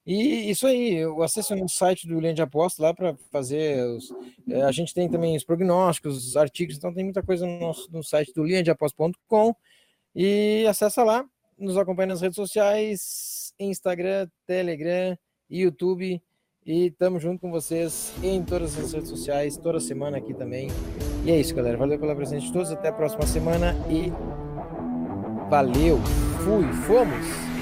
E 0.06 0.52
isso 0.52 0.68
aí, 0.68 0.93
eu 0.93 1.23
acesso 1.23 1.56
no 1.56 1.68
site 1.68 2.07
do 2.07 2.19
Linha 2.19 2.34
de 2.34 2.41
Aposta 2.41 2.81
lá 2.84 2.93
para 2.93 3.15
fazer. 3.31 3.84
Os, 3.88 4.10
é, 4.47 4.61
a 4.61 4.72
gente 4.72 4.93
tem 4.93 5.10
também 5.10 5.35
os 5.35 5.43
prognósticos, 5.43 6.27
os 6.27 6.38
artigos, 6.38 6.77
então 6.77 6.93
tem 6.93 7.03
muita 7.03 7.23
coisa 7.23 7.45
no, 7.45 7.60
nosso, 7.60 7.91
no 7.91 8.03
site 8.03 8.31
do 8.34 8.43
linhadeaposta.com. 8.43 9.56
E 10.14 10.65
acessa 10.68 11.03
lá, 11.03 11.26
nos 11.57 11.77
acompanha 11.77 12.07
nas 12.07 12.22
redes 12.22 12.35
sociais, 12.35 13.53
Instagram, 13.60 14.30
Telegram, 14.45 15.18
YouTube. 15.49 16.22
E 16.65 16.87
estamos 16.87 17.21
junto 17.21 17.41
com 17.41 17.51
vocês 17.51 18.11
em 18.23 18.41
todas 18.41 18.75
as 18.79 18.91
redes 18.91 19.07
sociais, 19.07 19.55
toda 19.55 19.79
semana 19.79 20.17
aqui 20.17 20.33
também. 20.33 20.67
E 21.23 21.29
é 21.29 21.39
isso, 21.39 21.53
galera. 21.53 21.77
Valeu 21.77 21.99
pela 21.99 22.15
presença 22.15 22.47
de 22.47 22.51
todos. 22.51 22.71
Até 22.71 22.87
a 22.87 22.91
próxima 22.91 23.23
semana 23.27 23.75
e 23.87 24.11
valeu. 25.47 25.99
Fui, 26.43 26.73
fomos. 26.87 27.55